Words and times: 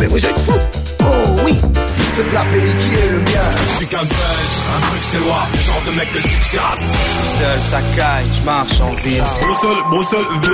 mais 0.00 0.06
vous 0.06 0.24
êtes 0.24 0.38
fous 0.38 0.52
Oh 1.00 1.04
oui 1.44 1.54
c'est 2.12 2.32
la 2.32 2.40
pays 2.40 2.74
qui 2.80 2.94
est 2.94 3.12
le 3.12 3.18
mien. 3.20 3.50
Je 3.54 3.76
suis 3.76 3.86
qu'un 3.86 4.02
buzz, 4.02 4.10
un 4.10 4.80
truc 4.80 5.02
c'est 5.02 5.18
genre 5.64 5.82
de 5.86 5.96
mec 5.96 6.12
de 6.12 6.18
succès. 6.18 6.58
Seul, 6.58 7.60
ça 7.70 7.80
caille, 7.96 8.26
je 8.38 8.44
marche 8.44 8.80
en 8.80 8.92
ville. 9.02 9.22
Bruxelles, 9.40 9.84
Bruxelles, 9.90 10.24
V. 10.42 10.48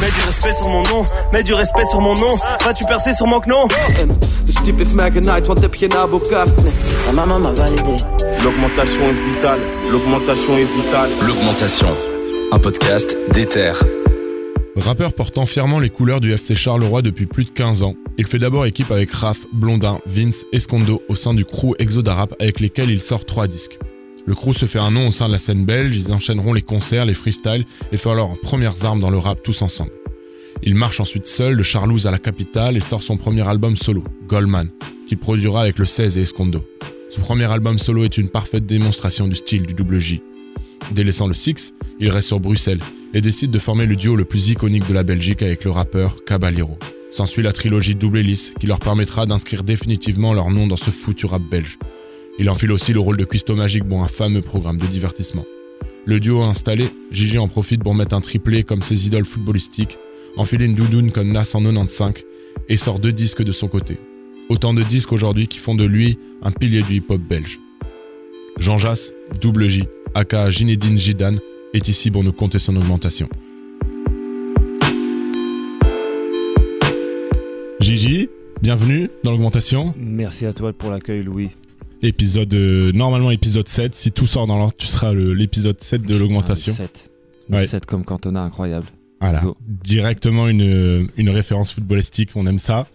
Mets 0.00 0.10
du 0.10 0.26
respect 0.26 0.52
sur 0.52 0.68
mon 0.68 0.82
nom, 0.82 1.04
mets 1.32 1.42
du 1.42 1.54
respect 1.54 1.84
sur 1.84 2.00
mon 2.00 2.14
nom. 2.14 2.36
Vas-tu 2.64 2.84
percer 2.86 3.14
sur 3.14 3.26
mon 3.26 3.40
non 3.46 3.68
De 4.46 4.52
type 4.64 4.94
Magnite, 4.94 5.48
want 5.48 5.62
heb 5.62 5.74
je 5.74 5.86
Ma 7.06 7.12
maman 7.12 7.38
m'a 7.38 7.52
validé. 7.52 7.96
L'augmentation 8.42 9.02
est 9.02 9.34
vitale, 9.34 9.60
l'augmentation 9.92 10.56
est 10.58 10.64
vitale. 10.64 11.10
L'augmentation, 11.26 11.88
un 12.52 12.58
podcast 12.58 13.16
d'Ether. 13.32 13.72
Rappeur 14.76 15.12
portant 15.12 15.46
fièrement 15.46 15.78
les 15.78 15.88
couleurs 15.88 16.20
du 16.20 16.32
FC 16.32 16.56
Charleroi 16.56 17.00
depuis 17.00 17.26
plus 17.26 17.44
de 17.44 17.50
15 17.50 17.84
ans, 17.84 17.94
il 18.16 18.26
fait 18.26 18.38
d'abord 18.38 18.66
équipe 18.66 18.90
avec 18.90 19.10
Raph, 19.10 19.40
Blondin, 19.52 19.98
Vince, 20.06 20.44
Escondo 20.52 21.02
au 21.08 21.14
sein 21.14 21.34
du 21.34 21.44
crew 21.44 21.74
Exodarap 21.78 22.34
avec 22.38 22.60
lesquels 22.60 22.90
il 22.90 23.00
sort 23.00 23.24
trois 23.24 23.48
disques. 23.48 23.78
Le 24.26 24.34
crew 24.34 24.52
se 24.52 24.66
fait 24.66 24.78
un 24.78 24.90
nom 24.90 25.08
au 25.08 25.10
sein 25.10 25.26
de 25.26 25.32
la 25.32 25.38
scène 25.38 25.64
belge, 25.64 25.96
ils 25.96 26.12
enchaîneront 26.12 26.52
les 26.52 26.62
concerts, 26.62 27.04
les 27.04 27.14
freestyles 27.14 27.66
et 27.92 27.96
feront 27.96 28.14
leurs 28.14 28.40
premières 28.40 28.84
armes 28.84 29.00
dans 29.00 29.10
le 29.10 29.18
rap 29.18 29.42
tous 29.42 29.62
ensemble. 29.62 29.92
Il 30.62 30.74
marche 30.74 31.00
ensuite 31.00 31.26
seul 31.26 31.56
de 31.56 31.62
Charlouse 31.62 32.06
à 32.06 32.10
la 32.10 32.18
capitale 32.18 32.76
et 32.76 32.80
sort 32.80 33.02
son 33.02 33.16
premier 33.16 33.46
album 33.46 33.76
solo, 33.76 34.02
Goldman, 34.26 34.70
qu'il 35.08 35.18
produira 35.18 35.62
avec 35.62 35.78
le 35.78 35.84
16 35.84 36.16
et 36.16 36.22
Escondo. 36.22 36.64
Son 37.10 37.20
premier 37.20 37.44
album 37.44 37.78
solo 37.78 38.04
est 38.04 38.16
une 38.16 38.28
parfaite 38.28 38.64
démonstration 38.64 39.28
du 39.28 39.34
style 39.34 39.66
du 39.66 39.74
double 39.74 39.98
J. 39.98 40.22
Délaissant 40.92 41.26
le 41.26 41.34
Six, 41.34 41.74
il 42.00 42.08
reste 42.08 42.28
sur 42.28 42.40
Bruxelles 42.40 42.80
et 43.12 43.20
décide 43.20 43.50
de 43.50 43.58
former 43.58 43.86
le 43.86 43.96
duo 43.96 44.16
le 44.16 44.24
plus 44.24 44.48
iconique 44.48 44.88
de 44.88 44.94
la 44.94 45.02
Belgique 45.02 45.42
avec 45.42 45.64
le 45.64 45.70
rappeur 45.70 46.24
Caballero. 46.24 46.78
S'ensuit 47.14 47.44
la 47.44 47.52
trilogie 47.52 47.94
Double 47.94 48.18
Hélice 48.18 48.54
qui 48.58 48.66
leur 48.66 48.80
permettra 48.80 49.24
d'inscrire 49.24 49.62
définitivement 49.62 50.34
leur 50.34 50.50
nom 50.50 50.66
dans 50.66 50.76
ce 50.76 50.90
foutu 50.90 51.26
rap 51.26 51.42
belge. 51.48 51.78
Il 52.40 52.50
enfile 52.50 52.72
aussi 52.72 52.92
le 52.92 52.98
rôle 52.98 53.16
de 53.16 53.24
Cuisto 53.24 53.54
Magique 53.54 53.84
pour 53.84 54.02
un 54.02 54.08
fameux 54.08 54.42
programme 54.42 54.78
de 54.78 54.86
divertissement. 54.88 55.44
Le 56.06 56.18
duo 56.18 56.42
installé, 56.42 56.90
Gigi 57.12 57.38
en 57.38 57.46
profite 57.46 57.84
pour 57.84 57.94
mettre 57.94 58.16
un 58.16 58.20
triplé 58.20 58.64
comme 58.64 58.82
ses 58.82 59.06
idoles 59.06 59.26
footballistiques, 59.26 59.96
enfiler 60.36 60.64
une 60.64 60.74
doudoune 60.74 61.12
comme 61.12 61.30
Nas 61.30 61.52
en 61.54 61.62
95 61.62 62.14
et 62.68 62.76
sort 62.76 62.98
deux 62.98 63.12
disques 63.12 63.44
de 63.44 63.52
son 63.52 63.68
côté. 63.68 63.96
Autant 64.48 64.74
de 64.74 64.82
disques 64.82 65.12
aujourd'hui 65.12 65.46
qui 65.46 65.58
font 65.58 65.76
de 65.76 65.84
lui 65.84 66.18
un 66.42 66.50
pilier 66.50 66.82
du 66.82 66.96
hip-hop 66.96 67.20
belge. 67.20 67.60
Jean 68.58 68.76
Jass, 68.76 69.12
Double 69.40 69.68
J, 69.68 69.84
aka 70.16 70.50
Ginedine 70.50 70.98
Jidan, 70.98 71.36
est 71.74 71.86
ici 71.86 72.10
pour 72.10 72.24
nous 72.24 72.32
compter 72.32 72.58
son 72.58 72.74
augmentation. 72.74 73.28
Gigi, 77.80 78.28
bienvenue 78.62 79.10
dans 79.22 79.30
l'augmentation. 79.30 79.94
Merci 79.96 80.46
à 80.46 80.52
toi 80.52 80.72
pour 80.72 80.90
l'accueil 80.90 81.22
Louis. 81.22 81.50
Épisode, 82.02 82.52
euh, 82.54 82.92
normalement 82.92 83.30
épisode 83.30 83.68
7, 83.68 83.94
si 83.94 84.12
tout 84.12 84.26
sort 84.26 84.46
dans 84.46 84.58
l'ordre, 84.58 84.74
tu 84.76 84.86
seras 84.86 85.12
l'épisode 85.14 85.82
7 85.82 86.02
de 86.02 86.16
l'augmentation. 86.16 86.72
7. 86.72 87.10
Ouais. 87.50 87.66
7 87.66 87.86
comme 87.86 88.04
Cantona, 88.04 88.42
incroyable. 88.42 88.86
Voilà, 89.20 89.42
directement 89.66 90.48
une, 90.48 91.08
une 91.16 91.30
référence 91.30 91.72
footballistique, 91.72 92.30
on 92.34 92.46
aime 92.46 92.58
ça. 92.58 92.86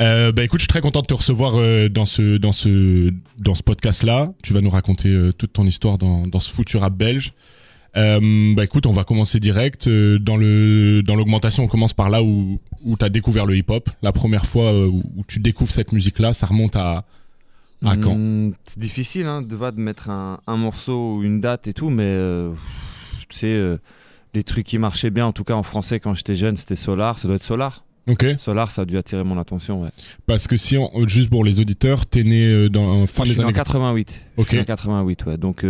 Euh, 0.00 0.30
bah 0.32 0.44
écoute, 0.44 0.60
je 0.60 0.62
suis 0.62 0.68
très 0.68 0.80
content 0.80 1.02
de 1.02 1.06
te 1.06 1.14
recevoir 1.14 1.54
euh, 1.56 1.88
dans 1.88 2.06
ce 2.06 2.36
dans 2.36 2.52
ce 2.52 3.12
dans 3.38 3.54
ce 3.54 3.62
podcast 3.64 4.04
là. 4.04 4.32
Tu 4.42 4.52
vas 4.52 4.60
nous 4.60 4.70
raconter 4.70 5.08
euh, 5.08 5.32
toute 5.32 5.52
ton 5.52 5.66
histoire 5.66 5.98
dans 5.98 6.26
dans 6.28 6.40
ce 6.40 6.54
futur 6.54 6.82
rap 6.82 6.94
belge. 6.96 7.32
Euh, 7.98 8.54
bah 8.54 8.64
écoute, 8.64 8.86
on 8.86 8.92
va 8.92 9.04
commencer 9.04 9.40
direct 9.40 9.88
euh, 9.88 10.18
dans 10.18 10.36
le 10.36 11.02
dans 11.02 11.16
l'augmentation. 11.16 11.64
On 11.64 11.68
commence 11.68 11.94
par 11.94 12.10
là 12.10 12.22
où 12.22 12.60
où 12.84 12.96
t'as 12.96 13.08
découvert 13.08 13.44
le 13.44 13.56
hip-hop. 13.56 13.90
La 14.02 14.12
première 14.12 14.46
fois 14.46 14.72
euh, 14.72 14.86
où, 14.86 15.24
tu 15.26 15.40
découvres 15.40 15.72
cette 15.72 15.92
musique-là, 15.92 16.32
ça 16.32 16.46
remonte 16.46 16.76
à 16.76 17.04
à 17.84 17.96
quand? 17.96 18.14
Mmh, 18.14 18.54
C'est 18.64 18.78
difficile 18.78 19.26
hein, 19.26 19.42
de 19.42 19.56
de 19.56 19.80
mettre 19.80 20.10
un, 20.10 20.40
un 20.46 20.56
morceau 20.56 21.16
ou 21.16 21.24
une 21.24 21.40
date 21.40 21.66
et 21.66 21.74
tout, 21.74 21.90
mais 21.90 22.16
tu 23.28 23.36
sais 23.36 23.78
les 24.34 24.42
trucs 24.42 24.66
qui 24.66 24.78
marchaient 24.78 25.10
bien, 25.10 25.26
en 25.26 25.32
tout 25.32 25.44
cas 25.44 25.54
en 25.54 25.62
français 25.62 25.98
quand 25.98 26.14
j'étais 26.14 26.36
jeune, 26.36 26.56
c'était 26.56 26.76
Solar. 26.76 27.18
Ça 27.18 27.26
doit 27.26 27.36
être 27.36 27.42
Solar. 27.42 27.84
Ok. 28.06 28.24
Solar, 28.38 28.70
ça 28.70 28.82
a 28.82 28.84
dû 28.84 28.96
attirer 28.96 29.24
mon 29.24 29.38
attention, 29.38 29.82
ouais. 29.82 29.90
Parce 30.26 30.46
que 30.46 30.56
si, 30.56 30.78
on, 30.78 30.90
juste 31.06 31.28
pour 31.28 31.44
les 31.44 31.60
auditeurs, 31.60 32.06
t'es 32.06 32.22
né 32.22 32.68
dans 32.68 33.06
fin 33.06 33.24
des 33.24 33.40
années 33.40 33.52
88. 33.52 34.26
Ok. 34.36 34.44
Je 34.44 34.50
suis 34.50 34.60
en 34.60 34.64
88, 34.64 35.26
ouais. 35.26 35.36
Donc 35.36 35.64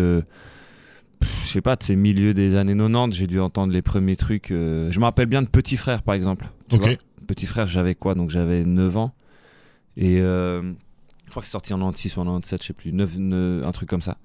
je 1.23 1.47
sais 1.49 1.61
pas, 1.61 1.77
de 1.77 1.83
ces 1.83 1.97
milieux 1.97 2.34
des 2.34 2.56
années 2.56 2.75
90, 2.77 3.17
j'ai 3.17 3.27
dû 3.27 3.41
entendre 3.41 3.73
les 3.73 3.83
premiers 3.83 4.17
trucs. 4.17 4.51
Euh, 4.51 4.89
je 4.91 4.99
me 5.01 5.05
rappelle 5.05 5.27
bien 5.27 5.43
de 5.43 5.49
Petit 5.49 5.77
Frère, 5.77 6.03
par 6.03 6.15
exemple. 6.15 6.47
Petit 7.27 7.47
Frère, 7.47 7.67
j'avais 7.69 7.95
quoi 7.95 8.15
Donc 8.15 8.31
j'avais 8.31 8.65
9 8.65 8.97
ans. 8.97 9.15
Et 9.97 10.21
euh, 10.21 10.62
je 11.25 11.31
crois 11.31 11.43
que 11.43 11.47
c'est 11.47 11.53
sorti 11.53 11.75
en 11.75 11.78
96 11.78 12.17
ou 12.17 12.21
en 12.21 12.25
97, 12.41 12.62
je 12.62 12.67
sais 12.69 12.73
plus. 12.73 12.93
9, 12.93 13.65
un 13.67 13.73
truc 13.73 13.89
comme 13.89 14.03
ça. 14.03 14.17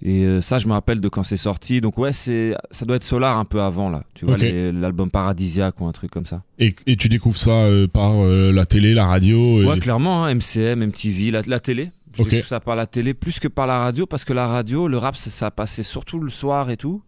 Et 0.00 0.24
euh, 0.24 0.40
ça, 0.40 0.58
je 0.58 0.68
me 0.68 0.72
rappelle 0.72 1.00
de 1.00 1.08
quand 1.08 1.24
c'est 1.24 1.36
sorti. 1.36 1.80
Donc 1.80 1.98
ouais, 1.98 2.12
c'est 2.12 2.54
ça 2.70 2.84
doit 2.84 2.96
être 2.96 3.04
Solar 3.04 3.38
un 3.38 3.44
peu 3.44 3.60
avant 3.60 3.90
là. 3.90 4.04
Tu 4.14 4.26
vois 4.26 4.36
l'album 4.36 5.10
Paradisiaque 5.10 5.80
ou 5.80 5.86
un 5.86 5.92
truc 5.92 6.10
comme 6.12 6.26
ça. 6.26 6.42
Et, 6.60 6.74
et 6.86 6.94
tu 6.94 7.08
découvres 7.08 7.36
ça 7.38 7.66
par 7.92 8.14
la 8.22 8.66
télé, 8.66 8.94
la 8.94 9.06
radio. 9.06 9.64
Ouais, 9.64 9.80
clairement, 9.80 10.24
hein, 10.24 10.34
MCM, 10.34 10.86
MTV, 10.86 11.32
la, 11.32 11.42
la 11.44 11.58
télé. 11.58 11.90
Je 12.18 12.22
okay. 12.22 12.42
ça 12.42 12.60
par 12.60 12.74
la 12.74 12.86
télé 12.86 13.14
plus 13.14 13.38
que 13.38 13.48
par 13.48 13.66
la 13.66 13.78
radio 13.78 14.06
parce 14.06 14.24
que 14.24 14.32
la 14.32 14.46
radio, 14.46 14.88
le 14.88 14.98
rap, 14.98 15.16
ça, 15.16 15.50
passait 15.50 15.84
surtout 15.84 16.18
le 16.18 16.30
soir 16.30 16.70
et 16.70 16.76
tout. 16.76 17.02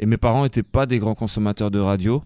Et 0.00 0.06
mes 0.06 0.16
parents 0.16 0.42
n'étaient 0.42 0.64
pas 0.64 0.84
des 0.84 0.98
grands 0.98 1.14
consommateurs 1.14 1.70
de 1.70 1.78
radio. 1.78 2.24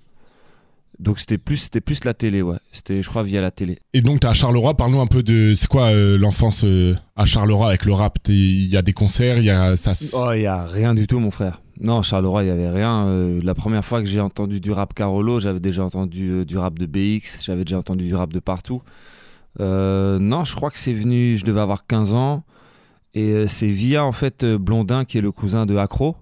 Donc 0.98 1.18
c'était 1.18 1.38
plus 1.38 1.56
c'était 1.56 1.80
plus 1.80 2.04
la 2.04 2.14
télé 2.14 2.40
ouais, 2.40 2.56
c'était 2.70 3.02
je 3.02 3.08
crois 3.08 3.24
via 3.24 3.40
la 3.40 3.50
télé. 3.50 3.78
Et 3.92 4.00
donc 4.00 4.20
tu 4.20 4.26
à 4.26 4.32
Charleroi, 4.32 4.76
parle-nous 4.76 5.00
un 5.00 5.08
peu 5.08 5.22
de 5.22 5.54
c'est 5.56 5.66
quoi 5.66 5.86
euh, 5.92 6.16
l'enfance 6.16 6.64
euh, 6.64 6.94
à 7.16 7.26
Charleroi 7.26 7.68
avec 7.68 7.84
le 7.84 7.92
rap, 7.92 8.18
il 8.28 8.66
y 8.66 8.76
a 8.76 8.82
des 8.82 8.92
concerts, 8.92 9.38
il 9.38 9.44
y 9.44 9.50
a 9.50 9.76
ça 9.76 9.92
Oh, 10.12 10.30
il 10.34 10.42
y 10.42 10.46
a 10.46 10.64
rien 10.64 10.94
du 10.94 11.06
tout 11.06 11.18
mon 11.18 11.32
frère. 11.32 11.60
Non, 11.80 12.02
Charleroi, 12.02 12.44
il 12.44 12.46
y 12.46 12.50
avait 12.50 12.70
rien. 12.70 13.06
Euh, 13.06 13.40
la 13.42 13.54
première 13.54 13.84
fois 13.84 14.00
que 14.00 14.08
j'ai 14.08 14.20
entendu 14.20 14.60
du 14.60 14.70
rap 14.70 14.94
Carolo, 14.94 15.40
j'avais 15.40 15.58
déjà 15.58 15.84
entendu 15.84 16.44
du 16.46 16.56
rap 16.56 16.78
de 16.78 16.86
BX, 16.86 17.42
j'avais 17.42 17.64
déjà 17.64 17.78
entendu 17.78 18.06
du 18.06 18.14
rap 18.14 18.32
de 18.32 18.38
partout. 18.38 18.80
Euh, 19.60 20.18
non, 20.18 20.44
je 20.44 20.54
crois 20.54 20.70
que 20.70 20.78
c'est 20.78 20.92
venu, 20.92 21.36
je 21.36 21.44
devais 21.44 21.60
avoir 21.60 21.86
15 21.86 22.14
ans. 22.14 22.44
Et 23.14 23.30
euh, 23.30 23.46
c'est 23.46 23.68
via 23.68 24.04
en 24.04 24.12
fait 24.12 24.42
euh, 24.42 24.58
Blondin, 24.58 25.04
qui 25.04 25.18
est 25.18 25.20
le 25.20 25.32
cousin 25.32 25.66
de 25.66 25.76
Acro, 25.76 26.16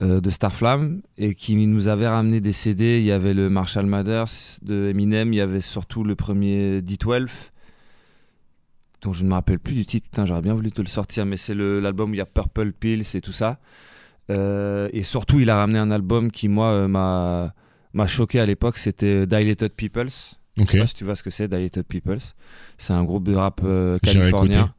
de 0.00 0.30
Starflame, 0.30 1.00
et 1.16 1.34
qui 1.34 1.54
nous 1.66 1.88
avait 1.88 2.08
ramené 2.08 2.40
des 2.40 2.52
CD. 2.52 2.98
Il 2.98 3.06
y 3.06 3.12
avait 3.12 3.32
le 3.32 3.48
Marshall 3.48 3.86
Mathers 3.86 4.58
de 4.62 4.88
Eminem, 4.90 5.32
il 5.32 5.36
y 5.36 5.40
avait 5.40 5.62
surtout 5.62 6.04
le 6.04 6.14
premier 6.14 6.80
D12, 6.82 7.28
dont 9.00 9.14
je 9.14 9.24
ne 9.24 9.28
me 9.28 9.34
rappelle 9.34 9.58
plus 9.58 9.74
du 9.74 9.86
titre. 9.86 10.08
Putain, 10.10 10.26
j'aurais 10.26 10.42
bien 10.42 10.52
voulu 10.52 10.72
te 10.72 10.82
le 10.82 10.88
sortir, 10.88 11.24
mais 11.24 11.38
c'est 11.38 11.54
l'album 11.54 12.10
où 12.10 12.14
il 12.14 12.18
y 12.18 12.20
a 12.20 12.26
Purple 12.26 12.72
Pills 12.72 13.06
et 13.14 13.20
tout 13.22 13.32
ça. 13.32 13.60
et 14.28 15.02
surtout, 15.04 15.40
il 15.40 15.48
a 15.48 15.56
ramené 15.56 15.78
un 15.78 15.90
album 15.90 16.30
qui, 16.30 16.48
moi, 16.48 16.86
m'a 16.86 18.06
choqué 18.06 18.40
à 18.40 18.46
l'époque, 18.46 18.76
c'était 18.76 19.26
Dilated 19.26 19.72
Peoples 19.72 20.36
Okay. 20.58 20.66
Je 20.66 20.72
sais 20.72 20.78
pas 20.78 20.86
si 20.86 20.94
tu 20.94 21.04
vois 21.04 21.16
ce 21.16 21.22
que 21.22 21.30
c'est, 21.30 21.48
Dilated 21.48 21.84
Peoples. 21.84 22.18
C'est 22.78 22.92
un 22.92 23.04
groupe 23.04 23.24
de 23.24 23.34
rap 23.34 23.60
euh, 23.64 23.98
californien 23.98 24.72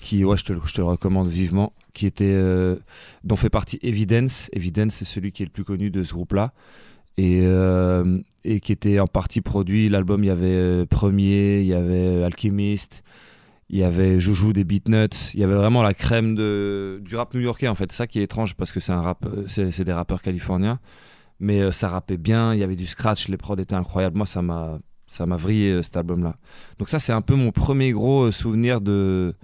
qui, 0.00 0.22
ouais, 0.22 0.36
je 0.36 0.44
te, 0.44 0.52
je 0.64 0.74
te, 0.74 0.80
le 0.82 0.86
recommande 0.86 1.28
vivement, 1.28 1.72
qui 1.94 2.06
était, 2.06 2.34
euh, 2.34 2.76
dont 3.22 3.36
fait 3.36 3.48
partie 3.48 3.78
Evidence. 3.82 4.50
Evidence, 4.52 4.94
c'est 4.94 5.06
celui 5.06 5.32
qui 5.32 5.42
est 5.42 5.46
le 5.46 5.52
plus 5.52 5.64
connu 5.64 5.90
de 5.90 6.02
ce 6.02 6.12
groupe-là. 6.12 6.52
Et, 7.16 7.40
euh, 7.44 8.18
et 8.42 8.60
qui 8.60 8.72
était 8.72 8.98
en 9.00 9.06
partie 9.06 9.40
produit. 9.40 9.88
L'album, 9.88 10.24
il 10.24 10.26
y 10.26 10.30
avait 10.30 10.84
Premier, 10.84 11.60
il 11.60 11.66
y 11.66 11.74
avait 11.74 12.24
Alchemist, 12.24 13.04
il 13.70 13.78
y 13.78 13.84
avait 13.84 14.20
Joujou 14.20 14.52
des 14.52 14.64
Beatnuts. 14.64 15.32
Il 15.32 15.40
y 15.40 15.44
avait 15.44 15.54
vraiment 15.54 15.82
la 15.82 15.94
crème 15.94 16.34
de, 16.34 17.00
du 17.02 17.16
rap 17.16 17.32
new-yorkais, 17.32 17.68
en 17.68 17.76
fait. 17.76 17.90
C'est 17.92 17.98
ça 17.98 18.06
qui 18.06 18.18
est 18.18 18.24
étrange 18.24 18.54
parce 18.56 18.72
que 18.72 18.80
c'est 18.80 18.92
rap, 18.92 19.26
c'est 19.46 19.84
des 19.84 19.92
rappeurs 19.92 20.20
californiens. 20.20 20.80
Mais 21.40 21.72
ça 21.72 21.88
rappait 21.88 22.18
bien, 22.18 22.52
il 22.52 22.60
y 22.60 22.62
avait 22.62 22.76
du 22.76 22.86
scratch, 22.86 23.28
les 23.28 23.36
prods 23.36 23.56
étaient 23.56 23.74
incroyables. 23.74 24.16
Moi, 24.16 24.26
ça 24.26 24.42
m'a 24.42 24.78
ça 25.14 25.26
m'a 25.26 25.36
vrillé 25.36 25.70
euh, 25.70 25.82
cet 25.82 25.96
album-là. 25.96 26.34
Donc 26.78 26.90
ça, 26.90 26.98
c'est 26.98 27.12
un 27.12 27.20
peu 27.20 27.34
mon 27.34 27.52
premier 27.52 27.92
gros 27.92 28.24
euh, 28.24 28.32
souvenir 28.32 28.80
de 28.80 29.34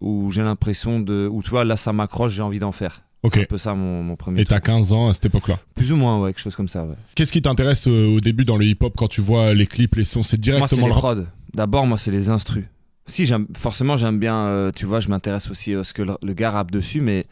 où 0.00 0.30
j'ai 0.30 0.42
l'impression 0.42 1.00
de 1.00 1.26
où 1.32 1.42
tu 1.42 1.48
vois 1.48 1.64
là 1.64 1.78
ça 1.78 1.94
m'accroche, 1.94 2.32
j'ai 2.32 2.42
envie 2.42 2.58
d'en 2.58 2.72
faire. 2.72 3.02
C'est 3.32 3.40
un 3.40 3.44
peu 3.44 3.56
ça 3.56 3.74
mon, 3.74 4.14
premier. 4.16 4.42
Et 4.42 4.44
t'as 4.44 4.60
15 4.60 4.92
ans 4.92 5.08
à 5.08 5.14
cette 5.14 5.24
époque-là 5.24 5.58
Plus 5.74 5.92
ou 5.92 5.96
moins, 5.96 6.20
ouais, 6.20 6.34
quelque 6.34 6.42
chose 6.42 6.56
comme 6.56 6.68
ça. 6.68 6.84
Ouais. 6.84 6.94
Qu'est-ce 7.14 7.32
qui 7.32 7.40
t'intéresse 7.40 7.88
euh, 7.88 8.14
au 8.14 8.20
début 8.20 8.44
dans 8.44 8.58
le 8.58 8.66
hip-hop 8.66 8.92
quand 8.94 9.08
tu 9.08 9.22
vois 9.22 9.54
les 9.54 9.66
clips, 9.66 9.94
les 9.94 10.04
sons? 10.04 10.22
C'est 10.22 10.38
directement 10.38 10.88
moi, 10.88 10.88
le 10.90 10.94
les 10.94 11.00
prods. 11.00 11.30
D'abord, 11.54 11.86
moi, 11.86 11.96
c'est 11.96 12.10
les 12.10 12.28
instrus. 12.28 12.66
Si, 13.06 13.26
forcément, 13.56 13.96
j'aime 13.96 14.18
bien, 14.18 14.70
tu 14.76 14.84
vois, 14.84 15.00
je 15.00 15.08
m'intéresse 15.08 15.50
aussi 15.50 15.72
à 15.72 15.84
ce 15.84 15.94
que 15.94 16.02
le, 16.02 16.32
gars 16.34 16.50
rappe 16.50 16.70
dessus, 16.70 17.00
mais 17.00 17.24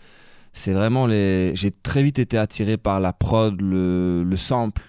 c'est 0.54 0.72
vraiment 0.72 1.06
les. 1.06 1.52
J'ai 1.56 1.70
très 1.70 2.02
vite 2.02 2.18
été 2.18 2.38
attiré 2.38 2.78
par 2.78 2.98
la 2.98 3.12
prod, 3.12 3.60
le, 3.60 4.22
le 4.22 4.36
sample, 4.38 4.82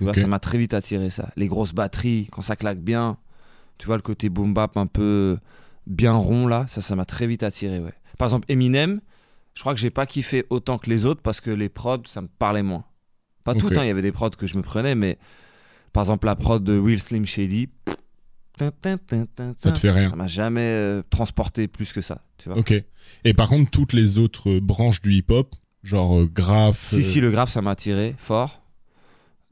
tu 0.00 0.04
vois, 0.04 0.14
ça 0.14 0.26
m'a 0.26 0.38
très 0.38 0.56
vite 0.56 0.72
attiré 0.72 1.10
ça. 1.10 1.30
Les 1.36 1.46
grosses 1.46 1.74
batteries, 1.74 2.28
quand 2.32 2.40
ça 2.40 2.56
claque 2.56 2.80
bien, 2.80 3.18
tu 3.76 3.84
vois, 3.84 3.96
le 3.96 4.02
côté 4.02 4.30
boom 4.30 4.54
bap 4.54 4.78
un 4.78 4.86
peu 4.86 5.36
bien 5.86 6.14
rond 6.14 6.46
là, 6.46 6.64
ça, 6.68 6.80
ça 6.80 6.96
m'a 6.96 7.04
très 7.04 7.26
vite 7.26 7.42
attiré, 7.42 7.80
ouais. 7.80 7.92
Par 8.16 8.26
exemple, 8.26 8.46
Eminem, 8.48 9.02
je 9.54 9.60
crois 9.60 9.74
que 9.74 9.80
j'ai 9.80 9.90
pas 9.90 10.06
kiffé 10.06 10.46
autant 10.48 10.78
que 10.78 10.88
les 10.88 11.04
autres 11.04 11.20
parce 11.20 11.42
que 11.42 11.50
les 11.50 11.68
prods, 11.68 12.02
ça 12.06 12.22
me 12.22 12.28
parlait 12.28 12.62
moins. 12.62 12.84
Pas 13.44 13.54
tout, 13.54 13.68
hein, 13.68 13.82
il 13.82 13.88
y 13.88 13.90
avait 13.90 14.00
des 14.00 14.10
prods 14.10 14.30
que 14.30 14.46
je 14.46 14.56
me 14.56 14.62
prenais, 14.62 14.94
mais 14.94 15.18
par 15.92 16.02
exemple, 16.02 16.24
la 16.24 16.34
prod 16.34 16.64
de 16.64 16.78
Will 16.78 17.00
Slim 17.00 17.26
Shady, 17.26 17.68
Ça 19.58 19.72
te 19.72 19.78
fait 19.78 19.90
rien. 19.90 20.08
Ça 20.08 20.16
m'a 20.16 20.28
jamais 20.28 20.62
euh, 20.62 21.02
transporté 21.10 21.68
plus 21.68 21.92
que 21.92 22.00
ça, 22.00 22.22
tu 22.38 22.48
vois. 22.48 22.58
Ok. 22.58 22.72
Et 23.24 23.34
par 23.34 23.48
contre, 23.48 23.70
toutes 23.70 23.92
les 23.92 24.16
autres 24.16 24.48
euh, 24.50 24.60
branches 24.60 25.02
du 25.02 25.12
hip-hop, 25.12 25.54
genre 25.82 26.20
euh, 26.20 26.26
graphe. 26.26 26.88
Si, 26.88 27.02
si, 27.02 27.20
le 27.20 27.30
graphe, 27.30 27.50
ça 27.50 27.60
m'a 27.60 27.72
attiré 27.72 28.14
fort. 28.16 28.62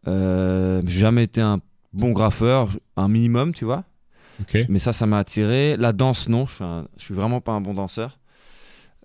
Euh, 0.07 0.83
j'ai 0.87 1.01
jamais 1.01 1.25
été 1.25 1.41
un 1.41 1.59
bon 1.93 2.13
graffeur, 2.13 2.69
un 2.97 3.09
minimum, 3.09 3.53
tu 3.55 3.65
vois. 3.65 3.85
Mais 4.69 4.79
ça, 4.79 4.93
ça 4.93 5.07
m'a 5.07 5.19
attiré. 5.19 5.77
La 5.77 5.93
danse, 5.93 6.29
non, 6.29 6.47
je 6.47 6.55
suis, 6.57 6.65
un- 6.65 6.87
je 6.97 7.03
suis 7.05 7.15
vraiment 7.15 7.41
pas 7.41 7.53
un 7.53 7.61
bon 7.61 7.75
danseur. 7.75 8.19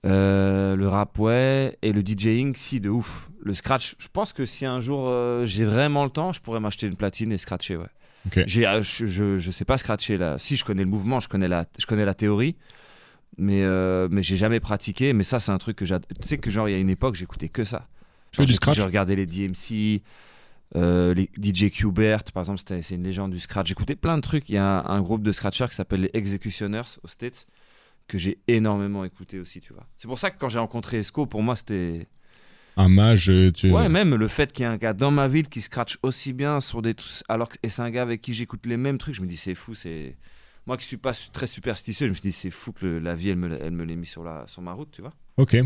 Euh, 0.05 0.75
le 0.75 0.87
rap, 0.87 1.17
ouais. 1.17 1.77
Et 1.81 1.93
le 1.93 2.01
DJing, 2.05 2.55
si, 2.55 2.79
de 2.79 2.89
ouf. 2.89 3.29
Le 3.41 3.53
scratch, 3.53 3.95
je 3.97 4.07
pense 4.11 4.31
que 4.33 4.45
si 4.45 4.65
un 4.65 4.79
jour 4.79 5.07
euh, 5.07 5.45
j'ai 5.45 5.65
vraiment 5.65 6.03
le 6.03 6.09
temps, 6.09 6.31
je 6.31 6.39
pourrais 6.41 6.59
m'acheter 6.59 6.87
une 6.87 6.95
platine 6.95 7.31
et 7.31 7.37
scratcher, 7.37 7.77
ouais. 7.77 7.87
J'ai, 8.47 8.65
euh, 8.65 8.81
je, 8.83 9.05
je, 9.05 9.37
je 9.37 9.51
sais 9.51 9.65
pas 9.65 9.77
scratcher 9.77 10.17
là. 10.17 10.37
Si, 10.37 10.55
je 10.55 10.63
connais 10.63 10.83
le 10.83 10.89
mouvement, 10.89 11.19
je 11.19 11.27
connais 11.27 11.47
la, 11.49 11.65
je 11.77 11.85
connais 11.85 12.05
la 12.05 12.13
théorie. 12.13 12.55
Mais, 13.37 13.63
mais 14.11 14.21
j'ai 14.23 14.37
jamais 14.37 14.59
pratiqué. 14.59 15.11
Mais 15.13 15.23
ça, 15.23 15.39
c'est 15.39 15.51
un 15.51 15.57
truc 15.57 15.75
que 15.75 15.85
j'adore. 15.85 16.07
Tu 16.21 16.27
sais 16.27 16.37
que, 16.37 16.49
genre, 16.51 16.69
il 16.69 16.73
y 16.73 16.75
a 16.75 16.77
une 16.77 16.89
époque, 16.89 17.15
j'écoutais 17.15 17.49
que 17.49 17.63
ça. 17.65 17.87
Que 18.31 18.37
Genre, 18.37 18.45
du 18.45 18.51
j'ai- 18.51 18.55
scratch 18.57 18.75
J'ai 18.75 18.83
regardé 18.83 19.15
les 19.15 19.25
DMC, 19.25 20.01
euh, 20.75 21.13
les 21.13 21.29
DJ 21.37 21.69
Qbert, 21.71 22.23
par 22.33 22.41
exemple, 22.43 22.59
c'était- 22.59 22.81
c'est 22.81 22.95
une 22.95 23.03
légende 23.03 23.31
du 23.31 23.39
scratch. 23.39 23.67
J'écoutais 23.67 23.95
plein 23.95 24.17
de 24.17 24.21
trucs. 24.21 24.49
Il 24.49 24.55
y 24.55 24.57
a 24.57 24.79
un, 24.81 24.85
un 24.97 25.01
groupe 25.01 25.23
de 25.23 25.31
scratchers 25.31 25.67
qui 25.69 25.75
s'appelle 25.75 26.01
les 26.01 26.09
Executioners 26.13 26.81
aux 27.03 27.07
States 27.07 27.47
que 28.07 28.17
j'ai 28.17 28.39
énormément 28.47 29.05
écouté 29.05 29.39
aussi, 29.39 29.61
tu 29.61 29.73
vois. 29.73 29.87
C'est 29.97 30.07
pour 30.07 30.19
ça 30.19 30.31
que 30.31 30.37
quand 30.39 30.49
j'ai 30.49 30.59
rencontré 30.59 30.97
Esco, 30.99 31.25
pour 31.25 31.41
moi, 31.43 31.55
c'était. 31.55 32.07
Un 32.75 32.89
mage, 32.89 33.29
euh, 33.29 33.51
tu. 33.51 33.71
Ouais, 33.71 33.87
même 33.87 34.15
le 34.15 34.27
fait 34.27 34.51
qu'il 34.51 34.63
y 34.63 34.65
ait 34.67 34.71
un 34.71 34.77
gars 34.77 34.93
dans 34.93 35.11
ma 35.11 35.27
ville 35.27 35.47
qui 35.47 35.61
scratch 35.61 35.97
aussi 36.01 36.33
bien 36.33 36.59
sur 36.59 36.81
des 36.81 36.95
trucs. 36.95 37.21
Alors 37.29 37.49
que 37.49 37.57
et 37.61 37.69
c'est 37.69 37.81
un 37.83 37.91
gars 37.91 38.01
avec 38.01 38.21
qui 38.21 38.33
j'écoute 38.33 38.65
les 38.65 38.77
mêmes 38.77 38.97
trucs, 38.97 39.13
je 39.15 39.21
me 39.21 39.27
dis, 39.27 39.37
c'est 39.37 39.53
fou, 39.55 39.75
c'est. 39.75 40.17
Moi 40.65 40.77
qui 40.77 40.85
suis 40.85 40.97
pas 40.97 41.13
très 41.33 41.45
superstitieux, 41.45 42.07
je 42.07 42.11
me 42.11 42.15
suis 42.15 42.21
dit, 42.21 42.31
c'est 42.31 42.49
fou 42.49 42.71
que 42.71 42.85
le- 42.85 42.99
la 42.99 43.15
vie, 43.15 43.29
elle 43.29 43.35
me, 43.37 43.61
elle 43.61 43.71
me 43.73 43.83
l'ait 43.83 43.97
mis 43.97 44.05
sur, 44.05 44.23
la, 44.23 44.47
sur 44.47 44.61
ma 44.61 44.71
route, 44.73 44.89
tu 44.91 45.01
vois. 45.01 45.13
Ok. 45.37 45.57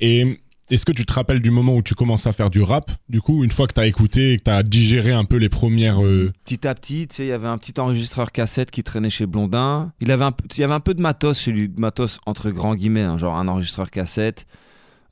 Et 0.00 0.40
est-ce 0.70 0.84
que 0.86 0.92
tu 0.92 1.04
te 1.04 1.12
rappelles 1.12 1.40
du 1.40 1.50
moment 1.50 1.76
où 1.76 1.82
tu 1.82 1.94
commences 1.94 2.26
à 2.26 2.32
faire 2.32 2.50
du 2.50 2.62
rap 2.62 2.90
Du 3.08 3.20
coup, 3.20 3.44
une 3.44 3.50
fois 3.50 3.66
que 3.66 3.74
tu 3.74 3.80
as 3.80 3.86
écouté 3.86 4.32
et 4.32 4.36
que 4.38 4.44
tu 4.44 4.50
as 4.50 4.62
digéré 4.62 5.12
un 5.12 5.24
peu 5.24 5.36
les 5.36 5.48
premières. 5.48 6.02
euh, 6.02 6.32
Petit 6.44 6.66
à 6.66 6.74
petit, 6.74 7.06
tu 7.08 7.16
sais, 7.16 7.24
il 7.26 7.28
y 7.28 7.32
avait 7.32 7.48
un 7.48 7.58
petit 7.58 7.78
enregistreur 7.78 8.32
cassette 8.32 8.70
qui 8.70 8.82
traînait 8.82 9.10
chez 9.10 9.26
Blondin. 9.26 9.92
Il, 10.00 10.10
avait 10.10 10.24
un, 10.24 10.32
il 10.54 10.60
y 10.60 10.64
avait 10.64 10.72
un 10.74 10.80
peu 10.80 10.94
de 10.94 11.02
matos 11.02 11.38
chez 11.38 11.52
lui, 11.52 11.68
de 11.68 11.78
matos 11.80 12.18
entre 12.26 12.50
grands 12.50 12.74
guillemets, 12.74 13.02
hein, 13.02 13.18
genre 13.18 13.36
un 13.36 13.46
enregistreur 13.48 13.90
cassette. 13.90 14.46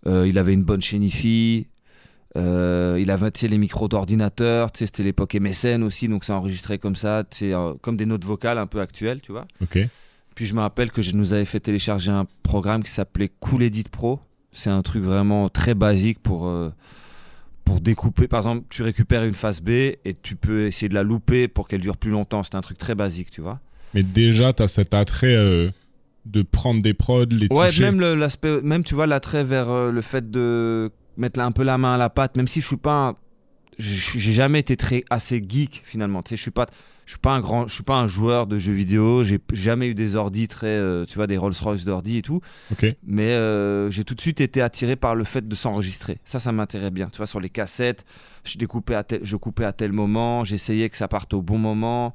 Euh, 0.07 0.27
il 0.27 0.39
avait 0.39 0.55
une 0.55 0.65
bonne 0.65 0.81
chaîne 0.83 1.03
IFI. 1.03 1.67
Euh, 2.39 2.97
il 2.99 3.11
avait 3.11 3.31
tu 3.31 3.41
sais, 3.41 3.49
les 3.49 3.59
micros 3.59 3.89
d'ordinateur. 3.89 4.73
Tu 4.73 4.79
sais, 4.79 4.87
c'était 4.87 5.03
l'époque 5.03 5.35
MSN 5.35 5.83
aussi, 5.83 6.09
donc 6.09 6.25
ça 6.25 6.35
enregistrait 6.35 6.79
comme 6.79 6.97
ça, 6.97 7.25
tu 7.31 7.39
sais, 7.39 7.53
euh, 7.53 7.75
comme 7.83 7.97
des 7.99 8.07
notes 8.07 8.25
vocales 8.25 8.57
un 8.59 8.67
peu 8.67 8.81
actuelles, 8.81 9.21
tu 9.21 9.33
vois. 9.33 9.47
Ok. 9.63 9.79
Puis 10.35 10.47
je 10.47 10.55
me 10.55 10.61
rappelle 10.61 10.91
que 10.91 11.03
je 11.03 11.13
nous 11.15 11.35
avais 11.35 11.45
fait 11.45 11.61
télécharger 11.61 12.11
un 12.11 12.27
programme 12.43 12.83
qui 12.83 12.91
s'appelait 12.91 13.31
Cool 13.41 13.65
Edit 13.65 13.85
Pro. 13.93 14.19
C'est 14.53 14.71
un 14.71 14.83
truc 14.83 15.03
vraiment 15.03 15.49
très 15.49 15.75
basique 15.75 16.19
pour, 16.23 16.47
euh, 16.47 16.71
pour 17.65 17.81
découper. 17.81 18.29
Par 18.29 18.41
exemple, 18.41 18.65
tu 18.69 18.83
récupères 18.83 19.25
une 19.25 19.35
face 19.35 19.61
B 19.63 19.69
et 19.71 20.17
tu 20.23 20.37
peux 20.37 20.67
essayer 20.67 20.89
de 20.89 20.95
la 20.95 21.03
louper 21.03 21.49
pour 21.49 21.69
qu'elle 21.69 21.81
dure 21.81 21.97
plus 21.97 22.11
longtemps. 22.11 22.43
C'est 22.43 22.55
un 22.55 22.61
truc 22.61 22.79
très 22.79 22.95
basique, 22.95 23.31
tu 23.31 23.41
vois. 23.41 23.61
Mais 23.95 24.03
déjà, 24.03 24.53
tu 24.53 24.63
as 24.63 24.69
cet 24.69 24.95
attrait 24.95 25.35
euh, 25.35 25.71
de 26.27 26.43
prendre 26.43 26.83
des 26.83 26.95
prods, 26.95 27.25
les 27.27 27.49
Ouais, 27.51 27.69
toucher. 27.69 27.83
même 27.91 28.01
l'aspect, 28.01 28.61
même 28.63 28.85
tu 28.85 28.95
vois 28.95 29.07
l'attrait 29.07 29.45
vers 29.45 29.71
euh, 29.71 29.91
le 29.91 30.01
fait 30.03 30.31
de 30.31 30.91
mettre 31.17 31.39
là 31.39 31.47
un 31.47 31.53
peu 31.53 31.63
la 31.63 31.79
main 31.79 31.95
à 31.95 31.99
la 31.99 32.09
pâte, 32.11 32.37
même 32.37 32.49
si 32.49 32.61
je 32.61 32.67
suis 32.67 32.77
pas, 32.77 33.17
j'ai 33.79 34.33
jamais 34.33 34.61
été 34.61 34.77
très 34.77 35.05
assez 35.11 35.43
geek 35.47 35.83
finalement. 35.85 36.23
Tu 36.23 36.31
sais, 36.31 36.37
je 36.37 36.43
suis 36.43 36.51
pas, 36.51 36.67
je 37.07 37.11
suis 37.13 37.19
pas 37.19 37.33
un 37.33 37.41
grand, 37.41 37.67
je 37.69 37.75
suis 37.75 37.83
pas 37.83 37.97
un 37.97 38.07
joueur 38.07 38.47
de 38.47 38.59
jeux 38.59 38.73
vidéo. 38.73 39.23
J'ai 39.25 39.41
jamais 39.53 39.89
eu 39.89 39.95
des 39.95 40.15
ordis 40.17 40.49
très, 40.49 40.67
euh, 40.69 41.05
tu 41.05 41.17
vois, 41.17 41.27
des 41.27 41.37
Rolls 41.37 41.53
Royce 41.61 41.85
d'ordi 41.85 42.19
et 42.19 42.23
tout. 42.23 42.41
Mais 43.05 43.31
euh, 43.33 43.91
j'ai 43.91 44.05
tout 44.05 44.15
de 44.15 44.21
suite 44.21 44.41
été 44.41 44.63
attiré 44.63 44.97
par 44.97 45.15
le 45.15 45.25
fait 45.25 45.47
de 45.47 45.55
s'enregistrer. 45.55 46.19
Ça, 46.25 46.39
ça 46.39 46.53
m'intéressait 46.53 46.91
bien. 46.91 47.09
Tu 47.09 47.17
vois, 47.19 47.27
sur 47.27 47.41
les 47.41 47.51
cassettes, 47.51 48.05
je 48.45 48.57
découpais 48.59 48.95
à 48.95 49.03
tel, 49.05 49.21
je 49.25 49.37
coupais 49.37 49.65
à 49.65 49.73
tel 49.73 49.93
moment, 49.93 50.45
j'essayais 50.45 50.89
que 50.89 50.97
ça 50.97 51.09
parte 51.09 51.35
au 51.35 51.43
bon 51.43 51.59
moment. 51.59 52.15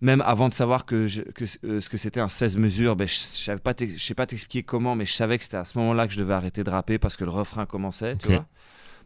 Même 0.00 0.22
avant 0.26 0.48
de 0.48 0.54
savoir 0.54 0.84
que, 0.84 1.06
je- 1.06 1.22
que 1.22 1.44
euh, 1.64 1.80
ce 1.80 1.88
que 1.88 1.96
c'était 1.96 2.20
un 2.20 2.28
16 2.28 2.56
mesures, 2.56 2.96
ben, 2.96 3.06
je 3.06 3.14
ne 3.14 3.18
savais 3.18 3.60
pas 3.60 3.72
je 3.78 4.02
sais 4.02 4.14
pas 4.14 4.26
t'expliquer 4.26 4.62
comment, 4.64 4.96
mais 4.96 5.06
je 5.06 5.12
savais 5.12 5.38
que 5.38 5.44
c'était 5.44 5.56
à 5.58 5.64
ce 5.64 5.78
moment-là 5.78 6.06
que 6.08 6.12
je 6.12 6.18
devais 6.18 6.34
arrêter 6.34 6.64
de 6.64 6.70
rapper 6.70 6.98
parce 6.98 7.16
que 7.16 7.24
le 7.24 7.30
refrain 7.30 7.66
commençait. 7.66 8.16
Tu 8.16 8.26
Ok. 8.26 8.32
vois 8.32 8.46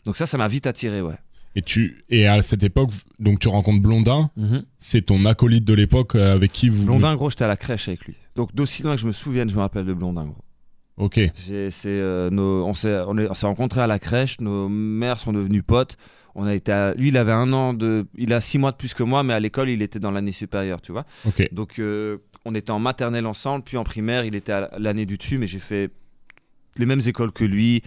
Donc 0.05 0.17
ça, 0.17 0.25
ça 0.27 0.39
m'a 0.39 0.49
vite 0.49 0.67
attiré, 0.67 1.03
ouais. 1.03 1.17
Et, 1.57 1.63
tu... 1.63 2.05
et 2.11 2.27
à 2.29 2.41
cette 2.43 2.63
époque, 2.63 2.91
donc 3.19 3.41
tu 3.41 3.49
rencontres 3.49 3.81
Blondin, 3.83 4.31
c'est 4.79 5.03
ton 5.03 5.25
acolyte 5.25 5.65
de 5.65 5.75
l'époque 5.75 6.15
euh, 6.15 6.35
avec 6.35 6.53
qui 6.53 6.69
vous. 6.69 6.85
Blondin, 6.85 7.17
gros, 7.17 7.31
j'étais 7.31 7.45
à 7.45 7.49
la 7.49 7.57
crèche 7.57 7.89
avec 7.89 8.05
lui. 8.05 8.15
Donc 8.37 8.55
d'aussi 8.55 8.83
loin 8.83 8.95
que 8.95 9.01
je 9.01 9.07
me 9.07 9.13
souvienne, 9.13 9.49
je 9.51 9.57
me 9.57 9.61
rappelle 9.61 9.87
de 9.87 9.95
Blondin, 9.95 10.25
gros. 10.27 10.45
Ok. 10.99 11.19
C'est, 11.35 11.71
euh, 11.87 12.31
nos- 12.31 12.65
on 12.65 12.75
s'est 12.75 12.99
on 13.07 13.19
est- 13.19 13.29
on 13.29 13.35
s'est 13.35 13.47
rencontrés 13.47 13.81
à 13.81 13.87
la 13.87 13.99
crèche, 13.99 14.41
nos 14.41 14.69
mères 14.69 15.19
sont 15.19 15.33
devenues 15.33 15.63
potes. 15.63 15.97
On 16.35 16.45
a 16.45 16.55
été 16.55 16.71
à- 16.73 16.93
lui, 16.95 17.09
il 17.09 17.17
avait 17.17 17.33
un 17.33 17.51
an 17.55 17.73
de, 17.73 18.07
il 18.17 18.33
a 18.35 18.41
six 18.43 18.59
mois 18.59 18.71
de 18.73 18.77
plus 18.77 18.93
que 18.93 19.03
moi, 19.03 19.23
mais 19.23 19.33
à 19.33 19.41
l'école, 19.41 19.71
il 19.71 19.81
était 19.81 19.99
dans 19.99 20.11
l'année 20.11 20.33
supérieure, 20.33 20.83
tu 20.83 20.93
vois. 20.93 21.07
Ok. 21.27 21.49
Donc, 21.53 21.79
euh, 21.79 22.19
on 22.45 22.55
était 22.55 22.71
en 22.71 22.79
maternelle 22.79 23.27
ensemble, 23.27 23.65
puis 23.65 23.79
en 23.79 23.85
primaire, 23.85 24.25
il 24.27 24.35
était 24.35 24.53
à 24.53 24.71
l'année 24.79 25.07
du 25.07 25.17
dessus, 25.17 25.39
mais 25.39 25.47
j'ai 25.47 25.59
fait 25.59 25.91
les 26.77 26.85
mêmes 26.87 27.01
écoles 27.07 27.33
que 27.33 27.45
lui. 27.45 27.83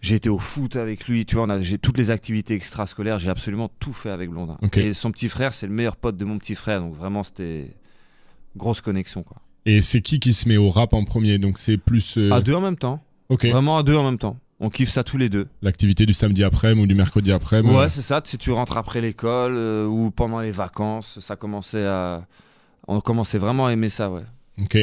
J'ai 0.00 0.14
été 0.16 0.28
au 0.28 0.38
foot 0.38 0.76
avec 0.76 1.08
lui, 1.08 1.24
tu 1.26 1.36
vois. 1.36 1.60
J'ai 1.62 1.78
toutes 1.78 1.98
les 1.98 2.10
activités 2.10 2.54
extrascolaires, 2.54 3.18
j'ai 3.18 3.30
absolument 3.30 3.70
tout 3.80 3.92
fait 3.92 4.10
avec 4.10 4.30
Blondin. 4.30 4.58
Et 4.74 4.94
son 4.94 5.10
petit 5.10 5.28
frère, 5.28 5.52
c'est 5.54 5.66
le 5.66 5.72
meilleur 5.72 5.96
pote 5.96 6.16
de 6.16 6.24
mon 6.24 6.38
petit 6.38 6.54
frère, 6.54 6.80
donc 6.80 6.94
vraiment, 6.94 7.24
c'était 7.24 7.74
grosse 8.56 8.80
connexion, 8.80 9.22
quoi. 9.22 9.38
Et 9.64 9.82
c'est 9.82 10.00
qui 10.00 10.20
qui 10.20 10.32
se 10.32 10.48
met 10.48 10.56
au 10.58 10.70
rap 10.70 10.92
en 10.94 11.04
premier? 11.04 11.38
Donc 11.38 11.58
c'est 11.58 11.76
plus. 11.76 12.16
euh, 12.18 12.30
À 12.30 12.40
deux 12.40 12.54
en 12.54 12.60
même 12.60 12.76
temps, 12.76 13.02
Ok. 13.30 13.46
vraiment 13.46 13.78
à 13.78 13.82
deux 13.82 13.96
en 13.96 14.04
même 14.04 14.18
temps. 14.18 14.38
On 14.60 14.70
kiffe 14.70 14.90
ça 14.90 15.02
tous 15.04 15.18
les 15.18 15.28
deux. 15.28 15.48
L'activité 15.60 16.06
du 16.06 16.12
samedi 16.12 16.44
après-midi 16.44 16.84
ou 16.84 16.86
du 16.86 16.94
mercredi 16.94 17.32
après-midi. 17.32 17.74
Ouais, 17.74 17.90
c'est 17.90 18.00
ça. 18.00 18.22
Si 18.24 18.38
tu 18.38 18.52
rentres 18.52 18.76
après 18.78 19.00
l'école 19.00 19.54
euh, 19.56 19.86
ou 19.86 20.10
pendant 20.10 20.40
les 20.40 20.52
vacances, 20.52 21.18
ça 21.20 21.34
commençait 21.36 21.84
à. 21.84 22.26
On 22.88 23.00
commençait 23.00 23.38
vraiment 23.38 23.66
à 23.66 23.72
aimer 23.72 23.88
ça, 23.88 24.08
ouais. 24.10 24.22
Ok. 24.60 24.76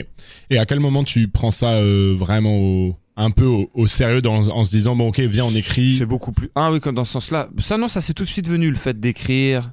Et 0.49 0.57
à 0.59 0.65
quel 0.65 0.79
moment 0.79 1.03
tu 1.03 1.27
prends 1.27 1.51
ça 1.51 1.75
euh, 1.77 2.13
vraiment 2.15 2.55
au- 2.57 2.95
un 3.15 3.31
peu 3.31 3.45
au, 3.45 3.69
au 3.73 3.87
sérieux 3.87 4.21
dans- 4.21 4.49
en 4.49 4.65
se 4.65 4.71
disant 4.71 4.95
bon 4.95 5.09
ok 5.09 5.19
viens 5.21 5.45
on 5.45 5.51
écrit. 5.51 5.97
C'est 5.97 6.05
beaucoup 6.05 6.31
plus. 6.31 6.49
Ah 6.55 6.71
oui, 6.71 6.79
comme 6.79 6.95
dans 6.95 7.03
ce 7.05 7.13
sens-là. 7.13 7.49
Ça, 7.59 7.77
non, 7.77 7.87
ça 7.87 8.01
c'est 8.01 8.13
tout 8.13 8.23
de 8.23 8.29
suite 8.29 8.47
venu, 8.47 8.69
le 8.69 8.75
fait 8.77 8.99
d'écrire. 8.99 9.71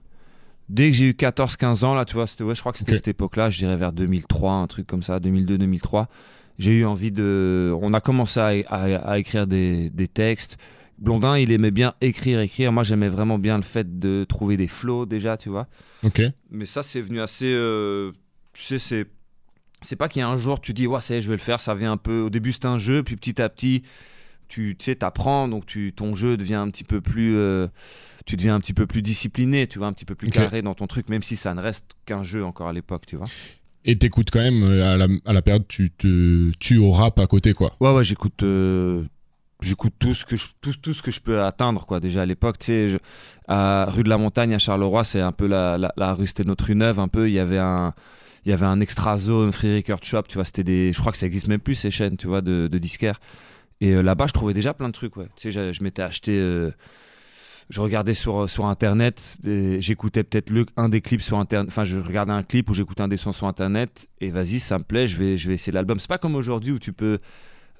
Dès 0.68 0.90
que 0.90 0.96
j'ai 0.96 1.06
eu 1.06 1.12
14-15 1.12 1.84
ans, 1.84 1.94
là, 1.94 2.04
tu 2.04 2.14
vois, 2.14 2.28
c'était, 2.28 2.44
ouais, 2.44 2.54
je 2.54 2.60
crois 2.60 2.70
que 2.72 2.78
c'était 2.78 2.92
Ok. 2.92 2.96
cette 2.98 3.08
époque-là, 3.08 3.50
je 3.50 3.58
dirais 3.58 3.76
vers 3.76 3.92
2003, 3.92 4.52
un 4.54 4.66
truc 4.68 4.86
comme 4.86 5.02
ça, 5.02 5.18
2002-2003. 5.18 6.06
J'ai 6.60 6.72
eu 6.72 6.84
envie 6.84 7.10
de. 7.10 7.74
On 7.82 7.92
a 7.92 8.00
commencé 8.00 8.38
à, 8.38 8.46
à- 8.68 8.96
à 9.10 9.18
écrire 9.18 9.46
des, 9.46 9.90
des 9.90 10.06
textes. 10.08 10.58
Blondin, 10.98 11.38
il 11.38 11.50
aimait 11.50 11.70
bien 11.70 11.94
écrire, 12.02 12.40
écrire. 12.40 12.70
Moi, 12.72 12.84
j'aimais 12.84 13.08
vraiment 13.08 13.38
bien 13.38 13.56
le 13.56 13.62
fait 13.62 13.98
de 13.98 14.24
trouver 14.28 14.56
des 14.58 14.68
flows 14.68 15.06
déjà, 15.06 15.36
tu 15.38 15.48
vois. 15.48 15.66
Ok. 16.04 16.20
Mais 16.50 16.66
ça, 16.66 16.82
c'est 16.82 17.00
venu 17.00 17.20
assez. 17.20 17.52
euh, 17.52 18.12
tu 18.52 18.62
sais, 18.62 18.78
c'est. 18.78 19.06
C'est 19.82 19.96
pas 19.96 20.08
qu'il 20.08 20.20
y 20.20 20.22
a 20.22 20.28
un 20.28 20.36
jour, 20.36 20.60
tu 20.60 20.72
dis, 20.72 20.86
ouais, 20.86 21.00
ça 21.00 21.14
y 21.14 21.18
est, 21.18 21.22
je 21.22 21.28
vais 21.28 21.36
le 21.36 21.42
faire. 21.42 21.60
Ça 21.60 21.74
vient 21.74 21.92
un 21.92 21.96
peu. 21.96 22.20
Au 22.22 22.30
début, 22.30 22.52
c'est 22.52 22.66
un 22.66 22.78
jeu, 22.78 23.02
puis 23.02 23.16
petit 23.16 23.40
à 23.40 23.48
petit, 23.48 23.82
tu 24.48 24.76
tu 24.78 24.84
sais, 24.84 24.94
t'apprends, 24.96 25.48
donc 25.48 25.64
tu, 25.66 25.92
ton 25.94 26.14
jeu 26.14 26.36
devient 26.36 26.54
un 26.56 26.68
petit 26.70 26.84
peu 26.84 27.00
plus. 27.00 27.36
euh, 27.36 27.66
tu 28.26 28.36
deviens 28.36 28.54
un 28.54 28.60
petit 28.60 28.74
peu 28.74 28.86
plus 28.86 29.02
discipliné, 29.02 29.66
tu 29.66 29.78
vois, 29.78 29.88
un 29.88 29.92
petit 29.92 30.04
peu 30.04 30.14
plus 30.14 30.28
carré 30.42 30.62
dans 30.62 30.74
ton 30.74 30.86
truc, 30.86 31.08
même 31.08 31.22
si 31.22 31.36
ça 31.36 31.54
ne 31.54 31.60
reste 31.60 31.86
qu'un 32.06 32.22
jeu 32.22 32.44
encore 32.44 32.68
à 32.68 32.72
l'époque, 32.72 33.04
tu 33.06 33.16
vois. 33.16 33.26
Et 33.86 33.96
t'écoutes 33.96 34.30
quand 34.30 34.40
même 34.40 34.62
euh, 34.62 34.86
à 34.92 34.96
la, 34.98 35.06
à 35.24 35.32
la 35.32 35.40
période 35.40 35.66
tu 35.66 35.90
te 35.90 36.50
tues 36.58 36.76
au 36.76 36.90
rap 36.90 37.18
à 37.18 37.26
côté 37.26 37.54
quoi. 37.54 37.74
Ouais, 37.80 37.92
ouais, 37.94 38.04
j'écoute. 38.04 38.42
euh, 38.42 39.04
J'écoute 39.62 39.92
tout 39.98 40.14
ce 40.14 40.24
que 40.24 40.36
je 40.36 40.46
tout, 40.62 40.72
tout 40.80 40.94
ce 40.94 41.02
que 41.02 41.10
je 41.10 41.20
peux 41.20 41.42
atteindre 41.42 41.84
quoi 41.86 42.00
déjà 42.00 42.22
à 42.22 42.26
l'époque 42.26 42.56
tu 42.58 42.66
sais 42.66 42.88
je- 42.88 42.96
à 43.46 43.84
rue 43.90 44.02
de 44.02 44.08
la 44.08 44.16
Montagne 44.16 44.54
à 44.54 44.58
Charleroi 44.58 45.04
c'est 45.04 45.20
un 45.20 45.32
peu 45.32 45.46
la, 45.46 45.76
la, 45.76 45.92
la 45.98 46.14
rue 46.14 46.26
c'était 46.26 46.44
notre 46.44 46.64
rue 46.66 46.74
neuve 46.74 46.98
un 46.98 47.08
peu 47.08 47.28
il 47.28 47.34
y 47.34 47.38
avait 47.38 47.58
un 47.58 47.92
il 48.46 48.50
y 48.50 48.52
avait 48.52 48.66
un 48.66 48.80
extra 48.80 49.18
zone 49.18 49.52
free 49.52 49.76
record 49.76 50.00
shop 50.02 50.22
tu 50.28 50.34
vois 50.36 50.44
c'était 50.44 50.64
des 50.64 50.92
je 50.92 50.98
crois 51.00 51.12
que 51.12 51.18
ça 51.18 51.26
existe 51.26 51.46
même 51.48 51.60
plus 51.60 51.74
ces 51.74 51.90
chaînes 51.90 52.16
tu 52.16 52.26
vois 52.26 52.40
de, 52.40 52.68
de 52.70 52.78
disquaires. 52.78 53.20
Et 53.82 53.92
euh, 53.94 54.02
là-bas 54.02 54.26
je 54.28 54.32
trouvais 54.32 54.54
déjà 54.54 54.74
plein 54.74 54.88
de 54.88 54.92
trucs 54.94 55.16
ouais. 55.16 55.26
Tu 55.36 55.50
sais 55.50 55.52
je, 55.52 55.72
je 55.72 55.82
m'étais 55.82 56.02
acheté 56.02 56.32
euh, 56.38 56.70
je 57.70 57.80
regardais 57.80 58.14
sur 58.14 58.50
sur 58.50 58.66
internet 58.66 59.36
et 59.46 59.80
j'écoutais 59.80 60.24
peut-être 60.24 60.50
le 60.50 60.66
un 60.76 60.88
des 60.88 61.00
clips 61.00 61.22
sur 61.22 61.38
internet 61.38 61.68
enfin 61.70 61.84
je 61.84 61.98
regardais 61.98 62.32
un 62.32 62.42
clip 62.42 62.68
où 62.68 62.74
j'écoutais 62.74 63.02
un 63.02 63.08
des 63.08 63.16
sons 63.16 63.32
sur 63.32 63.46
internet 63.46 64.08
et 64.20 64.30
vas-y 64.30 64.58
ça 64.58 64.78
me 64.78 64.84
plaît 64.84 65.06
je 65.06 65.16
vais 65.16 65.38
je 65.38 65.48
vais 65.48 65.54
essayer 65.54 65.72
l'album. 65.72 66.00
C'est 66.00 66.08
pas 66.08 66.18
comme 66.18 66.34
aujourd'hui 66.34 66.72
où 66.72 66.78
tu 66.78 66.92
peux 66.92 67.18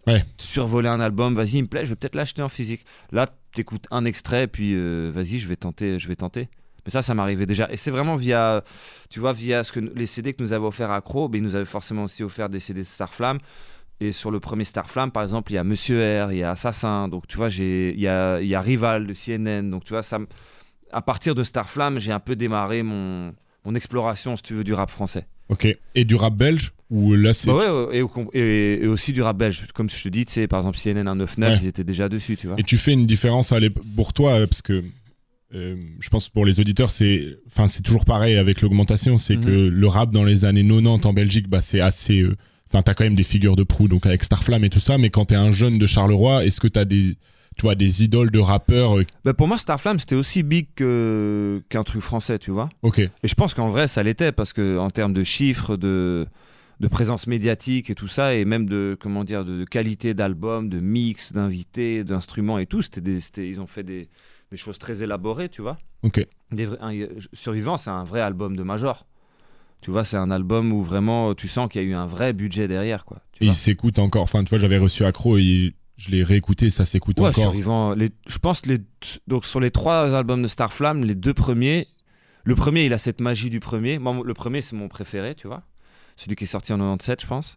Ouais. 0.07 0.25
survoler 0.38 0.88
un 0.88 0.99
album 1.00 1.35
vas-y 1.35 1.57
il 1.59 1.62
me 1.62 1.69
plaît 1.69 1.85
je 1.85 1.90
vais 1.90 1.97
peut-être 1.97 2.14
l'acheter 2.14 2.40
en 2.40 2.49
physique. 2.49 2.87
Là 3.12 3.26
t'écoutes 3.52 3.87
un 3.90 4.05
extrait 4.07 4.47
puis 4.47 4.73
euh, 4.75 5.11
vas-y 5.14 5.38
je 5.38 5.47
vais 5.49 5.57
tenter 5.57 5.99
je 5.99 6.09
vais 6.09 6.17
tenter 6.17 6.49
mais 6.85 6.91
ça 6.91 7.03
ça 7.03 7.15
m'arrivait 7.15 7.47
déjà 7.47 7.69
et 7.71 7.77
c'est 7.77 7.91
vraiment 7.91 8.17
via 8.17 8.63
tu 9.09 9.21
vois 9.21 9.33
via 9.33 9.65
ce 9.65 9.73
que 9.73 9.81
les 9.81 10.07
CD 10.07 10.33
que 10.33 10.43
nous 10.43 10.53
avait 10.53 10.65
offert 10.65 10.91
Acro 10.91 11.29
ben, 11.29 11.39
ils 11.39 11.45
nous 11.45 11.57
avaient 11.57 11.65
forcément 11.65 12.05
aussi 12.05 12.23
offert 12.23 12.49
des 12.49 12.61
CD 12.61 12.85
Starflame 12.85 13.39
et 14.01 14.13
sur 14.13 14.31
le 14.31 14.41
premier 14.41 14.65
Starflame 14.65 15.11
par 15.11 15.23
exemple 15.23 15.53
il 15.53 15.57
y 15.57 15.59
a 15.59 15.65
Monsieur 15.65 15.99
R 16.01 16.33
il 16.33 16.39
y 16.39 16.43
a 16.43 16.51
Assassin 16.51 17.09
donc 17.09 17.27
tu 17.27 17.37
vois 17.37 17.49
j'ai 17.49 17.91
il 17.91 18.01
y 18.01 18.09
a 18.09 18.41
il 18.41 18.49
y 18.49 18.55
a 18.55 18.61
Rival 18.61 19.07
de 19.07 19.15
CNN 19.15 19.71
donc 19.71 19.85
tu 19.85 19.93
vois 19.93 20.03
ça 20.03 20.19
à 20.93 21.03
partir 21.03 21.35
de 21.35 21.43
Starflame 21.43 21.99
j'ai 21.99 22.13
un 22.13 22.21
peu 22.21 22.37
démarré 22.37 22.83
mon 22.83 23.33
mon 23.65 23.75
exploration, 23.75 24.37
si 24.37 24.43
tu 24.43 24.55
veux, 24.55 24.65
du 24.65 24.75
rap 24.75 24.91
français. 24.91 25.27
Ok. 25.49 25.67
Et 25.95 26.05
du 26.05 26.15
rap 26.15 26.35
belge 26.35 26.73
ou 26.91 27.15
là 27.15 27.33
c'est. 27.33 27.49
Bah 27.49 27.87
ouais, 27.89 27.99
et, 27.99 28.39
et, 28.39 28.83
et, 28.83 28.87
aussi 28.87 29.13
du 29.13 29.23
rap 29.23 29.37
belge. 29.37 29.67
Comme 29.75 29.91
je 29.91 30.03
te 30.03 30.09
dis, 30.09 30.25
tu 30.25 30.33
sais, 30.33 30.49
par 30.49 30.61
exemple, 30.61 30.79
CNN 30.79 31.05
199, 31.05 31.61
ils 31.63 31.67
étaient 31.67 31.85
déjà 31.85 32.09
dessus, 32.09 32.37
tu 32.37 32.47
vois. 32.47 32.57
Et 32.59 32.63
tu 32.63 32.77
fais 32.77 32.93
une 32.93 33.07
différence 33.07 33.53
pour 33.97 34.13
toi, 34.13 34.47
parce 34.47 34.63
que 34.63 34.85
euh, 35.54 35.76
je 35.99 36.09
pense 36.09 36.28
pour 36.28 36.45
les 36.45 36.61
auditeurs, 36.61 36.90
c'est, 36.90 37.38
enfin, 37.47 37.69
c'est 37.69 37.83
toujours 37.83 38.04
pareil 38.04 38.37
avec 38.37 38.61
l'augmentation, 38.62 39.19
c'est 39.19 39.37
mhm. 39.37 39.45
que 39.45 39.50
le 39.50 39.88
rap 39.88 40.12
dans 40.12 40.25
les 40.25 40.45
années 40.45 40.66
90 40.66 41.07
en 41.07 41.12
Belgique, 41.12 41.49
bah, 41.49 41.61
c'est 41.61 41.80
assez. 41.80 42.21
Euh, 42.21 42.37
enfin, 42.69 42.83
t'as 42.83 42.95
quand 42.95 43.04
même 43.04 43.16
des 43.16 43.25
figures 43.25 43.57
de 43.57 43.64
proue, 43.64 43.88
donc 43.88 44.07
avec 44.07 44.23
Starflame 44.23 44.64
et 44.64 44.71
tout 44.71 44.80
ça, 44.80 44.99
mais 44.99 45.11
quand 45.11 45.26
t'es 45.26 45.35
un 45.35 45.52
jeune 45.52 45.78
de 45.78 45.87
Charleroi, 45.87 46.45
est-ce 46.45 46.61
que 46.61 46.69
t'as 46.69 46.85
des, 46.85 47.16
tu 47.57 47.62
vois, 47.62 47.75
des 47.75 48.04
idoles 48.04 48.30
de 48.30 48.38
rappeurs 48.38 48.99
euh, 48.99 49.04
bah 49.25 49.35
Pour 49.35 49.49
moi, 49.49 49.59
Starflame, 49.59 49.99
c'était 49.99 50.14
aussi 50.14 50.42
big 50.45 50.69
qu'un 50.76 51.85
truc 51.85 52.00
français, 52.00 52.38
tu 52.38 52.52
vois. 52.52 52.69
Ok. 52.83 53.00
Et 53.00 53.11
je 53.25 53.35
pense 53.35 53.54
qu'en 53.54 53.71
vrai, 53.71 53.88
ça 53.88 54.02
l'était, 54.02 54.33
parce 54.33 54.52
que 54.52 54.78
en 54.78 54.90
termes 54.90 55.12
de 55.12 55.25
chiffres, 55.25 55.76
de 55.76 56.26
de 56.80 56.88
présence 56.88 57.26
médiatique 57.26 57.90
et 57.90 57.95
tout 57.95 58.09
ça, 58.09 58.35
et 58.35 58.47
même 58.47 58.66
de 58.66 58.97
comment 58.99 59.23
dire 59.23 59.45
de, 59.45 59.64
qualité 59.64 60.14
d'album, 60.14 60.71
de 60.71 60.80
mix, 60.80 61.33
d'invités, 61.33 62.04
d'instruments 62.04 62.59
et 62.59 62.64
tout. 62.64 62.80
C'était, 62.80 63.47
ils 63.47 63.61
ont 63.61 63.66
fait 63.66 63.83
des, 63.83 64.09
des 64.50 64.57
choses 64.57 64.78
très 64.78 65.02
élaborées, 65.02 65.49
tu 65.49 65.62
vois. 65.62 65.78
Ok. 66.02 66.26
Des, 66.50 66.69
Survivant, 67.33 67.76
c'est 67.76 67.90
un 67.90 68.04
vrai 68.04 68.21
album 68.21 68.57
de 68.57 68.62
Major. 68.62 69.07
Tu 69.80 69.90
vois, 69.90 70.04
c'est 70.04 70.16
un 70.16 70.30
album 70.30 70.73
où 70.73 70.83
vraiment 70.83 71.35
tu 71.35 71.49
sens 71.49 71.69
qu'il 71.69 71.83
y 71.83 71.85
a 71.85 71.88
eu 71.88 71.95
un 71.95 72.07
vrai 72.07 72.33
budget 72.33 72.69
derrière, 72.69 73.04
quoi. 73.04 73.23
et 73.40 73.47
il 73.47 73.54
s'écoute 73.54 73.99
encore. 73.99 74.23
Enfin, 74.23 74.45
tu 74.45 74.50
vois, 74.50 74.59
j'avais 74.59 74.76
reçu 74.76 75.04
Accro 75.04 75.38
et 75.38 75.75
je 75.97 76.11
l'ai 76.11 76.23
réécouté, 76.23 76.69
ça 76.69 76.85
s'écoute 76.85 77.19
ouais, 77.19 77.28
encore. 77.28 77.45
Survivant, 77.45 77.95
les, 77.95 78.11
je 78.26 78.38
pense 78.38 78.66
les 78.66 78.78
donc 79.26 79.47
sur 79.47 79.61
les 79.61 79.71
trois 79.71 80.14
albums 80.14 80.42
de 80.42 80.49
Starflame, 80.49 81.04
les 81.04 81.14
deux 81.14 81.33
premiers, 81.33 81.87
le 82.45 82.54
premier 82.54 82.85
il 82.85 82.92
a 82.92 82.99
cette 82.99 83.21
magie 83.21 83.49
du 83.49 83.61
premier. 83.61 83.99
Moi, 83.99 84.21
le 84.25 84.35
premier 84.35 84.61
c'est 84.61 84.76
mon 84.76 84.88
préféré, 84.88 85.35
tu 85.35 85.47
vois, 85.47 85.62
celui 86.16 86.37
qui 86.37 86.45
est 86.45 86.47
sorti 86.47 86.73
en 86.73 86.78
97, 86.78 87.23
je 87.23 87.26
pense 87.26 87.57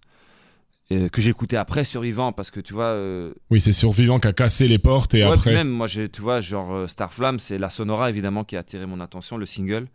que 1.12 1.21
j'ai 1.21 1.29
écouté 1.29 1.57
après 1.57 1.83
Survivant 1.83 2.31
parce 2.31 2.51
que 2.51 2.59
tu 2.59 2.73
vois 2.73 2.85
euh, 2.85 3.33
oui 3.50 3.62
c'est 3.62 3.73
Survivant 3.73 4.19
qui 4.19 4.27
a 4.27 4.33
cassé 4.33 4.67
les 4.67 4.77
portes 4.77 5.13
et 5.13 5.23
après 5.23 5.53
même 5.53 5.69
moi 5.69 5.88
tu 5.88 6.21
vois 6.21 6.41
genre 6.41 6.73
euh, 6.73 6.88
Starflame 6.88 7.39
c'est 7.39 7.57
la 7.57 7.69
Sonora 7.69 8.09
évidemment 8.09 8.43
qui 8.43 8.55
a 8.55 8.59
attiré 8.59 8.85
mon 8.85 9.00
attention 9.00 9.38
le 9.38 9.45
single. 9.45 9.88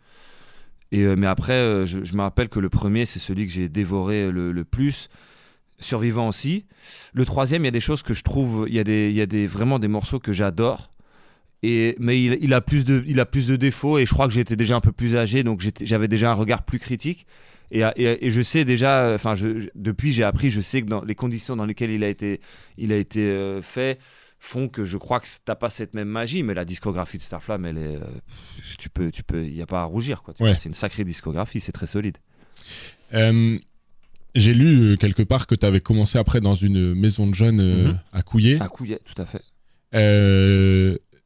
Et 0.91 1.01
euh, 1.01 1.15
mais 1.15 1.27
après 1.27 1.85
je, 1.85 2.15
me 2.15 2.21
rappelle 2.21 2.49
que 2.49 2.59
le 2.59 2.69
premier 2.69 3.05
c'est 3.05 3.19
celui 3.19 3.45
que 3.45 3.51
j'ai 3.51 3.69
dévoré 3.69 4.31
le, 4.31 4.63
plus. 4.63 5.09
Survivant 5.81 6.27
aussi. 6.27 6.65
Le 7.13 7.23
troisième 7.23 7.63
il 7.63 7.65
y 7.65 7.69
a 7.69 7.71
des 7.71 7.79
choses 7.79 8.03
que 8.03 8.13
je 8.13 8.23
trouve 8.23 8.65
il 8.67 8.75
y 8.75 8.79
a 8.79 8.83
des 8.83 9.09
il 9.09 9.15
y 9.15 9.21
a 9.21 9.25
des 9.25 9.47
vraiment 9.47 9.79
des 9.79 9.87
morceaux 9.87 10.19
que 10.19 10.33
j'adore. 10.33 10.89
Et 11.61 11.95
mais 11.99 12.21
il, 12.21 12.37
il, 12.41 12.53
a 12.53 12.61
plus 12.61 12.85
de 12.85 13.03
il 13.07 13.19
a 13.19 13.25
plus 13.25 13.47
de 13.47 13.55
défauts 13.55 13.97
et 13.97 14.05
je 14.05 14.13
crois 14.13 14.27
que 14.27 14.33
j'étais 14.33 14.55
déjà 14.55 14.75
un 14.75 14.81
peu 14.81 14.93
plus 14.93 15.15
âgé 15.15 15.43
donc 15.43 15.61
j'avais 15.81 16.07
déjà 16.07 16.31
un 16.31 16.33
regard 16.33 16.63
plus 16.63 16.79
critique 16.79 17.27
et, 17.71 17.81
et, 17.97 18.31
je 18.31 18.41
sais 18.41 18.65
déjà, 18.65 19.13
enfin, 19.13 19.35
depuis 19.75 20.11
j'ai 20.11 20.23
appris, 20.23 20.49
je 20.49 20.61
sais 20.61 20.81
que 20.81 20.87
dans 20.87 21.03
les 21.03 21.15
conditions 21.15 21.55
dans 21.55 21.65
lesquelles 21.65 21.91
il 21.91 22.03
a 22.03 22.07
été, 22.07 22.41
il 22.77 22.91
a 22.91 22.97
été 22.97 23.21
euh, 23.21 23.61
fait 23.61 23.99
font 24.39 24.69
que 24.69 24.85
je 24.85 24.97
crois 24.97 25.19
que 25.19 25.27
t'as 25.43 25.55
pas 25.55 25.69
cette 25.69 25.93
même 25.93 26.07
magie, 26.07 26.43
mais 26.43 26.53
la 26.53 26.63
discographie 26.63 27.17
de 27.17 27.23
Starflame, 27.23 27.65
elle 27.65 27.77
est, 27.77 27.95
euh, 27.97 28.05
tu 28.77 28.89
peux, 28.89 29.11
tu 29.11 29.21
peux, 29.21 29.43
il 29.43 29.53
y 29.53 29.61
a 29.61 29.65
pas 29.65 29.81
à 29.81 29.83
rougir 29.83 30.23
quoi. 30.23 30.33
C'est 30.37 30.65
une 30.65 30.73
sacrée 30.73 31.03
discographie, 31.03 31.59
c'est 31.59 31.73
très 31.73 31.87
solide. 31.87 32.17
Euh, 33.13 33.59
j'ai 34.35 34.53
lu 34.53 34.97
quelque 34.97 35.23
part 35.23 35.45
que 35.45 35.55
tu 35.55 35.65
avais 35.65 35.81
commencé 35.81 36.17
après 36.17 36.39
dans 36.39 36.55
une 36.55 36.95
maison 36.95 37.27
de 37.27 37.35
jeunes 37.35 37.87
mhm. 37.87 37.99
à 38.13 38.21
Couillet. 38.21 38.61
À 38.61 38.67
Couillet, 38.67 38.99
tout 39.03 39.21
à 39.21 39.25
fait 39.25 39.41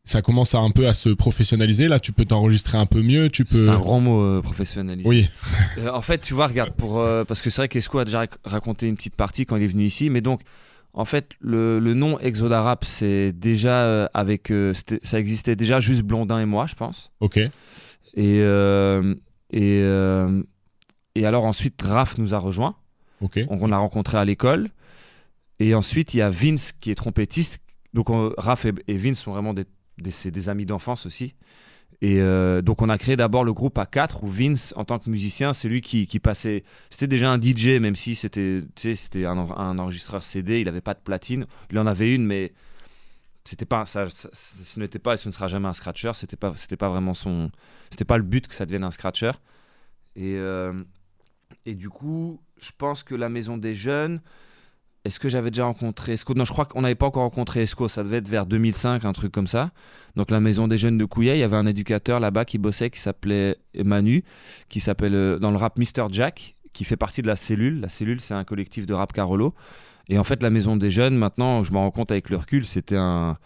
ça 0.06 0.22
commence 0.22 0.54
à 0.54 0.60
un 0.60 0.70
peu 0.70 0.88
à 0.88 0.94
se 0.94 1.10
professionnaliser. 1.10 1.88
Là, 1.88 2.00
tu 2.00 2.12
peux 2.12 2.26
t'enregistrer 2.26 2.78
un 2.78 2.86
peu 2.86 3.02
mieux. 3.02 3.30
Tu 3.30 3.46
peux. 3.46 3.66
C'est 3.66 3.70
un 3.70 3.80
grand 3.80 4.02
mot, 4.02 4.22
euh, 4.22 4.42
professionnaliser. 4.42 5.08
Oui. 5.08 5.30
Euh, 5.80 5.90
en 5.90 6.04
fait, 6.04 6.20
tu 6.20 6.36
vois, 6.36 6.46
regarde, 6.48 6.74
pour 6.74 7.00
euh, 7.00 7.24
parce 7.24 7.42
que 7.42 7.50
c'est 7.50 7.62
vrai 7.62 7.68
qu'Esco 7.68 7.98
a 7.98 8.06
déjà 8.06 8.28
raconté 8.44 8.88
une 8.88 8.96
petite 8.96 9.16
partie 9.16 9.46
quand 9.48 9.56
il 9.56 9.64
est 9.64 9.68
venu 9.68 9.84
ici, 9.86 10.10
mais 10.10 10.22
donc. 10.22 10.42
En 10.96 11.06
fait, 11.06 11.32
le, 11.40 11.80
le 11.80 11.96
nom 11.96 12.20
Exodarap, 12.20 12.86
c'est 12.86 13.34
déjà 13.34 14.06
avec, 14.14 14.54
ça 15.02 15.20
existait 15.20 15.56
déjà 15.56 15.80
juste 15.80 16.04
Blondin 16.04 16.38
et 16.38 16.46
moi, 16.46 16.68
je 16.68 16.76
pense. 16.76 17.10
Ok. 17.20 17.40
Et 18.16 18.38
et 19.52 19.84
et 21.16 21.26
alors 21.26 21.46
ensuite, 21.46 21.82
Raph 21.82 22.20
nous 22.20 22.36
a 22.36 22.38
rejoint. 22.38 22.76
Ok. 23.22 23.40
on 23.50 23.66
l'a 23.66 23.80
rencontré 23.80 24.20
à 24.20 24.26
l'école. 24.26 24.70
Et 25.60 25.74
ensuite, 25.74 26.14
il 26.14 26.18
y 26.18 26.22
a 26.22 26.30
Vince 26.30 26.74
qui 26.74 26.92
est 26.92 26.96
trompettiste. 26.96 27.60
Donc, 27.96 28.10
Raph 28.38 28.66
et, 28.66 28.74
et 28.88 28.98
Vince 28.98 29.20
sont 29.20 29.32
vraiment 29.32 29.56
des 29.56 29.66
c'est 30.10 30.32
des 30.32 30.50
amis 30.50 30.66
d'enfance 30.66 31.06
aussi. 31.06 31.36
Et 32.02 32.20
euh, 32.22 32.62
donc 32.62 32.82
on 32.82 32.90
a 32.90 32.98
créé 32.98 33.16
d'abord 33.16 33.44
le 33.44 33.54
groupe 33.54 33.78
A4 33.78 34.24
où 34.24 34.28
Vince, 34.28 34.74
en 34.76 34.84
tant 34.84 35.00
que 35.00 35.10
musicien, 35.10 35.54
c'est 35.54 35.70
lui 35.70 35.82
qui, 35.82 36.20
passait. 36.20 36.64
C'était 36.90 37.08
déjà 37.08 37.32
un 37.32 37.40
DJ, 37.40 37.80
même 37.80 37.96
si 37.96 38.16
c'était, 38.16 38.64
c'était 38.76 39.26
un, 39.26 39.38
enregistreur 39.80 40.22
CD, 40.24 40.60
il 40.60 40.66
n'avait 40.66 40.82
pas 40.82 40.94
de 40.96 41.00
platine. 41.00 41.46
Il 41.72 41.80
en 41.80 41.88
avait 41.88 42.14
une, 42.14 42.26
mais 42.26 42.52
c'était 43.46 43.66
pas 43.66 43.86
ça, 43.86 44.08
ce 44.34 44.80
n'était 44.80 45.00
pas 45.00 45.14
et 45.14 45.18
ce 45.18 45.30
ne 45.30 45.34
sera 45.34 45.48
jamais 45.48 45.68
un 45.68 45.74
scratcher. 45.74 46.12
C'était 46.14 46.36
pas, 46.36 46.54
c'était 46.56 46.78
pas 46.78 46.90
vraiment 46.90 47.14
son, 47.14 47.52
c'était 47.90 48.06
pas 48.06 48.18
le 48.18 48.24
but 48.24 48.48
que 48.48 48.56
ça 48.56 48.66
devienne 48.66 48.84
un 48.84 48.92
scratcher. 48.92 49.32
Et 50.16 50.36
euh, 50.36 50.74
et 51.66 51.76
du 51.76 51.90
coup, 51.90 52.42
je 52.60 52.72
pense 52.78 53.04
que 53.04 53.16
la 53.16 53.30
maison 53.30 53.58
des 53.58 53.76
jeunes, 53.76 54.22
est-ce 55.06 55.20
que 55.20 55.28
j'avais 55.28 55.52
déjà 55.52 55.66
rencontré 55.66 56.14
Esco? 56.14 56.34
Non, 56.34 56.46
je 56.46 56.54
crois 56.54 56.66
qu'on 56.66 56.82
n'avait 56.82 56.96
pas 56.96 57.08
encore 57.08 57.24
rencontré 57.24 57.64
Esco. 57.64 57.90
Ça 57.90 58.04
devait 58.04 58.18
être 58.18 58.30
vers 58.30 58.46
2005, 58.46 59.04
un 59.04 59.12
truc 59.12 59.34
comme 59.34 59.48
ça. 59.48 59.72
Donc, 60.16 60.32
la 60.32 60.40
maison 60.40 60.70
des 60.70 60.78
jeunes 60.78 60.98
de 60.98 61.04
Couillet, 61.04 61.36
il 61.36 61.40
y 61.42 61.44
avait 61.44 61.58
un 61.58 61.66
éducateur 61.66 62.22
là-bas 62.22 62.46
qui 62.46 62.58
bossait, 62.58 62.90
qui 62.90 63.00
s'appelait 63.00 63.58
Manu, 63.84 64.24
qui 64.70 64.80
s'appelle 64.80 65.16
euh, 65.16 65.40
dans 65.40 65.52
le 65.52 65.58
rap 65.58 65.78
Mr. 65.78 66.08
Jack, 66.10 66.54
qui 66.72 66.86
fait 66.86 66.96
partie 66.96 67.22
de 67.22 67.28
la 67.28 67.36
cellule. 67.36 67.82
La 67.82 67.90
cellule, 67.90 68.22
c'est 68.22 68.34
un 68.34 68.46
collectif 68.46 68.86
de 68.86 68.94
rap 68.94 69.12
Carolo. 69.12 69.54
Et 70.08 70.18
en 70.18 70.24
fait, 70.24 70.42
la 70.42 70.50
maison 70.50 70.78
des 70.78 70.90
jeunes, 70.90 71.18
maintenant, 71.18 71.64
je 71.64 71.74
me 71.74 71.78
rends 71.78 71.92
compte 71.92 72.12
avec 72.12 72.30
le 72.30 72.38
recul, 72.38 72.66
c'était 72.66 72.98
un. 72.98 73.38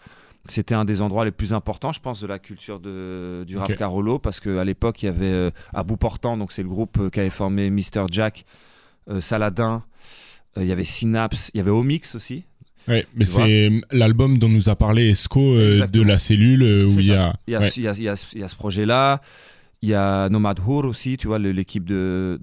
C'était 0.44 0.74
un 0.74 0.86
des 0.86 1.02
endroits 1.02 1.26
les 1.26 1.30
plus 1.30 1.52
importants, 1.52 1.92
je 1.92 2.00
pense, 2.00 2.22
de 2.22 2.26
la 2.26 2.38
culture 2.38 2.80
de, 2.80 3.44
du 3.46 3.58
rap 3.58 3.74
Carolo, 3.74 4.18
parce 4.18 4.40
qu'à 4.40 4.64
l'époque, 4.64 5.02
il 5.02 5.06
y 5.06 5.08
avait 5.10 5.26
euh, 5.26 5.50
à 5.74 5.82
bout 5.82 5.98
portant, 5.98 6.38
donc 6.38 6.52
c'est 6.52 6.62
le 6.62 6.70
groupe 6.70 6.96
euh, 6.98 7.10
qui 7.10 7.20
avait 7.20 7.28
formé 7.28 7.68
Mr. 7.68 8.06
Jack, 8.10 8.46
Saladin, 9.20 9.74
euh, 9.74 9.97
il 10.60 10.66
y 10.66 10.72
avait 10.72 10.84
Synapse, 10.84 11.50
il 11.54 11.58
y 11.58 11.60
avait 11.60 11.70
Omix 11.70 12.14
aussi. 12.14 12.44
Ouais, 12.88 13.06
mais 13.14 13.26
c'est 13.26 13.70
l'album 13.90 14.38
dont 14.38 14.48
nous 14.48 14.70
a 14.70 14.76
parlé 14.76 15.10
Esco 15.10 15.40
euh, 15.40 15.86
de 15.86 16.02
la 16.02 16.16
cellule 16.16 16.62
euh, 16.62 16.88
où 16.88 16.98
il 16.98 17.06
y 17.06 17.12
a... 17.12 17.34
Il 17.46 17.52
y 17.52 17.56
a, 17.56 17.68
il, 17.76 17.82
y 17.82 17.88
a, 17.88 17.92
il 17.92 18.02
y 18.02 18.08
a, 18.42 18.48
ce 18.48 18.56
projet-là. 18.56 19.20
Il 19.82 19.90
y 19.90 19.94
a 19.94 20.28
Nomad 20.30 20.58
Hour 20.58 20.86
aussi, 20.86 21.18
tu 21.18 21.26
vois, 21.26 21.38
l'équipe 21.38 21.84
de, 21.84 22.38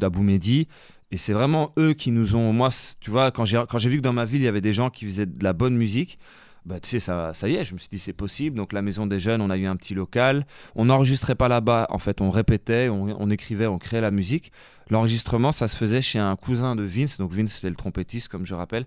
d'Abou 0.00 0.22
Mehdi. 0.22 0.68
Et 1.12 1.18
c'est 1.18 1.32
vraiment 1.32 1.72
eux 1.78 1.92
qui 1.92 2.12
nous 2.12 2.34
ont. 2.34 2.52
Moi, 2.52 2.70
tu 3.00 3.10
vois, 3.10 3.30
quand 3.30 3.44
j'ai, 3.44 3.62
quand 3.68 3.78
j'ai 3.78 3.90
vu 3.90 3.98
que 3.98 4.02
dans 4.02 4.12
ma 4.12 4.24
ville, 4.24 4.40
il 4.40 4.44
y 4.44 4.48
avait 4.48 4.60
des 4.60 4.72
gens 4.72 4.90
qui 4.90 5.04
faisaient 5.04 5.26
de 5.26 5.44
la 5.44 5.52
bonne 5.52 5.76
musique, 5.76 6.18
bah, 6.66 6.80
tu 6.80 6.88
sais, 6.88 7.00
ça, 7.00 7.32
ça 7.34 7.48
y 7.48 7.56
est, 7.56 7.64
je 7.64 7.74
me 7.74 7.78
suis 7.78 7.88
dit, 7.88 7.98
c'est 7.98 8.12
possible. 8.12 8.56
Donc, 8.56 8.72
la 8.72 8.82
Maison 8.82 9.06
des 9.06 9.18
Jeunes, 9.18 9.40
on 9.40 9.50
a 9.50 9.56
eu 9.56 9.66
un 9.66 9.76
petit 9.76 9.94
local. 9.94 10.46
On 10.74 10.86
n'enregistrait 10.86 11.34
pas 11.34 11.48
là-bas. 11.48 11.86
En 11.90 11.98
fait, 11.98 12.20
on 12.20 12.28
répétait, 12.28 12.88
on, 12.88 13.04
on 13.18 13.30
écrivait, 13.30 13.66
on 13.66 13.78
créait 13.78 14.00
la 14.00 14.10
musique. 14.10 14.52
L'enregistrement, 14.90 15.52
ça 15.52 15.68
se 15.68 15.76
faisait 15.76 16.02
chez 16.02 16.18
un 16.18 16.36
cousin 16.36 16.76
de 16.76 16.82
Vince. 16.82 17.16
Donc, 17.18 17.32
Vince, 17.32 17.54
c'était 17.54 17.70
le 17.70 17.76
trompettiste, 17.76 18.28
comme 18.28 18.44
je 18.44 18.54
rappelle, 18.54 18.84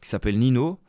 qui 0.00 0.08
s'appelle 0.08 0.38
Nino. 0.38 0.80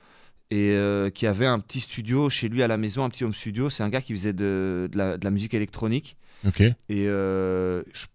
Et 0.51 0.74
euh, 0.74 1.10
qui 1.10 1.25
avait 1.25 1.48
un 1.48 1.60
petit 1.60 1.80
studio 1.80 2.30
chez 2.30 2.48
lui 2.48 2.62
à 2.62 2.68
la 2.68 2.77
maison, 2.77 3.03
un 3.03 3.10
petit 3.10 3.24
home 3.24 3.34
studio. 3.34 3.72
C'est 3.72 3.82
un 3.82 3.89
gars 3.89 4.01
qui 4.01 4.13
faisait 4.13 4.34
de, 4.34 4.88
de, 4.92 4.98
la, 4.98 5.18
de 5.18 5.24
la, 5.24 5.32
musique 5.32 5.56
électronique. 5.56 6.15
Ok. 6.46 6.62
Et 6.62 6.75
euh, 6.89 7.82
je 7.92 8.06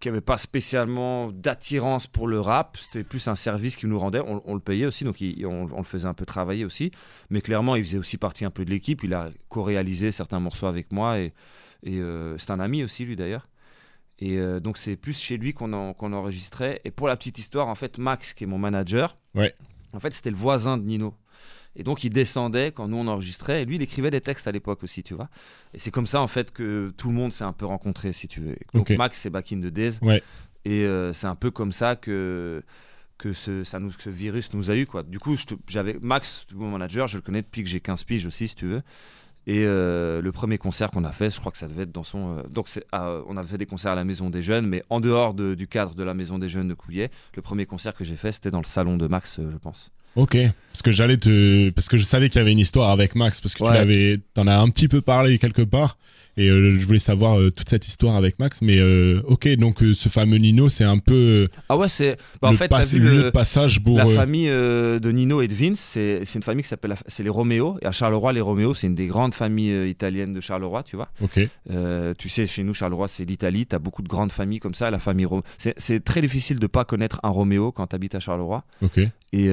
qui 0.00 0.08
avait 0.08 0.20
pas 0.20 0.38
spécialement 0.38 1.30
d'attirance 1.32 2.06
pour 2.06 2.26
le 2.28 2.40
rap. 2.40 2.76
C'était 2.78 3.04
plus 3.04 3.26
un 3.28 3.36
service 3.36 3.76
qu'il 3.76 3.88
nous 3.88 3.98
rendait. 3.98 4.20
On, 4.20 4.54
le 4.54 4.60
payait 4.60 4.86
aussi, 4.86 5.04
donc 5.04 5.16
on, 5.44 5.78
le 5.78 5.84
faisait 5.84 6.08
un 6.08 6.14
peu 6.14 6.26
travailler 6.26 6.64
aussi. 6.64 6.90
Mais 7.30 7.40
clairement, 7.40 7.76
il 7.76 7.84
faisait 7.84 7.98
aussi 7.98 8.18
partie 8.18 8.44
un 8.44 8.50
peu 8.50 8.64
de 8.64 8.70
l'équipe. 8.70 9.02
Il 9.04 9.14
a 9.14 9.30
co-réalisé 9.48 10.12
certains 10.12 10.40
morceaux 10.40 10.66
avec 10.66 10.92
moi 10.92 11.18
et, 11.18 11.32
et 11.82 12.00
euh, 12.00 12.36
c'est 12.38 12.50
un 12.50 12.60
ami 12.60 12.82
aussi, 12.82 13.04
lui 13.04 13.16
d'ailleurs. 13.16 13.46
Et 14.18 14.38
euh, 14.38 14.60
donc, 14.60 14.78
c'est 14.78 14.96
plus 14.96 15.18
chez 15.18 15.36
lui 15.36 15.52
qu'on 15.54 15.72
enregistrait. 15.72 16.80
Et 16.84 16.90
pour 16.90 17.08
la 17.08 17.16
petite 17.16 17.38
histoire, 17.38 17.68
en 17.68 17.74
fait, 17.74 17.98
Max, 17.98 18.32
qui 18.32 18.44
est 18.44 18.46
mon 18.46 18.58
manager, 18.58 19.16
ouais. 19.34 19.54
en 19.92 20.00
fait, 20.00 20.12
c'était 20.12 20.30
le 20.30 20.36
voisin 20.36 20.78
de 20.78 20.84
Nino. 20.84 21.14
Et 21.76 21.82
donc 21.82 22.04
il 22.04 22.10
descendait 22.10 22.72
quand 22.72 22.88
nous 22.88 22.96
on 22.96 23.06
enregistrait, 23.08 23.62
et 23.62 23.64
lui 23.64 23.76
il 23.76 23.82
écrivait 23.82 24.10
des 24.10 24.20
textes 24.20 24.46
à 24.46 24.52
l'époque 24.52 24.82
aussi, 24.82 25.02
tu 25.02 25.14
vois. 25.14 25.28
Et 25.72 25.78
c'est 25.78 25.90
comme 25.90 26.06
ça 26.06 26.20
en 26.20 26.28
fait 26.28 26.52
que 26.52 26.92
tout 26.96 27.08
le 27.08 27.14
monde 27.14 27.32
s'est 27.32 27.44
un 27.44 27.52
peu 27.52 27.66
rencontré, 27.66 28.12
si 28.12 28.28
tu 28.28 28.40
veux. 28.40 28.56
Donc 28.72 28.90
Max 28.90 29.18
c'est 29.20 29.30
Back 29.30 29.52
in 29.52 29.60
the 29.60 29.66
Days. 29.66 29.98
Et 30.64 30.84
euh, 30.84 31.12
c'est 31.12 31.26
un 31.26 31.34
peu 31.34 31.50
comme 31.50 31.72
ça 31.72 31.96
que 31.96 32.62
que 33.16 33.32
ce, 33.32 33.62
ça 33.62 33.78
nous, 33.78 33.92
ce 33.92 34.10
virus 34.10 34.52
nous 34.54 34.70
a 34.70 34.76
eu 34.76 34.86
quoi. 34.86 35.02
Du 35.02 35.18
coup, 35.18 35.36
j'avais 35.68 35.96
Max, 36.00 36.46
mon 36.52 36.70
manager, 36.70 37.06
je 37.06 37.16
le 37.16 37.22
connais 37.22 37.42
depuis 37.42 37.62
que 37.62 37.68
j'ai 37.68 37.80
15 37.80 38.04
piges 38.04 38.26
aussi, 38.26 38.48
si 38.48 38.56
tu 38.56 38.66
veux. 38.66 38.82
Et 39.46 39.64
euh, 39.66 40.22
le 40.22 40.32
premier 40.32 40.56
concert 40.58 40.90
qu'on 40.90 41.04
a 41.04 41.12
fait, 41.12 41.30
je 41.30 41.38
crois 41.38 41.52
que 41.52 41.58
ça 41.58 41.68
devait 41.68 41.82
être 41.82 41.92
dans 41.92 42.02
son. 42.02 42.38
Euh, 42.38 42.42
donc, 42.48 42.68
on 42.92 43.36
a 43.36 43.42
fait 43.44 43.58
des 43.58 43.66
concerts 43.66 43.92
à 43.92 43.94
la 43.94 44.04
Maison 44.04 44.30
des 44.30 44.42
Jeunes, 44.42 44.66
mais 44.66 44.82
en 44.90 45.00
dehors 45.00 45.34
du 45.34 45.68
cadre 45.68 45.94
de 45.94 46.02
la 46.02 46.14
Maison 46.14 46.38
des 46.38 46.48
Jeunes 46.48 46.68
de 46.68 46.74
Couillet, 46.74 47.10
le 47.36 47.42
premier 47.42 47.66
concert 47.66 47.94
que 47.94 48.04
j'ai 48.04 48.16
fait, 48.16 48.32
c'était 48.32 48.50
dans 48.50 48.60
le 48.60 48.66
salon 48.66 48.96
de 48.96 49.06
Max, 49.06 49.38
je 49.38 49.56
pense. 49.58 49.90
Ok, 50.16 50.36
parce 50.74 50.82
que 50.82 50.90
j'allais 50.90 51.16
te, 51.16 51.70
parce 51.70 51.88
que 51.88 51.96
je 51.96 52.02
savais 52.02 52.28
qu'il 52.28 52.40
y 52.40 52.42
avait 52.42 52.50
une 52.50 52.58
histoire 52.58 52.90
avec 52.90 53.14
Max, 53.14 53.40
parce 53.40 53.54
que 53.54 53.62
tu 53.62 53.72
l'avais, 53.72 54.16
t'en 54.34 54.48
as 54.48 54.56
un 54.56 54.68
petit 54.70 54.88
peu 54.88 55.00
parlé 55.00 55.38
quelque 55.38 55.62
part. 55.62 55.96
Et 56.36 56.48
euh, 56.48 56.76
je 56.78 56.84
voulais 56.84 56.98
savoir 56.98 57.38
euh, 57.38 57.50
toute 57.50 57.68
cette 57.68 57.86
histoire 57.86 58.16
avec 58.16 58.38
Max. 58.38 58.60
Mais 58.60 58.78
euh, 58.78 59.22
ok, 59.26 59.48
donc 59.56 59.78
ce 59.92 60.08
fameux 60.08 60.38
Nino, 60.38 60.68
c'est 60.68 60.84
un 60.84 60.98
peu. 60.98 61.48
ah 61.68 61.76
ouais, 61.76 61.88
c'est. 61.88 62.16
Bah, 62.42 62.48
en 62.48 62.54
fait, 62.54 62.72
as 62.72 62.84
vu 62.84 62.98
le, 62.98 63.30
passage 63.30 63.82
pour. 63.82 63.96
La 63.96 64.06
famille 64.06 64.48
de 64.48 65.12
Nino 65.12 65.40
et 65.40 65.48
de 65.48 65.54
Vince, 65.54 65.80
c'est 65.80 66.34
une 66.34 66.42
famille 66.42 66.62
qui 66.62 66.68
s'appelle. 66.68 66.96
C'est 67.06 67.22
les 67.22 67.30
Roméo. 67.30 67.78
Et 67.82 67.86
à 67.86 67.92
Charleroi, 67.92 68.32
les 68.32 68.40
Roméo, 68.40 68.74
c'est 68.74 68.86
une 68.86 68.94
des 68.94 69.06
grandes 69.06 69.34
familles 69.34 69.88
italiennes 69.88 70.32
de 70.32 70.40
Charleroi, 70.40 70.82
tu 70.82 70.96
vois. 70.96 71.08
Ok. 71.22 71.48
tu 72.18 72.28
sais, 72.28 72.46
chez 72.46 72.64
nous, 72.64 72.74
Charleroi, 72.74 73.08
c'est 73.08 73.24
l'Italie. 73.24 73.66
Tu 73.66 73.76
as 73.76 73.78
beaucoup 73.78 74.02
de 74.02 74.08
grandes 74.08 74.32
familles 74.32 74.60
comme 74.60 74.74
ça. 74.74 74.90
La 74.90 74.98
famille 74.98 75.26
C'est 75.58 76.04
très 76.04 76.20
difficile 76.20 76.58
de 76.58 76.66
pas 76.66 76.84
connaître 76.84 77.20
un 77.22 77.30
Roméo 77.30 77.70
quand 77.70 77.86
tu 77.86 77.96
habites 77.96 78.14
à 78.14 78.20
Charleroi. 78.20 78.64
Ok. 78.82 78.98
Et, 79.32 79.46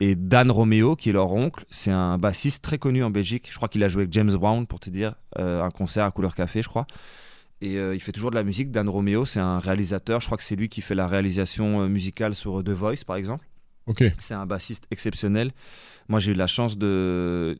et 0.00 0.14
Dan 0.28 0.50
Roméo, 0.50 0.96
qui 0.96 1.10
est 1.10 1.12
leur 1.12 1.32
oncle, 1.32 1.64
c'est 1.70 1.90
un 1.90 2.18
bassiste 2.18 2.62
très 2.62 2.78
connu 2.78 3.04
en 3.04 3.10
Belgique. 3.10 3.48
Je 3.50 3.56
crois 3.56 3.68
qu'il 3.68 3.82
a 3.84 3.88
joué 3.88 4.02
avec 4.02 4.12
James 4.12 4.34
Brown, 4.34 4.66
pour 4.66 4.80
te 4.80 4.90
dire, 4.90 5.14
un 5.36 5.70
concert 5.70 6.04
à 6.04 6.10
couleur 6.10 6.34
café, 6.34 6.62
je 6.62 6.68
crois. 6.68 6.86
Et 7.60 7.78
euh, 7.78 7.94
il 7.94 8.00
fait 8.00 8.12
toujours 8.12 8.30
de 8.30 8.34
la 8.34 8.42
musique. 8.42 8.70
Dan 8.70 8.88
Romeo, 8.88 9.24
c'est 9.24 9.40
un 9.40 9.58
réalisateur. 9.58 10.20
Je 10.20 10.26
crois 10.26 10.36
que 10.36 10.44
c'est 10.44 10.56
lui 10.56 10.68
qui 10.68 10.82
fait 10.82 10.94
la 10.94 11.06
réalisation 11.06 11.82
euh, 11.82 11.88
musicale 11.88 12.34
sur 12.34 12.62
The 12.62 12.70
Voice, 12.70 13.04
par 13.06 13.16
exemple. 13.16 13.46
C'est 14.18 14.34
un 14.34 14.46
bassiste 14.46 14.86
exceptionnel. 14.90 15.50
Moi, 16.08 16.18
j'ai 16.18 16.32
eu 16.32 16.34
la 16.34 16.46
chance 16.46 16.78
de, 16.78 17.58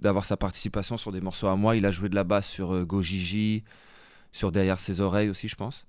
d'avoir 0.00 0.24
sa 0.24 0.36
participation 0.36 0.96
sur 0.96 1.12
des 1.12 1.20
morceaux 1.20 1.46
à 1.46 1.56
moi. 1.56 1.76
Il 1.76 1.86
a 1.86 1.90
joué 1.90 2.08
de 2.08 2.14
la 2.14 2.24
basse 2.24 2.46
sur 2.46 2.74
euh, 2.74 2.84
Go 2.84 3.02
Gigi, 3.02 3.64
sur 4.32 4.52
Derrière 4.52 4.80
ses 4.80 5.00
oreilles 5.00 5.30
aussi, 5.30 5.48
je 5.48 5.56
pense. 5.56 5.86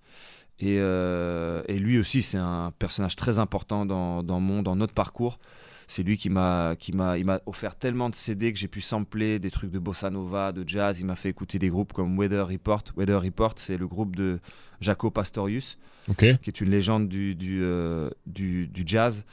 Et, 0.61 0.75
et 0.75 1.79
lui 1.79 1.97
aussi, 1.99 2.21
c'est 2.21 2.37
un 2.37 2.73
personnage 2.77 3.15
très 3.15 3.39
important 3.39 3.85
dans, 3.85 4.23
dans, 4.23 4.41
mon, 4.41 4.61
dans 4.61 4.75
notre 4.75 4.93
parcours 4.93 5.39
c'est 5.89 6.03
lui 6.03 6.17
qui 6.17 6.29
m'a 6.29 6.75
qui 6.77 6.93
m'a 6.93 7.17
il 7.17 7.25
m'a 7.25 7.41
offert 7.47 7.75
tellement 7.75 8.11
de 8.11 8.15
CD 8.15 8.53
que 8.53 8.59
j'ai 8.59 8.67
pu 8.67 8.79
sampler 8.79 9.39
des 9.39 9.49
trucs 9.49 9.71
de 9.71 9.79
bossa 9.79 10.11
nova, 10.11 10.51
de 10.51 10.63
jazz. 10.65 10.99
Il 10.99 11.07
m'a 11.07 11.15
fait 11.15 11.29
écouter 11.29 11.57
des 11.57 11.69
groupes 11.69 11.93
comme 11.93 12.15
Weather 12.15 12.47
Report. 12.47 12.83
Weather 12.95 13.19
Report, 13.19 13.53
c'est 13.55 13.75
le 13.75 13.87
groupe 13.87 14.15
de 14.15 14.39
Jaco 14.81 15.09
Pastorius, 15.09 15.79
qui 16.15 16.25
est 16.27 16.61
une 16.61 16.69
légende 16.69 17.09
du 17.09 17.33
du, 17.33 17.61
euh, 17.63 18.11
du, 18.27 18.69
jazz. 18.85 19.25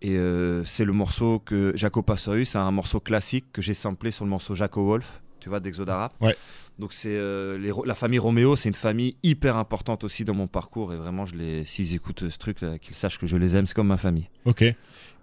Et 0.00 0.16
euh, 0.16 0.64
c'est 0.64 0.84
le 0.84 0.92
morceau 0.92 1.40
que 1.40 1.72
Jaco 1.74 2.02
Pastorius, 2.02 2.50
c'est 2.50 2.58
un 2.58 2.70
morceau 2.70 3.00
classique 3.00 3.46
que 3.52 3.60
j'ai 3.60 3.74
samplé 3.74 4.12
sur 4.12 4.24
le 4.24 4.30
morceau 4.30 4.54
Jaco 4.54 4.86
Wolf, 4.86 5.22
tu 5.40 5.48
vois, 5.48 5.58
d'Exodara. 5.58 6.12
Ouais. 6.20 6.36
Donc 6.78 6.92
c'est 6.92 7.16
euh, 7.16 7.58
la 7.84 7.94
famille 7.96 8.20
Roméo, 8.20 8.54
c'est 8.54 8.68
une 8.68 8.76
famille 8.76 9.16
hyper 9.24 9.56
importante 9.56 10.04
aussi 10.04 10.24
dans 10.24 10.34
mon 10.34 10.46
parcours 10.46 10.92
et 10.92 10.96
vraiment 10.96 11.26
je 11.26 11.34
les 11.34 11.64
s'ils 11.64 11.94
écoutent 11.94 12.28
ce 12.28 12.38
truc 12.38 12.58
qu'ils 12.80 12.94
sachent 12.94 13.18
que 13.18 13.26
je 13.26 13.36
les 13.36 13.56
aime, 13.56 13.66
c'est 13.66 13.74
comme 13.74 13.88
ma 13.88 13.96
famille. 13.96 14.28
OK. 14.44 14.62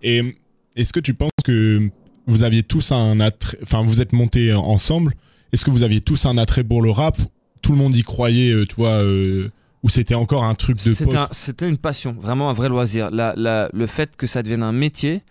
Et 0.02 0.36
est-ce 0.76 0.94
que 0.94 1.00
tu 1.00 1.14
penses 1.14 1.32
que 1.44 1.90
vous 2.28 2.44
aviez 2.44 2.64
tous 2.64 2.92
un 2.92 3.20
attrait, 3.20 3.58
enfin 3.62 3.82
vous 3.84 4.02
êtes 4.02 4.14
montés 4.14 4.54
ensemble, 4.54 5.14
est-ce 5.52 5.66
que 5.66 5.72
vous 5.72 5.84
aviez 5.84 6.02
tous 6.02 6.26
un 6.26 6.38
attrait 6.38 6.64
pour 6.64 6.82
le 6.82 6.90
rap 6.90 7.18
Tout 7.62 7.74
le 7.74 7.78
monde 7.78 7.96
y 7.96 8.04
croyait, 8.04 8.52
euh, 8.52 8.66
tu 8.66 8.76
vois, 8.76 9.04
euh, 9.04 9.52
ou 9.84 9.90
c'était 9.90 10.16
encore 10.16 10.44
un 10.46 10.56
truc 10.56 10.84
de 10.84 10.94
C'était 11.32 11.70
une 11.70 11.78
passion, 11.78 12.16
vraiment 12.20 12.50
un 12.50 12.54
vrai 12.54 12.70
loisir. 12.70 13.10
le 13.12 13.86
fait 13.88 14.16
que 14.16 14.28
ça 14.28 14.42
devienne 14.42 14.64
un 14.64 14.72
métier, 14.72 15.22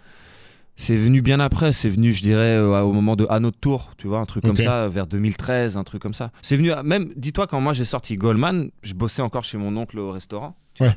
c'est 0.77 0.97
venu 0.97 1.23
bien 1.23 1.41
après, 1.41 1.73
c'est 1.73 1.91
venu, 1.91 2.13
je 2.13 2.23
dirais, 2.23 2.57
euh, 2.57 2.81
au 2.81 2.93
moment 2.93 3.17
de 3.17 3.27
À 3.29 3.41
notre 3.41 3.59
tour, 3.59 3.93
tu 3.99 4.07
vois, 4.07 4.21
un 4.21 4.27
truc 4.27 4.45
comme 4.45 4.57
ça, 4.57 4.89
vers 4.89 5.07
2013, 5.07 5.77
un 5.77 5.85
truc 5.85 6.03
comme 6.03 6.15
ça. 6.15 6.31
C'est 6.43 6.57
venu, 6.57 6.71
même, 6.85 7.13
dis-toi, 7.17 7.47
quand 7.47 7.61
moi 7.61 7.73
j'ai 7.73 7.85
sorti 7.85 8.17
Goldman, 8.17 8.71
je 8.83 8.95
bossais 8.95 9.23
encore 9.23 9.45
chez 9.45 9.59
mon 9.59 9.77
oncle 9.77 9.99
au 9.99 10.11
restaurant. 10.11 10.57
ouais. 10.81 10.95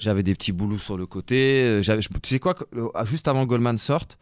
J'avais 0.00 0.22
des 0.22 0.34
petits 0.34 0.52
boulots 0.52 0.78
sur 0.78 0.96
le 0.96 1.06
côté. 1.06 1.62
Euh, 1.62 1.82
j'avais, 1.82 2.00
tu 2.00 2.28
sais 2.28 2.38
quoi, 2.38 2.54
ah, 2.94 3.04
juste 3.04 3.28
avant 3.28 3.46
Goldman 3.46 3.78
sorte, 3.78 4.18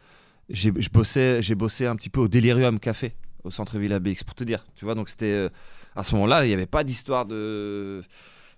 j'ai, 0.49 0.71
je 0.75 0.89
bossais, 0.89 1.41
j'ai 1.41 1.55
bossé 1.55 1.85
un 1.85 1.95
petit 1.95 2.09
peu 2.09 2.21
au 2.21 2.27
Delirium 2.27 2.79
Café, 2.79 3.13
au 3.43 3.51
centre-ville 3.51 3.93
ABX, 3.93 4.23
pour 4.23 4.35
te 4.35 4.43
dire. 4.43 4.65
Tu 4.75 4.85
vois, 4.85 4.95
donc 4.95 5.09
c'était. 5.09 5.25
Euh, 5.25 5.49
à 5.95 6.03
ce 6.03 6.13
moment-là, 6.15 6.45
il 6.45 6.47
n'y 6.47 6.53
avait 6.53 6.65
pas 6.65 6.83
d'histoire 6.83 7.25
de. 7.25 8.03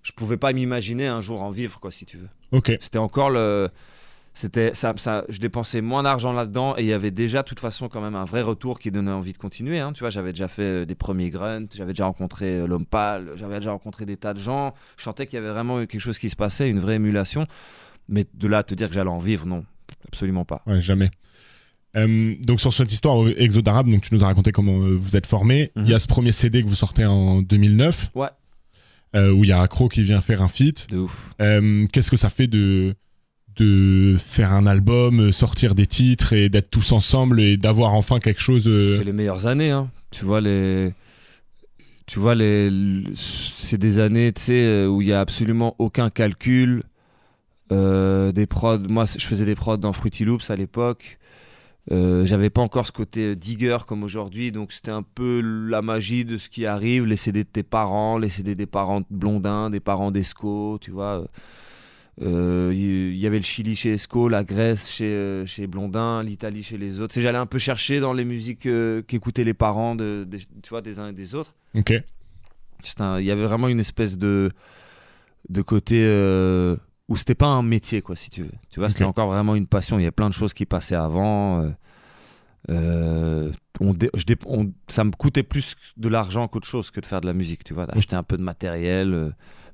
Je 0.02 0.12
pouvais 0.12 0.36
pas 0.36 0.52
m'imaginer 0.52 1.06
un 1.06 1.20
jour 1.20 1.42
en 1.42 1.50
vivre, 1.50 1.80
quoi, 1.80 1.90
si 1.90 2.04
tu 2.04 2.18
veux. 2.18 2.28
Ok. 2.50 2.72
C'était 2.80 2.98
encore 2.98 3.30
le 3.30 3.70
c'était 4.34 4.72
ça, 4.72 4.94
ça, 4.96 5.24
je 5.28 5.38
dépensais 5.38 5.82
moins 5.82 6.02
d'argent 6.02 6.32
là-dedans 6.32 6.74
et 6.78 6.82
il 6.82 6.86
y 6.86 6.92
avait 6.92 7.10
déjà 7.10 7.42
de 7.42 7.46
toute 7.46 7.60
façon 7.60 7.88
quand 7.88 8.00
même 8.00 8.14
un 8.14 8.24
vrai 8.24 8.40
retour 8.40 8.78
qui 8.78 8.90
donnait 8.90 9.10
envie 9.10 9.34
de 9.34 9.38
continuer. 9.38 9.78
Hein. 9.78 9.92
Tu 9.92 10.00
vois, 10.00 10.10
j'avais 10.10 10.32
déjà 10.32 10.48
fait 10.48 10.62
euh, 10.62 10.84
des 10.86 10.94
premiers 10.94 11.28
grunts, 11.30 11.66
j'avais 11.74 11.92
déjà 11.92 12.06
rencontré 12.06 12.60
euh, 12.60 12.66
l'homme 12.66 12.86
pâle, 12.86 13.32
j'avais 13.36 13.58
déjà 13.58 13.72
rencontré 13.72 14.06
des 14.06 14.16
tas 14.16 14.32
de 14.32 14.38
gens. 14.38 14.74
Je 14.96 15.02
sentais 15.02 15.26
qu'il 15.26 15.36
y 15.36 15.38
avait 15.38 15.50
vraiment 15.50 15.78
quelque 15.80 16.00
chose 16.00 16.18
qui 16.18 16.30
se 16.30 16.36
passait, 16.36 16.70
une 16.70 16.80
vraie 16.80 16.94
émulation. 16.94 17.46
Mais 18.08 18.24
de 18.32 18.48
là 18.48 18.58
à 18.58 18.62
te 18.62 18.74
dire 18.74 18.88
que 18.88 18.94
j'allais 18.94 19.10
en 19.10 19.18
vivre, 19.18 19.46
non, 19.46 19.64
absolument 20.08 20.46
pas. 20.46 20.62
Ouais, 20.66 20.80
jamais. 20.80 21.10
Euh, 21.94 22.34
donc 22.46 22.58
sur 22.58 22.72
cette 22.72 22.90
histoire 22.90 23.28
Exode 23.36 23.68
Arabe, 23.68 23.90
donc 23.90 24.00
tu 24.00 24.14
nous 24.14 24.24
as 24.24 24.26
raconté 24.26 24.50
comment 24.50 24.78
vous 24.78 25.14
êtes 25.14 25.26
formé. 25.26 25.72
Il 25.76 25.86
y 25.86 25.92
a 25.92 25.96
mhm. 25.96 26.00
ce 26.00 26.06
premier 26.06 26.32
CD 26.32 26.62
que 26.62 26.68
vous 26.68 26.74
sortez 26.74 27.04
en 27.04 27.42
2009. 27.42 28.12
Ouais. 28.14 28.28
où 29.14 29.44
il 29.44 29.50
y 29.50 29.52
a 29.52 29.60
Accro 29.60 29.90
qui 29.90 30.02
vient 30.02 30.22
faire 30.22 30.40
un 30.40 30.48
feat. 30.48 30.86
De 30.90 31.00
ouf. 31.00 31.34
Qu'est-ce 31.92 32.10
que 32.10 32.16
ça 32.16 32.30
fait 32.30 32.46
de 32.46 32.96
de 33.56 34.16
faire 34.18 34.52
un 34.52 34.66
album, 34.66 35.20
euh, 35.20 35.32
sortir 35.32 35.74
des 35.74 35.86
titres 35.86 36.32
et 36.32 36.48
d'être 36.48 36.70
tous 36.70 36.92
ensemble 36.92 37.40
et 37.40 37.56
d'avoir 37.56 37.94
enfin 37.94 38.18
quelque 38.18 38.40
chose. 38.40 38.68
Euh, 38.68 38.96
c'est 38.96 39.04
les 39.04 39.12
meilleures 39.12 39.46
années, 39.46 39.70
hein. 39.70 39.90
Tu 40.10 40.24
vois 40.24 40.40
les, 40.40 40.92
tu 42.06 42.18
vois 42.18 42.34
les, 42.34 42.70
c'est 43.16 43.78
des 43.78 43.98
années, 43.98 44.32
tu 44.32 44.42
sais, 44.42 44.64
euh, 44.64 44.86
où 44.86 45.00
il 45.00 45.08
y 45.08 45.12
a 45.12 45.20
absolument 45.20 45.74
aucun 45.78 46.10
calcul. 46.10 46.82
des 47.70 48.46
prods, 48.46 48.86
moi 48.88 49.04
je 49.06 49.26
faisais 49.26 49.46
des 49.46 49.54
prods 49.54 49.78
dans 49.78 49.94
Fruity 49.94 50.24
Loops 50.24 50.50
à 50.50 50.56
l'époque. 50.56 51.18
j'avais 51.90 52.50
pas 52.50 52.60
encore 52.60 52.86
ce 52.86 52.92
côté 52.92 53.34
digger 53.34 53.78
comme 53.86 54.02
aujourd'hui, 54.02 54.52
donc 54.52 54.72
c'était 54.72 54.90
un 54.90 55.02
peu 55.02 55.40
la 55.40 55.80
magie 55.80 56.26
de 56.26 56.36
ce 56.36 56.50
qui 56.50 56.66
arrive, 56.66 57.06
les 57.06 57.16
CD 57.16 57.44
de 57.44 57.48
tes 57.48 57.62
parents, 57.62 58.18
les 58.18 58.28
CD 58.28 58.54
des 58.54 58.66
parents 58.66 59.02
blondins, 59.10 59.70
des 59.70 59.80
parents 59.80 60.10
d'Esco, 60.10 60.78
tu 60.82 60.90
vois. 60.90 61.24
Il 62.18 62.26
euh, 62.26 62.74
y, 62.74 63.26
avait 63.26 63.38
le 63.38 63.44
Chili 63.44 63.74
chez 63.74 63.92
Esco, 63.92 64.28
la 64.28 64.44
Grèce 64.44 64.90
chez, 64.90 65.06
euh, 65.06 65.46
chez 65.46 65.66
Blondin, 65.66 66.22
l'Italie 66.22 66.62
chez 66.62 66.76
les 66.76 67.00
autres. 67.00 67.18
J'allais 67.18 67.38
un 67.38 67.46
peu 67.46 67.58
chercher 67.58 68.00
dans 68.00 68.12
les 68.12 68.26
musiques 68.26 68.66
euh, 68.66 69.00
qu'écoutaient 69.00 69.44
les 69.44 69.54
parents 69.54 69.94
de, 69.94 70.28
tu 70.62 70.68
vois, 70.68 70.82
des 70.82 70.98
uns 70.98 71.08
et 71.08 71.14
des 71.14 71.34
autres. 71.34 71.54
Ok. 71.74 71.94
Il 71.94 73.24
y 73.24 73.30
avait 73.30 73.44
vraiment 73.44 73.68
une 73.68 73.80
espèce 73.80 74.18
de, 74.18 74.50
de 75.48 75.62
côté 75.62 76.04
où 77.08 77.16
c'était 77.16 77.34
pas 77.34 77.46
un 77.46 77.62
métier, 77.62 78.02
quoi, 78.02 78.16
si 78.16 78.28
tu 78.28 78.42
veux. 78.42 78.50
Tu 78.70 78.80
vois, 78.80 78.90
c'était 78.90 79.04
encore 79.04 79.28
vraiment 79.28 79.54
une 79.54 79.68
passion. 79.68 79.98
Il 79.98 80.02
y 80.02 80.06
a 80.06 80.12
plein 80.12 80.28
de 80.28 80.34
choses 80.34 80.52
qui 80.52 80.66
passaient 80.66 80.96
avant. 80.96 81.72
On, 82.68 83.94
ça 84.88 85.04
me 85.04 85.12
coûtait 85.12 85.44
plus 85.44 85.76
de 85.96 86.08
l'argent 86.08 86.48
qu'autre 86.48 86.66
chose 86.66 86.90
que 86.90 87.00
de 87.00 87.06
faire 87.06 87.20
de 87.20 87.26
la 87.26 87.34
musique, 87.34 87.64
tu 87.64 87.72
vois, 87.72 87.86
d'acheter 87.86 88.16
un 88.16 88.22
peu 88.24 88.36
de 88.36 88.42
matériel 88.42 89.32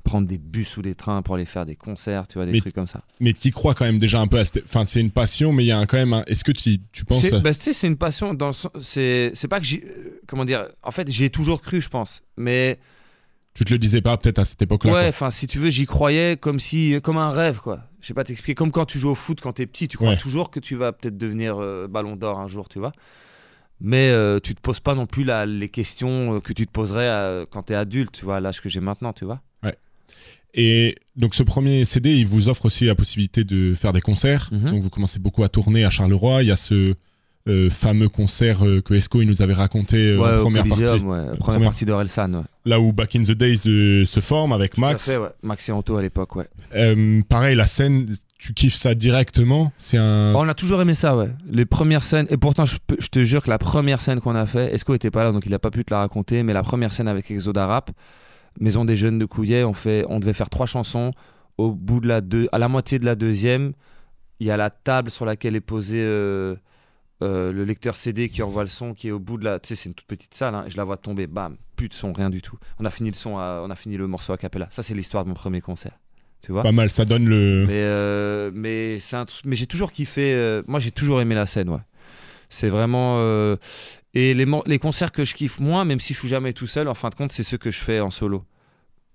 prendre 0.08 0.26
des 0.26 0.38
bus 0.38 0.76
ou 0.78 0.82
des 0.82 0.94
trains 0.94 1.20
pour 1.22 1.34
aller 1.34 1.44
faire 1.44 1.66
des 1.66 1.76
concerts, 1.76 2.26
tu 2.26 2.34
vois, 2.38 2.46
des 2.46 2.58
trucs 2.60 2.74
comme 2.74 2.86
ça. 2.86 3.02
Mais 3.20 3.34
tu 3.34 3.50
crois 3.50 3.74
quand 3.74 3.84
même 3.84 3.98
déjà 3.98 4.20
un 4.20 4.26
peu 4.26 4.38
à 4.38 4.44
cette... 4.44 4.64
Enfin, 4.64 4.84
c'est 4.86 5.00
une 5.00 5.10
passion, 5.10 5.52
mais 5.52 5.64
il 5.64 5.68
y 5.68 5.72
a 5.72 5.84
quand 5.86 5.98
même 5.98 6.14
un... 6.14 6.24
Est-ce 6.24 6.44
que 6.44 6.52
tu, 6.52 6.78
tu 6.92 7.04
penses... 7.04 7.20
C'est, 7.20 7.40
bah, 7.40 7.52
c'est 7.52 7.86
une 7.86 7.98
passion 7.98 8.32
dans 8.32 8.52
c'est, 8.80 9.32
c'est 9.34 9.48
pas 9.48 9.60
que 9.60 9.66
j'ai... 9.66 9.84
Comment 10.26 10.46
dire 10.46 10.66
En 10.82 10.90
fait, 10.90 11.10
j'ai 11.10 11.28
toujours 11.28 11.60
cru, 11.60 11.80
je 11.80 11.90
pense. 11.90 12.22
Mais... 12.36 12.78
Tu 13.52 13.64
te 13.64 13.72
le 13.72 13.78
disais 13.78 14.00
pas 14.00 14.16
peut-être 14.16 14.38
à 14.38 14.44
cette 14.44 14.62
époque-là 14.62 14.92
Ouais, 14.92 15.08
enfin, 15.08 15.30
si 15.30 15.46
tu 15.46 15.58
veux, 15.58 15.68
j'y 15.68 15.84
croyais 15.84 16.36
comme 16.36 16.58
si... 16.58 16.98
Comme 17.02 17.18
un 17.18 17.30
rêve, 17.30 17.60
quoi. 17.60 17.80
Je 18.00 18.06
sais 18.06 18.14
pas 18.14 18.24
t'expliquer. 18.24 18.54
Comme 18.54 18.70
quand 18.70 18.86
tu 18.86 18.98
joues 18.98 19.10
au 19.10 19.14
foot 19.14 19.40
quand 19.42 19.52
t'es 19.52 19.66
petit, 19.66 19.88
tu 19.88 19.98
crois 19.98 20.16
toujours 20.16 20.50
que 20.50 20.60
tu 20.60 20.74
vas 20.74 20.92
peut-être 20.92 21.18
devenir 21.18 21.58
euh, 21.58 21.86
ballon 21.86 22.16
d'or 22.16 22.38
un 22.38 22.48
jour, 22.48 22.68
tu 22.68 22.78
vois 22.78 22.92
mais 23.80 24.10
euh, 24.10 24.40
tu 24.40 24.56
te 24.56 24.60
poses 24.60 24.80
pas 24.80 24.96
non 24.96 25.06
plus 25.06 25.22
la, 25.22 25.46
les 25.46 25.68
questions 25.68 26.34
euh, 26.34 26.40
que 26.40 26.52
tu 26.52 26.66
te 26.66 26.72
poserais 26.72 27.46
quand 27.50 27.62
tu 27.62 27.74
es 27.74 27.76
adulte, 27.76 28.10
tu 28.10 28.24
vois, 28.24 28.38
à 28.38 28.40
l'âge 28.40 28.60
que 28.60 28.68
j'ai 28.68 28.80
maintenant, 28.80 29.12
tu 29.12 29.24
vois. 29.24 29.40
Et 30.54 30.96
donc 31.16 31.34
ce 31.34 31.42
premier 31.42 31.84
CD, 31.84 32.16
il 32.16 32.26
vous 32.26 32.48
offre 32.48 32.66
aussi 32.66 32.86
la 32.86 32.94
possibilité 32.94 33.44
de 33.44 33.74
faire 33.74 33.92
des 33.92 34.00
concerts. 34.00 34.48
Mhm. 34.52 34.70
Donc 34.70 34.82
vous 34.82 34.90
commencez 34.90 35.18
beaucoup 35.18 35.44
à 35.44 35.48
tourner 35.48 35.84
à 35.84 35.90
Charleroi. 35.90 36.42
Il 36.42 36.48
y 36.48 36.52
a 36.52 36.56
ce 36.56 36.94
euh, 37.48 37.70
fameux 37.70 38.10
concert 38.10 38.62
euh, 38.66 38.82
que 38.82 38.92
Esco 38.92 39.22
il 39.22 39.28
nous 39.28 39.40
avait 39.40 39.54
raconté 39.54 39.96
euh, 39.96 40.38
en 40.38 40.42
première 40.42 40.64
partie. 40.64 40.84
Ouais, 40.84 41.36
première, 41.38 41.62
partie 41.62 41.86
de 41.86 41.92
Relsan. 41.92 42.44
Là 42.66 42.78
où 42.78 42.92
Back 42.92 43.16
in 43.16 43.22
the 43.22 43.32
Days 43.32 43.58
se 43.58 44.20
forme 44.20 44.52
avec 44.52 44.76
Max. 44.76 45.10
Fait, 45.10 45.18
Max 45.42 45.68
et 45.68 45.72
Anto 45.72 45.96
à 45.96 46.02
l'époque, 46.02 46.36
ouais. 46.36 46.46
pareil, 47.28 47.56
la 47.56 47.66
scène, 47.66 48.14
tu 48.38 48.52
kiffes 48.52 48.74
ça 48.74 48.94
directement? 48.94 49.72
C'est 49.78 49.96
un. 49.96 50.34
on 50.34 50.46
a 50.46 50.54
toujours 50.54 50.82
aimé 50.82 50.94
ça, 50.94 51.16
ouais. 51.16 51.30
Les 51.50 51.64
premières 51.64 52.02
scènes. 52.04 52.26
Et 52.28 52.36
pourtant, 52.36 52.66
je, 52.66 52.76
te 53.10 53.24
jure 53.24 53.42
que 53.42 53.50
la 53.50 53.58
première 53.58 54.02
scène 54.02 54.20
qu'on 54.20 54.34
a 54.34 54.44
fait, 54.44 54.74
Esco 54.74 54.94
était 54.94 55.10
pas 55.10 55.24
là, 55.24 55.32
donc 55.32 55.46
il 55.46 55.54
a 55.54 55.58
pas 55.58 55.70
pu 55.70 55.84
te 55.84 55.94
la 55.94 56.00
raconter. 56.00 56.42
Mais 56.42 56.52
la 56.52 56.62
première 56.62 56.92
scène 56.92 57.08
avec 57.08 57.30
Exoda 57.30 57.66
Rap 57.66 57.90
Maison 58.60 58.84
des 58.84 58.96
Jeunes 58.96 59.18
de 59.18 59.24
Couillet, 59.24 59.64
on, 59.64 59.72
fait, 59.72 60.04
on 60.08 60.20
devait 60.20 60.32
faire 60.32 60.50
trois 60.50 60.66
chansons. 60.66 61.12
Au 61.56 61.72
bout 61.72 62.00
de 62.00 62.06
la 62.06 62.20
deux, 62.20 62.48
à 62.52 62.58
la 62.58 62.68
moitié 62.68 62.98
de 62.98 63.04
la 63.04 63.16
deuxième, 63.16 63.72
il 64.40 64.46
y 64.46 64.50
a 64.50 64.56
la 64.56 64.70
table 64.70 65.10
sur 65.10 65.24
laquelle 65.24 65.56
est 65.56 65.60
posé 65.60 66.00
euh, 66.00 66.54
euh, 67.22 67.52
le 67.52 67.64
lecteur 67.64 67.96
CD 67.96 68.28
qui 68.28 68.42
envoie 68.42 68.62
le 68.62 68.68
son, 68.68 68.94
qui 68.94 69.08
est 69.08 69.10
au 69.10 69.18
bout 69.18 69.38
de 69.38 69.44
la. 69.44 69.58
Tu 69.58 69.68
sais, 69.68 69.74
c'est 69.74 69.88
une 69.88 69.94
toute 69.94 70.06
petite 70.06 70.34
salle, 70.34 70.54
hein, 70.54 70.64
et 70.66 70.70
je 70.70 70.76
la 70.76 70.84
vois 70.84 70.96
tomber, 70.96 71.26
bam, 71.26 71.56
plus 71.74 71.88
de 71.88 71.94
son, 71.94 72.12
rien 72.12 72.30
du 72.30 72.42
tout. 72.42 72.56
On 72.78 72.84
a 72.84 72.90
fini 72.90 73.10
le 73.10 73.16
son, 73.16 73.30
on 73.30 73.70
a 73.70 73.76
fini 73.76 73.96
le 73.96 74.06
morceau 74.06 74.32
a 74.32 74.38
cappella. 74.38 74.68
Ça, 74.70 74.82
c'est 74.82 74.94
l'histoire 74.94 75.24
de 75.24 75.28
mon 75.28 75.34
premier 75.34 75.60
concert. 75.60 75.98
Tu 76.42 76.52
vois 76.52 76.62
Pas 76.62 76.70
mal, 76.70 76.90
ça 76.90 77.04
donne 77.04 77.26
le. 77.26 77.64
Mais, 77.66 77.72
euh, 77.74 78.52
mais, 78.54 78.98
un 79.12 79.26
j'ai 79.50 79.66
toujours 79.66 79.90
kiffé. 79.90 80.62
moi, 80.68 80.78
j'ai 80.78 80.92
toujours 80.92 81.20
aimé 81.20 81.34
la 81.34 81.46
scène, 81.46 81.68
ouais. 81.70 81.80
C'est 82.50 82.68
vraiment. 82.68 83.18
Euh, 84.16 84.18
et 84.20 84.34
les, 84.34 84.46
les 84.66 84.78
concerts 84.78 85.12
que 85.12 85.24
je 85.24 85.34
kiffe 85.34 85.60
moins, 85.60 85.84
même 85.84 86.00
si 86.00 86.14
je 86.14 86.18
suis 86.18 86.28
jamais 86.28 86.52
tout 86.52 86.66
seul, 86.66 86.88
en 86.88 86.94
fin 86.94 87.08
de 87.10 87.14
compte, 87.14 87.32
c'est 87.32 87.42
ceux 87.42 87.58
que 87.58 87.70
je 87.70 87.78
fais 87.80 88.00
en 88.00 88.10
solo. 88.10 88.44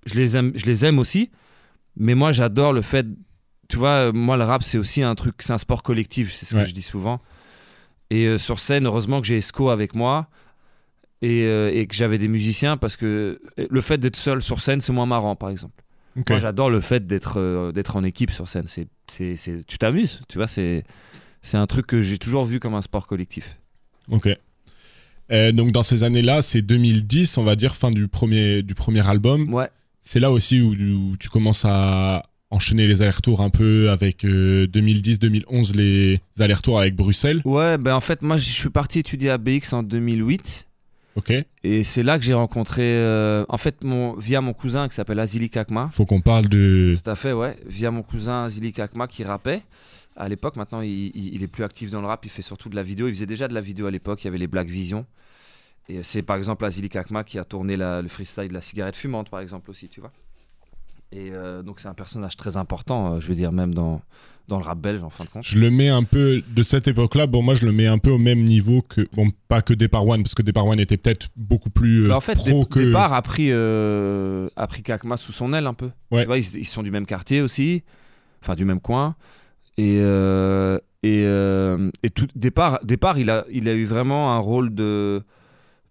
Je 0.05 0.13
les 0.15 0.35
aime, 0.37 0.51
je 0.55 0.65
les 0.65 0.85
aime 0.85 0.99
aussi, 0.99 1.31
mais 1.97 2.15
moi, 2.15 2.31
j'adore 2.31 2.73
le 2.73 2.81
fait. 2.81 3.05
Tu 3.69 3.77
vois, 3.77 4.07
euh, 4.07 4.11
moi, 4.13 4.37
le 4.37 4.43
rap, 4.43 4.61
c'est 4.63 4.77
aussi 4.77 5.01
un 5.03 5.15
truc, 5.15 5.35
c'est 5.39 5.53
un 5.53 5.57
sport 5.57 5.83
collectif, 5.83 6.33
c'est 6.33 6.45
ce 6.45 6.55
Ouais. 6.55 6.63
que 6.63 6.69
je 6.69 6.73
dis 6.73 6.81
souvent. 6.81 7.21
Et 8.09 8.25
euh, 8.27 8.37
sur 8.37 8.59
scène, 8.59 8.85
heureusement 8.85 9.21
que 9.21 9.27
j'ai 9.27 9.37
Esco 9.37 9.69
avec 9.69 9.95
moi 9.95 10.27
et, 11.21 11.43
euh, 11.45 11.71
et 11.73 11.87
que 11.87 11.95
j'avais 11.95 12.17
des 12.17 12.27
musiciens 12.27 12.77
parce 12.77 12.97
que 12.97 13.39
le 13.57 13.81
fait 13.81 13.97
d'être 13.97 14.17
seul 14.17 14.41
sur 14.41 14.59
scène, 14.59 14.81
c'est 14.81 14.93
moins 14.93 15.05
marrant, 15.05 15.35
par 15.35 15.49
exemple. 15.49 15.83
Moi, 16.29 16.37
j'adore 16.37 16.69
le 16.69 16.79
fait 16.79 17.07
d'être 17.07 17.39
euh, 17.39 17.71
d'être 17.71 17.95
en 17.95 18.03
équipe 18.03 18.29
sur 18.29 18.47
scène. 18.47 18.67
C'est- 18.67 18.87
tu 19.65 19.77
t'amuses, 19.79 20.21
tu 20.29 20.37
vois. 20.37 20.45
C'est, 20.47 20.83
c'est 21.41 21.57
un 21.57 21.65
truc 21.65 21.87
que 21.87 22.01
j'ai 22.03 22.19
toujours 22.19 22.45
vu 22.45 22.59
comme 22.59 22.75
un 22.75 22.83
sport 22.83 23.07
collectif. 23.07 23.57
Ok. 24.11 24.29
Euh, 25.31 25.51
donc 25.51 25.71
dans 25.71 25.83
ces 25.83 26.03
années-là, 26.03 26.41
c'est 26.41 26.61
2010, 26.61 27.37
on 27.37 27.43
va 27.43 27.55
dire, 27.55 27.75
fin 27.75 27.91
du 27.91 28.07
premier, 28.07 28.61
du 28.61 28.75
premier 28.75 29.07
album. 29.07 29.53
Ouais. 29.53 29.69
C'est 30.01 30.19
là 30.19 30.31
aussi 30.31 30.61
où, 30.61 30.71
où 30.71 31.17
tu 31.17 31.29
commences 31.29 31.63
à 31.65 32.23
enchaîner 32.53 32.87
les 32.87 33.01
allers-retours 33.01 33.41
un 33.41 33.49
peu 33.49 33.89
avec 33.89 34.25
euh, 34.25 34.67
2010-2011, 34.67 35.75
les 35.75 36.21
allers-retours 36.39 36.79
avec 36.79 36.95
Bruxelles. 36.95 37.41
Ouais, 37.45 37.77
ben 37.77 37.95
en 37.95 38.01
fait, 38.01 38.21
moi, 38.21 38.37
je 38.37 38.51
suis 38.51 38.69
parti 38.69 38.99
étudier 38.99 39.31
à 39.31 39.37
BX 39.37 39.73
en 39.73 39.83
2008. 39.83 40.67
Ok. 41.15 41.31
Et 41.63 41.83
c'est 41.83 42.03
là 42.03 42.17
que 42.17 42.25
j'ai 42.25 42.33
rencontré, 42.33 42.81
euh, 42.83 43.45
en 43.49 43.57
fait, 43.57 43.83
mon, 43.83 44.13
via 44.13 44.41
mon 44.41 44.53
cousin 44.53 44.87
qui 44.87 44.95
s'appelle 44.95 45.19
Azili 45.19 45.49
Kakma. 45.49 45.89
Faut 45.91 46.05
qu'on 46.05 46.21
parle 46.21 46.47
de. 46.47 46.95
Tout 47.03 47.09
à 47.09 47.15
fait, 47.15 47.33
ouais. 47.33 47.57
Via 47.67 47.91
mon 47.91 48.01
cousin 48.01 48.45
Azili 48.45 48.71
Kakma 48.71 49.07
qui 49.07 49.23
rappait. 49.23 49.61
À 50.15 50.29
l'époque, 50.29 50.55
maintenant, 50.55 50.81
il, 50.81 50.89
il- 51.15 51.35
il 51.35 51.43
est 51.43 51.47
plus 51.47 51.63
actif 51.63 51.89
dans 51.91 52.01
le 52.01 52.07
rap. 52.07 52.23
Il 52.25 52.29
fait 52.29 52.41
surtout 52.41 52.69
de 52.69 52.75
la 52.75 52.83
vidéo. 52.83 53.07
Il 53.07 53.13
faisait 53.15 53.25
déjà 53.25 53.47
de 53.47 53.53
la 53.53 53.61
vidéo 53.61 53.85
à 53.87 53.91
l'époque. 53.91 54.23
Il 54.23 54.25
y 54.25 54.27
avait 54.29 54.37
les 54.37 54.47
Black 54.47 54.67
Vision. 54.67 55.05
Et 55.89 56.01
c'est 56.03 56.21
par 56.21 56.37
exemple 56.37 56.63
Azili 56.65 56.87
Kakma 56.89 57.23
qui 57.23 57.37
a 57.39 57.43
tourné 57.43 57.75
la- 57.77 58.01
le 58.01 58.07
freestyle 58.07 58.47
de 58.49 58.53
la 58.53 58.61
cigarette 58.61 58.95
fumante, 58.95 59.29
par 59.29 59.39
exemple, 59.41 59.69
aussi, 59.71 59.89
tu 59.89 59.99
vois. 59.99 60.11
Et 61.11 61.29
euh, 61.31 61.61
donc, 61.61 61.79
c'est 61.79 61.87
un 61.87 61.93
personnage 61.93 62.37
très 62.37 62.57
important, 62.57 63.13
euh, 63.15 63.19
je 63.19 63.27
veux 63.27 63.35
dire, 63.35 63.51
même 63.51 63.73
dans, 63.73 64.01
dans 64.47 64.57
le 64.57 64.63
rap 64.65 64.79
belge, 64.79 65.03
en 65.03 65.11
fin 65.11 65.25
de 65.25 65.29
compte. 65.29 65.45
Je 65.45 65.59
le 65.59 65.69
mets 65.69 65.89
un 65.89 66.03
peu 66.03 66.41
de 66.47 66.63
cette 66.63 66.87
époque-là. 66.87 67.27
Bon, 67.27 67.43
moi, 67.43 67.53
je 67.53 67.65
le 67.65 67.71
mets 67.71 67.85
un 67.85 67.99
peu 67.99 68.09
au 68.09 68.17
même 68.17 68.43
niveau 68.43 68.81
que. 68.81 69.07
Bon, 69.13 69.29
pas 69.47 69.61
que 69.61 69.73
Départ 69.75 70.07
One, 70.07 70.23
parce 70.23 70.33
que 70.33 70.41
Départ 70.41 70.65
One 70.65 70.79
était 70.79 70.97
peut-être 70.97 71.27
beaucoup 71.35 71.69
plus 71.69 72.05
euh, 72.05 72.07
Bah, 72.09 72.17
en 72.17 72.21
fait, 72.21 72.33
pro 72.35 72.65
que. 72.65 72.79
Départ 72.79 73.13
a 73.13 73.21
pris, 73.21 73.49
euh, 73.51 74.47
a 74.55 74.65
pris 74.65 74.81
Kakma 74.81 75.17
sous 75.17 75.33
son 75.33 75.53
aile 75.53 75.67
un 75.67 75.75
peu. 75.75 75.91
Ouais. 76.11 76.21
Tu 76.21 76.27
vois, 76.27 76.37
ils, 76.39 76.55
ils 76.57 76.65
sont 76.65 76.81
du 76.81 76.89
même 76.89 77.05
quartier 77.05 77.41
aussi, 77.41 77.83
enfin 78.41 78.55
du 78.55 78.65
même 78.65 78.79
coin. 78.79 79.15
Et, 79.77 79.99
euh, 80.01 80.77
et, 81.01 81.23
euh, 81.25 81.89
et 82.03 82.09
tout 82.09 82.27
départ, 82.35 82.79
départ 82.83 83.17
il, 83.17 83.29
a, 83.29 83.45
il 83.51 83.67
a 83.67 83.73
eu 83.73 83.85
vraiment 83.85 84.33
un 84.33 84.37
rôle 84.37 84.73
de, 84.73 85.21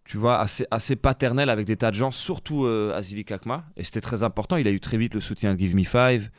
tu 0.05 0.17
vois, 0.19 0.39
assez, 0.39 0.67
assez 0.71 0.95
paternel 0.97 1.51
avec 1.51 1.67
des 1.67 1.77
tas 1.77 1.91
de 1.91 1.97
gens, 1.97 2.11
surtout 2.11 2.65
euh, 2.65 2.97
Azili 2.97 3.25
Kakma. 3.25 3.65
Et 3.77 3.83
c'était 3.85 4.01
très 4.01 4.23
important. 4.23 4.57
Il 4.57 4.69
a 4.69 4.71
eu 4.71 4.81
très 4.81 4.97
vite 4.99 5.15
le 5.15 5.21
soutien 5.21 5.55
de 5.55 5.59
Give 5.59 5.75
Me 5.75 5.85
Five. 5.85 6.31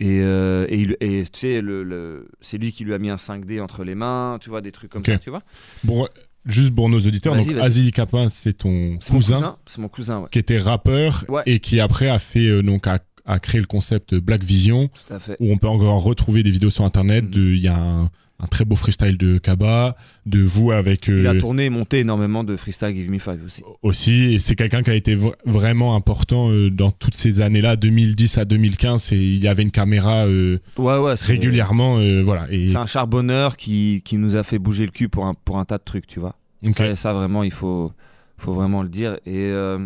Et, 0.00 0.20
euh, 0.22 0.66
et, 0.68 0.80
il- 0.80 0.96
et 1.00 1.24
tu 1.32 1.38
sais, 1.38 1.60
le, 1.60 1.84
le- 1.84 2.28
c'est 2.40 2.58
lui 2.58 2.72
qui 2.72 2.84
lui 2.84 2.94
a 2.94 2.98
mis 2.98 3.10
un 3.10 3.14
5D 3.16 3.60
entre 3.60 3.84
les 3.84 3.94
mains, 3.94 4.38
tu 4.40 4.50
vois, 4.50 4.60
des 4.60 4.72
trucs 4.72 4.90
comme 4.90 5.04
ça, 5.04 5.18
tu 5.18 5.30
vois. 5.30 5.42
Bon, 5.84 6.08
juste 6.44 6.74
pour 6.74 6.88
nos 6.88 6.98
auditeurs, 6.98 7.36
donc. 7.36 7.46
Azili 7.60 7.92
Kappa, 7.92 8.26
c'est 8.30 8.54
ton 8.54 8.96
C'est 9.00 9.12
mon 9.12 9.18
cousin. 9.20 9.56
C'est 9.66 9.78
mon 9.80 9.88
cousin, 9.88 10.18
ouais. 10.22 10.28
qui 10.32 10.40
était 10.40 10.58
rappeur 10.58 11.24
Ouais. 11.28 11.42
et 11.46 11.60
qui 11.60 11.78
après 11.78 12.08
a 12.08 12.18
fait 12.18 12.60
donc 12.64 12.88
a 13.26 13.38
créé 13.38 13.60
le 13.60 13.66
concept 13.66 14.14
Black 14.14 14.42
Vision. 14.42 14.88
Tout 15.06 15.14
à 15.14 15.18
fait. 15.18 15.36
où 15.40 15.50
on 15.52 15.56
peut 15.56 15.68
encore 15.68 16.02
retrouver 16.02 16.42
des 16.42 16.50
vidéos 16.50 16.70
sur 16.70 16.84
internet. 16.84 17.24
Il 17.34 17.56
y 17.58 17.68
a 17.68 17.76
un, 17.76 18.10
un 18.40 18.46
très 18.50 18.64
beau 18.64 18.74
freestyle 18.76 19.16
de 19.16 19.38
Kaba, 19.38 19.96
de 20.26 20.42
vous 20.42 20.72
avec 20.72 21.08
euh, 21.08 21.20
Il 21.20 21.26
a 21.26 21.34
tourné 21.34 21.66
et 21.66 21.70
monté 21.70 22.00
énormément 22.00 22.44
de 22.44 22.56
freestyle 22.56 22.92
Give 22.94 23.10
Me 23.10 23.18
Five 23.18 23.40
aussi. 23.46 23.62
aussi. 23.82 24.34
Et 24.34 24.38
c'est 24.38 24.56
quelqu'un 24.56 24.82
qui 24.82 24.90
a 24.90 24.94
été 24.94 25.14
vra- 25.16 25.34
vraiment 25.46 25.94
important 25.94 26.50
euh, 26.50 26.68
dans 26.70 26.90
toutes 26.90 27.16
ces 27.16 27.40
années-là, 27.40 27.76
2010 27.76 28.36
à 28.38 28.44
2015. 28.44 29.12
Et 29.12 29.16
il 29.16 29.42
y 29.42 29.48
avait 29.48 29.62
une 29.62 29.70
caméra 29.70 30.26
euh, 30.26 30.58
Ouais, 30.76 30.98
ouais. 30.98 31.16
c'est- 31.16 31.32
régulièrement. 31.32 31.98
euh, 31.98 32.22
voilà. 32.22 32.46
Et, 32.50 32.68
C'est 32.68 32.76
un 32.76 32.86
charbonneur 32.86 33.56
qui, 33.56 34.02
qui 34.04 34.16
nous 34.18 34.36
a 34.36 34.42
fait 34.42 34.58
bouger 34.58 34.84
le 34.84 34.90
cul 34.92 35.08
pour 35.08 35.24
un, 35.26 35.34
pour 35.34 35.58
un 35.58 35.64
tas 35.64 35.78
de 35.78 35.84
trucs, 35.84 36.06
tu 36.06 36.20
vois. 36.20 36.34
Ok. 36.66 36.76
Ça, 36.76 36.96
ça, 36.96 37.12
vraiment, 37.14 37.42
il 37.44 37.52
faut, 37.52 37.92
faut 38.36 38.52
vraiment 38.52 38.82
le 38.82 38.88
dire. 38.88 39.14
Et, 39.26 39.46
euh, 39.50 39.78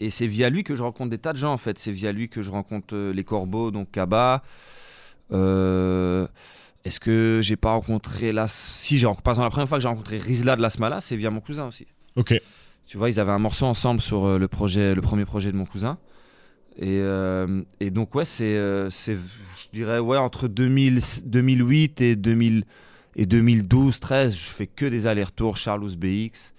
et 0.00 0.10
c'est 0.10 0.26
via 0.26 0.50
lui 0.50 0.64
que 0.64 0.74
je 0.74 0.82
rencontre 0.82 1.10
des 1.10 1.18
tas 1.18 1.32
de 1.32 1.38
gens, 1.38 1.52
en 1.52 1.58
fait. 1.58 1.78
C'est 1.78 1.92
via 1.92 2.12
lui 2.12 2.28
que 2.28 2.42
je 2.42 2.50
rencontre 2.50 2.94
euh, 2.94 3.12
les 3.12 3.24
corbeaux, 3.24 3.70
donc 3.70 3.90
Kaba. 3.90 4.42
Euh, 5.32 6.26
Est-ce 6.84 7.00
que 7.00 7.40
j'ai 7.42 7.56
pas 7.56 7.72
rencontré 7.72 8.32
la. 8.32 8.46
Si, 8.48 8.98
j'ai 8.98 9.06
rencontré- 9.06 9.22
par 9.22 9.32
exemple, 9.34 9.46
la 9.46 9.50
première 9.50 9.68
fois 9.68 9.78
que 9.78 9.82
j'ai 9.82 9.88
rencontré 9.88 10.18
Rizla 10.18 10.56
de 10.56 10.62
la 10.62 10.70
Smala, 10.70 11.00
c'est 11.00 11.16
via 11.16 11.30
mon 11.30 11.40
cousin 11.40 11.66
aussi. 11.66 11.86
Ok. 12.16 12.34
Tu 12.86 12.98
vois, 12.98 13.08
ils 13.08 13.18
avaient 13.18 13.32
un 13.32 13.38
morceau 13.38 13.64
ensemble 13.66 14.00
sur 14.02 14.26
euh, 14.26 14.38
le, 14.38 14.48
projet, 14.48 14.94
le 14.94 15.00
premier 15.00 15.24
projet 15.24 15.50
de 15.50 15.56
mon 15.56 15.64
cousin. 15.64 15.98
Et, 16.76 17.00
et 17.78 17.90
donc, 17.92 18.16
ouais, 18.16 18.24
c'est, 18.24 18.58
c'est, 18.90 19.14
je 19.16 19.68
dirais, 19.72 20.00
ouais, 20.00 20.16
entre 20.16 20.48
2000, 20.48 20.98
2008 21.24 22.00
et, 22.00 22.16
2000, 22.16 22.64
et 23.14 23.26
2012, 23.26 24.00
13, 24.00 24.34
je 24.34 24.40
fais 24.50 24.66
que 24.66 24.84
des 24.84 25.06
allers-retours 25.06 25.56
Charles 25.56 25.88
BX. 25.96 26.52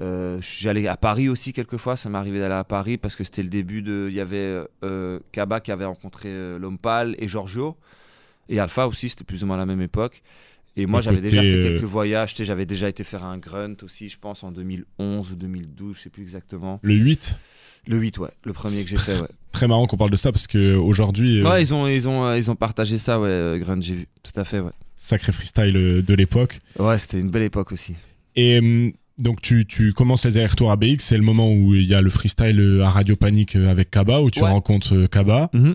Euh, 0.00 0.38
j'allais 0.40 0.86
à 0.86 0.96
Paris 0.96 1.28
aussi 1.28 1.52
quelquefois, 1.52 1.96
ça 1.96 2.08
m'est 2.08 2.18
arrivé 2.18 2.38
d'aller 2.38 2.54
à 2.54 2.64
Paris 2.64 2.98
parce 2.98 3.16
que 3.16 3.24
c'était 3.24 3.42
le 3.42 3.48
début 3.48 3.82
de. 3.82 4.06
Il 4.08 4.14
y 4.14 4.20
avait 4.20 4.62
euh, 4.84 5.18
Kaba 5.32 5.60
qui 5.60 5.72
avait 5.72 5.84
rencontré 5.84 6.28
euh, 6.28 6.58
L'Homme 6.58 6.78
Pâle 6.78 7.16
et 7.18 7.26
Giorgio. 7.28 7.76
Et 8.48 8.60
Alpha 8.60 8.86
aussi, 8.86 9.08
c'était 9.08 9.24
plus 9.24 9.42
ou 9.42 9.46
moins 9.46 9.56
à 9.56 9.58
la 9.58 9.66
même 9.66 9.82
époque. 9.82 10.22
Et 10.76 10.86
moi, 10.86 11.00
j'avais 11.00 11.20
déjà 11.20 11.42
fait 11.42 11.54
euh, 11.54 11.62
quelques 11.62 11.84
voyages. 11.84 12.34
J'avais 12.38 12.64
déjà 12.64 12.88
été 12.88 13.02
faire 13.02 13.24
un 13.24 13.36
grunt 13.36 13.74
aussi, 13.82 14.08
je 14.08 14.16
pense, 14.18 14.44
en 14.44 14.52
2011 14.52 15.32
ou 15.32 15.34
2012, 15.34 15.96
je 15.96 16.02
sais 16.02 16.10
plus 16.10 16.22
exactement. 16.22 16.78
Le 16.82 16.94
8, 16.94 17.34
Le 17.88 17.96
8, 17.96 18.18
ouais, 18.18 18.28
le 18.44 18.52
premier 18.52 18.84
que 18.84 18.88
j'ai 18.88 18.96
fait, 18.96 19.20
ouais. 19.20 19.28
très 19.50 19.66
marrant 19.66 19.88
qu'on 19.88 19.96
parle 19.96 20.10
de 20.12 20.16
ça 20.16 20.30
parce 20.30 20.46
que 20.46 20.76
aujourd'hui, 20.76 21.40
euh, 21.40 21.50
Ouais, 21.50 21.62
ils 21.62 21.74
ont, 21.74 21.88
ils, 21.88 22.06
ont, 22.06 22.32
ils 22.32 22.48
ont 22.50 22.54
partagé 22.54 22.96
ça, 22.96 23.18
ouais, 23.18 23.58
grunt, 23.60 23.80
j'ai 23.80 23.94
vu. 23.96 24.06
Tout 24.22 24.38
à 24.38 24.44
fait, 24.44 24.60
ouais. 24.60 24.70
sacré 24.96 25.32
freestyle 25.32 25.72
de 25.72 26.14
l'époque. 26.14 26.60
Ouais, 26.78 26.96
c'était 26.96 27.18
une 27.18 27.30
belle 27.30 27.42
époque 27.42 27.72
aussi. 27.72 27.94
Et 28.36 28.58
hum, 28.60 28.92
donc 29.18 29.40
tu, 29.42 29.66
tu 29.66 29.92
commences 29.92 30.24
les 30.24 30.36
allers-retours 30.38 30.70
à 30.70 30.76
BX, 30.76 30.96
c'est 31.00 31.16
le 31.16 31.22
moment 31.22 31.50
où 31.52 31.74
il 31.74 31.84
y 31.86 31.94
a 31.94 32.00
le 32.00 32.10
freestyle 32.10 32.60
euh, 32.60 32.82
à 32.84 32.90
Radio 32.90 33.16
Panique 33.16 33.56
euh, 33.56 33.68
avec 33.68 33.90
Kaba, 33.90 34.20
où 34.20 34.30
tu 34.30 34.42
Ouais. 34.42 34.48
rencontres 34.50 34.94
euh, 34.94 35.06
Kaba. 35.06 35.50
Mhm. 35.52 35.74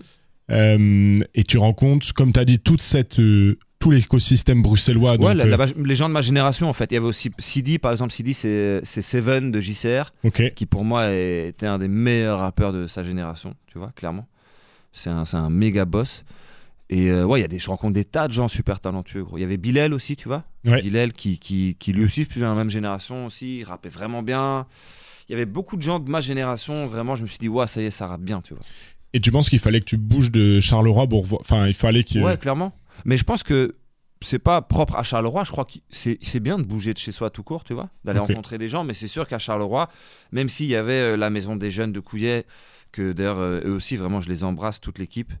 Euh, 0.50 1.20
et 1.34 1.42
tu 1.44 1.58
rencontres, 1.58 2.12
comme 2.14 2.32
tu 2.32 2.40
as 2.40 2.44
dit, 2.44 2.58
toute 2.58 2.82
cette, 2.82 3.18
euh, 3.18 3.58
tout 3.78 3.90
l'écosystème 3.90 4.62
bruxellois. 4.62 5.12
ouais, 5.12 5.34
donc, 5.34 5.36
la- 5.36 5.56
la- 5.56 5.66
les 5.84 5.94
gens 5.96 6.08
de 6.08 6.14
ma 6.14 6.20
génération, 6.20 6.68
en 6.68 6.72
fait. 6.72 6.92
Il 6.92 6.94
y 6.94 6.96
avait 6.98 7.06
aussi 7.06 7.30
Sidi, 7.38 7.78
par 7.78 7.92
exemple. 7.92 8.12
Sidi, 8.12 8.34
c'est 8.34 8.80
Seven 8.84 9.50
de 9.50 9.60
JCR. 9.60 10.12
qui 10.54 10.66
pour 10.66 10.84
moi 10.84 11.10
était 11.12 11.66
un 11.66 11.78
des 11.78 11.88
meilleurs 11.88 12.38
rappeurs 12.40 12.72
de 12.72 12.86
sa 12.86 13.02
génération, 13.02 13.54
tu 13.66 13.78
vois, 13.78 13.92
clairement. 13.96 14.26
C'est 14.92 15.10
un, 15.10 15.24
c'est 15.24 15.36
un 15.38 15.50
méga 15.50 15.84
boss. 15.84 16.24
Et 16.94 17.10
euh, 17.10 17.24
ouais, 17.24 17.40
il 17.40 17.42
y 17.42 17.44
a 17.44 17.48
des, 17.48 17.58
je 17.58 17.68
rencontre 17.68 17.92
des 17.92 18.04
tas 18.04 18.28
de 18.28 18.32
gens 18.32 18.46
super 18.46 18.78
talentueux. 18.78 19.26
Il 19.32 19.40
y 19.40 19.42
avait 19.42 19.56
Bilal 19.56 19.92
aussi, 19.92 20.14
tu 20.14 20.28
vois. 20.28 20.44
Ouais. 20.64 20.80
Bilal 20.80 21.12
qui, 21.12 21.40
qui, 21.40 21.74
qui 21.76 21.92
lui 21.92 22.04
aussi, 22.04 22.24
plus 22.24 22.40
dans 22.40 22.50
la 22.50 22.54
même 22.54 22.70
génération 22.70 23.26
aussi, 23.26 23.58
il 23.58 23.64
rappait 23.64 23.88
vraiment 23.88 24.22
bien. 24.22 24.68
Il 25.28 25.32
y 25.32 25.34
avait 25.34 25.44
beaucoup 25.44 25.76
de 25.76 25.82
gens 25.82 25.98
de 25.98 26.08
ma 26.08 26.20
génération, 26.20 26.86
vraiment, 26.86 27.16
je 27.16 27.24
me 27.24 27.26
suis 27.26 27.38
dit, 27.38 27.48
ouais, 27.48 27.66
ça 27.66 27.82
y 27.82 27.86
est, 27.86 27.90
ça 27.90 28.06
rappe 28.06 28.20
bien, 28.20 28.42
tu 28.42 28.54
vois. 28.54 28.62
Et 29.12 29.20
tu 29.20 29.32
penses 29.32 29.48
qu'il 29.48 29.58
fallait 29.58 29.80
que 29.80 29.86
tu 29.86 29.96
bouges 29.96 30.30
de 30.30 30.60
Charleroi 30.60 31.08
pour 31.08 31.24
voir. 31.24 31.40
Enfin, 31.40 31.66
il 31.66 31.74
fallait 31.74 32.04
qu'il. 32.04 32.22
Ouais, 32.22 32.36
clairement. 32.36 32.72
Mais 33.04 33.16
je 33.16 33.24
pense 33.24 33.42
que 33.42 33.74
c'est 34.20 34.38
pas 34.38 34.62
propre 34.62 34.94
à 34.94 35.02
Charleroi. 35.02 35.42
Je 35.42 35.50
crois 35.50 35.64
que 35.64 35.72
c'est 35.88 36.40
bien 36.40 36.58
de 36.58 36.62
bouger 36.62 36.94
de 36.94 36.98
chez 36.98 37.10
soi 37.10 37.28
tout 37.28 37.42
court, 37.42 37.64
tu 37.64 37.74
vois, 37.74 37.90
d'aller 38.04 38.20
rencontrer 38.20 38.56
des 38.56 38.68
gens. 38.68 38.84
Mais 38.84 38.94
c'est 38.94 39.08
sûr 39.08 39.26
qu'à 39.26 39.40
Charleroi, 39.40 39.90
même 40.30 40.48
s'il 40.48 40.66
y 40.66 40.76
avait 40.76 40.92
euh, 40.92 41.16
la 41.16 41.30
maison 41.30 41.56
des 41.56 41.72
jeunes 41.72 41.92
de 41.92 41.98
Couillet, 41.98 42.44
que 42.92 43.12
d'ailleurs 43.12 43.40
euh, 43.40 43.62
eux 43.64 43.72
aussi, 43.72 43.96
vraiment, 43.96 44.20
je 44.20 44.28
les 44.28 44.44
embrasse, 44.44 44.80
toute 44.80 45.00
l'équipe. 45.00 45.32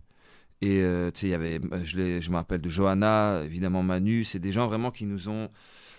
Et 0.62 0.80
euh, 0.82 1.10
tu 1.10 1.20
sais, 1.20 1.26
il 1.26 1.30
y 1.30 1.34
avait, 1.34 1.60
euh, 1.72 1.80
je, 1.84 2.20
je 2.20 2.30
me 2.30 2.36
rappelle 2.36 2.60
de 2.60 2.68
Johanna, 2.70 3.42
évidemment 3.44 3.82
Manu. 3.82 4.24
C'est 4.24 4.38
des 4.38 4.52
gens 4.52 4.66
vraiment 4.66 4.90
qui 4.90 5.04
nous 5.06 5.28
ont 5.28 5.48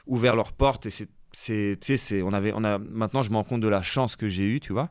ouvert 0.08 0.36
leurs 0.36 0.54
portes. 0.54 0.86
Et 0.86 0.90
c'est, 0.90 1.10
c'est, 1.32 1.78
tu 1.80 1.88
sais, 1.88 1.98
c'est, 1.98 2.22
on 2.22 2.34
avait, 2.34 2.52
on 2.56 2.64
a, 2.64 2.78
maintenant, 2.80 3.22
je 3.22 3.30
me 3.30 3.36
rends 3.36 3.44
compte 3.44 3.62
de 3.62 3.68
la 3.68 3.84
chance 3.84 4.16
que 4.16 4.28
j'ai 4.28 4.46
eue, 4.46 4.60
tu 4.60 4.74
vois. 4.74 4.90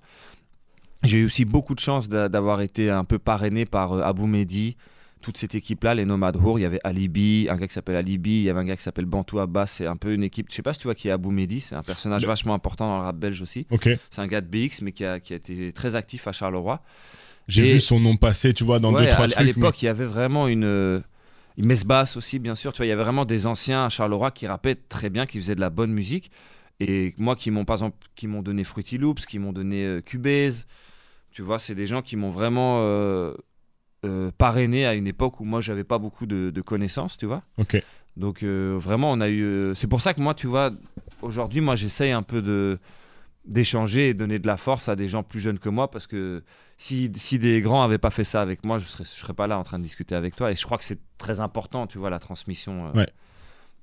J'ai 1.03 1.19
eu 1.19 1.27
aussi 1.27 1.45
beaucoup 1.45 1.75
de 1.75 1.81
chance 1.81 2.09
d'a- 2.09 2.29
d'avoir 2.29 2.61
été 2.61 2.91
un 2.91 3.05
peu 3.05 3.19
parrainé 3.19 3.67
par 3.67 3.93
euh, 3.93 4.03
Abou 4.03 4.27
Mehdi, 4.27 4.77
toute 5.21 5.37
cette 5.39 5.55
équipe-là, 5.55 5.95
les 5.95 6.05
Nomades 6.05 6.37
Hour. 6.37 6.59
Il 6.59 6.63
y 6.63 6.65
avait 6.67 6.81
Alibi, 6.85 7.47
un 7.51 7.57
gars 7.57 7.67
qui 7.67 7.75
s'appelle 7.75 7.97
Alibi, 7.97 8.31
il 8.39 8.43
y 8.43 8.51
avait 8.51 8.61
un 8.61 8.65
gars 8.65 8.77
qui 8.77 8.83
s'appelle 8.83 9.07
Bantou 9.07 9.39
Abbas. 9.39 9.67
C'est 9.67 9.87
un 9.87 9.97
peu 9.97 10.13
une 10.15 10.23
équipe. 10.23 10.47
Je 10.51 10.55
sais 10.55 10.63
pas 10.63 10.73
si 10.73 10.79
tu 10.79 10.85
vois 10.87 10.95
qui 10.95 11.09
est 11.09 11.11
Abou 11.11 11.31
Mehdi, 11.31 11.61
c'est 11.61 11.75
un 11.75 11.83
personnage 11.83 12.23
Le- 12.23 12.29
vachement 12.29 12.55
important 12.55 12.87
dans 12.89 12.99
le 12.99 13.05
rap 13.05 13.17
belge 13.17 13.41
aussi. 13.43 13.67
C'est 14.11 14.21
un 14.21 14.27
gars 14.27 14.41
de 14.43 14.47
BX, 14.47 14.83
mais 14.83 14.93
qui 14.93 15.05
a, 15.05 15.21
qui 15.21 15.33
a 15.33 15.37
été 15.37 15.73
très 15.73 15.95
actif 15.95 16.27
à 16.29 16.33
Charleroi. 16.33 16.83
J'ai 17.49 17.69
Et- 17.69 17.73
vu 17.75 17.81
son 17.81 18.01
nom 18.01 18.17
passer, 18.17 18.55
tu 18.55 18.65
vois, 18.65 18.79
dans 18.79 18.93
Ouais, 18.93 19.07
deux, 19.07 19.11
trois 19.13 19.25
à, 19.27 19.29
trucs. 19.29 19.39
à 19.41 19.43
l'époque, 19.45 19.83
il 19.83 19.87
y 19.87 19.89
avait 19.89 20.07
vraiment 20.07 20.49
une. 20.49 20.65
euh, 20.65 21.01
Une 21.57 21.67
messe 21.67 21.85
basse 21.85 22.17
aussi, 22.17 22.41
bien 22.41 22.57
sûr. 22.57 22.73
Tu 22.73 22.79
vois, 22.79 22.87
il 22.87 22.89
y 22.89 22.93
avait 22.93 23.03
vraiment 23.05 23.25
des 23.25 23.47
anciens 23.47 23.85
à 23.85 23.89
Charleroi 23.89 24.33
qui 24.33 24.47
rappaient 24.49 24.75
très 24.75 25.09
bien, 25.09 25.25
qui 25.25 25.39
faisaient 25.39 25.55
de 25.55 25.61
la 25.61 25.71
bonne 25.71 25.93
musique. 25.93 26.33
Et 26.81 27.15
moi, 27.17 27.37
qui 27.37 27.53
m'ont, 27.53 27.65
par 27.65 27.77
exemple, 27.77 27.97
qui 28.17 28.27
m'ont 28.27 28.43
donné 28.43 28.65
Fruity 28.65 28.99
Loops, 28.99 29.25
qui 29.27 29.39
m'ont 29.39 29.53
donné 29.53 29.85
euh, 29.85 30.01
Cubase. 30.01 30.67
Tu 31.31 31.43
vois, 31.43 31.61
c'est 31.61 31.77
des 31.77 31.87
gens 31.87 32.03
qui 32.03 32.17
m'ont 32.17 32.31
vraiment. 32.31 32.81
euh, 32.83 33.35
euh, 34.05 34.31
parrainé 34.37 34.85
à 34.85 34.95
une 34.95 35.07
époque 35.07 35.41
où 35.41 35.45
moi 35.45 35.61
j'avais 35.63 35.85
pas 35.85 35.99
beaucoup 35.99 36.27
de, 36.27 36.61
connaissances, 36.61 37.17
tu 37.17 37.25
vois. 37.27 37.43
Ok. 37.57 37.83
Donc 38.19 38.43
vraiment, 38.43 39.11
on 39.13 39.21
a 39.21 39.29
eu. 39.31 39.73
C'est 39.77 39.87
pour 39.89 40.03
ça 40.03 40.13
que 40.13 40.21
moi, 40.21 40.35
tu 40.35 40.47
vois, 40.47 40.73
aujourd'hui, 41.23 41.61
moi 41.61 41.75
j'essaye 41.77 42.11
un 42.13 42.23
peu 42.23 42.43
de 42.43 42.79
d'échanger 43.47 44.09
et 44.11 44.15
donner 44.15 44.39
de 44.39 44.47
la 44.47 44.57
force 44.57 44.89
à 44.89 44.97
des 44.97 45.09
gens 45.09 45.23
plus 45.23 45.41
jeunes 45.41 45.59
que 45.59 45.69
moi 45.69 45.91
parce 45.91 46.07
que 46.07 46.43
si, 46.77 47.11
si 47.17 47.39
des 47.39 47.61
grands 47.61 47.83
avaient 47.83 47.99
pas 47.99 48.11
fait 48.11 48.25
ça 48.25 48.43
avec 48.43 48.65
moi, 48.65 48.79
je 48.79 48.87
serais, 48.87 49.05
je 49.05 49.11
serais 49.11 49.35
pas 49.35 49.47
là 49.47 49.59
en 49.59 49.63
train 49.63 49.79
de 49.79 49.85
discuter 49.85 50.15
avec 50.15 50.37
toi. 50.37 50.51
Et 50.51 50.57
je 50.57 50.65
crois 50.65 50.79
que 50.79 50.85
c'est 50.85 50.99
très 51.19 51.41
important, 51.41 51.87
tu 51.87 51.99
vois, 51.99 52.11
la 52.11 52.19
transmission. 52.19 52.93
ouais. 52.95 53.09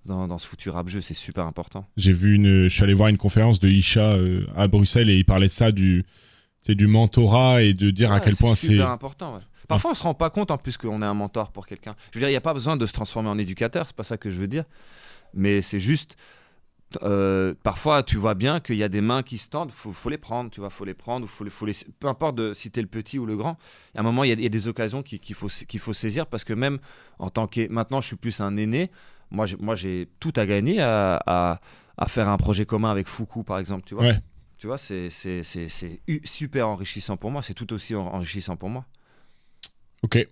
Dans, 0.04 0.28
dans, 0.28 0.40
ce 0.40 0.48
futur 0.48 0.74
rap 0.74 0.90
jeu, 0.90 1.00
c'est 1.00 1.14
super 1.14 1.46
important. 1.46 1.86
J'ai 1.96 2.12
vu 2.12 2.34
une, 2.34 2.64
je 2.64 2.74
suis 2.74 2.82
allé 2.84 2.96
voir 2.96 3.10
une 3.10 3.20
conférence 3.20 3.60
de 3.60 3.70
Isha 3.70 4.18
à 4.56 4.68
Bruxelles 4.68 5.12
et 5.12 5.16
il 5.16 5.26
parlait 5.26 5.46
de 5.46 5.52
ça 5.52 5.72
du, 5.72 6.06
c'est 6.64 6.74
du 6.74 6.88
mentorat 6.88 7.62
et 7.62 7.76
de 7.76 7.92
dire 7.92 8.12
à 8.12 8.20
quel 8.20 8.36
point 8.36 8.56
c'est 8.56 8.68
super 8.68 8.90
important. 8.90 9.36
Ouais. 9.36 9.42
Parfois, 9.68 9.92
on 9.92 9.94
se 9.94 10.04
rend 10.04 10.14
pas 10.14 10.30
compte 10.30 10.52
en 10.52 10.58
plus 10.58 10.78
qu'on 10.78 11.02
est 11.02 11.06
un 11.06 11.14
mentor 11.14 11.52
pour 11.52 11.66
quelqu'un. 11.66 11.96
Je 12.12 12.18
veux 12.18 12.22
dire, 12.22 12.30
il 12.30 12.34
n'y 12.34 12.38
a 12.38 12.42
pas 12.42 12.54
besoin 12.54 12.78
de 12.78 12.86
se 12.86 12.94
transformer 12.94 13.30
en 13.30 13.38
éducateur, 13.38 13.86
c'est 13.86 13.96
pas 13.96 14.04
ça 14.04 14.18
que 14.18 14.30
je 14.30 14.38
veux 14.38 14.48
dire. 14.48 14.66
Mais 15.34 15.62
c'est 15.62 15.80
juste, 15.80 16.18
euh, 17.04 17.54
parfois, 17.64 18.04
tu 18.04 18.18
vois 18.18 18.36
bien 18.36 18.60
qu'il 18.60 18.76
y 18.76 18.84
a 18.84 18.90
des 18.90 19.02
mains 19.02 19.24
qui 19.24 19.38
se 19.38 19.50
tendent, 19.50 19.72
faut, 19.72 19.92
faut 19.92 20.10
les 20.10 20.18
prendre, 20.18 20.50
tu 20.50 20.60
vois, 20.60 20.70
faut 20.70 20.86
les 20.86 20.94
prendre, 20.94 21.28
faut 21.28 21.46
faut 21.50 21.66
les, 21.66 21.74
peu 22.00 22.08
importe 22.08 22.36
de, 22.36 22.54
si 22.54 22.72
es 22.76 22.82
le 22.82 22.88
petit 22.88 23.20
ou 23.20 23.26
le 23.26 23.36
grand. 23.36 23.58
À 23.96 24.00
un 24.00 24.04
moment, 24.04 24.24
il 24.24 24.40
y, 24.40 24.46
a 24.46 24.50
des 24.50 24.68
occasions 24.68 25.04
qu'il 25.04 25.36
faut, 25.36 25.48
qu'il 25.48 25.80
faut 25.80 25.94
saisir 25.94 26.28
parce 26.28 26.44
que 26.44 26.54
même 26.54 26.80
en 27.20 27.30
tant 27.30 27.48
que, 27.48 27.68
maintenant, 27.70 28.02
je 28.02 28.08
suis 28.08 28.16
plus 28.16 28.42
un 28.42 28.58
aîné. 28.58 28.92
Moi, 29.30 29.46
moi, 29.60 29.76
j'ai 29.76 30.10
tout 30.20 30.34
à 30.36 30.46
gagner 30.46 30.82
à, 30.82 31.60
à, 31.98 32.08
faire 32.08 32.30
un 32.30 32.38
projet 32.38 32.66
commun 32.66 32.92
avec 32.92 33.08
Foucault, 33.08 33.44
par 33.44 33.60
exemple, 33.60 33.84
tu 33.86 33.96
vois. 33.96 34.14
Tu 34.58 34.68
vois, 34.68 34.78
c'est 34.78 35.10
super 36.24 36.68
enrichissant 36.68 37.18
pour 37.18 37.32
moi. 37.32 37.42
C'est 37.42 37.54
tout 37.54 37.72
aussi 37.74 37.96
enrichissant 37.96 38.58
pour 38.58 38.70
moi. 38.70 38.86
Ok. 40.04 40.28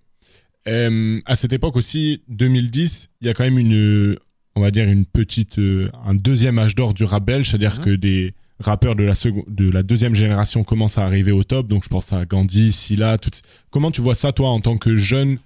Euh, 0.67 1.22
à 1.26 1.36
cette 1.36 1.54
époque 1.54 1.76
aussi, 1.76 2.24
2010, 2.28 3.10
il 3.22 3.28
y 3.28 3.30
a 3.30 3.34
quand 3.34 3.43
même 3.43 3.58
une, 3.58 4.19
on 4.60 4.62
va 4.63 4.72
dire 4.72 4.88
une 4.88 5.06
petite, 5.06 5.58
euh, 5.58 5.89
un 6.06 6.13
deuxième 6.13 6.60
âge 6.60 6.76
d'or 6.76 6.93
du 6.93 7.06
rap 7.06 7.24
belge, 7.24 7.50
c'est-à-dire 7.50 7.78
mhm. 7.78 7.86
que 7.86 7.89
des 7.91 8.34
rappeurs 8.60 8.95
de 8.95 9.04
la, 9.04 9.13
de 9.48 9.72
la 9.72 9.84
deuxième 9.84 10.15
génération 10.15 10.63
commencent 10.65 10.98
à 10.98 11.06
arriver 11.06 11.32
au 11.32 11.43
top. 11.43 11.67
Donc 11.67 11.86
je 11.86 11.89
pense 11.89 12.12
à 12.12 12.26
Gandhi, 12.26 12.72
Silla. 12.72 13.17
Tout... 13.17 13.32
Comment 13.72 13.89
tu 13.89 14.02
vois 14.02 14.15
ça, 14.15 14.34
toi, 14.34 14.50
en 14.50 14.60
tant 14.60 14.78
que 14.78 14.98
jeune, 14.98 15.38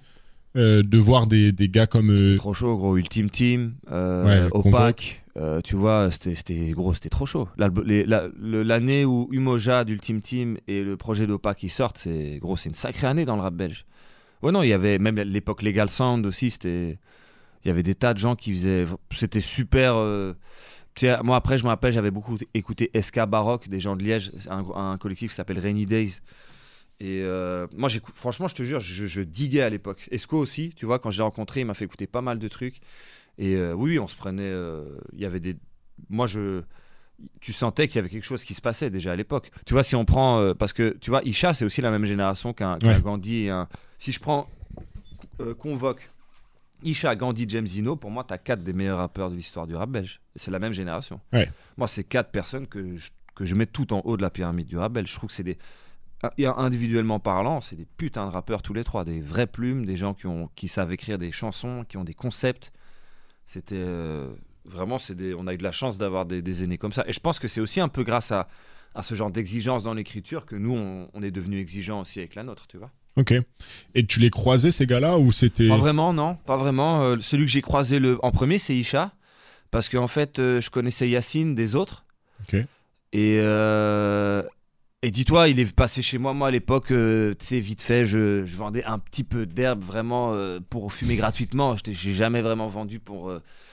euh, 0.56 0.82
de 0.82 0.98
voir 0.98 1.28
des, 1.28 1.52
des 1.52 1.68
gars 1.68 1.86
comme. 1.86 2.16
C'était 2.16 2.36
trop 2.36 2.52
chaud, 2.52 2.76
gros. 2.76 2.96
Ultime 2.96 3.30
Team, 3.30 3.74
euh, 3.92 4.48
Opaque. 4.50 5.22
tu 5.62 5.76
vois, 5.76 6.10
c'était 6.10 6.72
gros, 6.72 6.92
c'était 6.92 7.08
trop 7.08 7.26
chaud. 7.26 7.48
L'année 7.56 9.04
où 9.04 9.28
Umoja 9.30 9.84
d'Ultime 9.84 10.20
Team 10.20 10.56
et 10.66 10.82
le 10.82 10.96
projet 10.96 11.28
d'Opac 11.28 11.58
qui 11.58 11.68
sortent, 11.68 11.98
c'est 11.98 12.38
gros, 12.40 12.56
c'est 12.56 12.68
une 12.68 12.74
sacrée 12.74 13.06
année 13.06 13.24
dans 13.24 13.36
le 13.36 13.42
rap 13.42 13.54
belge. 13.54 13.84
Ouais, 14.42 14.50
non, 14.50 14.62
il 14.64 14.68
y 14.68 14.72
avait 14.72 14.98
même 14.98 15.16
l'époque 15.16 15.62
Legal 15.62 15.88
Sound 15.88 16.26
aussi, 16.26 16.50
c'était. 16.50 16.98
Il 17.64 17.68
y 17.68 17.70
avait 17.70 17.82
des 17.82 17.94
tas 17.94 18.14
de 18.14 18.18
gens 18.18 18.36
qui 18.36 18.52
faisaient. 18.52 18.86
C'était 19.12 19.40
super. 19.40 19.96
Euh, 19.96 20.34
moi, 21.22 21.36
après, 21.36 21.58
je 21.58 21.64
me 21.64 21.68
rappelle, 21.68 21.92
j'avais 21.92 22.10
beaucoup 22.10 22.38
écouté 22.54 22.90
SK 23.00 23.26
Baroque, 23.26 23.68
des 23.68 23.80
gens 23.80 23.96
de 23.96 24.02
Liège, 24.02 24.30
un, 24.48 24.64
un 24.74 24.98
collectif 24.98 25.30
qui 25.30 25.36
s'appelle 25.36 25.58
Rainy 25.58 25.86
Days. 25.86 26.20
Et 27.00 27.22
euh, 27.22 27.66
moi, 27.76 27.88
franchement, 28.14 28.46
je 28.46 28.54
te 28.54 28.62
jure, 28.62 28.80
je, 28.80 29.20
diguais 29.22 29.62
à 29.62 29.70
l'époque. 29.70 30.08
Esco 30.12 30.38
aussi, 30.38 30.70
tu 30.76 30.86
vois, 30.86 30.98
quand 30.98 31.10
je 31.10 31.18
l'ai 31.18 31.24
rencontré, 31.24 31.60
il 31.60 31.66
m'a 31.66 31.74
fait 31.74 31.84
écouter 31.84 32.06
pas 32.06 32.22
mal 32.22 32.38
de 32.38 32.48
trucs. 32.48 32.80
Et 33.38 33.56
euh, 33.56 33.72
oui, 33.72 33.98
on 33.98 34.06
se 34.06 34.14
prenait. 34.14 34.52
Il 35.12 35.20
y 35.20 35.24
avait 35.24 35.40
des. 35.40 35.56
Moi, 36.08 36.26
je 36.26 36.62
tu 37.40 37.52
sentais 37.52 37.88
qu'il 37.88 37.96
y 37.96 37.98
avait 37.98 38.08
quelque 38.08 38.24
chose 38.24 38.44
qui 38.44 38.54
se 38.54 38.60
passait 38.60 38.90
déjà 38.90 39.12
à 39.12 39.16
l'époque. 39.16 39.50
Tu 39.66 39.74
vois, 39.74 39.82
si 39.82 39.96
on 39.96 40.04
prend. 40.04 40.40
Euh, 40.40 40.54
parce 40.54 40.72
que, 40.72 40.96
tu 41.00 41.10
vois, 41.10 41.22
Isha, 41.24 41.54
c'est 41.54 41.64
aussi 41.64 41.80
la 41.80 41.90
même 41.90 42.04
génération 42.04 42.52
qu'un 42.52 42.78
Gandhi 42.78 43.44
et 43.44 43.50
un. 43.50 43.68
Si 43.98 44.12
je 44.12 44.20
prends. 44.20 44.48
Euh, 45.40 45.54
convoque 45.54 46.10
Isha, 46.84 47.16
Gandhi, 47.16 47.46
James 47.48 47.66
pour 47.96 48.10
moi, 48.10 48.24
tu 48.24 48.34
as 48.34 48.38
quatre 48.38 48.62
des 48.62 48.72
meilleurs 48.72 48.98
rappeurs 48.98 49.30
de 49.30 49.36
l'histoire 49.36 49.66
du 49.66 49.74
rap 49.74 49.90
belge. 49.90 50.20
C'est 50.36 50.50
la 50.50 50.58
même 50.58 50.72
génération. 50.72 51.20
Moi, 51.76 51.88
c'est 51.88 52.04
quatre 52.04 52.30
personnes 52.30 52.66
que 52.66 52.96
je, 52.96 53.10
que 53.34 53.44
je 53.44 53.54
mets 53.54 53.66
tout 53.66 53.92
en 53.92 54.02
haut 54.04 54.16
de 54.16 54.22
la 54.22 54.30
pyramide 54.30 54.66
du 54.66 54.76
rap 54.76 54.92
belge. 54.92 55.10
Je 55.10 55.16
trouve 55.16 55.28
que 55.28 55.34
c'est 55.34 55.42
des. 55.42 55.58
Individuellement 56.38 57.20
parlant, 57.20 57.60
c'est 57.60 57.76
des 57.76 57.84
putains 57.84 58.26
de 58.26 58.32
rappeurs 58.32 58.62
tous 58.62 58.72
les 58.72 58.82
trois, 58.82 59.04
des 59.04 59.20
vraies 59.20 59.46
plumes, 59.46 59.84
des 59.84 59.98
gens 59.98 60.14
qui, 60.14 60.26
ont, 60.26 60.48
qui 60.54 60.68
savent 60.68 60.90
écrire 60.90 61.18
des 61.18 61.32
chansons, 61.32 61.84
qui 61.86 61.96
ont 61.98 62.04
des 62.04 62.14
concepts. 62.14 62.72
C'était. 63.44 63.74
Euh, 63.76 64.32
vraiment, 64.64 64.98
c'est 64.98 65.34
on 65.34 65.46
a 65.46 65.54
eu 65.54 65.58
de 65.58 65.62
la 65.62 65.72
chance 65.72 65.98
d'avoir 65.98 66.24
des, 66.24 66.64
aînés 66.64 66.78
comme 66.78 66.92
ça. 66.92 67.04
Et 67.06 67.12
je 67.12 67.20
pense 67.20 67.38
que 67.38 67.48
c'est 67.48 67.60
aussi 67.60 67.80
un 67.80 67.88
peu 67.88 68.04
grâce 68.04 68.32
à, 68.32 68.48
à 68.94 69.02
ce 69.02 69.14
genre 69.14 69.30
d'exigence 69.30 69.84
dans 69.84 69.94
l'écriture 69.94 70.46
que 70.46 70.56
nous, 70.56 70.74
on, 71.12 71.22
est 71.22 71.30
devenu 71.30 71.58
exigeants 71.58 72.00
aussi 72.00 72.20
avec 72.20 72.34
la 72.34 72.42
nôtre, 72.42 72.66
tu 72.66 72.78
vois. 72.78 72.90
Ok. 73.16 73.34
Et 73.94 74.06
tu 74.06 74.18
les 74.18 74.30
croisais, 74.30 74.70
ces 74.70 74.86
gars-là, 74.86 75.18
ou 75.18 75.30
c'était... 75.30 75.68
Pas 75.68 75.76
vraiment, 75.76 76.12
non. 76.12 76.36
Pas 76.46 76.56
vraiment. 76.56 77.02
Euh, 77.02 77.16
celui 77.20 77.44
que 77.44 77.50
j'ai 77.50 77.62
croisé 77.62 78.00
le... 78.00 78.18
en 78.24 78.32
premier, 78.32 78.58
c'est 78.58 78.74
Isha. 78.74 79.12
Parce 79.70 79.88
qu'en 79.88 80.06
fait, 80.06 80.38
euh, 80.38 80.60
je 80.60 80.70
connaissais 80.70 81.08
Yacine 81.08 81.54
des 81.54 81.74
autres. 81.74 82.04
Ok. 82.42 82.54
Et... 83.12 83.38
Euh, 83.40 84.42
et 85.02 85.10
dis-toi, 85.10 85.48
il 85.48 85.60
est 85.60 85.70
passé 85.76 86.00
chez 86.00 86.16
moi, 86.16 86.32
moi 86.32 86.48
à 86.48 86.50
l'époque, 86.50 86.86
tu 86.86 87.36
sais, 87.38 87.60
vite 87.60 87.82
fait, 87.82 88.06
je, 88.06 88.46
je, 88.46 88.56
vendais 88.56 88.82
un 88.84 88.98
petit 88.98 89.22
peu 89.22 89.44
d'herbe 89.44 89.84
vraiment 89.84 90.34
pour 90.70 90.94
fumer 90.94 91.16
gratuitement. 91.16 91.76
J'ai 91.84 92.14
jamais 92.14 92.40
vraiment 92.40 92.68
vendu 92.68 93.00
pour, 93.00 93.30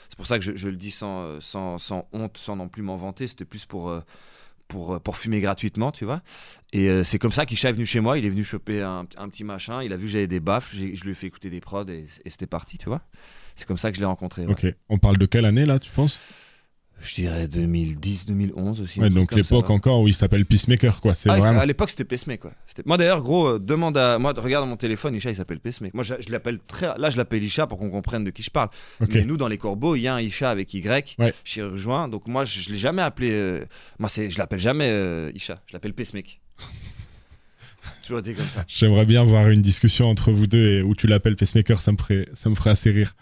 c'est 0.10 0.18
pour 0.18 0.28
ça 0.28 0.40
que 0.40 0.58
je, 0.58 0.68
le 0.68 0.76
dis 0.76 0.92
sans, 0.92 1.40
sans, 1.40 1.78
sans, 1.78 2.06
honte, 2.12 2.38
sans 2.38 2.58
non 2.58 2.68
plus 2.68 2.82
m'en 2.82 2.98
vanter. 2.98 3.30
C'était 3.30 3.46
plus 3.46 3.66
pour, 3.66 3.98
pour, 4.72 4.96
euh, 4.96 5.00
pour 5.00 5.18
fumer 5.18 5.42
gratuitement, 5.42 5.92
tu 5.92 6.06
vois. 6.06 6.22
Et 6.72 6.90
euh, 6.90 7.04
c'est 7.04 7.20
comme 7.20 7.34
ça 7.34 7.46
qu'Isha 7.46 7.70
est 7.70 7.74
venu 7.74 7.86
chez 7.86 8.00
moi. 8.00 8.18
Il 8.18 8.26
est 8.26 8.30
venu 8.30 8.44
choper 8.44 8.82
un, 8.82 9.06
un 9.18 9.30
petit 9.30 9.44
machin. 9.44 9.84
Il 9.84 9.92
a 9.92 9.98
vu 9.98 10.06
que 10.06 10.12
j'avais 10.12 10.28
des 10.28 10.40
baffes. 10.40 10.74
Je 10.74 11.04
lui 11.04 11.12
ai 11.12 11.14
fait 11.14 11.28
écouter 11.28 11.50
des 11.50 11.60
prods 11.60 11.86
et, 11.90 12.06
et 12.26 12.30
c'était 12.30 12.48
parti, 12.48 12.78
tu 12.78 12.88
vois. 12.88 13.02
C'est 13.56 13.68
comme 13.68 13.78
ça 13.78 13.92
que 13.92 13.98
je 13.98 14.02
l'ai 14.02 14.08
rencontré. 14.08 14.46
Ok. 14.48 14.66
On 14.88 14.98
parle 14.98 15.18
de 15.18 15.26
quelle 15.26 15.46
année 15.46 15.66
là, 15.66 15.78
tu 15.78 15.92
penses? 15.92 16.20
Je 17.04 17.16
dirais 17.16 17.48
2010, 17.48 18.26
2011 18.28 18.82
aussi. 18.82 19.00
Ouais, 19.00 19.10
donc 19.10 19.34
l'époque 19.34 19.70
encore 19.70 20.02
où 20.02 20.08
il 20.08 20.14
s'appelle 20.14 20.46
Peacemaker, 20.46 21.02
quoi. 21.02 21.16
C'est 21.16 21.30
ah, 21.30 21.38
vraiment... 21.38 21.60
À 21.60 21.66
l'époque, 21.66 21.90
c'était 21.90 22.04
Pacemaker, 22.04 22.42
quoi. 22.42 22.84
Moi, 22.86 22.98
d'ailleurs, 22.98 23.22
gros, 23.22 23.48
euh, 23.48 23.60
demande 23.60 23.98
à. 23.98 24.20
Moi, 24.20 24.34
regarde 24.38 24.68
mon 24.68 24.78
téléphone, 24.78 25.16
Isha, 25.16 25.30
il 25.30 25.36
s'appelle 25.36 25.60
Pacemaker. 25.60 25.96
Moi, 25.96 26.04
je, 26.04 26.32
l'appelle 26.32 26.60
très. 26.60 26.98
Là, 26.98 27.10
je 27.10 27.18
l'appelle 27.18 27.44
Isha 27.44 27.68
pour 27.68 27.80
qu'on 27.80 27.90
comprenne 27.90 28.24
de 28.24 28.30
qui 28.30 28.44
je 28.44 28.52
parle. 28.52 28.70
Mais 29.10 29.24
nous, 29.24 29.38
dans 29.38 29.48
les 29.48 29.58
corbeaux, 29.58 29.96
il 29.96 30.02
y 30.02 30.08
a 30.08 30.16
un 30.16 30.22
Isha 30.22 30.50
avec 30.50 30.74
Y, 30.74 31.16
ouais. 31.20 31.34
chirurgien. 31.44 32.08
Donc, 32.08 32.28
moi, 32.28 32.46
je, 32.46 32.70
ne 32.70 32.74
l'ai 32.74 32.80
jamais 32.80 33.02
appelé. 33.02 33.32
Euh, 33.32 33.66
moi, 34.00 34.10
c'est, 34.10 34.30
je 34.30 34.38
l'appelle 34.38 34.60
jamais 34.60 34.90
euh, 34.90 35.32
Isha. 35.34 35.62
Je 35.68 35.74
l'appelle 35.74 35.94
Pacemaker. 35.94 36.36
Toujours 38.06 38.22
comme 38.22 38.50
ça. 38.50 38.64
J'aimerais 38.68 39.06
bien 39.06 39.24
voir 39.24 39.50
une 39.50 39.62
discussion 39.62 40.06
entre 40.06 40.32
vous 40.32 40.48
deux 40.48 40.68
et 40.68 40.82
où 40.82 40.96
tu 40.96 41.08
l'appelles 41.08 41.36
Pacemaker, 41.36 41.82
ça 41.82 41.92
me 41.92 41.98
ferait, 41.98 42.28
ça 42.34 42.50
me 42.50 42.56
ferait 42.56 42.72
assez 42.72 42.92
rire. 42.92 43.16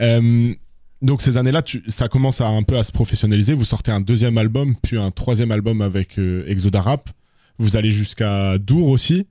Euh, 0.00 0.54
donc 1.02 1.22
ces 1.22 1.36
années-là, 1.36 1.62
ça 1.88 2.08
commence 2.08 2.40
à 2.40 2.48
un 2.48 2.62
peu 2.62 2.78
à 2.78 2.84
se 2.84 2.92
professionnaliser. 2.92 3.54
Vous 3.54 3.64
sortez 3.64 3.90
un 3.90 4.00
deuxième 4.00 4.38
album, 4.38 4.74
puis 4.82 4.98
un 4.98 5.10
troisième 5.10 5.50
album 5.50 5.82
avec 5.82 6.18
euh, 6.18 6.44
Exodarap. 6.48 7.10
Vous 7.58 7.76
allez 7.76 7.90
jusqu'à 7.90 8.58
Dour 8.58 8.88
aussi. 8.88 9.26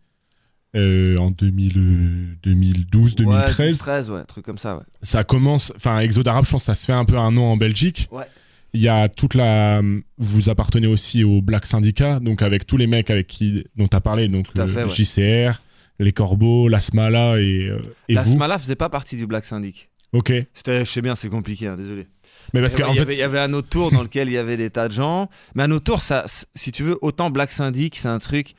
Euh, 0.75 1.15
en 1.17 1.31
2012, 1.31 3.15
2013. 3.15 3.59
Ouais, 3.59 3.65
2013, 3.67 4.09
ouais, 4.09 4.23
truc 4.25 4.43
comme 4.45 4.57
ça, 4.57 4.75
ouais. 4.75 4.83
Ça 5.01 5.23
commence, 5.23 5.71
enfin, 5.77 5.99
Exodarap, 5.99 6.45
je 6.45 6.51
pense 6.51 6.63
que 6.63 6.65
ça 6.65 6.75
se 6.75 6.85
fait 6.85 6.93
un 6.93 7.05
peu 7.05 7.17
un 7.17 7.31
nom 7.31 7.45
en 7.45 7.55
Belgique. 7.55 8.09
Ouais. 8.11 8.25
Il 8.73 8.81
y 8.81 8.89
a 8.89 9.07
toute 9.07 9.35
la. 9.35 9.81
Vous 10.17 10.49
appartenez 10.49 10.87
aussi 10.87 11.23
au 11.23 11.41
Black 11.41 11.65
Syndicat, 11.65 12.19
donc 12.19 12.41
avec 12.41 12.67
tous 12.67 12.75
les 12.75 12.87
mecs 12.87 13.09
avec 13.09 13.27
qui 13.27 13.63
dont 13.77 13.87
tu 13.87 13.95
as 13.95 14.01
parlé, 14.01 14.27
donc 14.27 14.47
le 14.53 14.89
JCR, 14.89 15.61
les 15.99 16.11
Corbeaux, 16.11 16.67
l'Asmala 16.67 17.39
et, 17.39 17.69
euh, 17.69 17.79
et 18.09 18.15
L'Asmala 18.15 18.59
faisait 18.59 18.75
pas 18.75 18.89
partie 18.89 19.15
du 19.15 19.27
Black 19.27 19.45
Syndic. 19.45 19.89
Ok. 20.15 20.31
Je 20.31 20.83
sais 20.85 21.01
bien, 21.01 21.15
c'est 21.15 21.29
compliqué, 21.29 21.67
hein, 21.67 21.75
désolé. 21.75 22.07
Mais 22.53 22.61
parce 22.61 22.75
qu'en 22.75 22.93
fait, 22.93 23.03
il 23.09 23.17
y 23.17 23.21
avait 23.21 23.39
un 23.39 23.51
autre 23.53 23.67
tour 23.67 23.91
dans 23.91 24.01
lequel 24.01 24.29
il 24.29 24.33
y 24.33 24.37
avait 24.37 24.55
des 24.55 24.69
tas 24.69 24.87
de 24.87 24.93
gens. 24.93 25.29
Mais 25.55 25.63
un 25.63 25.71
autre 25.71 25.83
tour, 25.83 26.01
ça, 26.01 26.23
si 26.55 26.71
tu 26.71 26.83
veux, 26.83 26.97
autant 27.01 27.29
Black 27.29 27.51
Syndic, 27.51 27.97
c'est 27.97 28.07
un 28.07 28.19
truc 28.19 28.55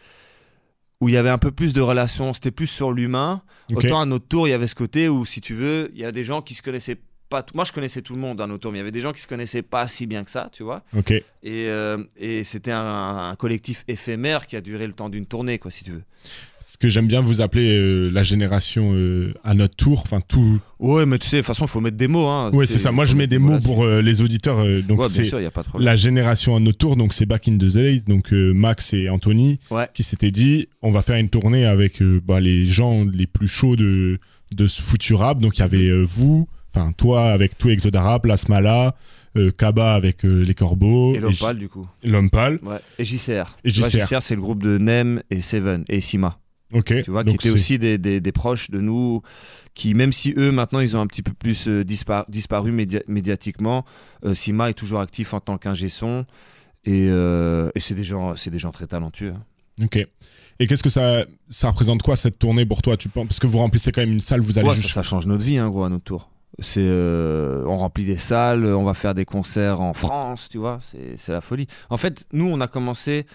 où 1.00 1.08
il 1.08 1.14
y 1.14 1.16
avait 1.16 1.30
un 1.30 1.38
peu 1.38 1.52
plus 1.52 1.72
de 1.72 1.80
relations, 1.80 2.32
c'était 2.34 2.50
plus 2.50 2.66
sur 2.66 2.92
l'humain. 2.92 3.42
Autant 3.74 4.00
un 4.00 4.10
autre 4.12 4.26
tour, 4.28 4.48
il 4.48 4.50
y 4.50 4.54
avait 4.54 4.66
ce 4.66 4.74
côté 4.74 5.08
où, 5.08 5.24
si 5.24 5.40
tu 5.40 5.54
veux, 5.54 5.90
il 5.94 6.00
y 6.00 6.04
a 6.04 6.12
des 6.12 6.24
gens 6.24 6.42
qui 6.42 6.54
se 6.54 6.62
connaissaient 6.62 6.98
pas. 7.28 7.44
Moi, 7.54 7.64
je 7.64 7.72
connaissais 7.72 8.02
tout 8.02 8.14
le 8.14 8.20
monde 8.20 8.38
dans 8.38 8.58
tour, 8.58 8.72
mais 8.72 8.78
il 8.78 8.80
y 8.80 8.82
avait 8.82 8.92
des 8.92 9.00
gens 9.00 9.12
qui 9.12 9.20
se 9.20 9.28
connaissaient 9.28 9.62
pas 9.62 9.86
si 9.86 10.06
bien 10.06 10.24
que 10.24 10.30
ça, 10.30 10.50
tu 10.52 10.62
vois. 10.62 10.82
Ok. 10.96 11.10
Et, 11.10 11.24
euh, 11.44 11.98
et 12.16 12.44
c'était 12.44 12.72
un, 12.72 13.30
un, 13.30 13.36
collectif 13.36 13.84
éphémère 13.88 14.46
qui 14.46 14.56
a 14.56 14.60
duré 14.60 14.86
le 14.86 14.92
temps 14.92 15.08
d'une 15.08 15.26
tournée, 15.26 15.58
quoi, 15.58 15.70
si 15.70 15.84
tu 15.84 15.92
veux 15.92 16.02
ce 16.58 16.76
que 16.78 16.88
j'aime 16.88 17.06
bien 17.06 17.20
vous 17.20 17.40
appeler 17.40 17.78
euh, 17.78 18.08
la 18.08 18.24
génération 18.24 18.92
euh, 18.92 19.32
à 19.44 19.54
notre 19.54 19.76
tour, 19.76 20.00
enfin 20.00 20.20
tout. 20.20 20.60
Ouais, 20.80 21.06
mais 21.06 21.16
tu 21.20 21.28
sais, 21.28 21.36
de 21.36 21.42
toute 21.42 21.46
façon, 21.46 21.66
il 21.66 21.68
faut 21.68 21.80
mettre 21.80 21.96
des 21.96 22.08
mots. 22.08 22.26
Hein. 22.26 22.50
Ouais, 22.50 22.66
c'est 22.66 22.78
ça. 22.78 22.90
Moi, 22.90 23.04
je 23.04 23.14
mets 23.14 23.28
des 23.28 23.38
mots 23.38 23.60
pour 23.60 23.86
les 23.86 24.20
auditeurs. 24.20 24.66
donc, 24.82 24.98
ouais, 24.98 25.08
c'est 25.08 25.32
a 25.32 25.50
pas 25.52 25.62
de 25.62 25.68
problème. 25.68 25.86
la 25.86 25.94
génération 25.94 26.56
à 26.56 26.60
notre 26.60 26.78
tour. 26.78 26.96
Donc, 26.96 27.14
c'est 27.14 27.24
Back 27.24 27.46
in 27.46 27.56
the 27.56 27.66
Days. 27.66 28.00
Donc, 28.08 28.32
Max 28.32 28.92
et 28.94 29.08
Anthony 29.08 29.60
qui 29.94 30.02
s'étaient 30.02 30.32
dit, 30.32 30.68
on 30.82 30.90
va 30.90 31.02
faire 31.02 31.16
une 31.16 31.30
tournée 31.30 31.64
avec 31.64 32.02
bah, 32.02 32.40
les 32.40 32.66
gens 32.66 33.04
les 33.04 33.28
plus 33.28 33.48
chauds 33.48 33.76
de 33.76 34.18
de 34.56 34.66
ce 34.66 34.82
futur 34.82 35.20
rap. 35.20 35.38
Donc, 35.38 35.58
il 35.58 35.60
y 35.60 35.64
avait 35.64 36.02
vous, 36.02 36.48
enfin 36.76 36.92
toi 36.92 37.30
avec 37.30 37.58
tout 37.58 37.70
Exodarap, 37.70 38.26
Lasmala. 38.26 38.94
Kaba 39.58 39.92
avec 39.92 40.22
les 40.22 40.54
corbeaux. 40.54 41.14
Et 41.14 41.18
l'Homme 41.18 41.34
du 41.58 41.68
coup. 41.68 41.86
L'Homme 42.02 42.30
Ouais. 42.34 42.78
Et 42.98 43.04
JCR. 43.04 43.58
Et 43.64 43.70
JCR, 43.70 44.22
c'est 44.22 44.34
le 44.34 44.40
groupe 44.40 44.62
de 44.62 44.78
Nem 44.78 45.20
et 45.30 45.42
Seven 45.42 45.84
et 45.90 46.00
Sima. 46.00 46.38
Ok. 46.72 47.02
Tu 47.04 47.10
vois, 47.10 47.24
qui 47.24 47.34
étaient 47.34 47.50
aussi 47.50 47.78
des, 47.78 47.98
des, 47.98 48.32
proches 48.32 48.70
de 48.70 48.80
nous, 48.80 49.22
qui, 49.74 49.94
même 49.94 50.12
si 50.12 50.34
eux, 50.36 50.50
maintenant, 50.50 50.80
ils 50.80 50.96
ont 50.96 51.00
un 51.00 51.06
petit 51.06 51.22
peu 51.22 51.32
plus 51.32 51.68
euh, 51.68 51.84
disparu 51.84 52.72
médiatiquement, 53.06 53.84
euh, 54.24 54.34
Sima 54.34 54.70
est 54.70 54.74
toujours 54.74 55.00
actif 55.00 55.32
en 55.34 55.40
tant 55.40 55.58
qu'ingé 55.58 55.88
son. 55.88 56.24
Et, 56.84 57.08
euh, 57.08 57.70
et 57.74 57.80
c'est 57.80 57.94
des, 57.94 58.04
gens, 58.04 58.34
des 58.34 58.58
gens 58.58 58.72
très 58.72 58.86
talentueux. 58.86 59.34
Hein. 59.36 59.84
Ok. 59.84 60.06
Et 60.58 60.66
qu'est-ce 60.66 60.82
que 60.82 60.90
ça, 60.90 61.24
ça 61.50 61.70
représente 61.70 62.02
quoi 62.02 62.16
cette 62.16 62.38
tournée 62.38 62.64
pour 62.64 62.80
toi 62.80 62.96
tu 62.96 63.08
penses 63.08 63.26
Parce 63.28 63.40
que 63.40 63.46
vous 63.46 63.58
remplissez 63.58 63.92
quand 63.92 64.00
même 64.00 64.12
une 64.12 64.20
salle, 64.20 64.40
vous 64.40 64.58
allez 64.58 64.68
ouais, 64.68 64.80
ça, 64.80 65.02
change 65.02 65.26
notre 65.26 65.44
vie, 65.44 65.58
hein, 65.58 65.68
gros, 65.68 65.84
à 65.84 65.90
notre 65.90 66.04
tour. 66.04 66.30
C'est, 66.58 66.88
on 66.88 67.76
remplit 67.76 68.04
des 68.04 68.16
salles, 68.16 68.64
on 68.66 68.84
va 68.84 68.94
faire 68.94 69.14
des 69.14 69.26
concerts 69.26 69.80
en 69.80 69.92
France, 69.92 70.48
tu 70.50 70.58
vois, 70.58 70.80
c'est 71.18 71.32
la 71.32 71.40
folie. 71.42 71.66
En 71.90 71.98
fait, 71.98 72.26
nous, 72.32 72.46
on 72.46 72.60
a 72.60 72.68
commencé 72.68 73.26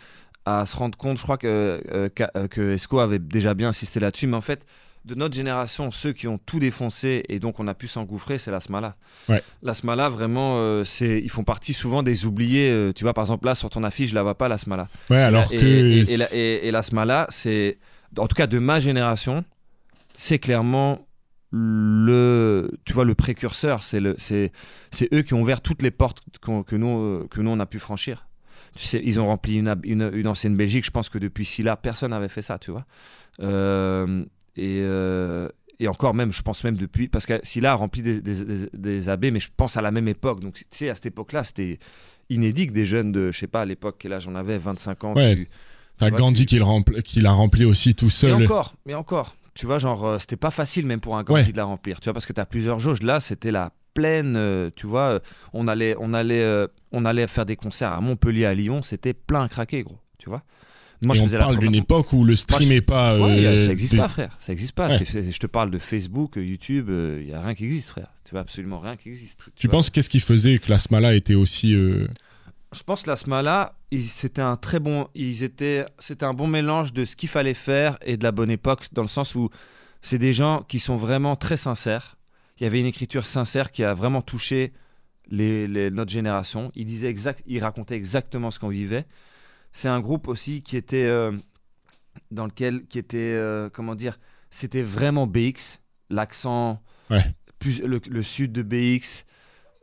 à 0.46 0.66
se 0.66 0.76
rendre 0.76 0.98
compte, 0.98 1.18
je 1.18 1.24
crois 1.24 1.38
que, 1.38 1.82
euh, 1.92 2.10
euh, 2.36 2.48
que 2.48 2.74
Esco 2.74 3.00
avait 3.00 3.20
déjà 3.20 3.54
bien 3.54 3.70
insisté 3.70 4.00
là-dessus, 4.00 4.28
mais 4.28 4.38
en 4.38 4.42
fait, 4.42 4.66
de 5.06 5.16
notre 5.16 5.36
génération, 5.36 5.90
ceux 5.90 6.14
qui 6.14 6.28
ont 6.28 6.38
tout 6.38 6.60
défoncé 6.60 7.24
et 7.28 7.40
donc 7.40 7.60
on 7.60 7.68
a 7.68 7.74
pu 7.74 7.88
s'engouffrer, 7.88 8.38
c'est 8.38 8.52
la 8.52 8.60
Smala. 8.60 8.96
Ouais. 9.30 9.44
La 9.64 9.74
Smala, 9.74 10.10
vraiment, 10.10 10.58
euh, 10.58 10.84
c'est, 10.84 11.20
ils 11.20 11.30
font 11.30 11.44
partie 11.44 11.74
souvent 11.74 12.04
des 12.04 12.26
oubliés. 12.26 12.92
tu 12.96 13.04
vois, 13.04 13.14
par 13.14 13.24
exemple, 13.24 13.46
là, 13.46 13.56
sur 13.56 13.70
ton 13.70 13.84
affiche, 13.84 14.12
je 14.12 14.16
la 14.16 14.24
vois 14.24 14.36
pas, 14.36 14.48
la 14.48 14.58
Smala. 14.58 14.88
Ouais, 15.10 15.18
alors 15.18 15.52
et, 15.52 15.58
que. 15.58 16.36
Et, 16.36 16.72
la 16.72 16.84
Smala, 16.84 17.28
c'est, 17.30 17.78
en 18.18 18.28
tout 18.28 18.36
cas 18.36 18.48
de 18.48 18.60
ma 18.60 18.80
génération, 18.80 19.44
c'est 20.14 20.40
clairement 20.40 21.00
le 21.52 22.72
tu 22.86 22.94
vois 22.94 23.04
le 23.04 23.14
précurseur 23.14 23.84
c'est 23.84 24.00
le 24.00 24.16
c'est 24.18 24.54
c'est 24.90 25.14
eux 25.14 25.22
qui 25.22 25.34
ont 25.34 25.42
ouvert 25.42 25.60
toutes 25.62 25.82
les 25.82 25.92
portes 25.92 26.24
que 26.40 26.76
nous 26.76 27.28
que 27.28 27.42
nous 27.42 27.52
on 27.52 27.60
a 27.60 27.66
pu 27.66 27.78
franchir 27.78 28.26
tu 28.76 28.86
sais, 28.86 29.02
ils 29.04 29.20
ont 29.20 29.26
rempli 29.26 29.56
une, 29.56 29.76
une, 29.84 30.28
ancienne 30.28 30.56
Belgique. 30.56 30.86
Je 30.86 30.92
pense 30.92 31.10
que 31.10 31.18
depuis 31.18 31.46
Silla, 31.46 31.76
personne 31.76 32.12
n'avait 32.12 32.30
fait 32.30 32.42
ça, 32.42 32.58
tu 32.58 32.72
vois. 32.72 32.86
Euh, 33.42 34.24
et, 34.56 34.80
euh, 34.82 35.50
et, 35.80 35.88
encore 35.88 36.14
même, 36.14 36.32
je 36.32 36.42
pense 36.42 36.64
même 36.64 36.78
depuis, 36.78 37.08
parce 37.08 37.26
que 37.26 37.40
Silla 37.44 37.74
a 37.74 37.76
rempli 37.76 38.02
des, 38.02 38.22
des, 38.22 38.68
des, 38.74 39.10
abbés, 39.10 39.32
mais 39.32 39.40
je 39.40 39.50
pense 39.56 39.76
à 39.76 39.82
la 39.82 39.92
même 39.92 40.08
époque. 40.08 40.40
Donc, 40.40 40.54
tu 40.54 40.64
sais, 40.72 40.90
à 40.90 40.96
cette 40.96 41.08
époque-là, 41.08 41.44
c'était 41.44 41.80
inédit 42.30 42.68
que 42.68 42.72
des 42.72 42.86
jeunes 42.86 43.12
de, 43.12 43.32
je 43.32 43.40
sais 43.40 43.48
pas, 43.48 43.62
à 43.62 43.66
l'époque, 43.66 43.98
quel 44.00 44.14
âge 44.14 44.28
on 44.28 44.36
avait, 44.36 44.58
25 44.58 45.04
ans. 45.04 45.14
Ouais. 45.16 45.48
T'as 45.98 46.10
Gandhi 46.10 46.46
qui, 46.46 46.60
qui 47.04 47.20
l'a 47.20 47.32
rempli 47.32 47.66
aussi 47.66 47.94
tout 47.94 48.10
seul. 48.10 48.38
Mais 48.38 48.46
encore, 48.46 48.76
mais 48.86 48.96
encore. 48.96 49.36
Tu 49.54 49.66
vois, 49.66 49.80
genre, 49.80 50.06
euh, 50.06 50.18
c'était 50.20 50.38
pas 50.38 50.52
facile 50.52 50.86
même 50.86 51.02
pour 51.02 51.18
un 51.18 51.24
Gandhi 51.24 51.52
de 51.52 51.58
la 51.58 51.66
remplir. 51.66 52.00
Tu 52.00 52.06
vois, 52.06 52.14
parce 52.14 52.26
que 52.26 52.34
t'as 52.34 52.46
plusieurs 52.46 52.80
jauges. 52.80 53.04
Là, 53.04 53.20
c'était 53.20 53.52
la 53.52 53.72
pleine, 53.94 54.36
euh, 54.36 54.70
tu 54.76 54.88
vois. 54.88 55.16
Euh, 55.16 55.20
on 55.54 55.68
allait, 55.68 55.96
on 56.00 56.14
allait, 56.14 56.42
euh, 56.42 56.68
on 56.92 57.06
allait 57.06 57.28
faire 57.28 57.46
des 57.46 57.56
concerts 57.56 57.92
à 57.92 58.02
Montpellier, 58.02 58.46
à 58.46 58.54
Lyon, 58.54 58.82
c'était 58.84 59.14
plein 59.14 59.48
craqué, 59.48 59.84
gros, 59.84 60.00
tu 60.18 60.30
vois. 60.30 60.44
Moi, 61.04 61.16
je 61.16 61.24
on 61.24 61.28
parle 61.30 61.58
d'une 61.58 61.76
époque 61.76 62.14
où 62.14 62.24
le 62.24 62.36
stream 62.36 62.70
n'est 62.70 62.82
pas. 62.82 63.18
ça 63.18 63.68
n'existe 63.68 63.98
pas, 63.98 64.08
frère. 64.08 64.38
Ça 64.40 64.52
n'existe 64.52 64.74
pas. 64.74 64.90
je 64.90 65.40
te 65.40 65.48
parle 65.48 65.72
de 65.72 65.80
Facebook, 65.80 66.34
YouTube. 66.36 66.92
Il 66.92 67.28
y 67.28 67.34
a 67.34 67.42
rien 67.42 67.56
qui 67.56 67.66
existe, 67.66 67.90
frère. 67.90 68.14
Tu 68.24 68.32
vois 68.32 68.42
absolument 68.42 68.78
rien 68.78 68.96
qui 68.96 69.10
existe. 69.10 69.40
Tu, 69.56 69.68
penses 69.68 69.90
qu'est-ce 69.90 70.12
qui 70.12 70.20
faisait 70.20 70.60
que 70.60 70.70
la 70.70 70.78
Smala 70.78 71.16
était 71.16 71.34
aussi 71.34 71.76
Je 72.74 72.84
pense 72.84 73.04
que 73.04 73.10
la 73.10 73.18
Smala, 73.18 73.76
c'était 73.92 74.42
un 74.42 74.56
très 74.56 74.80
bon. 74.80 75.08
Ils 75.14 75.44
étaient. 75.44 75.86
C'était 76.00 76.26
un 76.26 76.34
bon 76.34 76.48
mélange 76.48 76.94
de 76.94 77.06
ce 77.06 77.16
qu'il 77.16 77.30
fallait 77.30 77.54
faire 77.54 77.98
et 78.02 78.18
de 78.18 78.24
la 78.24 78.32
bonne 78.32 78.52
époque, 78.52 78.88
dans 78.94 79.02
le 79.02 79.08
sens 79.08 79.36
où 79.36 79.50
c'est 80.02 80.18
des 80.18 80.34
gens 80.34 80.64
qui 80.64 80.80
sont 80.80 80.98
vraiment 80.98 81.36
très 81.36 81.58
sincères 81.58 82.18
il 82.62 82.66
y 82.66 82.68
avait 82.68 82.80
une 82.80 82.86
écriture 82.86 83.26
sincère 83.26 83.72
qui 83.72 83.84
a 83.84 83.96
vraiment 83.96 84.22
touché 84.22 84.72
les, 85.30 85.90
notre 85.90 86.12
génération. 86.12 86.72
Il, 86.76 86.86
disait 86.86 87.10
exact, 87.10 87.42
il 87.48 87.60
racontait 87.60 87.96
exactement 87.96 88.52
ce 88.52 88.60
qu'on 88.60 88.70
vivait. 88.70 89.06
C'est 89.72 89.88
un 89.88 90.00
groupe 90.00 90.28
aussi 90.28 90.62
qui 90.62 90.78
était 90.78 91.06
euh, 91.06 91.32
dans 92.30 92.46
lequel, 92.46 92.86
qui 92.86 93.00
était, 93.00 93.18
euh, 93.18 93.72
comment 93.72 93.96
dire, 93.96 94.20
c'était 94.52 94.84
vraiment 94.84 95.26
BX, 95.26 95.80
l'accent, 96.12 96.84
plus 97.58 97.82
le, 97.82 98.22
sud 98.22 98.52
de 98.52 98.62
BX. 98.62 99.26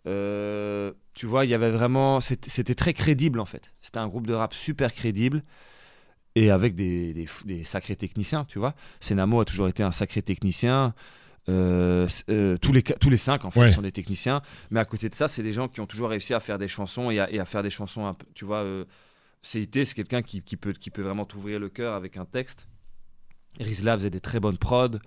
Euh, 0.07 0.93
tu 1.19 1.27
vois, 1.27 1.45
il 1.45 1.51
y 1.51 1.55
avait 1.55 1.73
vraiment, 1.73 2.21
c'était 2.21 2.77
très 2.77 2.95
crédible 2.95 3.41
en 3.41 3.45
fait. 3.45 3.73
C'était 3.83 3.99
un 3.99 4.07
groupe 4.07 4.29
de 4.29 4.35
rap 4.35 4.55
super 4.55 4.95
crédible 4.95 5.43
et 6.37 6.53
avec 6.53 6.77
des, 6.77 7.27
des, 7.45 7.65
sacrés 7.65 7.97
techniciens, 7.97 8.45
tu 8.45 8.61
vois. 8.61 8.77
Senamo 9.01 9.41
a 9.41 9.45
toujours 9.45 9.67
été 9.67 9.83
un 9.83 9.91
sacré 9.91 10.23
technicien. 10.23 10.95
Euh, 11.49 12.07
euh, 12.31 12.57
tous, 12.59 12.73
les, 12.73 12.85
tous 12.85 13.11
les 13.11 13.17
cinq 13.17 13.45
en 13.45 13.51
fait 13.51 13.71
sont 13.71 13.81
des 13.81 13.91
techniciens 13.91 14.43
mais 14.71 14.81
à 14.81 14.85
côté 14.85 15.09
de 15.09 15.15
ça 15.15 15.29
c'est 15.29 15.43
des 15.43 15.55
gens 15.55 15.67
qui 15.67 15.81
ont 15.81 15.87
toujours 15.87 16.11
réussi 16.11 16.35
à 16.35 16.41
faire 16.41 16.59
des 16.59 16.69
chansons 16.69 17.11
et 17.11 17.19
à, 17.21 17.47
faire 17.47 17.63
des 17.63 17.71
chansons 17.71 18.05
un 18.05 18.13
peu, 18.13 18.27
tu 18.35 18.45
vois 18.45 18.59
euh, 18.65 18.85
CIT 19.41 19.87
c'est 19.87 19.95
quelqu'un 19.95 20.21
qui, 20.21 20.43
qui, 20.43 20.59
peut, 20.59 20.75
qui 20.75 20.91
peut 20.91 21.01
vraiment 21.01 21.25
t'ouvrir 21.25 21.59
le 21.59 21.71
cœur 21.71 21.95
avec 21.95 22.19
un 22.19 22.27
texte 22.27 22.69
Rizla 23.61 23.97
faisait 23.97 24.11
des 24.11 24.21
très 24.21 24.41
bonnes 24.41 24.59
prods 24.59 24.99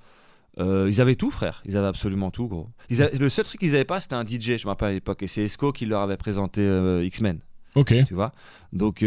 ils 0.57 1.01
avaient 1.01 1.15
tout 1.15 1.31
frère. 1.31 1.61
Ils 1.65 1.77
avaient 1.77 1.87
absolument 1.87 2.31
tout 2.31 2.47
gros. 2.47 2.69
Le 2.89 3.29
seul 3.29 3.45
truc 3.45 3.59
qu'ils 3.59 3.75
avaient 3.75 3.85
pas 3.85 3.99
c'était 3.99 4.15
un 4.15 4.25
DJ 4.25 4.57
je 4.57 4.65
me 4.65 4.69
rappelle 4.69 4.89
à 4.89 4.93
l'époque 4.93 5.23
et 5.23 5.27
c'est 5.27 5.43
Esco 5.43 5.71
qui 5.71 5.85
leur 5.85 6.01
avait 6.01 6.17
présenté 6.17 6.61
X-Men. 7.03 7.39
Ok. 7.75 7.93
Tu 8.05 8.13
vois? 8.13 8.33
Donc 8.73 9.03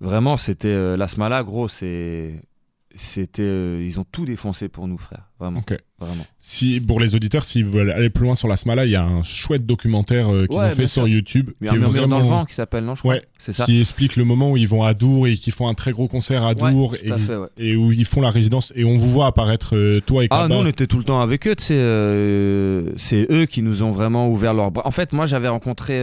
vraiment 0.00 0.36
c'était 0.36 0.96
la 0.96 1.08
Smala 1.08 1.42
gros 1.42 1.68
c'est 1.68 2.42
c'était 2.98 3.42
euh, 3.42 3.82
ils 3.84 4.00
ont 4.00 4.04
tout 4.10 4.24
défoncé 4.24 4.68
pour 4.68 4.88
nous 4.88 4.98
frère. 4.98 5.30
Vraiment. 5.38 5.62
Vraiment. 5.98 6.26
Si 6.40 6.80
pour 6.80 7.00
les 7.00 7.14
auditeurs 7.14 7.44
s'ils 7.44 7.64
veulent 7.64 7.90
aller 7.90 8.10
plus 8.10 8.24
loin 8.24 8.34
sur 8.34 8.48
la 8.48 8.56
Smala 8.56 8.86
il 8.86 8.92
y 8.92 8.96
a 8.96 9.04
un 9.04 9.22
chouette 9.22 9.66
documentaire 9.66 10.32
euh, 10.32 10.46
qu'ils 10.46 10.58
ont 10.58 10.70
fait 10.70 10.86
sur 10.86 11.06
YouTube 11.06 11.50
il 11.60 11.66
y 11.66 11.70
a 11.70 11.72
un 11.72 11.76
murmure 11.76 12.08
dans 12.08 12.18
le 12.18 12.24
vent 12.24 12.44
qui 12.44 12.54
s'appelle 12.54 12.84
non 12.84 12.94
je 12.94 13.00
crois. 13.00 13.16
C'est 13.38 13.52
ça. 13.52 13.64
qui 13.64 13.80
explique 13.80 14.16
le 14.16 14.24
moment 14.24 14.50
où 14.50 14.56
ils 14.56 14.68
vont 14.68 14.82
à 14.82 14.94
Dour 14.94 15.26
et 15.26 15.34
qui 15.34 15.50
font 15.50 15.68
un 15.68 15.74
très 15.74 15.92
gros 15.92 16.08
concert 16.08 16.44
à 16.44 16.54
Dour 16.54 16.94
et, 16.96 17.10
et, 17.58 17.76
où 17.76 17.92
ils 17.92 18.04
font 18.04 18.20
la 18.20 18.30
résidence 18.30 18.72
et 18.76 18.84
on 18.84 18.96
vous 18.96 19.10
voit 19.10 19.26
apparaître 19.26 19.76
euh, 19.76 20.00
toi 20.00 20.24
et 20.24 20.28
ah 20.30 20.48
nous 20.48 20.56
on 20.56 20.66
était 20.66 20.86
tout 20.86 20.98
le 20.98 21.04
temps 21.04 21.20
avec 21.20 21.46
eux 21.46 21.54
c'est 21.58 21.76
c'est 22.96 23.26
eux 23.30 23.46
qui 23.46 23.62
nous 23.62 23.82
ont 23.82 23.90
vraiment 23.90 24.28
ouvert 24.28 24.54
leurs 24.54 24.70
bras. 24.70 24.86
En 24.86 24.90
fait 24.90 25.12
moi 25.12 25.26
j'avais 25.26 25.48
rencontré 25.48 26.00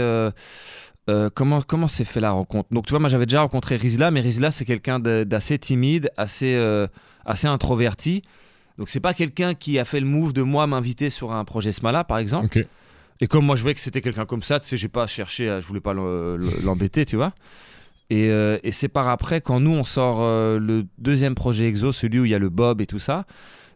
euh, 1.10 1.30
comment 1.34 1.62
comment 1.62 1.88
s'est 1.88 2.06
fait 2.06 2.20
la 2.20 2.32
rencontre? 2.32 2.70
Donc 2.72 2.86
tu 2.86 2.92
vois, 2.92 3.00
moi 3.00 3.10
j'avais 3.10 3.26
déjà 3.26 3.42
rencontré 3.42 3.76
Rizla, 3.76 4.12
mais 4.12 4.22
Rizla 4.22 4.52
c'est 4.52 4.66
quelqu'un 4.66 5.00
d'assez 5.00 5.60
timide, 5.60 6.12
assez 6.18 6.56
euh, 6.56 6.88
assez 7.26 7.48
introverti. 7.48 8.24
Donc 8.78 8.90
c'est 8.90 9.00
pas 9.00 9.14
quelqu'un 9.14 9.54
qui 9.54 9.80
a 9.80 9.86
fait 9.86 10.00
le 10.00 10.06
move 10.06 10.34
de 10.34 10.42
moi 10.42 10.66
m'inviter 10.66 11.10
sur 11.10 11.34
un 11.34 11.44
projet 11.46 11.72
Smala 11.72 12.04
par 12.04 12.18
exemple. 12.20 12.46
Et 13.20 13.28
comme 13.28 13.46
moi 13.46 13.56
je 13.56 13.62
voyais 13.62 13.76
que 13.76 13.82
c'était 13.82 14.02
quelqu'un 14.02 14.26
comme 14.26 14.44
ça, 14.44 14.60
tu 14.60 14.68
sais, 14.68 14.78
j'ai 14.78 14.88
pas 14.88 15.06
cherché, 15.08 15.46
je 15.62 15.68
voulais 15.68 15.80
pas 15.82 15.94
l'embêter, 15.94 17.06
tu 17.06 17.16
vois. 17.16 17.34
Et, 18.10 18.30
euh, 18.30 18.58
et 18.64 18.72
c'est 18.72 18.90
par 18.90 19.08
après 19.10 19.42
quand 19.42 19.60
nous 19.60 19.72
on 19.72 19.84
sort 19.84 20.22
le 20.22 20.86
deuxième 20.98 21.36
projet 21.36 21.68
Exo, 21.68 21.92
celui 21.92 22.20
où 22.20 22.26
il 22.26 22.32
y 22.32 22.36
a 22.36 22.40
le 22.40 22.50
Bob 22.50 22.82
et 22.82 22.86
tout 22.86 23.00
ça 23.00 23.26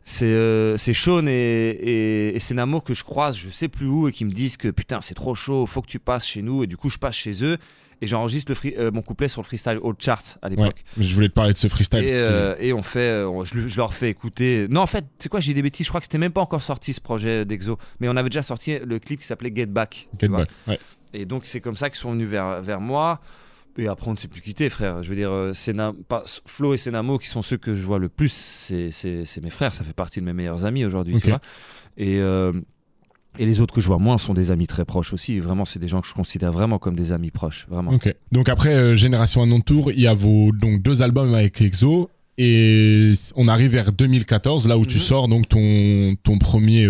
c'est 0.10 0.26
euh, 0.26 0.78
Sean 0.78 1.28
et, 1.28 1.32
et, 1.32 2.36
et 2.36 2.40
Senamo 2.40 2.80
que 2.80 2.94
je 2.94 3.04
croise, 3.04 3.36
je 3.36 3.50
sais 3.50 3.68
plus 3.68 3.88
où, 3.88 4.08
et 4.08 4.14
qui 4.14 4.24
me 4.24 4.32
disent 4.32 4.56
que 4.56 4.70
putain, 4.70 5.02
c'est 5.02 5.16
trop 5.16 5.36
chaud, 5.36 5.66
faut 5.66 5.82
que 5.82 5.90
tu 5.90 6.00
passes 6.00 6.26
chez 6.26 6.42
nous. 6.42 6.64
Et 6.64 6.68
du 6.68 6.78
coup, 6.78 6.88
je 6.88 6.98
passe 6.98 7.16
chez 7.16 7.44
eux 7.44 7.58
et 8.00 8.08
j'enregistre 8.08 8.54
euh, 8.78 8.90
mon 8.90 9.02
couplet 9.02 9.28
sur 9.28 9.42
le 9.42 9.46
freestyle 9.46 9.80
Old 9.82 9.98
Chart 10.00 10.38
à 10.42 10.48
l'époque. 10.48 10.82
je 10.98 11.14
voulais 11.14 11.28
te 11.28 11.34
parler 11.34 11.52
de 11.52 11.58
ce 11.58 11.68
freestyle. 11.68 12.06
Et, 12.06 12.22
euh, 12.22 12.56
et 12.58 12.72
on 12.72 12.84
fait, 12.84 13.26
je, 13.44 13.78
leur 13.78 13.94
fais 13.94 14.10
écouter. 14.10 14.68
Non, 14.70 14.80
en 14.80 14.88
fait, 14.88 15.04
c'est 15.20 15.28
quoi, 15.28 15.42
j'ai 15.42 15.54
des 15.54 15.62
bêtises. 15.62 15.86
Je 15.86 15.92
crois 15.92 16.00
que 16.00 16.06
c'était 16.06 16.18
même 16.18 16.32
pas 16.32 16.42
encore 16.42 16.62
sorti 16.62 16.94
ce 16.94 17.02
projet 17.02 17.44
d'Exo, 17.44 17.78
mais 18.00 18.08
on 18.08 18.16
avait 18.16 18.30
déjà 18.30 18.44
sorti 18.44 18.80
le 18.80 19.00
clip 19.00 19.20
qui 19.20 19.28
s'appelait 19.28 19.52
Get 19.54 19.66
Back. 19.66 20.08
Get 20.18 20.30
Back, 20.30 20.48
ouais. 20.70 20.80
Et 21.14 21.26
donc, 21.26 21.46
c'est 21.46 21.60
comme 21.60 21.76
ça 21.76 21.90
qu'ils 21.90 22.00
sont 22.00 22.14
venus 22.14 22.30
vers, 22.30 22.62
vers 22.62 22.80
moi. 22.80 23.20
Et 23.78 23.88
après, 23.88 24.08
on 24.10 24.14
ne 24.14 24.18
s'est 24.18 24.28
plus 24.28 24.42
quitté, 24.42 24.70
frère. 24.70 25.04
Je 25.04 25.10
veux 25.10 25.16
dire, 25.16 25.30
euh, 25.32 25.54
pas, 26.08 26.24
Flo 26.46 26.74
et 26.74 26.78
Senamo, 26.78 27.18
qui 27.20 27.28
sont 27.28 27.44
ceux 27.44 27.58
que 27.58 27.76
je 27.76 27.84
vois 27.84 28.00
le 28.00 28.10
plus, 28.10 28.32
c'est 28.32 29.42
mes 29.44 29.50
frères. 29.50 29.72
Ça 29.72 29.84
fait 29.84 29.94
partie 29.94 30.20
de 30.20 30.26
mes 30.26 30.34
meilleurs 30.34 30.66
amis 30.66 30.84
aujourd'hui, 30.84 31.18
tu 31.22 31.30
vois. 31.30 31.42
Et, 31.98 32.20
euh, 32.20 32.54
et 33.38 33.46
les 33.46 33.62
autres 33.62 33.74
que 33.74 33.82
je 33.82 33.88
vois 33.88 34.00
moins 34.00 34.18
sont 34.18 34.34
des 34.34 34.50
amis 34.50 34.66
très 34.66 34.84
proches 34.84 35.14
aussi. 35.14 35.40
Vraiment, 35.40 35.66
c'est 35.66 35.80
des 35.80 35.88
gens 35.88 36.02
que 36.02 36.08
je 36.08 36.14
considère 36.14 36.52
vraiment 36.52 36.80
comme 36.80 36.96
des 36.96 37.12
amis 37.12 37.30
proches, 37.30 37.68
vraiment. 37.70 37.92
Ok. 37.92 38.14
Donc 38.32 38.50
après 38.50 38.74
euh, 38.74 38.96
Génération 38.96 39.46
non 39.46 39.62
Tour, 39.62 39.92
il 39.92 40.00
y 40.00 40.08
a 40.08 40.14
vos 40.14 40.52
donc 40.52 40.82
deux 40.82 41.02
albums 41.02 41.34
avec 41.34 41.62
Exo. 41.62 42.10
Et 42.40 43.14
on 43.36 43.48
arrive 43.48 43.72
vers 43.72 43.92
2014, 43.92 44.68
là 44.68 44.78
où 44.78 44.86
tu 44.86 44.98
mhm. 44.98 45.02
sors 45.02 45.28
donc 45.28 45.50
ton, 45.50 46.16
ton 46.22 46.38
premier 46.38 46.88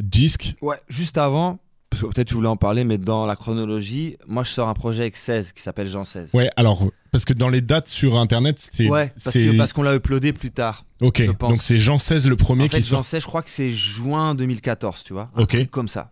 disque. 0.00 0.56
Ouais, 0.60 0.76
juste 0.88 1.18
avant, 1.18 1.60
peut-être 2.08 2.28
tu 2.28 2.34
voulais 2.34 2.48
en 2.48 2.56
parler, 2.56 2.84
mais 2.84 2.98
dans 2.98 3.26
la 3.26 3.36
chronologie, 3.36 4.16
moi 4.26 4.42
je 4.42 4.50
sors 4.50 4.68
un 4.68 4.74
projet 4.74 5.02
avec 5.02 5.16
16 5.16 5.52
qui 5.52 5.62
s'appelle 5.62 5.88
Jean 5.88 6.04
16. 6.04 6.30
Ouais, 6.32 6.50
alors, 6.56 6.84
parce 7.10 7.24
que 7.24 7.32
dans 7.32 7.48
les 7.48 7.60
dates 7.60 7.88
sur 7.88 8.16
internet, 8.16 8.68
c'est. 8.72 8.88
Ouais, 8.88 9.12
parce, 9.22 9.36
que, 9.36 9.56
parce 9.56 9.72
qu'on 9.72 9.82
l'a 9.82 9.94
uploadé 9.94 10.32
plus 10.32 10.50
tard. 10.50 10.84
Ok, 11.00 11.22
donc 11.38 11.62
c'est 11.62 11.78
Jean 11.78 11.98
16 11.98 12.26
le 12.28 12.36
premier 12.36 12.64
en 12.64 12.68
fait, 12.68 12.80
qui 12.80 12.88
Jean 12.88 13.02
16, 13.02 13.22
je 13.22 13.26
crois 13.26 13.42
que 13.42 13.50
c'est 13.50 13.70
juin 13.70 14.34
2014, 14.34 15.02
tu 15.04 15.12
vois. 15.12 15.30
ok. 15.36 15.68
Comme 15.70 15.88
ça. 15.88 16.10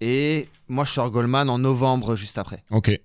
Et 0.00 0.48
moi 0.68 0.84
je 0.84 0.90
sors 0.90 1.10
Goldman 1.10 1.48
en 1.48 1.58
novembre 1.58 2.16
juste 2.16 2.38
après. 2.38 2.62
Ok. 2.70 2.98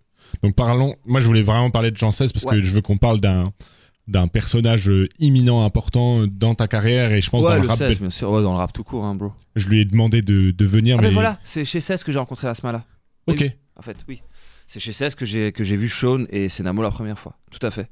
Donc 0.43 0.55
parlons. 0.55 0.95
Moi 1.05 1.21
je 1.21 1.27
voulais 1.27 1.41
vraiment 1.41 1.71
parler 1.71 1.91
de 1.91 1.97
Jean 1.97 2.11
16 2.11 2.33
parce 2.33 2.45
que 2.45 2.61
je 2.61 2.73
veux 2.73 2.81
qu'on 2.81 2.97
parle 2.97 3.19
d'un 3.19 3.45
d'un 4.09 4.27
personnage 4.27 4.89
euh, 4.89 5.07
imminent, 5.19 5.63
important 5.63 6.25
dans 6.27 6.55
ta 6.55 6.67
carrière 6.67 7.11
et 7.11 7.21
je 7.21 7.29
pense 7.29 7.43
dans 7.43 7.55
le, 7.55 7.67
rap. 7.67 7.77
16, 7.77 7.99
bien 7.99 8.09
sûr, 8.09 8.31
dans 8.41 8.51
le 8.51 8.57
rap 8.57 8.73
tout 8.73 8.83
court, 8.83 9.05
hein, 9.05 9.15
bro. 9.15 9.31
Je 9.55 9.67
lui 9.67 9.81
ai 9.81 9.85
demandé 9.85 10.21
de, 10.21 10.51
de 10.51 10.65
venir. 10.65 10.97
Ah, 10.99 11.01
mais, 11.01 11.11
voilà, 11.11 11.39
c'est 11.43 11.65
chez 11.65 11.79
16 11.79 12.03
que 12.03 12.11
j'ai 12.11 12.19
rencontré 12.19 12.47
Asma 12.47 12.83
Ok. 13.27 13.45
en 13.75 13.81
fait, 13.81 13.97
oui. 14.07 14.21
C'est 14.67 14.79
chez 14.79 14.93
16 14.93 15.15
que 15.15 15.25
j'ai 15.25 15.51
que 15.51 15.63
j'ai 15.63 15.75
vu 15.75 15.89
Sean 15.89 16.25
et 16.29 16.47
Senamo 16.47 16.83
la 16.83 16.91
première 16.91 17.17
fois. 17.17 17.35
Tout 17.49 17.65
à 17.65 17.71
fait. 17.71 17.89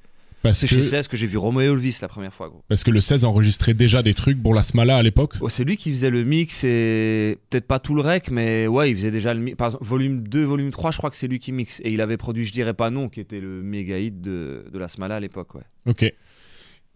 C'est 0.54 0.68
chez 0.68 0.84
16 0.84 1.08
que 1.08 1.18
j'ai 1.18 1.28
vu 1.28 1.38
Romeo 1.38 1.74
Elvis 1.74 2.00
la 2.02 2.08
première 2.08 2.34
fois, 2.34 2.50
gros. 2.50 2.64
Parce 2.68 2.84
que 2.84 2.92
le 2.92 3.02
16 3.02 3.26
enregistrait 3.26 3.74
déjà 3.74 4.02
des 4.04 4.14
trucs 4.14 4.42
pour 4.42 4.54
la 4.54 4.64
Smala 4.64 4.98
à 4.98 5.04
l'époque 5.04 5.34
oh, 5.42 5.50
C'est 5.50 5.64
lui 5.64 5.78
qui 5.78 5.92
faisait 5.92 6.10
le 6.10 6.24
mix 6.24 6.64
et 6.64 7.38
peut-être 7.50 7.68
pas 7.68 7.80
tout 7.80 7.96
le 7.96 8.02
rec, 8.02 8.32
mais 8.32 8.68
ouais, 8.68 8.92
il 8.92 8.96
faisait 8.96 9.12
déjà 9.12 9.34
le 9.34 9.40
mix. 9.40 9.58
Par 9.58 9.68
exemple, 9.68 9.84
volume 9.84 10.28
2, 10.28 10.44
volume 10.44 10.72
3, 10.72 10.92
je 10.92 10.98
crois 10.98 11.10
que 11.10 11.18
c'est 11.18 11.28
lui 11.28 11.40
qui 11.40 11.52
mixe. 11.52 11.82
Et 11.84 11.92
il 11.92 12.02
avait 12.02 12.18
produit 12.18 12.46
Je 12.46 12.54
dirais 12.54 12.74
pas 12.74 12.90
non, 12.90 13.10
qui 13.10 13.20
était 13.20 13.42
le 13.42 13.62
méga 13.62 14.00
hit 14.00 14.22
de, 14.22 14.66
de 14.72 14.80
la 14.80 14.88
Smala 14.88 15.16
à 15.16 15.20
l'époque, 15.20 15.56
ouais. 15.56 15.64
Ok. 15.86 16.14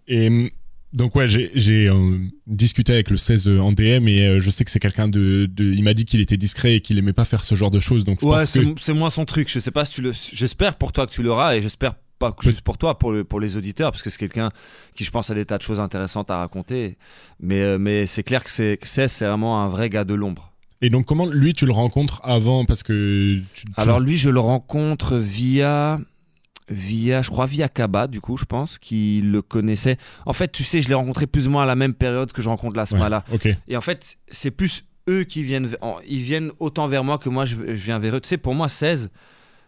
Et 0.07 0.51
donc 0.93 1.15
ouais, 1.15 1.25
j'ai 1.27 1.87
euh, 1.87 2.17
discuté 2.47 2.91
avec 2.91 3.09
le 3.09 3.15
16 3.15 3.47
euh, 3.47 3.59
en 3.59 3.71
DM 3.71 4.09
et 4.09 4.25
euh, 4.25 4.39
je 4.41 4.49
sais 4.49 4.65
que 4.65 4.71
c'est 4.71 4.79
quelqu'un 4.79 5.07
de, 5.07 5.47
de, 5.49 5.73
Il 5.73 5.83
m'a 5.83 5.93
dit 5.93 6.03
qu'il 6.03 6.19
était 6.19 6.35
discret 6.35 6.75
et 6.75 6.81
qu'il 6.81 6.97
aimait 6.97 7.13
pas 7.13 7.23
faire 7.23 7.45
ce 7.45 7.55
genre 7.55 7.71
de 7.71 7.79
choses. 7.79 8.03
Donc 8.03 8.21
ouais, 8.23 8.43
c'est 8.45 8.93
moins 8.93 9.09
son 9.09 9.23
truc. 9.23 9.49
Je 9.49 9.59
sais 9.59 9.71
pas 9.71 9.85
si 9.85 9.93
tu 9.93 10.01
le. 10.01 10.11
J'espère 10.11 10.75
pour 10.75 10.91
toi 10.91 11.07
que 11.07 11.13
tu 11.13 11.23
l'auras 11.23 11.55
et 11.55 11.61
j'espère 11.61 11.95
pas 12.21 12.35
juste 12.41 12.61
pour 12.61 12.77
toi, 12.77 12.97
pour, 12.97 13.11
le, 13.11 13.23
pour 13.25 13.39
les 13.39 13.57
auditeurs, 13.57 13.91
parce 13.91 14.01
que 14.01 14.09
c'est 14.09 14.19
quelqu'un 14.19 14.51
qui, 14.95 15.03
je 15.03 15.11
pense, 15.11 15.29
a 15.29 15.35
des 15.35 15.45
tas 15.45 15.57
de 15.57 15.63
choses 15.63 15.79
intéressantes 15.79 16.31
à 16.31 16.37
raconter. 16.37 16.97
Mais, 17.41 17.77
mais 17.77 18.07
c'est 18.07 18.23
clair 18.23 18.43
que 18.43 18.49
c'est 18.49 18.79
c'est 18.85 19.25
vraiment 19.25 19.61
un 19.63 19.67
vrai 19.67 19.89
gars 19.89 20.05
de 20.05 20.13
l'ombre. 20.13 20.51
Et 20.81 20.89
donc 20.89 21.05
comment 21.05 21.27
lui 21.27 21.53
tu 21.53 21.65
le 21.65 21.73
rencontres 21.73 22.21
avant? 22.23 22.65
Parce 22.65 22.81
que 22.81 23.39
Alors 23.77 23.99
lui 23.99 24.17
je 24.17 24.29
le 24.29 24.39
rencontre 24.39 25.17
via 25.17 25.99
via, 26.71 27.21
je 27.21 27.29
crois, 27.29 27.45
via 27.45 27.69
Kaba, 27.69 28.07
du 28.07 28.21
coup, 28.21 28.37
je 28.37 28.45
pense, 28.45 28.79
qui 28.79 29.21
le 29.21 29.41
connaissait. 29.41 29.97
En 30.25 30.33
fait, 30.33 30.51
tu 30.51 30.63
sais, 30.63 30.81
je 30.81 30.87
l'ai 30.87 30.95
rencontré 30.95 31.27
plus 31.27 31.47
ou 31.47 31.51
moins 31.51 31.63
à 31.63 31.65
la 31.65 31.75
même 31.75 31.93
période 31.93 32.31
que 32.31 32.41
je 32.41 32.49
rencontre 32.49 32.77
la 32.77 32.85
Smala. 32.85 33.23
Et 33.67 33.77
en 33.77 33.81
fait, 33.81 34.17
c'est 34.27 34.51
plus 34.51 34.85
eux 35.09 35.23
qui 35.23 35.43
viennent, 35.43 35.69
ils 36.07 36.21
viennent 36.21 36.51
autant 36.59 36.87
vers 36.87 37.03
moi 37.03 37.17
que 37.17 37.29
moi 37.29 37.45
je, 37.45 37.55
viens 37.55 37.99
vers 37.99 38.15
eux. 38.15 38.21
Tu 38.21 38.29
sais, 38.29 38.37
pour 38.37 38.55
moi, 38.55 38.69
16, 38.69 39.11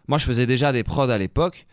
moi 0.08 0.18
je 0.18 0.24
faisais 0.24 0.46
déjà 0.46 0.72
des 0.72 0.82
prods 0.82 1.10
à 1.10 1.18
l'époque. 1.18 1.66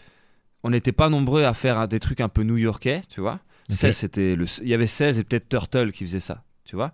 On 0.63 0.69
n'était 0.69 0.91
pas 0.91 1.09
nombreux 1.09 1.43
à 1.43 1.53
faire 1.53 1.87
des 1.87 1.99
trucs 1.99 2.21
un 2.21 2.29
peu 2.29 2.43
new-yorkais, 2.43 3.01
tu 3.09 3.21
vois. 3.21 3.39
16, 3.69 3.95
c'était 3.95 4.35
le, 4.35 4.45
il 4.61 4.67
y 4.67 4.73
avait 4.73 4.87
16 4.87 5.19
et 5.19 5.23
peut-être 5.23 5.47
Turtle 5.47 5.91
qui 5.91 6.05
faisait 6.05 6.19
ça, 6.19 6.43
tu 6.65 6.75
vois. 6.75 6.93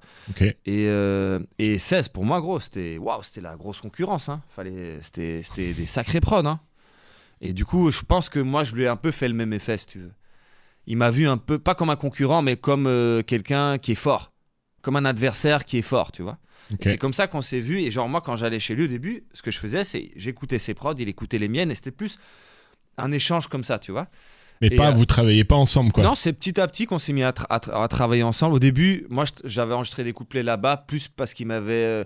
Et, 0.65 0.85
euh, 0.87 1.39
et 1.57 1.79
16, 1.79 2.09
pour 2.09 2.23
moi, 2.23 2.39
gros, 2.39 2.59
c'était, 2.59 2.97
waouh, 2.97 3.23
c'était 3.23 3.41
la 3.41 3.55
grosse 3.55 3.81
concurrence, 3.81 4.29
hein. 4.29 4.41
Fallait, 4.49 4.99
c'était, 5.01 5.41
c'était 5.43 5.73
des 5.73 5.85
sacrés 5.85 6.21
prods, 6.21 6.45
hein. 6.45 6.59
Et 7.41 7.53
du 7.53 7.65
coup, 7.65 7.91
je 7.91 8.01
pense 8.01 8.29
que 8.29 8.39
moi, 8.39 8.63
je 8.63 8.75
lui 8.75 8.83
ai 8.83 8.87
un 8.87 8.95
peu 8.95 9.11
fait 9.11 9.27
le 9.27 9.33
même 9.33 9.53
effet, 9.53 9.77
si 9.77 9.87
tu 9.87 9.99
veux. 9.99 10.11
Il 10.85 10.97
m'a 10.97 11.11
vu 11.11 11.27
un 11.27 11.37
peu, 11.37 11.59
pas 11.59 11.75
comme 11.75 11.89
un 11.89 11.95
concurrent, 11.95 12.41
mais 12.41 12.57
comme 12.57 12.87
euh, 12.87 13.21
quelqu'un 13.21 13.77
qui 13.77 13.91
est 13.91 13.95
fort. 13.95 14.31
Comme 14.81 14.95
un 14.95 15.05
adversaire 15.05 15.65
qui 15.65 15.77
est 15.77 15.83
fort, 15.83 16.11
tu 16.11 16.21
vois. 16.21 16.37
C'est 16.81 16.97
comme 16.97 17.13
ça 17.13 17.27
qu'on 17.27 17.41
s'est 17.41 17.59
vu. 17.59 17.81
Et 17.81 17.91
genre, 17.91 18.09
moi, 18.09 18.21
quand 18.21 18.35
j'allais 18.35 18.59
chez 18.59 18.75
lui 18.75 18.85
au 18.85 18.87
début, 18.87 19.25
ce 19.33 19.41
que 19.41 19.51
je 19.51 19.59
faisais, 19.59 19.83
c'est 19.83 20.11
j'écoutais 20.15 20.59
ses 20.59 20.73
prods, 20.73 20.95
il 20.97 21.07
écoutait 21.07 21.37
les 21.37 21.47
miennes, 21.47 21.71
et 21.71 21.75
c'était 21.75 21.91
plus 21.91 22.19
un 22.97 23.11
échange 23.11 23.47
comme 23.47 23.63
ça, 23.63 23.79
tu 23.79 23.91
vois. 23.91 24.07
Mais 24.61 24.69
pas, 24.71 24.89
euh, 24.89 24.91
vous 24.91 25.05
travaillez 25.05 25.43
pas 25.43 25.55
ensemble, 25.55 25.91
quoi. 25.91 26.03
Non, 26.03 26.15
c'est 26.15 26.33
petit 26.33 26.59
à 26.59 26.67
petit 26.67 26.85
qu'on 26.85 26.99
s'est 26.99 27.13
mis 27.13 27.23
à, 27.23 27.31
travailler 27.31 28.23
ensemble. 28.23 28.55
Au 28.55 28.59
début, 28.59 29.05
moi, 29.09 29.25
j'avais 29.43 29.73
enregistré 29.73 30.03
des 30.03 30.13
couplets 30.13 30.43
là-bas, 30.43 30.85
plus 30.87 31.07
parce 31.07 31.33
qu'il 31.33 31.47
m'avait. 31.47 31.73
Euh, 31.73 32.03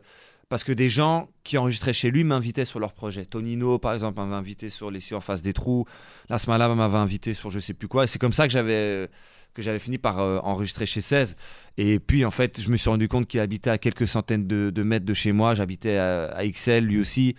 parce 0.49 0.65
que 0.65 0.73
des 0.73 0.89
gens 0.89 1.29
qui 1.45 1.57
enregistraient 1.57 1.93
chez 1.93 2.11
lui 2.11 2.25
m'invitaient 2.25 2.65
sur 2.65 2.81
leur 2.81 2.91
projet. 2.91 3.25
Tonino, 3.25 3.79
par 3.79 3.93
exemple, 3.93 4.19
m'avait 4.19 4.35
invité 4.35 4.69
sur 4.69 4.91
Les 4.91 4.99
face 4.99 5.41
des 5.41 5.53
trous. 5.53 5.85
La 6.27 6.37
Smala 6.37 6.67
m'avait 6.75 6.97
invité 6.97 7.33
sur 7.33 7.49
je 7.49 7.61
sais 7.61 7.73
plus 7.73 7.87
quoi. 7.87 8.03
Et 8.03 8.07
c'est 8.07 8.19
comme 8.19 8.33
ça 8.33 8.47
que 8.47 8.51
j'avais 8.51 9.09
que 9.53 9.61
j'avais 9.61 9.79
fini 9.79 9.97
par 9.97 10.19
euh, 10.19 10.39
enregistrer 10.43 10.85
chez 10.85 11.01
16. 11.01 11.35
Et 11.77 11.99
puis, 11.99 12.25
en 12.25 12.31
fait, 12.31 12.61
je 12.61 12.69
me 12.69 12.77
suis 12.77 12.89
rendu 12.89 13.07
compte 13.07 13.27
qu'il 13.27 13.39
habitait 13.39 13.69
à 13.69 13.77
quelques 13.77 14.07
centaines 14.07 14.47
de, 14.47 14.83
mètres 14.83 15.05
de 15.05 15.13
chez 15.13 15.31
moi. 15.31 15.55
J'habitais 15.55 15.97
à, 15.97 16.25
à, 16.25 16.47
XL, 16.47 16.85
lui 16.85 16.99
aussi. 16.99 17.35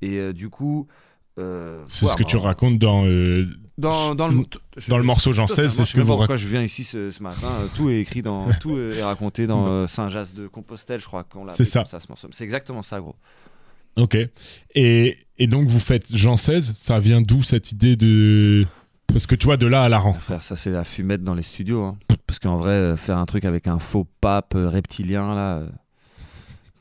Et 0.00 0.18
euh, 0.18 0.32
du 0.32 0.48
coup, 0.48 0.88
euh, 1.38 1.82
c'est 1.88 2.06
ce 2.06 2.16
que 2.16 2.22
tu 2.22 2.36
racontes 2.36 2.78
dans, 2.78 3.06
euh, 3.06 3.46
dans, 3.78 4.14
dans, 4.14 4.28
le, 4.28 4.44
dans 4.88 4.98
le 4.98 5.04
morceau 5.04 5.32
Jean 5.32 5.46
16. 5.46 5.74
C'est 5.74 5.84
ce 5.84 5.94
que 5.94 6.00
vous 6.00 6.16
pourquoi 6.16 6.36
je 6.36 6.46
viens 6.46 6.62
ici 6.62 6.84
ce, 6.84 7.10
ce 7.10 7.22
matin. 7.22 7.48
Euh, 7.60 7.66
tout 7.74 7.88
est 7.88 8.00
écrit 8.00 8.22
dans, 8.22 8.48
tout 8.60 8.76
est 8.76 9.02
raconté 9.02 9.46
dans 9.46 9.86
Saint-Jas 9.86 10.32
de 10.34 10.46
Compostelle, 10.46 11.00
je 11.00 11.06
crois 11.06 11.24
qu'on 11.24 11.44
l'a. 11.44 11.54
C'est 11.54 11.64
ça. 11.64 11.84
C'est 12.30 12.44
exactement 12.44 12.82
ça, 12.82 13.00
gros. 13.00 13.16
Ok. 13.96 14.16
Et, 14.74 15.18
et 15.38 15.46
donc 15.46 15.68
vous 15.68 15.80
faites 15.80 16.14
Jean 16.14 16.36
16. 16.36 16.74
Ça 16.74 16.98
vient 16.98 17.20
d'où 17.20 17.42
cette 17.42 17.72
idée 17.72 17.96
de 17.96 18.66
parce 19.06 19.26
que 19.26 19.34
tu 19.34 19.44
vois 19.44 19.58
de 19.58 19.66
là 19.66 19.82
à 19.84 19.88
la 19.90 19.98
rang. 19.98 20.14
Frère, 20.14 20.42
ça 20.42 20.56
c'est 20.56 20.70
la 20.70 20.84
fumette 20.84 21.22
dans 21.22 21.34
les 21.34 21.42
studios. 21.42 21.82
Hein. 21.82 21.98
Parce 22.26 22.38
qu'en 22.38 22.56
vrai, 22.56 22.96
faire 22.96 23.18
un 23.18 23.26
truc 23.26 23.44
avec 23.44 23.66
un 23.66 23.78
faux 23.78 24.06
pape 24.22 24.54
reptilien 24.54 25.34
là 25.34 25.62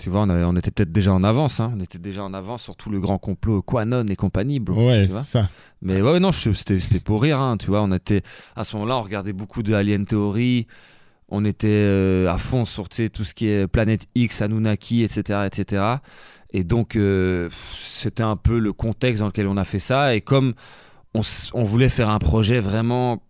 tu 0.01 0.09
vois, 0.09 0.21
on, 0.23 0.55
était 0.55 0.71
peut-être 0.71 0.91
déjà 0.91 1.13
en 1.13 1.23
avance, 1.23 1.59
hein. 1.59 1.73
on 1.77 1.79
était 1.79 1.99
déjà 1.99 2.23
en 2.23 2.33
avance 2.33 2.63
sur 2.63 2.75
tout 2.75 2.89
le 2.89 2.99
grand 2.99 3.19
complot 3.19 3.61
Quanon 3.61 4.07
et 4.07 4.15
compagnie, 4.15 4.59
bro. 4.59 4.87
Ouais, 4.87 5.07
ça. 5.07 5.47
Mais 5.83 6.01
ouais, 6.01 6.19
non, 6.19 6.31
c'était 6.31 6.99
pour 6.99 7.21
rire, 7.21 7.39
hein, 7.39 7.55
tu 7.57 7.67
vois. 7.67 7.83
On 7.83 7.91
était, 7.91 8.23
à 8.55 8.63
ce 8.63 8.75
moment-là, 8.77 8.97
on 8.97 9.01
regardait 9.01 9.31
beaucoup 9.31 9.61
de 9.61 9.75
Alien 9.75 10.07
Theory, 10.07 10.65
on 11.29 11.45
était 11.45 11.67
euh, 11.69 12.33
à 12.33 12.39
fond 12.39 12.65
sur 12.65 12.89
tout 12.89 13.23
ce 13.23 13.35
qui 13.35 13.47
est 13.47 13.67
Planète 13.67 14.07
X, 14.15 14.41
Anunnaki, 14.41 15.03
etc. 15.03 15.41
etc. 15.45 15.83
Et 16.51 16.63
donc, 16.63 16.95
euh, 16.95 17.47
c'était 17.77 18.23
un 18.23 18.37
peu 18.37 18.57
le 18.57 18.73
contexte 18.73 19.19
dans 19.19 19.27
lequel 19.27 19.45
on 19.45 19.55
a 19.55 19.65
fait 19.65 19.77
ça. 19.77 20.15
Et 20.15 20.21
comme 20.21 20.55
on, 21.13 21.21
on 21.53 21.63
voulait 21.63 21.89
faire 21.89 22.09
un 22.09 22.17
projet 22.17 22.59
vraiment 22.59 23.21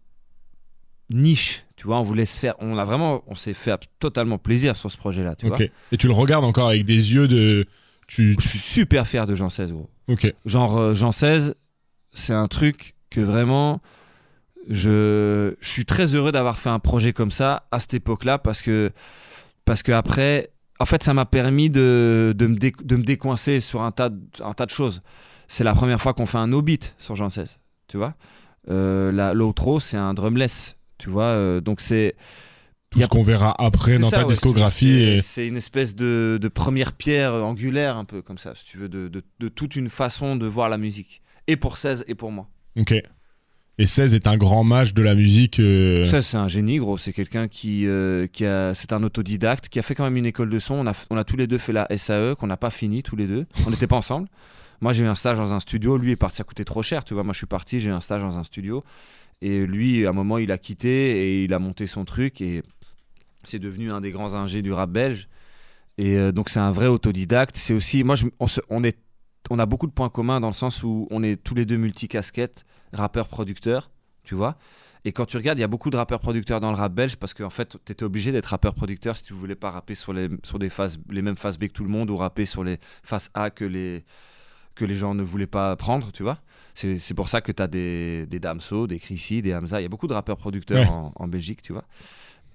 niche, 1.10 1.66
tu 1.82 1.88
vois, 1.88 2.00
on 2.00 2.04
voulait 2.04 2.28
se 2.28 2.40
faire, 2.40 2.54
on 2.60 2.78
a 2.78 2.86
vraiment, 2.86 3.24
on 3.26 3.34
s'est 3.34 3.56
fait 3.56 3.74
totalement 3.98 4.38
plaisir 4.38 4.76
sur 4.76 4.92
ce 4.92 4.98
projet-là, 4.98 5.34
tu 5.34 5.48
vois. 5.48 5.58
Et 5.92 5.98
tu 5.98 6.06
le 6.06 6.14
regardes 6.14 6.46
encore 6.46 6.68
avec 6.70 6.86
des 6.86 7.16
yeux 7.16 7.28
de, 7.28 7.66
tu, 8.06 8.36
Je 8.40 8.48
suis 8.48 8.60
super 8.60 9.08
fier 9.08 9.26
de 9.26 9.34
Jean 9.34 9.50
16, 9.50 9.74
gros. 9.74 9.90
Ok. 10.08 10.32
Genre 10.46 10.78
euh, 10.78 10.94
Jean 10.94 11.12
16, 11.12 11.56
c'est 12.14 12.34
un 12.34 12.48
truc 12.48 12.94
que 13.10 13.20
vraiment, 13.20 13.82
je, 14.70 15.56
je 15.60 15.68
suis 15.68 15.86
très 15.86 16.14
heureux 16.14 16.32
d'avoir 16.32 16.60
fait 16.60 16.70
un 16.70 16.78
projet 16.78 17.14
comme 17.14 17.32
ça 17.32 17.66
à 17.72 17.80
cette 17.80 17.96
époque-là 17.96 18.38
parce 18.38 18.62
que, 18.62 18.92
parce 19.66 19.82
que 19.82 19.92
après, 19.92 20.52
en 20.78 20.86
fait, 20.86 21.02
ça 21.02 21.16
m'a 21.16 21.26
permis 21.26 21.72
de, 21.72 22.36
de, 22.38 22.46
me 22.46 22.58
de 22.58 22.96
me 22.96 23.04
décoincer 23.04 23.60
sur 23.60 23.82
un 23.82 23.92
tas, 23.92 24.10
de, 24.10 24.20
un 24.44 24.54
tas 24.54 24.68
de 24.68 24.72
choses. 24.72 25.02
C'est 25.48 25.64
la 25.64 25.74
première 25.74 26.00
fois 26.00 26.14
qu'on 26.14 26.28
fait 26.28 26.38
un 26.38 26.46
no 26.46 26.62
beat 26.62 26.94
sur 27.00 27.16
Jean 27.16 27.32
16, 27.32 27.58
tu 27.88 27.98
vois. 27.98 28.14
Euh, 28.70 29.34
L'outro, 29.34 29.80
c'est 29.80 29.98
un 29.98 30.14
drumless 30.14 30.78
tu 31.02 31.10
vois, 31.10 31.24
euh, 31.24 31.62
donc 31.62 31.82
c'est. 31.82 32.16
Tout 32.92 33.00
ce 33.00 33.08
qu'on 33.08 33.24
verra 33.24 33.56
après 33.58 33.98
dans 33.98 34.10
ta 34.10 34.26
discographie. 34.26 35.22
C'est 35.22 35.48
une 35.48 35.56
espèce 35.56 35.96
de, 35.96 36.52
première 36.54 36.92
pierre 36.94 37.34
angulaire, 37.34 37.96
un 37.96 38.06
peu 38.06 38.22
comme 38.22 38.38
ça, 38.38 38.54
si 38.54 38.66
tu 38.66 38.78
veux, 38.78 38.90
de, 38.90 39.10
de, 39.10 39.48
toute 39.50 39.78
une 39.78 39.90
façon 39.90 40.36
de 40.36 40.46
voir 40.46 40.68
la 40.68 40.78
musique. 40.78 41.22
Et 41.48 41.56
pour 41.56 41.78
16 41.78 42.04
et 42.08 42.16
pour 42.16 42.32
moi. 42.32 42.50
Ok. 42.78 42.94
Et 43.78 43.86
16 43.86 44.14
est 44.14 44.28
un 44.28 44.38
grand 44.38 44.66
mage 44.66 44.94
de 44.94 45.02
la 45.02 45.16
musique. 45.16 45.56
16, 45.56 45.64
euh, 45.64 46.22
c'est 46.22 46.38
un 46.38 46.50
génie, 46.50 46.78
gros. 46.78 46.98
C'est 46.98 47.14
quelqu'un 47.14 47.48
qui, 47.48 47.88
euh, 47.88 48.28
qui 48.28 48.46
a. 48.46 48.74
C'est 48.76 48.92
un 48.92 49.02
autodidacte 49.04 49.70
qui 49.70 49.80
a 49.80 49.82
fait 49.82 49.96
quand 49.96 50.04
même 50.04 50.18
une 50.18 50.26
école 50.26 50.50
de 50.50 50.60
son. 50.60 50.76
On 50.76 50.86
a, 50.86 50.94
on 51.10 51.18
a 51.18 51.24
tous 51.24 51.38
les 51.38 51.48
deux 51.48 51.58
fait 51.58 51.74
la 51.74 51.88
SAE, 51.98 52.36
qu'on 52.36 52.48
n'a 52.48 52.58
pas 52.58 52.72
fini 52.72 53.04
tous 53.04 53.16
les 53.16 53.26
deux. 53.26 53.48
On 53.66 53.72
n'était 53.72 53.88
pas 53.88 53.96
ensemble. 53.96 54.28
Moi, 54.82 54.94
j'ai 54.94 55.04
eu 55.04 55.08
un 55.08 55.16
stage 55.16 55.38
dans 55.38 55.54
un 55.54 55.60
studio. 55.60 55.98
Lui 55.98 56.12
est 56.12 56.16
parti 56.16 56.42
à 56.42 56.44
coûter 56.44 56.66
trop 56.66 56.84
cher. 56.84 57.06
Tu 57.06 57.14
vois, 57.14 57.24
moi, 57.24 57.34
je 57.34 57.38
suis 57.38 57.48
parti, 57.48 57.80
j'ai 57.80 57.90
eu 57.90 57.94
un 57.94 58.02
stage 58.02 58.22
dans 58.22 58.38
un 58.38 58.44
studio. 58.44 58.84
Et 59.42 59.66
lui, 59.66 60.06
à 60.06 60.10
un 60.10 60.14
moment, 60.14 60.38
il 60.38 60.52
a 60.52 60.58
quitté 60.58 60.90
et 60.90 61.44
il 61.44 61.54
a 61.54 61.60
monté 61.60 61.88
son 61.88 62.06
truc 62.06 62.42
et 62.42 62.62
c'est 63.44 63.60
devenu 63.60 63.92
un 63.92 64.02
des 64.02 64.12
grands 64.12 64.36
ingés 64.36 64.62
du 64.62 64.72
rap 64.72 64.92
belge. 64.92 65.28
Et 65.98 66.18
euh, 66.18 66.32
donc, 66.32 66.50
c'est 66.50 66.60
un 66.60 66.72
vrai 66.72 66.88
autodidacte. 66.88 67.58
C'est 67.58 67.74
aussi, 67.74 68.04
moi, 68.04 68.16
on, 68.70 69.60
a 69.60 69.66
beaucoup 69.66 69.88
de 69.88 69.92
points 69.92 70.10
communs 70.10 70.40
dans 70.40 70.48
le 70.48 70.54
sens 70.54 70.84
où 70.84 71.08
on 71.10 71.24
est 71.24 71.42
tous 71.42 71.56
les 71.56 71.66
deux 71.66 71.78
multicasquettes, 71.78 72.66
rappeurs-producteurs, 72.94 73.90
tu 74.24 74.36
vois. 74.36 74.58
Et 75.04 75.12
quand 75.12 75.26
tu 75.26 75.38
regardes, 75.38 75.58
il 75.58 75.62
y 75.62 75.66
a 75.66 75.68
beaucoup 75.68 75.90
de 75.90 75.98
rappeurs-producteurs 75.98 76.60
dans 76.60 76.70
le 76.70 76.78
rap 76.78 76.94
belge 76.94 77.16
parce 77.16 77.34
qu'en 77.34 77.50
fait, 77.50 77.78
tu 77.86 77.92
étais 77.92 78.04
obligé 78.04 78.32
d'être 78.32 78.48
rappeur-producteur 78.48 79.18
si 79.18 79.24
tu 79.24 79.34
voulais 79.34 79.56
pas 79.56 79.72
rapper 79.72 79.96
sur 79.96 80.14
les, 80.14 80.30
sur 80.44 80.60
des 80.60 80.70
les 81.10 81.22
mêmes 81.24 81.36
phases 81.36 81.58
B 81.58 81.66
que 81.68 81.74
tout 81.74 81.84
le 81.84 81.90
monde 81.90 82.12
ou 82.12 82.16
rapper 82.16 82.46
sur 82.46 82.64
les 82.64 82.78
phases 83.04 83.32
A 83.34 83.50
que 83.50 83.66
les, 83.66 84.06
que 84.76 84.86
les 84.86 84.98
gens 84.98 85.16
ne 85.16 85.24
voulaient 85.24 85.48
pas 85.48 85.76
prendre, 85.76 86.12
tu 86.12 86.22
vois. 86.22 86.38
C'est 86.74 87.14
pour 87.14 87.30
ça 87.30 87.42
que 87.42 87.52
tu 87.52 87.62
as 87.62 87.68
des, 87.68 88.26
des 88.28 88.40
Damso, 88.40 88.88
des 88.88 89.00
Chrissy, 89.00 89.42
des 89.42 89.54
Hamza. 89.54 89.80
Il 89.80 89.84
y 89.84 89.86
a 89.86 89.90
beaucoup 89.90 90.08
de 90.08 90.14
rappeurs 90.14 90.38
producteurs 90.38 91.12
en, 91.16 91.28
Belgique, 91.28 91.62
tu 91.62 91.74
vois. 91.74 91.86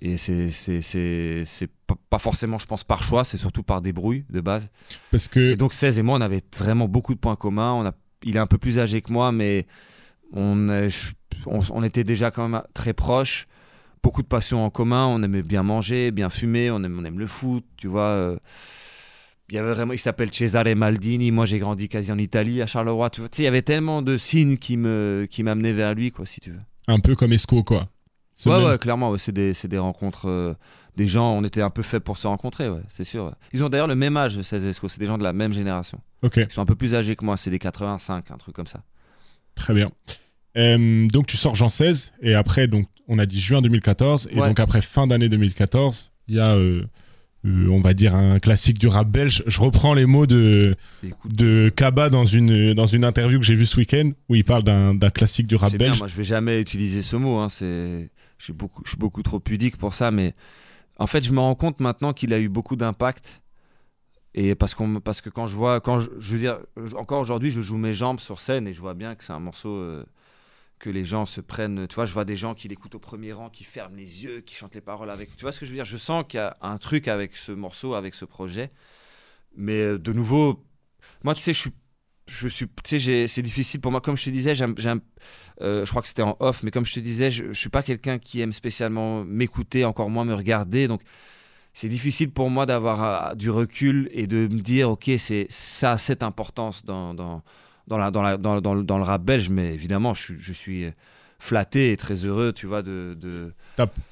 Et 0.01 0.17
c'est 0.19 1.71
pas 2.11 2.19
forcément, 2.19 2.59
je 2.59 2.67
pense, 2.67 2.85
par 2.85 3.03
choix, 3.03 3.25
c'est 3.25 3.39
surtout 3.39 3.63
par 3.63 3.81
débrouille 3.81 4.25
de 4.31 4.41
base. 4.41 4.69
Parce 5.11 5.29
que... 5.29 5.53
Et 5.53 5.57
donc 5.57 5.75
16 5.75 5.99
et 5.99 6.03
moi, 6.03 6.19
on 6.19 6.21
avait 6.21 6.43
vraiment 6.57 6.89
beaucoup 6.89 7.15
de 7.15 7.21
points 7.21 7.37
communs. 7.37 7.73
On 7.73 7.87
a, 7.87 7.93
il 8.23 8.37
est 8.37 8.41
un 8.41 8.47
peu 8.47 8.59
plus 8.59 8.79
âgé 8.79 9.01
que 9.01 9.13
moi, 9.13 9.33
mais 9.33 9.67
on, 10.33 10.69
on, 11.47 11.83
était 11.83 12.05
déjà 12.05 12.31
quand 12.31 12.49
même 12.49 12.63
très 12.75 12.93
proches. 12.93 13.47
Beaucoup 14.03 14.23
de 14.23 14.29
passions 14.29 14.65
en 14.65 14.71
commun. 14.71 15.07
On 15.07 15.23
aimait 15.23 15.43
bien 15.43 15.63
manger, 15.63 16.11
bien 16.11 16.31
fumer. 16.31 16.71
On 16.71 16.83
aime, 16.83 16.99
on 16.99 17.05
aime 17.05 17.19
le 17.19 17.27
foot, 17.27 17.65
tu 17.77 17.89
vois. 17.89 18.03
Euh, 18.03 18.37
il 19.49 19.55
y 19.55 19.59
avait 19.59 19.73
vraiment, 19.73 19.93
il 19.93 19.99
s'appelle 19.99 20.33
Cesare 20.33 20.75
Maldini. 20.77 21.31
Moi, 21.31 21.47
j'ai 21.47 21.59
grandi 21.59 21.89
quasi 21.89 22.11
en 22.11 22.19
Italie, 22.19 22.63
à 22.63 22.67
Charleroi. 22.67 23.11
Tu 23.11 23.21
vois, 23.21 23.31
il 23.39 23.45
y 23.45 23.47
avait 23.47 23.63
tellement 23.63 24.03
de 24.03 24.19
signes 24.19 24.57
qui 24.57 24.77
me, 24.77 25.27
qui 25.31 25.43
m'amenaient 25.43 25.73
vers 25.73 25.95
lui, 25.95 26.11
quoi, 26.11 26.27
si 26.27 26.41
tu 26.41 26.51
veux. 26.51 26.61
Un 26.89 26.99
peu 27.01 27.15
comme 27.15 27.33
Esco, 27.33 27.63
quoi. 27.63 27.89
Ouais, 28.45 28.63
ouais, 28.65 28.79
clairement, 28.79 29.17
c'est 29.17 29.33
des, 29.33 29.53
des, 29.65 29.79
rencontres, 29.79 30.29
euh, 30.29 30.55
des 30.97 31.07
gens, 31.07 31.33
on 31.33 31.43
était 31.43 31.63
un 31.63 31.71
peu 31.71 31.83
faits 31.83 32.05
pour 32.05 32.19
se 32.19 32.27
rencontrer, 32.27 32.69
ouais, 32.69 32.83
c'est 32.89 33.05
sûr. 33.05 33.35
Ils 33.55 33.65
ont 33.65 33.71
d'ailleurs 33.71 33.87
le 33.87 33.95
même 33.95 34.17
âge, 34.19 34.43
ces 34.43 34.67
Esco, 34.67 34.89
c'est 34.89 35.01
des 35.01 35.07
gens 35.07 35.17
de 35.17 35.23
la 35.23 35.33
même 35.33 35.53
génération. 35.53 36.01
Ok. 36.23 36.37
Ils 36.37 36.51
sont 36.51 36.61
un 36.61 36.67
peu 36.67 36.75
plus 36.75 36.95
âgés 36.95 37.17
que 37.17 37.25
moi, 37.25 37.39
c'est 37.39 37.51
des 37.51 37.59
85, 37.59 38.31
un 38.31 38.37
truc 38.37 38.55
comme 38.55 38.67
ça. 38.67 38.83
Très 39.55 39.73
bien. 39.73 39.91
Euh, 40.59 41.07
donc 41.09 41.27
tu 41.27 41.37
sors 41.37 41.55
Jean 41.55 41.69
16 41.69 42.13
et 42.23 42.35
après 42.35 42.67
donc 42.67 42.87
on 43.09 43.19
a 43.19 43.27
dit 43.27 43.41
juin 43.41 43.61
2014 43.61 44.29
et 44.31 44.39
Ouais. 44.41 44.49
donc 44.49 44.59
après 44.59 44.81
fin 44.81 45.07
d'année 45.07 45.29
2014 45.29 46.13
il 46.29 46.37
y 46.37 46.41
a 46.41 46.55
euh, 46.55 46.87
euh, 47.47 47.69
on 47.71 47.81
va 47.81 47.95
dire 47.95 48.15
un 48.15 48.39
classique 48.39 48.79
du 48.79 48.89
rap 48.89 49.09
belge. 49.09 49.43
Je 49.47 49.61
reprends 49.61 49.95
les 49.95 50.07
mots 50.07 50.27
de 50.27 50.77
de 51.25 51.71
Kaba 51.75 52.11
dans 52.11 52.25
une 52.25 52.75
dans 52.75 52.87
une 52.87 53.05
interview 53.05 53.39
que 53.39 53.47
j'ai 53.47 53.55
vue 53.55 53.67
ce 53.67 53.77
week-end 53.77 54.11
où 54.29 54.35
il 54.35 54.45
parle 54.45 54.65
d'un 54.65 55.11
classique 55.11 55.47
du 55.47 55.57
rap 55.57 55.71
bien, 55.71 55.79
belge. 55.89 55.99
moi 55.99 56.09
je 56.09 56.17
vais 56.17 56.25
jamais 56.25 56.61
utiliser 56.61 57.03
ce 57.03 57.17
mot. 57.17 57.39
Hein, 57.39 57.49
c'est, 57.49 58.11
je 58.39 58.45
suis 58.45 58.53
beaucoup, 58.53 58.83
je 58.85 58.91
suis 58.91 58.99
beaucoup 58.99 59.23
trop 59.23 59.39
pudique 59.41 59.77
pour 59.77 59.95
ça, 59.95 60.11
mais 60.11 60.35
en 60.99 61.07
fait 61.07 61.25
je 61.25 61.33
me 61.33 61.41
rends 61.41 61.55
compte 61.55 61.81
maintenant 61.81 62.13
qu'il 62.13 62.35
a 62.35 62.39
eu 62.39 62.49
beaucoup 62.49 62.77
d'impact. 62.77 63.43
Et 64.39 64.55
parce 64.55 64.75
qu'on, 64.75 65.01
parce 65.01 65.23
que 65.23 65.31
quand 65.31 65.47
je 65.47 65.57
vois, 65.57 65.81
quand 65.81 65.99
je, 65.99 66.11
je 66.19 66.35
veux 66.35 66.39
dire, 66.39 66.59
encore 66.97 67.21
aujourd'hui, 67.21 67.51
je 67.51 67.63
joue 67.63 67.79
mes 67.79 67.95
jambes 67.95 68.21
sur 68.21 68.39
scène 68.39 68.69
et 68.69 68.75
je 68.75 68.81
vois 68.81 68.93
bien 68.93 69.15
que 69.15 69.25
c'est 69.25 69.33
un 69.33 69.41
morceau 69.41 69.71
euh, 69.71 70.05
que 70.79 70.91
les 70.91 71.05
gens 71.05 71.27
se 71.27 71.41
prennent. 71.41 71.87
Tu 71.89 71.95
vois, 71.95 72.07
je 72.07 72.13
vois 72.13 72.25
des 72.25 72.37
gens 72.37 72.55
qui 72.55 72.69
l'écoutent 72.69 72.95
au 72.95 72.99
premier 72.99 73.33
rang, 73.33 73.49
qui 73.49 73.65
ferment 73.65 73.97
les 73.97 74.25
yeux, 74.25 74.41
qui 74.41 74.55
chantent 74.55 74.75
les 74.75 74.81
paroles 74.81 75.11
avec. 75.11 75.37
Tu 75.37 75.43
vois 75.43 75.53
ce 75.53 75.61
que 75.61 75.67
je 75.67 75.71
veux 75.71 75.77
dire? 75.77 75.85
Je 75.85 75.97
sens 75.97 76.25
qu'il 76.29 76.39
y 76.39 76.43
a 76.43 76.57
un 76.61 76.79
truc 76.79 77.09
avec 77.09 77.37
ce 77.37 77.53
morceau, 77.53 77.95
avec 77.95 78.15
ce 78.15 78.25
projet. 78.25 78.71
Mais 79.57 79.81
euh, 79.81 79.99
de 79.99 80.13
nouveau, 80.13 80.65
moi, 81.25 81.35
tu 81.35 81.43
sais, 81.43 81.55
je 81.55 81.59
suis, 81.59 81.73
je 82.27 82.49
suis, 82.49 82.67
tu 82.85 83.01
sais, 83.01 83.27
c'est 83.27 83.43
difficile 83.43 83.81
pour 83.81 83.91
moi. 83.91 84.01
Comme 84.01 84.17
je 84.17 84.25
te 84.25 84.31
disais, 84.31 84.55
euh, 84.61 85.85
je 85.87 85.91
crois 85.91 86.03
que 86.03 86.09
c'était 86.09 86.23
en 86.23 86.37
off, 86.41 86.63
mais 86.63 86.71
comme 86.71 86.85
je 86.85 86.95
te 86.95 87.01
disais, 87.01 87.31
je, 87.31 87.47
je 87.49 87.59
suis 87.59 87.71
pas 87.71 87.83
quelqu'un 87.83 88.19
qui 88.19 88.41
aime 88.41 88.53
spécialement 88.53 89.25
m'écouter, 89.25 89.85
encore 89.85 90.11
moins 90.11 90.25
me 90.25 90.35
regarder. 90.35 90.89
Donc, 90.89 91.03
c'est 91.73 91.89
difficile 91.91 92.31
pour 92.31 92.49
moi 92.49 92.65
d'avoir 92.65 93.31
euh, 93.31 93.35
du 93.35 93.51
recul 93.51 94.09
et 94.13 94.27
de 94.27 94.49
me 94.49 94.61
dire, 94.61 94.91
ok, 94.91 95.11
c'est 95.19 95.47
ça 95.51 95.99
cette 95.99 96.23
importance 96.23 96.85
dans, 96.85 97.43
dans, 97.87 97.99
la, 97.99 98.11
dans, 98.11 98.23
la, 98.23 98.37
dans, 98.37 98.61
dans 98.61 98.75
le- 98.75 98.83
dans 98.85 98.99
le 98.99 99.05
rap 99.05 99.23
belge. 99.23 99.49
Mais 99.51 99.75
évidemment, 99.75 100.15
je, 100.15 100.23
suis- 100.23 100.37
je 100.41 100.53
suis 100.53 100.87
flatté 101.39 101.93
et 101.93 101.97
très 101.97 102.15
heureux, 102.25 102.53
tu 102.53 102.67
vois, 102.67 102.83
de. 102.83 103.17
de... 103.21 103.53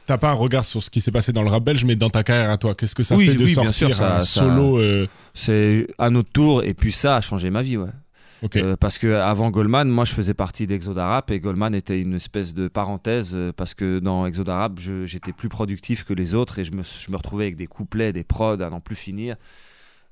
T'as 0.06 0.18
pas 0.18 0.30
un 0.30 0.34
regard 0.34 0.64
sur 0.64 0.82
ce 0.82 0.90
qui 0.90 1.00
s'est 1.00 1.10
passé 1.12 1.32
dans 1.32 1.42
le 1.42 1.48
rap 1.48 1.64
belge, 1.64 1.84
mais 1.84 1.96
dans 1.96 2.10
ta 2.10 2.22
carrière 2.22 2.50
à 2.50 2.58
toi, 2.58 2.74
qu'est-ce 2.74 2.94
que 2.94 3.02
ça 3.02 3.16
Oui, 3.16 3.26
fait 3.28 3.34
de 3.34 3.44
oui, 3.44 3.54
sortir 3.54 3.72
sûr, 3.72 3.94
ça- 3.94 4.16
un 4.16 4.20
ça- 4.20 4.40
solo 4.42 4.78
euh, 4.78 5.06
C'est 5.32 5.86
à 5.98 6.10
notre 6.10 6.30
tour, 6.30 6.62
et 6.64 6.74
puis 6.74 6.92
ça 6.92 7.16
a 7.16 7.20
changé 7.20 7.50
ma 7.50 7.62
vie, 7.62 7.76
ouais. 7.76 7.88
Euh, 8.56 8.76
parce 8.78 8.98
que 8.98 9.14
avant 9.14 9.50
Goldman, 9.50 9.88
moi 9.88 10.04
je 10.04 10.12
faisais 10.12 10.34
partie 10.34 10.66
d'Exodarap 10.66 11.30
et 11.30 11.40
Goldman 11.40 11.74
était 11.74 11.98
une 11.98 12.12
espèce 12.12 12.52
de 12.52 12.68
parenthèse 12.68 13.30
euh, 13.32 13.52
parce 13.56 13.72
que 13.72 14.00
dans 14.00 14.26
Exodarap, 14.26 14.78
je- 14.78 15.06
j'étais 15.06 15.32
plus 15.32 15.48
productif 15.48 16.04
que 16.04 16.12
les 16.12 16.34
autres 16.34 16.58
et 16.58 16.64
je 16.64 16.72
me, 16.72 16.82
je 16.82 17.10
me 17.10 17.16
retrouvais 17.16 17.44
avec 17.44 17.56
des 17.56 17.66
couplets, 17.66 18.12
des 18.12 18.22
prods 18.22 18.60
à 18.60 18.68
n'en 18.68 18.80
plus 18.80 18.96
finir 18.96 19.36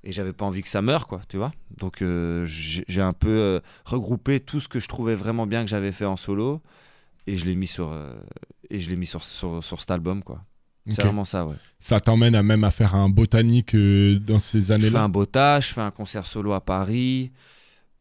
et 0.04 0.12
j'avais 0.12 0.32
pas 0.32 0.44
envie 0.44 0.62
que 0.62 0.68
ça 0.68 0.82
meure, 0.82 1.06
quoi, 1.06 1.20
tu 1.28 1.36
vois. 1.36 1.52
Donc 1.78 2.02
euh, 2.02 2.44
j'ai 2.46 3.02
un 3.02 3.12
peu 3.12 3.28
euh, 3.30 3.60
regroupé 3.84 4.40
tout 4.40 4.60
ce 4.60 4.68
que 4.68 4.80
je 4.80 4.88
trouvais 4.88 5.14
vraiment 5.14 5.46
bien 5.46 5.62
que 5.64 5.70
j'avais 5.70 5.92
fait 5.92 6.04
en 6.06 6.16
solo 6.16 6.60
et 7.26 7.36
je 7.36 7.44
l'ai 7.46 7.54
mis 7.54 7.66
sur 7.68 7.92
euh, 7.92 8.14
et 8.70 8.78
je 8.78 8.90
l'ai 8.90 8.96
mis 8.96 9.06
sur, 9.06 9.22
sur, 9.22 9.62
sur 9.62 9.80
cet 9.80 9.90
album, 9.90 10.22
quoi. 10.22 10.42
C'est 10.88 11.00
Ok. 11.02 11.06
vraiment 11.06 11.24
ça, 11.24 11.46
ouais. 11.46 11.54
Ça 11.78 12.00
t'emmène 12.00 12.34
à 12.34 12.42
même 12.42 12.64
à 12.64 12.72
faire 12.72 12.96
un 12.96 13.08
botanique 13.08 13.76
dans 13.76 14.40
ces 14.40 14.58
Je 14.60 14.64
fais 14.66 14.72
années-là. 14.72 15.02
un 15.02 15.08
bota, 15.08 15.60
je 15.60 15.72
fais 15.72 15.80
un 15.80 15.92
concert 15.92 16.26
solo 16.26 16.52
à 16.52 16.60
Paris. 16.60 17.30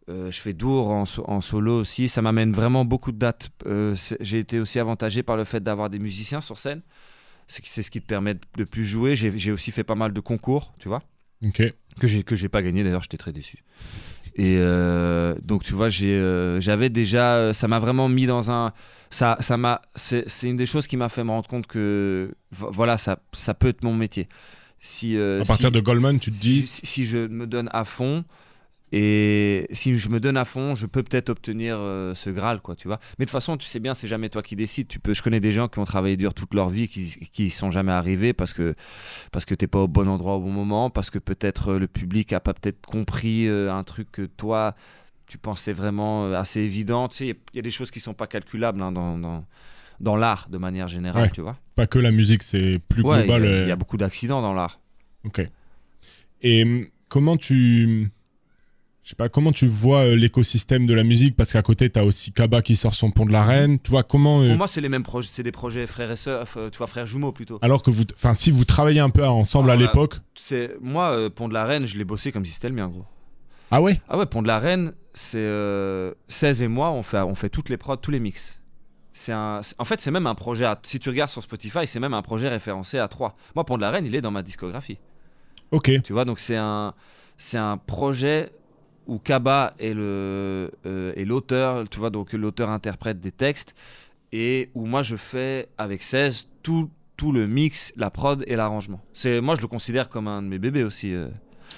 je 0.07 0.31
fais 0.31 0.53
Dour 0.53 0.89
en, 0.89 1.05
so- 1.05 1.23
en 1.29 1.41
solo 1.41 1.79
aussi. 1.79 2.09
Ça 2.09 2.21
m'amène 2.21 2.51
vraiment 2.53 2.83
beaucoup 2.85 3.11
de 3.11 3.17
dates. 3.19 3.51
C'est- 3.95 4.17
J'ai 4.19 4.39
été 4.39 4.59
aussi 4.59 4.79
avantagé 4.79 5.23
par 5.23 5.37
le 5.37 5.43
fait 5.43 5.61
d'avoir 5.61 5.89
des 5.91 5.99
musiciens 5.99 6.41
sur 6.41 6.57
scène. 6.57 6.81
C'est 7.47 7.65
c'est 7.65 7.83
ce 7.83 7.91
qui 7.91 8.01
te 8.01 8.07
permet 8.07 8.35
de- 8.57 8.63
plus 8.63 8.85
jouer. 8.85 9.15
J'ai 9.15 9.51
aussi 9.51 9.71
fait 9.71 9.83
pas 9.83 9.95
mal 9.95 10.13
de 10.13 10.19
concours, 10.19 10.73
tu 10.79 10.87
vois, 10.87 11.03
Que 11.99 12.07
j'ai 12.07 12.23
que 12.23 12.35
j'ai 12.35 12.49
pas 12.49 12.61
gagné 12.61 12.83
d'ailleurs. 12.83 13.01
J'étais 13.01 13.17
très 13.17 13.33
déçu. 13.33 13.63
Et 14.35 14.57
euh, 14.59 15.35
donc 15.43 15.63
tu 15.63 15.73
vois, 15.73 15.89
j'ai, 15.89 16.13
euh, 16.13 16.61
j'avais 16.61 16.89
déjà, 16.89 17.35
euh, 17.35 17.53
ça 17.53 17.67
m'a 17.67 17.79
vraiment 17.79 18.07
mis 18.07 18.25
dans 18.25 18.49
un, 18.49 18.71
ça, 19.09 19.35
ça 19.41 19.57
m'a, 19.57 19.81
c'est 19.95 20.25
une 20.43 20.55
des 20.55 20.65
choses 20.65 20.87
qui 20.87 20.95
m'a 20.95 21.09
fait 21.09 21.23
me 21.25 21.31
rendre 21.31 21.49
compte 21.49 21.67
que, 21.67 22.33
vo- 22.51 22.71
voilà, 22.71 22.97
ça, 22.97 23.19
ça 23.33 23.53
peut 23.53 23.67
être 23.67 23.83
mon 23.83 23.93
métier. 23.93 24.29
Si 24.79 25.17
euh, 25.17 25.41
À 25.41 25.45
partir 25.45 25.67
si- 25.69 25.73
de 25.73 25.79
Goldman, 25.81 26.17
tu 26.19 26.31
te 26.31 26.37
dis. 26.37 26.65
si, 26.65 26.85
si 26.85 27.05
je 27.05 27.17
me 27.27 27.45
donne 27.45 27.69
à 27.73 27.83
fond 27.83 28.23
et 28.91 29.67
si 29.71 29.95
je 29.97 30.09
me 30.09 30.19
donne 30.19 30.35
à 30.37 30.45
fond, 30.45 30.75
je 30.75 30.85
peux 30.85 31.01
peut-être 31.03 31.29
obtenir 31.29 31.77
euh, 31.79 32.13
ce 32.13 32.29
Graal, 32.29 32.59
quoi, 32.61 32.75
tu 32.75 32.87
vois. 32.87 32.99
Mais 33.17 33.25
de 33.25 33.29
toute 33.29 33.33
façon, 33.33 33.55
tu 33.57 33.65
sais 33.65 33.79
bien, 33.79 33.93
c'est 33.93 34.07
jamais 34.07 34.29
toi 34.29 34.41
qui 34.43 34.55
décides. 34.55 34.87
Tu 34.87 34.99
peux, 34.99 35.13
je 35.13 35.21
connais 35.23 35.39
des 35.39 35.53
gens 35.53 35.67
qui 35.67 35.79
ont 35.79 35.85
travaillé 35.85 36.17
dur 36.17 36.33
toute 36.33 36.53
leur 36.53 36.69
vie, 36.69 36.87
qui, 36.87 37.17
qui 37.31 37.49
sont 37.49 37.69
jamais 37.69 37.91
arrivés 37.93 38.33
parce 38.33 38.53
que 38.53 38.75
parce 39.31 39.45
que 39.45 39.55
t'es 39.55 39.67
pas 39.67 39.79
au 39.79 39.87
bon 39.87 40.07
endroit 40.07 40.35
au 40.35 40.41
bon 40.41 40.51
moment, 40.51 40.89
parce 40.89 41.09
que 41.09 41.19
peut-être 41.19 41.69
euh, 41.73 41.79
le 41.79 41.87
public 41.87 42.33
a 42.33 42.39
pas 42.39 42.53
peut-être 42.53 42.81
compris 42.85 43.47
euh, 43.47 43.71
un 43.73 43.83
truc 43.83 44.11
que 44.11 44.23
toi 44.23 44.75
tu 45.27 45.37
pensais 45.37 45.71
vraiment 45.71 46.33
assez 46.33 46.59
évident. 46.59 47.07
Tu 47.07 47.15
sais, 47.17 47.23
il 47.25 47.27
y 47.29 47.31
a- 47.31 47.35
il 47.53 47.55
y, 47.55 47.59
a 47.59 47.61
des 47.61 47.71
choses 47.71 47.89
qui 47.91 48.01
sont 48.01 48.13
pas 48.13 48.27
calculables 48.27 48.81
hein, 48.81 48.91
dans, 48.91 49.17
dans 49.17 49.45
dans 50.01 50.15
l'art 50.17 50.49
de 50.49 50.57
manière 50.57 50.87
générale, 50.89 51.23
Ouais. 51.23 51.29
tu 51.31 51.41
vois. 51.41 51.57
Pas 51.75 51.87
que 51.87 51.99
la 51.99 52.11
musique, 52.11 52.43
c'est 52.43 52.81
plus 52.89 53.03
Ouais, 53.03 53.19
il 53.19 53.21
y 53.21 53.23
global. 53.27 53.43
a- 53.45 53.47
euh, 53.47 53.63
il 53.65 53.69
y 53.69 53.71
a 53.71 53.75
beaucoup 53.77 53.95
d'accidents 53.97 54.41
dans 54.41 54.53
l'art. 54.53 54.75
Ok. 55.23 55.47
Et 56.41 56.63
hum, 56.63 56.87
comment 57.07 57.37
tu. 57.37 58.09
Sais 59.11 59.15
pas, 59.17 59.27
comment 59.27 59.51
tu 59.51 59.67
vois 59.67 60.05
euh, 60.05 60.15
l'écosystème 60.15 60.85
de 60.87 60.93
la 60.93 61.03
musique? 61.03 61.35
Parce 61.35 61.51
qu'à 61.51 61.61
côté, 61.61 61.89
t'as 61.89 62.03
aussi 62.03 62.31
Kaba 62.31 62.61
qui 62.61 62.77
sort 62.77 62.93
son 62.93 63.11
pont 63.11 63.25
de 63.25 63.33
la 63.33 63.43
Reine. 63.43 63.77
Tu 63.77 63.91
vois, 63.91 64.03
comment. 64.03 64.41
euh, 64.41 64.47
Pour 64.47 64.57
moi, 64.57 64.67
c'est 64.67 64.79
les 64.79 64.87
mêmes 64.87 65.03
projets, 65.03 65.29
c'est 65.33 65.43
des 65.43 65.51
projets 65.51 65.85
frères 65.85 66.09
et 66.11 66.15
sœurs, 66.15 66.45
euh, 66.55 66.69
tu 66.69 66.77
vois, 66.77 66.87
frères 66.87 67.07
jumeaux 67.07 67.33
plutôt. 67.33 67.59
Alors 67.61 67.83
que 67.83 67.91
vous. 67.91 68.03
Enfin, 68.15 68.33
si 68.35 68.51
vous 68.51 68.63
travaillez 68.63 69.01
un 69.01 69.09
peu 69.09 69.25
ensemble 69.27 69.69
Ah, 69.69 69.73
à 69.73 69.75
l'époque? 69.75 70.21
C'est 70.33 70.77
moi, 70.79 71.29
Pont 71.29 71.49
de 71.49 71.53
la 71.53 71.65
Reine, 71.65 71.85
je 71.85 71.97
l'ai 71.97 72.05
bossé 72.05 72.31
comme 72.31 72.45
si 72.45 72.53
c'était 72.53 72.69
le 72.69 72.75
mien, 72.75 72.87
gros. 72.87 73.03
Ah 73.69 73.81
ouais? 73.81 73.99
Ah 74.07 74.17
ouais, 74.17 74.25
Pont 74.25 74.41
de 74.41 74.47
la 74.47 74.59
Reine, 74.59 74.93
c'est 75.13 75.39
euh, 75.39 76.13
16 76.29 76.61
et 76.61 76.67
moi, 76.69 76.91
on 76.91 77.03
fait, 77.03 77.19
on 77.19 77.35
fait 77.35 77.49
toutes 77.49 77.67
les 77.67 77.75
prods, 77.75 77.97
tous 77.97 78.11
les 78.11 78.21
mix. 78.21 78.61
C'est 79.11 79.33
un, 79.33 79.59
en 79.77 79.83
fait, 79.83 79.99
c'est 79.99 80.11
même 80.11 80.25
un 80.25 80.35
projet. 80.35 80.63
À, 80.63 80.79
si 80.83 80.99
tu 81.01 81.09
regardes 81.09 81.29
sur 81.31 81.43
Spotify, 81.43 81.85
c'est 81.85 81.99
même 81.99 82.13
un 82.13 82.21
projet 82.21 82.47
référencé 82.47 82.97
à 82.97 83.09
3. 83.09 83.33
Moi, 83.55 83.65
Pont 83.65 83.75
de 83.75 83.81
la 83.81 83.91
Reine, 83.91 84.05
il 84.05 84.15
est 84.15 84.21
dans 84.21 84.31
ma 84.31 84.41
discographie. 84.41 84.99
Ok. 85.71 85.91
Tu 86.01 86.13
vois, 86.13 86.23
donc 86.23 86.39
c'est 86.39 86.55
un, 86.55 86.93
c'est 87.37 87.57
un 87.57 87.75
projet 87.75 88.51
où 89.07 89.17
Kaba 89.19 89.73
est 89.79 89.93
le 89.93 90.71
euh, 90.85 91.13
est 91.15 91.25
l'auteur, 91.25 91.87
tu 91.89 91.99
vois, 91.99 92.09
donc 92.09 92.33
l'auteur 92.33 92.69
interprète 92.69 93.19
des 93.19 93.31
textes 93.31 93.75
et 94.31 94.69
où 94.75 94.85
moi 94.85 95.01
je 95.03 95.15
fais 95.15 95.67
avec 95.77 96.01
16 96.03 96.47
tout 96.63 96.89
tout 97.17 97.31
le 97.31 97.45
mix, 97.47 97.93
la 97.97 98.09
prod 98.09 98.43
et 98.47 98.55
l'arrangement. 98.55 99.01
C'est 99.13 99.41
moi 99.41 99.55
je 99.55 99.61
le 99.61 99.67
considère 99.67 100.09
comme 100.09 100.27
un 100.27 100.41
de 100.41 100.47
mes 100.47 100.59
bébés 100.59 100.83
aussi. 100.83 101.13
euh. 101.13 101.27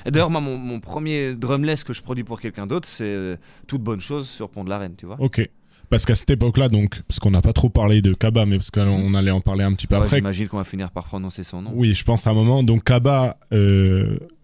Et 0.06 0.12
d'ailleurs 0.12 0.30
moi 0.30 0.42
mon, 0.42 0.58
mon 0.58 0.80
premier 0.80 1.34
drumless 1.34 1.84
que 1.84 1.94
je 1.94 2.02
produis 2.02 2.24
pour 2.24 2.40
quelqu'un 2.42 2.68
d'autre, 2.68 2.88
c'est 2.88 3.04
euh, 3.06 3.38
toute 3.68 3.82
bonne 3.82 4.00
chose 4.02 4.28
sur 4.30 4.50
Pont 4.50 4.64
de 4.64 4.70
la 4.70 4.78
Reine, 4.80 4.96
tu 4.98 5.06
vois. 5.06 5.18
Ok. 5.20 5.50
Parce 5.90 6.06
qu'à 6.06 6.16
cette 6.16 6.30
époque-là, 6.32 6.70
donc, 6.70 7.02
parce 7.08 7.20
qu'on 7.20 7.30
n'a 7.30 7.42
pas 7.44 7.54
trop 7.54 7.70
parlé 7.70 8.02
de 8.02 8.14
Kaba, 8.16 8.48
mais 8.48 8.58
parce 8.58 8.72
qu'on 8.72 9.14
allait 9.14 9.30
en 9.30 9.42
parler 9.42 9.64
un 9.64 9.74
petit 9.74 9.86
peu 9.86 9.96
Ouais, 9.96 10.02
après. 10.04 10.18
J'imagine 10.18 10.48
qu'on 10.48 10.58
va 10.58 10.64
finir 10.64 10.90
par 10.90 11.04
prononcer 11.06 11.44
son 11.44 11.62
nom. 11.62 11.72
Oui, 11.76 11.94
je 11.94 12.04
pense 12.04 12.26
à 12.26 12.32
un 12.32 12.34
moment. 12.34 12.64
Donc 12.64 12.84
Kaba, 12.86 13.38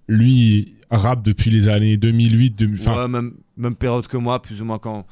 lui, 0.08 0.76
rappe 0.98 1.24
depuis 1.24 1.50
les 1.52 1.68
années 1.68 1.98
2008. 1.98 2.56
de- 2.58 2.74
Enfin, 2.80 2.96
Ouais, 3.04 3.08
même, 3.08 3.34
même 3.58 3.76
période 3.76 4.08
que 4.08 4.18
moi, 4.18 4.42
plus 4.42 4.62
ou 4.62 4.66
moins 4.66 4.80
quand. 4.80 5.06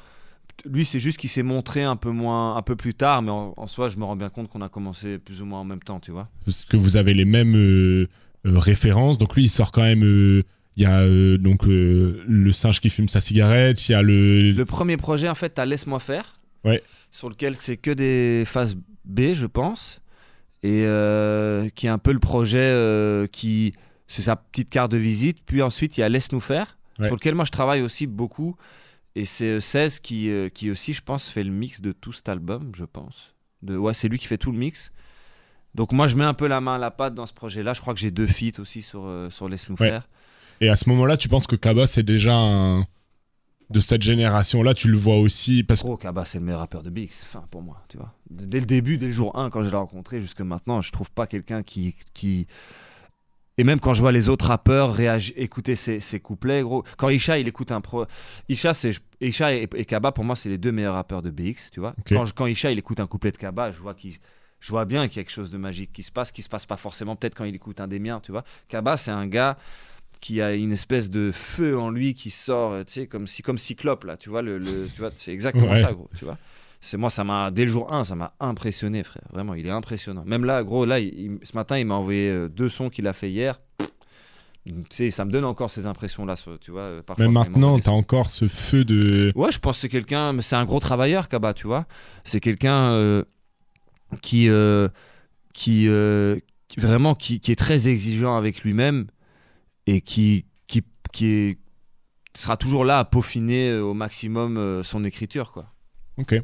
Lui, 0.65 0.85
c'est 0.85 0.99
juste 0.99 1.17
qu'il 1.19 1.29
s'est 1.29 1.43
montré 1.43 1.83
un 1.83 1.95
peu 1.95 2.09
moins, 2.09 2.55
un 2.57 2.61
peu 2.63 2.75
plus 2.75 2.95
tard, 2.95 3.21
mais 3.21 3.29
en, 3.29 3.53
en 3.55 3.67
soi, 3.67 3.89
je 3.89 3.97
me 3.97 4.03
rends 4.05 4.15
bien 4.15 4.29
compte 4.29 4.49
qu'on 4.49 4.61
a 4.61 4.69
commencé 4.69 5.19
plus 5.19 5.41
ou 5.41 5.45
moins 5.45 5.59
en 5.59 5.63
même 5.65 5.81
temps, 5.83 5.99
tu 5.99 6.09
vois. 6.11 6.29
parce 6.45 6.65
que 6.65 6.77
vous 6.77 6.97
avez 6.97 7.13
les 7.13 7.25
mêmes 7.25 7.55
euh, 7.55 8.07
euh, 8.47 8.57
références. 8.57 9.17
Donc 9.19 9.35
lui, 9.35 9.43
il 9.43 9.49
sort 9.49 9.71
quand 9.71 9.83
même. 9.83 10.03
euh, 10.03 10.43
Il 10.75 10.83
y 10.83 10.85
a 10.87 11.05
donc 11.37 11.61
le 11.67 12.51
singe 12.51 12.79
qui 12.81 12.89
fume 12.89 13.07
sa 13.07 13.21
cigarette. 13.21 13.87
Il 13.87 13.91
y 13.91 13.95
a 13.95 14.01
le. 14.01 14.51
Le 14.51 14.65
premier 14.65 14.97
projet, 14.97 15.29
en 15.29 15.35
fait, 15.35 15.49
t'as 15.49 15.65
Laisse-moi 15.65 15.99
faire, 15.99 16.39
Ouais. 16.63 16.81
sur 17.11 17.29
lequel 17.29 17.55
c'est 17.55 17.77
que 17.77 17.91
des 17.91 18.43
phases 18.45 18.75
B, 19.05 19.33
je 19.35 19.45
pense, 19.45 20.01
et 20.63 20.85
qui 21.75 21.85
est 21.87 21.89
un 21.89 21.97
peu 21.99 22.11
le 22.13 22.19
projet 22.19 23.27
qui. 23.31 23.73
C'est 24.07 24.21
sa 24.21 24.35
petite 24.35 24.69
carte 24.69 24.91
de 24.91 24.97
visite. 24.97 25.39
Puis 25.45 25.61
ensuite, 25.61 25.97
il 25.97 26.01
y 26.01 26.03
a 26.03 26.09
Laisse-nous 26.09 26.39
faire, 26.39 26.77
Ouais. 26.99 27.07
sur 27.07 27.15
lequel 27.15 27.35
moi 27.35 27.45
je 27.45 27.51
travaille 27.51 27.81
aussi 27.81 28.07
beaucoup. 28.07 28.55
Et 29.15 29.25
c'est 29.25 29.49
euh, 29.49 29.59
16 29.59 29.99
qui, 29.99 30.29
euh, 30.29 30.49
qui 30.49 30.69
aussi, 30.71 30.93
je 30.93 31.01
pense, 31.01 31.29
fait 31.29 31.43
le 31.43 31.51
mix 31.51 31.81
de 31.81 31.91
tout 31.91 32.13
cet 32.13 32.29
album, 32.29 32.71
je 32.75 32.85
pense. 32.85 33.33
De, 33.63 33.75
ouais, 33.75 33.93
c'est 33.93 34.07
lui 34.07 34.17
qui 34.19 34.27
fait 34.27 34.37
tout 34.37 34.51
le 34.51 34.57
mix. 34.59 34.91
Donc 35.75 35.91
moi, 35.91 36.07
je 36.07 36.15
mets 36.15 36.23
un 36.23 36.33
peu 36.33 36.47
la 36.47 36.61
main 36.61 36.75
à 36.75 36.77
la 36.77 36.91
pâte 36.91 37.13
dans 37.15 37.25
ce 37.25 37.33
projet-là. 37.33 37.73
Je 37.73 37.81
crois 37.81 37.93
que 37.93 37.99
j'ai 37.99 38.11
deux 38.11 38.27
feats 38.27 38.59
aussi 38.59 38.81
sur, 38.81 39.03
euh, 39.05 39.29
sur 39.31 39.49
Laisse-nous 39.49 39.75
Ouais. 39.79 39.89
faire. 39.89 40.07
Et 40.61 40.69
à 40.69 40.75
ce 40.75 40.87
moment-là, 40.89 41.17
tu 41.17 41.27
penses 41.29 41.45
que 41.47 41.55
Kaba, 41.55 41.85
c'est 41.87 42.03
déjà 42.03 42.33
un... 42.35 42.85
de 43.69 43.79
cette 43.79 44.01
génération-là. 44.01 44.73
Tu 44.73 44.87
le 44.87 44.97
vois 44.97 45.17
aussi 45.17 45.61
parce 45.63 45.81
que 45.81 45.87
Gros, 45.87 45.97
Kaba, 45.97 46.23
c'est 46.25 46.39
le 46.39 46.45
meilleur 46.45 46.61
rappeur 46.61 46.81
de 46.83 46.89
BX, 46.89 47.23
enfin, 47.23 47.43
pour 47.51 47.61
moi, 47.61 47.83
tu 47.89 47.97
vois. 47.97 48.13
Dès 48.29 48.59
le 48.59 48.65
début, 48.65 48.97
dès 48.97 49.07
le 49.07 49.11
jour 49.11 49.37
1, 49.37 49.49
quand 49.49 49.63
je 49.63 49.69
l'ai 49.69 49.75
rencontré, 49.75 50.21
jusque 50.21 50.41
maintenant, 50.41 50.81
je 50.81 50.91
trouve 50.91 51.11
pas 51.11 51.27
quelqu'un 51.27 51.61
qui, 51.63 51.93
qui... 52.13 52.47
Et 53.57 53.63
même 53.63 53.79
quand 53.79 53.93
je 53.93 54.01
vois 54.01 54.11
les 54.11 54.29
autres 54.29 54.45
rappeurs 54.47 54.93
réagir, 54.93 55.33
écouter 55.37 55.75
ses 55.75 56.19
couplets, 56.19 56.61
gros. 56.61 56.83
Quand 56.97 57.09
Isha, 57.09 57.39
il 57.39 57.47
écoute 57.47 57.71
un 57.71 57.81
pro... 57.81 58.05
Isha, 58.49 58.73
c'est... 58.73 58.91
Isha 59.19 59.53
et, 59.55 59.67
et 59.75 59.85
Kaba, 59.85 60.11
pour 60.11 60.23
moi, 60.23 60.35
c'est 60.35 60.49
les 60.49 60.59
deux 60.59 60.71
meilleurs 60.71 60.93
rappeurs 60.93 61.21
de 61.23 61.31
BX, 61.31 61.71
tu 61.71 61.79
vois. 61.79 61.95
Quand, 62.35 62.45
Isha, 62.45 62.71
il 62.71 62.77
écoute 62.77 62.99
un 62.99 63.07
couplet 63.07 63.31
de 63.31 63.37
Kaba, 63.37 63.71
je 63.71 63.79
vois 63.79 63.93
qu'il... 63.93 64.13
Je 64.59 64.71
vois 64.71 64.85
bien 64.85 65.07
qu'il 65.07 65.17
y 65.17 65.19
a 65.19 65.23
quelque 65.23 65.33
chose 65.33 65.51
de 65.51 65.57
magique 65.59 65.93
qui 65.93 66.01
se 66.01 66.11
passe, 66.11 66.31
qui 66.31 66.41
se 66.41 66.49
passe 66.49 66.65
pas 66.65 66.77
forcément 66.77 67.15
peut-être 67.15 67.35
quand 67.35 67.45
il 67.45 67.53
écoute 67.53 67.79
un 67.79 67.87
des 67.87 67.99
miens, 67.99 68.19
tu 68.19 68.31
vois. 68.31 68.43
Kaba, 68.69 68.97
c'est 68.97 69.11
un 69.11 69.27
gars 69.27 69.55
qui 70.19 70.41
a 70.41 70.55
une 70.55 70.71
espèce 70.71 71.11
de 71.11 71.31
feu 71.31 71.77
en 71.77 71.91
lui 71.91 72.15
qui 72.15 72.31
sort, 72.31 72.83
tu 72.85 72.91
sais, 72.91 73.05
comme 73.07 73.27
si 73.27 73.43
comme 73.43 73.59
Cyclope 73.59 74.03
là, 74.05 74.17
tu 74.17 74.29
vois 74.29 74.41
le, 74.41 74.57
le- 74.57 74.89
tu 74.91 74.99
vois, 74.99 75.11
c'est 75.15 75.31
exactement 75.31 75.69
Ouais. 75.73 75.79
ça, 75.81 75.93
gros, 75.93 76.09
tu 76.17 76.25
vois. 76.25 76.39
C'est 76.79 76.97
moi, 76.97 77.09
ça 77.09 77.23
m'a 77.23 77.51
dès 77.51 77.65
le 77.65 77.71
jour 77.71 77.91
1, 77.91 78.03
ça 78.03 78.15
m'a 78.15 78.33
impressionné, 78.39 79.03
frère. 79.03 79.23
Vraiment, 79.31 79.53
il 79.55 79.65
est 79.65 79.71
impressionnant. 79.71 80.23
Même 80.25 80.45
là, 80.45 80.63
gros, 80.63 80.85
là, 80.85 80.99
ce 80.99 81.55
matin, 81.55 81.77
il 81.77 81.85
m'a 81.85 81.95
envoyé 81.95 82.29
euh, 82.29 82.49
deux 82.49 82.69
sons 82.69 82.89
qu'il 82.89 83.07
a 83.07 83.13
fait 83.13 83.29
hier. 83.29 83.59
Tu 84.65 84.73
sais, 84.89 85.11
ça 85.11 85.23
me 85.23 85.31
donne 85.31 85.45
encore 85.45 85.71
ces 85.71 85.87
impressions-là, 85.87 86.35
tu 86.59 86.71
vois. 86.71 86.81
Euh, 86.81 87.01
parfois, 87.01 87.25
Mais 87.25 87.31
maintenant, 87.31 87.79
tu 87.79 87.89
as 87.89 87.93
encore 87.93 88.29
ce 88.29 88.47
feu 88.47 88.83
de. 88.83 89.31
Ouais, 89.35 89.51
je 89.51 89.59
pense 89.59 89.77
que 89.77 89.81
c'est 89.81 89.89
quelqu'un, 89.89 90.39
c'est 90.41 90.57
un 90.57 90.65
gros 90.65 90.79
travailleur, 90.79 91.29
Kaba, 91.29 91.53
tu 91.53 91.67
vois. 91.67 91.85
C'est 92.25 92.41
quelqu'un 92.41 92.91
euh, 92.91 93.23
qui, 94.21 94.49
qui, 95.53 95.87
vraiment, 96.77 97.15
qui, 97.15 97.39
qui, 97.39 97.51
est 97.51 97.55
très 97.55 97.87
exigeant 97.87 98.35
avec 98.35 98.63
lui-même 98.63 99.07
et 99.87 100.01
qui, 100.01 100.45
qui, 100.67 100.83
qui 101.13 101.27
est, 101.27 101.57
sera 102.35 102.57
toujours 102.57 102.83
là 102.83 102.99
à 102.99 103.05
peaufiner 103.05 103.73
au 103.77 103.93
maximum 103.93 104.83
son 104.83 105.05
écriture, 105.05 105.53
quoi. 105.53 105.73
Ok. 106.17 106.35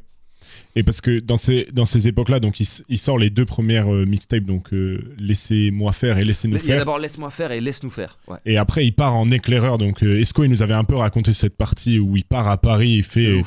Et 0.76 0.84
parce 0.84 1.02
que 1.02 1.20
dans 1.20 1.38
ces, 1.38 1.68
dans 1.72 1.86
ces 1.86 2.08
époques-là, 2.08 2.40
donc 2.40 2.60
il, 2.60 2.98
sort 2.98 3.18
les 3.18 3.30
deux 3.30 3.46
premières 3.46 3.94
euh, 3.94 4.06
mixtapes, 4.06 4.46
donc 4.46 4.74
euh, 4.74 5.16
Laissez-moi 5.20 5.92
faire 5.94 6.18
et 6.18 6.26
Laissez-nous 6.26 6.58
faire. 6.58 6.80
D'abord 6.80 7.00
Laisse-moi 7.00 7.30
faire 7.30 7.52
et 7.52 7.62
Laisse-nous 7.62 7.90
faire. 7.90 8.18
Et 8.46 8.58
après, 8.58 8.86
il 8.86 8.94
part 8.94 9.16
en 9.16 9.30
éclaireur. 9.30 9.78
Donc 9.78 10.04
euh, 10.04 10.20
Esco, 10.20 10.44
il 10.44 10.50
nous 10.50 10.62
avait 10.62 10.74
un 10.74 10.84
peu 10.84 10.96
raconté 10.96 11.34
cette 11.34 11.56
partie 11.56 12.00
où 12.00 12.18
il 12.18 12.26
part 12.26 12.48
à 12.48 12.58
Paris, 12.58 12.92
il 12.92 13.04
fait 13.04 13.42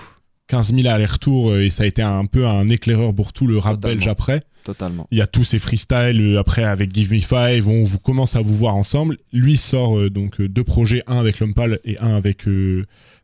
15 0.49 0.75
000 0.75 0.87
allers-retours 0.87 1.57
et 1.57 1.71
ça 1.71 1.83
a 1.83 1.87
été 1.87 2.03
un 2.03 2.27
peu 2.27 2.47
un 2.47 2.69
éclaireur 2.69 3.13
pour 3.15 3.33
tout 3.33 3.47
le 3.47 3.59
rap 3.59 3.81
belge 3.81 4.07
après. 4.07 4.43
Totalement. 4.63 5.07
Il 5.13 5.19
y 5.19 5.21
a 5.21 5.29
tous 5.29 5.45
ces 5.45 5.61
freestyles 5.61 6.37
après 6.37 6.65
avec 6.65 6.93
Give 6.93 7.13
Me 7.13 7.21
Five, 7.21 7.69
on 7.69 7.85
vous 7.85 8.01
commence 8.01 8.35
à 8.35 8.41
vous 8.41 8.55
voir 8.55 8.75
ensemble. 8.75 9.19
Lui 9.33 9.57
sort 9.57 10.11
donc 10.11 10.43
deux 10.43 10.65
projets, 10.65 11.03
un 11.07 11.19
avec 11.19 11.39
Lompal 11.39 11.79
et 11.85 11.99
un 12.01 12.17
avec 12.17 12.47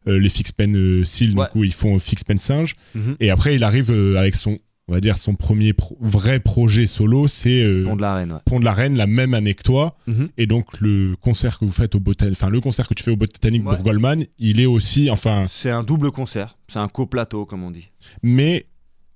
les 0.07 0.29
Fix 0.29 0.53
Pen 0.53 0.77
euh, 0.77 1.05
Seal, 1.05 1.35
donc 1.35 1.55
où 1.55 1.65
ils 1.65 1.73
font 1.73 1.99
Fix 1.99 2.25
Pen 2.25 2.39
Singe. 2.39 2.75
Mhm. 2.95 3.17
Et 3.21 3.31
après, 3.31 3.55
il 3.55 3.65
arrive 3.65 3.93
euh, 3.93 4.17
avec 4.17 4.35
son 4.35 4.59
on 4.89 4.95
va 4.95 5.01
dire 5.01 5.17
son 5.17 5.37
premier 5.37 5.73
vrai 6.01 6.41
projet 6.41 6.87
solo, 6.87 7.29
c'est 7.29 7.65
Pont 7.85 7.95
de 7.95 8.03
la 8.03 8.15
Reine. 8.17 8.41
Pont 8.45 8.59
de 8.59 8.65
la 8.65 8.75
Reine, 8.75 8.97
la 8.97 9.07
même 9.07 9.33
année 9.33 9.55
que 9.55 9.63
toi. 9.63 9.97
Mhm. 10.09 10.29
Et 10.39 10.47
donc 10.47 10.81
le 10.81 11.15
concert 11.21 11.59
que 11.61 11.65
vous 11.65 11.73
faites 11.73 11.95
au 11.95 12.01
Botanique, 12.01 12.37
enfin 12.37 12.51
le 12.51 12.61
concert 12.61 12.89
que 12.89 12.95
tu 12.95 13.05
fais 13.05 13.13
au 13.13 13.17
Botanique 13.17 13.63
pour 13.63 13.79
Goldman, 13.79 14.25
il 14.39 14.61
est 14.61 14.67
aussi, 14.67 15.09
enfin. 15.09 15.45
C'est 15.49 15.71
un 15.71 15.85
double 15.85 16.11
concert, 16.11 16.59
c'est 16.67 16.81
un 16.81 16.89
co-plateau 16.89 17.47
comme 17.47 17.63
on 17.63 17.71
dit. 17.71 17.91
Mais 18.25 18.67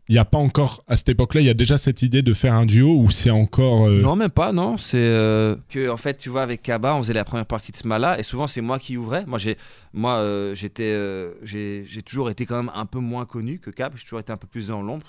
il 0.08 0.12
n'y 0.12 0.20
a 0.20 0.24
pas 0.24 0.38
encore, 0.38 0.84
à 0.86 0.96
cette 0.96 1.08
époque-là, 1.08 1.40
il 1.40 1.46
y 1.46 1.50
a 1.50 1.54
déjà 1.54 1.78
cette 1.78 2.00
idée 2.02 2.22
de 2.22 2.32
faire 2.32 2.52
un 2.52 2.64
duo 2.64 2.96
ou 2.96 3.10
c'est 3.10 3.30
encore. 3.30 3.88
Euh, 3.88 4.00
non, 4.00 4.14
même 4.14 4.30
pas, 4.30 4.52
non. 4.52 4.76
C'est 4.76 4.98
euh, 4.98 5.56
que, 5.68 5.88
en 5.88 5.96
fait, 5.96 6.16
tu 6.16 6.28
vois, 6.28 6.42
avec 6.42 6.62
Kaba, 6.62 6.94
on 6.94 7.02
faisait 7.02 7.12
la 7.12 7.24
première 7.24 7.46
partie 7.46 7.72
de 7.72 7.76
Smala 7.76 8.16
et 8.16 8.22
souvent 8.22 8.46
c'est 8.46 8.60
moi 8.60 8.78
qui 8.78 8.96
ouvrais. 8.96 9.26
Moi, 9.26 9.38
j'ai, 9.38 9.56
moi, 9.92 10.12
euh, 10.18 10.54
j'étais, 10.54 10.94
j'ai, 11.42 12.02
toujours 12.04 12.30
été 12.30 12.46
quand 12.46 12.56
même 12.56 12.70
un 12.72 12.86
peu 12.86 13.00
moins 13.00 13.24
connu 13.24 13.58
que 13.58 13.70
Kaba. 13.70 13.96
J'ai 13.96 14.04
toujours 14.04 14.20
été 14.20 14.32
un 14.32 14.36
peu 14.36 14.46
plus 14.46 14.68
dans 14.68 14.80
l'ombre 14.80 15.06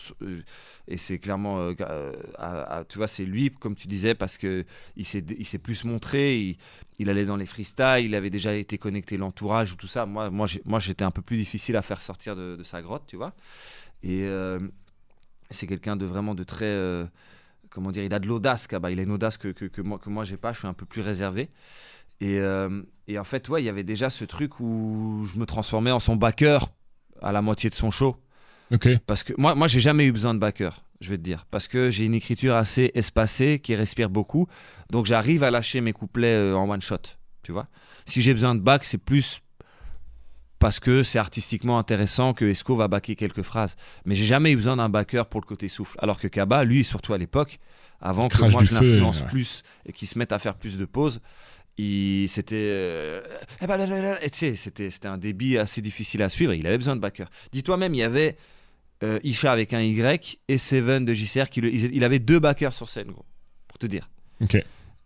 et 0.88 0.98
c'est 0.98 1.20
clairement, 1.20 1.72
tu 2.90 2.98
vois, 2.98 3.08
c'est 3.08 3.26
lui, 3.26 3.52
comme 3.52 3.76
tu 3.76 3.88
disais, 3.88 4.16
parce 4.16 4.40
que 4.40 4.66
il 4.96 5.06
s'est, 5.06 5.22
plus 5.60 5.84
montré. 5.84 6.58
Il, 6.98 7.12
allait 7.12 7.26
dans 7.26 7.38
les 7.38 7.46
freestyles, 7.46 8.06
il 8.06 8.16
avait 8.16 8.32
déjà 8.32 8.56
été 8.56 8.80
connecté 8.80 9.18
l'entourage 9.18 9.74
ou 9.74 9.76
tout 9.76 9.86
ça. 9.86 10.08
Moi, 10.08 10.32
moi, 10.32 10.48
moi, 10.66 10.80
j'étais 10.80 11.06
un 11.06 11.12
peu 11.12 11.22
plus 11.22 11.38
difficile 11.38 11.76
à 11.76 11.84
faire 11.84 12.02
sortir 12.02 12.36
de, 12.36 12.56
de 12.56 12.64
sa 12.64 12.82
grotte, 12.82 13.04
tu 13.06 13.16
vois. 13.16 13.34
Et 14.02 14.26
c'est 15.50 15.68
quelqu'un 15.68 15.96
de 15.96 16.06
vraiment 16.06 16.36
de 16.36 16.44
très. 16.44 16.66
Euh, 16.66 17.06
comment 17.70 17.92
dire 17.92 18.04
Il 18.04 18.14
a 18.14 18.20
de 18.20 18.28
l'audace, 18.28 18.68
Kaba. 18.68 18.92
Il 18.92 19.00
a 19.00 19.04
une 19.04 19.12
audace 19.12 19.38
que, 19.38 19.50
que, 19.50 19.66
que 19.66 19.82
moi, 19.82 20.00
que 20.00 20.10
moi 20.10 20.24
j'ai 20.24 20.38
pas. 20.38 20.54
Je 20.54 20.60
suis 20.60 20.68
un 20.68 20.74
peu 20.74 20.86
plus 20.86 21.02
réservé. 21.02 21.50
Et, 22.20 22.40
euh, 22.40 22.82
et 23.08 23.20
en 23.20 23.24
fait, 23.24 23.48
ouais, 23.50 23.62
il 23.62 23.66
y 23.66 23.70
avait 23.70 23.84
déjà 23.84 24.10
ce 24.10 24.26
truc 24.26 24.60
où 24.60 25.24
je 25.32 25.38
me 25.40 25.46
transformais 25.46 25.92
en 25.92 26.00
son 26.00 26.16
backer 26.16 26.68
à 27.22 27.32
la 27.32 27.42
moitié 27.42 27.70
de 27.70 27.76
son 27.76 27.92
show. 27.92 28.18
Parce 29.06 29.24
que 29.24 29.34
moi, 29.38 29.56
moi 29.56 29.68
j'ai 29.68 29.80
jamais 29.80 30.06
eu 30.06 30.12
besoin 30.12 30.34
de 30.34 30.40
backer, 30.40 30.84
je 31.00 31.10
vais 31.10 31.18
te 31.18 31.24
dire. 31.24 31.46
Parce 31.52 31.68
que 31.68 31.90
j'ai 31.90 32.06
une 32.06 32.14
écriture 32.14 32.56
assez 32.56 32.92
espacée 32.96 33.60
qui 33.60 33.76
respire 33.76 34.10
beaucoup. 34.10 34.48
Donc 34.90 35.06
j'arrive 35.06 35.44
à 35.44 35.52
lâcher 35.52 35.80
mes 35.80 35.94
couplets 35.94 36.36
euh, 36.36 36.58
en 36.58 36.70
one 36.70 36.82
shot. 36.82 36.98
Tu 37.44 37.52
vois 37.52 37.68
Si 38.06 38.22
j'ai 38.22 38.34
besoin 38.34 38.56
de 38.56 38.60
back, 38.60 38.84
c'est 38.84 38.98
plus 38.98 39.42
parce 40.60 40.80
que 40.80 41.04
c'est 41.04 41.20
artistiquement 41.20 41.78
intéressant 41.78 42.34
que 42.34 42.46
Esco 42.46 42.76
va 42.76 42.88
backer 42.88 43.16
quelques 43.16 43.44
phrases. 43.44 43.76
Mais 44.06 44.16
j'ai 44.16 44.26
jamais 44.26 44.52
eu 44.52 44.56
besoin 44.56 44.78
d'un 44.78 44.90
backer 44.90 45.28
pour 45.28 45.42
le 45.42 45.46
côté 45.46 45.68
souffle. 45.68 45.98
Alors 46.02 46.20
que 46.20 46.28
Kaba, 46.28 46.64
lui, 46.64 46.84
surtout 46.84 47.14
à 47.14 47.18
l'époque, 47.18 47.60
avant 48.02 48.28
que 48.28 48.40
moi 48.40 48.64
je 48.64 48.74
l'influence 48.74 49.22
plus 49.24 49.64
et 49.86 49.94
qu'il 49.94 50.08
se 50.08 50.18
mette 50.18 50.32
à 50.32 50.40
faire 50.40 50.56
plus 50.56 50.78
de 50.78 50.86
pauses, 50.86 51.22
il 51.78 52.28
c'était 52.28 52.56
euh, 52.56 53.22
c'était 54.22 54.56
c'était 54.90 55.08
un 55.08 55.18
débit 55.18 55.58
assez 55.58 55.82
difficile 55.82 56.24
à 56.24 56.30
suivre. 56.30 56.54
il 56.54 56.66
avait 56.66 56.78
besoin 56.78 56.96
de 56.96 57.02
backer. 57.02 57.30
Dis-toi 57.52 57.78
même, 57.78 57.94
il 57.94 58.00
y 58.00 58.04
avait 58.04 58.38
euh, 59.04 59.20
Isha 59.24 59.52
avec 59.52 59.74
un 59.74 59.82
Y 59.82 60.40
et 60.48 60.58
Seven 60.58 61.06
de 61.06 61.14
JCR 61.14 61.50
qui 61.50 61.60
il 61.60 62.04
avait 62.04 62.20
deux 62.20 62.40
backers 62.40 62.74
sur 62.74 62.90
scène, 62.90 63.12
gros, 63.12 63.26
pour 63.68 63.78
te 63.78 63.86
dire. 63.86 64.10
Ok. 64.42 64.58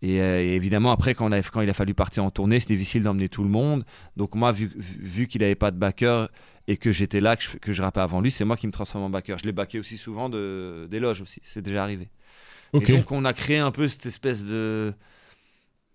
Euh, 0.04 0.42
et, 0.42 0.56
évidemment, 0.56 0.92
après, 0.92 1.14
quand, 1.14 1.30
quand, 1.52 1.62
il 1.62 1.70
a 1.70 1.74
fallu 1.74 1.94
partir 1.94 2.24
en 2.24 2.32
tournée, 2.32 2.60
c'était 2.60 2.76
difficile 2.76 3.04
d'emmener 3.04 3.30
tout 3.30 3.44
le 3.44 3.50
monde. 3.50 3.86
Donc, 4.18 4.36
moi, 4.36 4.52
vu, 4.52 4.72
vu 4.76 5.28
qu'il 5.28 5.42
n'avait 5.42 5.56
pas 5.56 5.72
de 5.72 5.78
backer 5.78 6.30
et 6.68 6.78
que 6.78 6.92
j'étais 6.92 7.22
là, 7.22 7.36
que 7.36 7.44
je, 7.44 7.58
que 7.58 7.74
je 7.74 7.82
rappais 7.82 8.00
avant 8.00 8.22
lui, 8.22 8.32
c'est 8.32 8.46
moi 8.46 8.58
qui 8.58 8.68
me 8.68 8.72
transforme 8.72 9.04
en 9.04 9.10
backer. 9.10 9.38
Je 9.38 9.46
l'ai 9.46 9.52
backé 9.52 9.80
aussi 9.80 9.98
souvent 9.98 10.30
de, 10.30 10.88
des 10.90 11.00
loges 11.00 11.22
aussi. 11.22 11.42
C'est 11.44 11.62
déjà 11.62 11.84
arrivé. 11.84 12.10
Et 12.74 12.80
donc, 12.80 13.12
on 13.12 13.26
a 13.26 13.34
créé 13.34 13.58
un 13.58 13.72
peu 13.72 13.88
cette 13.88 14.06
espèce 14.06 14.46
de. 14.46 14.94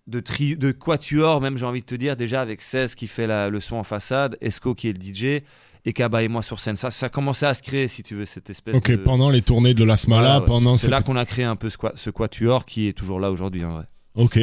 De, 0.07 0.20
tri, 0.20 0.54
de 0.54 0.70
quatuor, 0.70 1.40
même 1.40 1.59
j'ai 1.59 1.66
envie 1.66 1.80
de 1.80 1.86
te 1.86 1.96
dire, 1.96 2.14
déjà 2.14 2.40
avec 2.40 2.62
16 2.62 2.94
qui 2.94 3.09
fait 3.09 3.26
la, 3.26 3.50
le 3.50 3.59
son 3.59 3.74
en 3.74 3.82
façade, 3.82 4.38
Esco 4.40 4.72
qui 4.72 4.88
est 4.88 4.92
le 4.92 5.00
DJ, 5.00 5.42
et 5.84 5.92
Kaba 5.92 6.22
et 6.22 6.28
moi 6.28 6.44
sur 6.44 6.61
scène. 6.61 6.76
Ça, 6.76 6.92
ça 6.92 7.09
commençait 7.09 7.46
à 7.46 7.54
se 7.54 7.62
créer, 7.62 7.88
si 7.88 8.04
tu 8.04 8.14
veux, 8.14 8.24
cette 8.24 8.48
espèce 8.48 8.76
Ok, 8.76 8.94
pendant 8.98 9.30
les 9.30 9.42
tournées 9.42 9.74
de 9.74 9.82
la 9.82 9.96
Smala, 9.96 10.42
pendant. 10.42 10.76
C'est 10.76 10.90
là 10.90 11.02
qu'on 11.02 11.16
a 11.16 11.26
créé 11.26 11.44
un 11.44 11.57
peu 11.57 11.70
ce, 11.70 11.76
ce 11.96 12.11
quatuor 12.11 12.66
qui 12.66 12.86
est 12.86 12.92
toujours 12.92 13.18
là 13.18 13.32
aujourd'hui, 13.32 13.64
en 13.64 13.72
vrai. 13.72 13.86
Ok. 14.16 14.40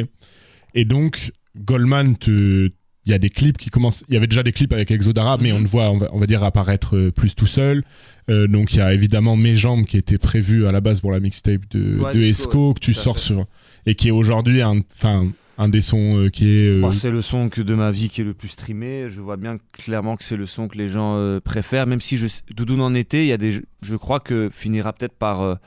Et 0.74 0.84
donc, 0.84 1.32
Goldman, 1.56 2.16
il 2.26 2.72
y 3.06 3.14
a 3.14 3.18
des 3.18 3.30
clips 3.30 3.58
qui 3.58 3.70
commencent. 3.70 4.02
Il 4.08 4.14
y 4.14 4.16
avait 4.16 4.26
déjà 4.26 4.42
des 4.42 4.52
clips 4.52 4.72
avec 4.72 4.90
Exodara, 4.90 5.36
mais 5.38 5.50
mhm. 5.50 5.58
on 5.58 5.60
le 5.60 5.66
voit, 5.66 5.90
on 5.90 6.18
va, 6.18 6.26
dire, 6.26 6.42
apparaître 6.42 6.96
euh, 6.96 7.10
plus 7.10 7.34
tout 7.34 7.46
seul. 7.46 7.84
Euh, 8.30 8.46
donc, 8.46 8.72
il 8.74 8.78
y 8.78 8.80
a 8.80 8.92
évidemment 8.94 9.36
Mes 9.36 9.56
Jambes 9.56 9.84
qui 9.84 9.96
était 9.96 10.18
prévu 10.18 10.66
à 10.66 10.72
la 10.72 10.80
base 10.80 11.00
pour 11.00 11.12
la 11.12 11.20
mixtape 11.20 11.62
de, 11.70 12.00
Esco, 12.22 12.74
que 12.74 12.80
tu 12.80 12.94
sors 12.94 13.18
sur. 13.18 13.46
et 13.86 13.94
qui 13.94 14.08
est 14.08 14.12
aujourd'hui 14.12 14.62
un. 14.62 14.80
Enfin, 14.96 15.28
un 15.56 15.68
des 15.68 15.82
sons 15.82 16.18
euh, 16.18 16.30
qui 16.30 16.50
est. 16.50 16.80
Bah, 16.80 16.90
c'est 16.92 17.12
le 17.12 17.22
son 17.22 17.48
que 17.48 17.60
de 17.60 17.76
ma 17.76 17.92
vie 17.92 18.08
qui 18.08 18.22
est 18.22 18.24
le 18.24 18.34
plus 18.34 18.48
streamé. 18.48 19.06
Je 19.08 19.20
vois 19.20 19.36
bien 19.36 19.58
clairement 19.72 20.16
que 20.16 20.24
c'est 20.24 20.36
le 20.36 20.46
son 20.46 20.66
que 20.66 20.76
les 20.76 20.88
gens 20.88 21.38
préfèrent, 21.44 21.86
même 21.86 22.00
si 22.00 22.16
je, 22.16 22.26
Doudou 22.50 22.80
en 22.80 22.92
était. 22.94 23.24
Il 23.24 23.28
y 23.28 23.32
a 23.32 23.36
des, 23.36 23.60
je 23.82 23.96
crois 23.96 24.18
que 24.18 24.48
finira 24.52 24.92
peut-être 24.92 25.14
par 25.14 25.58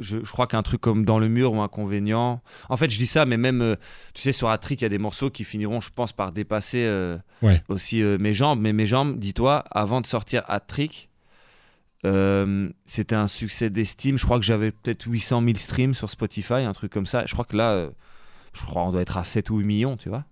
je, 0.00 0.18
crois 0.18 0.46
qu'un 0.46 0.62
truc 0.62 0.80
comme 0.80 1.04
Dans 1.04 1.18
le 1.18 1.28
mur 1.28 1.52
ou 1.52 1.60
Inconvénient. 1.60 2.42
En 2.68 2.76
fait, 2.76 2.90
je 2.90 2.98
dis 2.98 3.06
ça, 3.06 3.26
mais 3.26 3.36
même, 3.36 3.62
euh, 3.62 3.76
tu 4.14 4.22
sais, 4.22 4.32
sur 4.32 4.48
Atric, 4.48 4.80
il 4.80 4.84
y 4.84 4.86
a 4.86 4.88
des 4.88 4.98
morceaux 4.98 5.30
qui 5.30 5.44
finiront, 5.44 5.80
je 5.80 5.90
pense, 5.94 6.12
par 6.12 6.32
dépasser 6.32 6.84
euh, 6.84 7.18
aussi 7.68 8.02
euh, 8.02 8.18
mes 8.18 8.34
jambes. 8.34 8.60
Mais 8.60 8.72
mes 8.72 8.86
jambes, 8.86 9.18
dis-toi, 9.18 9.64
avant 9.70 10.00
de 10.00 10.06
sortir 10.06 10.44
Atric, 10.48 11.08
c'était 12.86 13.14
un 13.14 13.28
succès 13.28 13.70
d'estime. 13.70 14.18
Je 14.18 14.24
crois 14.24 14.38
que 14.38 14.44
j'avais 14.44 14.70
peut-être 14.70 15.04
800 15.06 15.42
000 15.42 15.54
streams 15.56 15.94
sur 15.94 16.08
Spotify, 16.08 16.54
un 16.54 16.72
truc 16.72 16.92
comme 16.92 17.06
ça. 17.06 17.26
Je 17.26 17.32
crois 17.32 17.44
que 17.44 17.56
là, 17.56 17.88
je 18.52 18.64
crois 18.64 18.84
qu'on 18.84 18.92
doit 18.92 19.02
être 19.02 19.16
à 19.16 19.24
7 19.24 19.50
ou 19.50 19.58
8 19.58 19.64
millions, 19.64 19.96
tu 19.96 20.08
vois. 20.08 20.24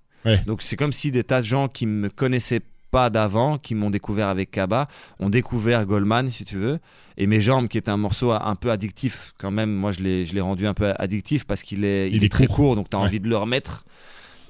Donc 0.47 0.63
c'est 0.63 0.77
comme 0.77 0.93
si 0.93 1.13
des 1.13 1.23
tas 1.23 1.41
de 1.41 1.47
gens 1.47 1.69
qui 1.69 1.87
me 1.87 2.09
connaissaient 2.09 2.63
pas 2.91 3.11
d'avant, 3.11 3.59
qui 3.59 3.75
m'ont 3.75 3.91
découvert 3.91 4.29
avec 4.29 4.51
Kaba, 4.51 4.89
ont 5.19 5.31
découvert 5.31 5.87
Goldman, 5.87 6.31
si 6.31 6.45
tu 6.45 6.57
veux. 6.57 6.79
Et 7.19 7.27
Mes 7.27 7.41
Jambes, 7.41 7.69
qui 7.69 7.79
est 7.79 7.89
un 7.89 7.97
morceau 7.97 8.33
un 8.33 8.57
peu 8.57 8.71
addictif, 8.71 9.33
quand 9.39 9.51
même, 9.51 9.73
moi 9.73 9.91
je 9.91 10.01
l'ai 10.01 10.41
rendu 10.41 10.67
un 10.67 10.75
peu 10.75 10.93
addictif 10.99 11.45
parce 11.45 11.63
qu'il 11.63 11.85
est, 11.85 12.11
il, 12.11 12.25
est, 12.25 12.29
très 12.29 12.47
court, 12.47 12.77
donc 12.77 12.91
tu 12.91 12.97
as 12.97 13.01
envie 13.01 13.21
de 13.21 13.29
le 13.29 13.37
remettre. 13.37 13.85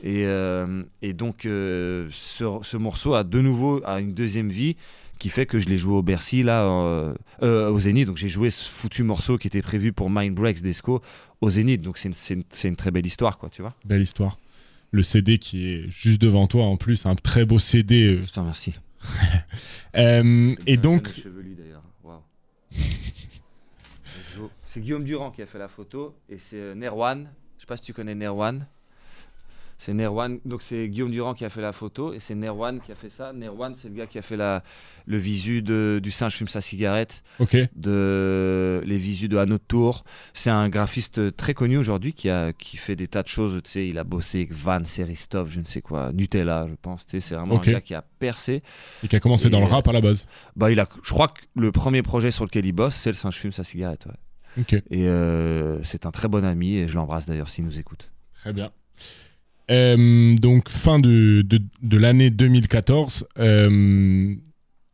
Et, 0.02 0.26
euh, 0.26 0.82
et 1.00 1.14
donc 1.14 1.46
euh, 1.46 2.08
ce, 2.12 2.44
ce, 2.62 2.76
morceau 2.76 3.14
a 3.14 3.24
de 3.24 3.40
nouveau 3.40 3.80
a 3.84 3.98
une 3.98 4.12
deuxième 4.12 4.50
vie 4.50 4.76
qui 5.18 5.30
fait 5.30 5.46
que 5.46 5.58
je 5.58 5.68
l'ai 5.68 5.78
joué 5.78 5.94
au 5.94 6.02
Bercy, 6.02 6.42
là, 6.42 6.66
euh, 7.42 7.70
au 7.70 7.80
Zénith. 7.80 8.06
Donc 8.06 8.18
j'ai 8.18 8.28
joué 8.28 8.50
ce 8.50 8.68
foutu 8.68 9.02
morceau 9.02 9.38
qui 9.38 9.46
était 9.46 9.62
prévu 9.62 9.92
pour 9.92 10.10
Mind 10.10 10.34
Breaks 10.34 10.60
d'Esco 10.60 11.00
au 11.40 11.50
Zénith. 11.50 11.80
Donc 11.80 11.96
c'est 11.96 12.08
une, 12.08 12.36
une, 12.36 12.68
une, 12.68 12.76
très 12.76 12.90
belle 12.90 13.06
histoire, 13.06 13.38
quoi, 13.38 13.48
tu 13.48 13.62
vois. 13.62 13.74
Belle 13.84 14.02
histoire 14.02 14.36
le 14.90 15.02
CD 15.02 15.38
qui 15.38 15.68
est 15.68 15.90
juste 15.90 16.20
devant 16.20 16.46
toi 16.46 16.64
en 16.64 16.76
plus, 16.76 17.06
un 17.06 17.14
très 17.14 17.44
beau 17.44 17.58
CD. 17.58 18.16
Euh. 18.16 18.22
Je 18.22 18.32
te 18.32 18.40
remercie. 18.40 18.74
Euh, 19.94 20.54
et 20.66 20.76
donc. 20.76 21.10
c'est 24.66 24.82
Guillaume 24.82 25.04
Durand 25.04 25.30
qui 25.30 25.40
a 25.40 25.46
fait 25.46 25.58
la 25.58 25.68
photo 25.68 26.14
et 26.28 26.36
c'est 26.36 26.60
euh, 26.60 26.74
Nerwan. 26.74 27.30
Je 27.56 27.62
sais 27.62 27.66
pas 27.66 27.78
si 27.78 27.84
tu 27.84 27.94
connais 27.94 28.14
Nerwan. 28.14 28.66
C'est 29.78 29.92
Nerwan. 29.92 30.38
Donc 30.44 30.62
c'est 30.62 30.88
Guillaume 30.88 31.10
Durand 31.10 31.34
qui 31.34 31.44
a 31.44 31.50
fait 31.50 31.60
la 31.60 31.72
photo 31.72 32.12
et 32.12 32.20
c'est 32.20 32.34
Nerwan 32.34 32.80
qui 32.80 32.92
a 32.92 32.94
fait 32.94 33.10
ça. 33.10 33.32
Nerwan, 33.32 33.74
c'est 33.76 33.88
le 33.88 33.94
gars 33.94 34.06
qui 34.06 34.18
a 34.18 34.22
fait 34.22 34.36
la, 34.36 34.62
le 35.06 35.18
visu 35.18 35.62
de, 35.62 36.00
du 36.02 36.10
singe 36.10 36.34
fume 36.34 36.48
sa 36.48 36.60
cigarette. 36.60 37.22
De 37.74 38.82
les 38.86 38.96
visus 38.96 39.28
de 39.28 39.36
Hanno 39.36 39.58
Tour. 39.58 40.04
C'est 40.32 40.50
un 40.50 40.68
graphiste 40.68 41.36
très 41.36 41.54
connu 41.54 41.76
aujourd'hui 41.76 42.12
qui 42.12 42.30
a 42.30 42.52
qui 42.52 42.76
fait 42.76 42.96
des 42.96 43.08
tas 43.08 43.22
de 43.22 43.28
choses. 43.28 43.60
Tu 43.64 43.70
sais, 43.70 43.88
il 43.88 43.98
a 43.98 44.04
bossé 44.04 44.38
avec 44.38 44.52
Van 44.52 44.84
Seristov, 44.84 45.50
je 45.50 45.60
ne 45.60 45.66
sais 45.66 45.82
quoi, 45.82 46.12
Nutella, 46.12 46.66
je 46.68 46.74
pense. 46.80 47.06
Tu 47.06 47.12
sais, 47.12 47.20
c'est 47.20 47.34
vraiment 47.34 47.60
un 47.60 47.72
gars 47.72 47.80
qui 47.80 47.94
a 47.94 48.02
percé. 48.02 48.62
Et 49.02 49.08
qui 49.08 49.16
a 49.16 49.20
commencé 49.20 49.48
Et, 49.48 49.50
dans 49.50 49.60
le 49.60 49.66
rap 49.66 49.86
à 49.88 49.92
la 49.92 50.00
base. 50.00 50.26
Bah, 50.56 50.70
il 50.70 50.80
a. 50.80 50.88
Je 51.02 51.10
crois 51.12 51.28
que 51.28 51.42
le 51.54 51.70
premier 51.72 52.02
projet 52.02 52.30
sur 52.30 52.44
lequel 52.44 52.64
il 52.64 52.72
bosse, 52.72 52.94
c'est 52.94 53.10
le 53.10 53.14
singe 53.14 53.36
fume 53.36 53.52
sa 53.52 53.64
cigarette. 53.64 54.06
Ouais. 54.06 54.12
Ok. 54.58 54.72
Et 54.90 55.06
euh, 55.06 55.82
c'est 55.82 56.06
un 56.06 56.10
très 56.10 56.28
bon 56.28 56.44
ami 56.44 56.76
et 56.76 56.88
je 56.88 56.94
l'embrasse 56.94 57.26
d'ailleurs 57.26 57.48
s'il 57.48 57.64
nous 57.64 57.78
écoute. 57.78 58.10
Très 58.34 58.52
bien. 58.52 58.72
Euh, 59.70 60.34
donc 60.36 60.68
fin 60.68 60.98
de, 60.98 61.42
de, 61.42 61.60
de 61.82 61.96
l'année 61.96 62.30
2014. 62.30 63.26
euh, 63.38 64.34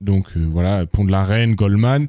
donc 0.01 0.27
euh, 0.37 0.47
voilà, 0.51 0.87
Pont 0.87 1.05
de 1.05 1.11
la 1.12 1.25
Reine, 1.25 1.55
Goldman. 1.55 2.09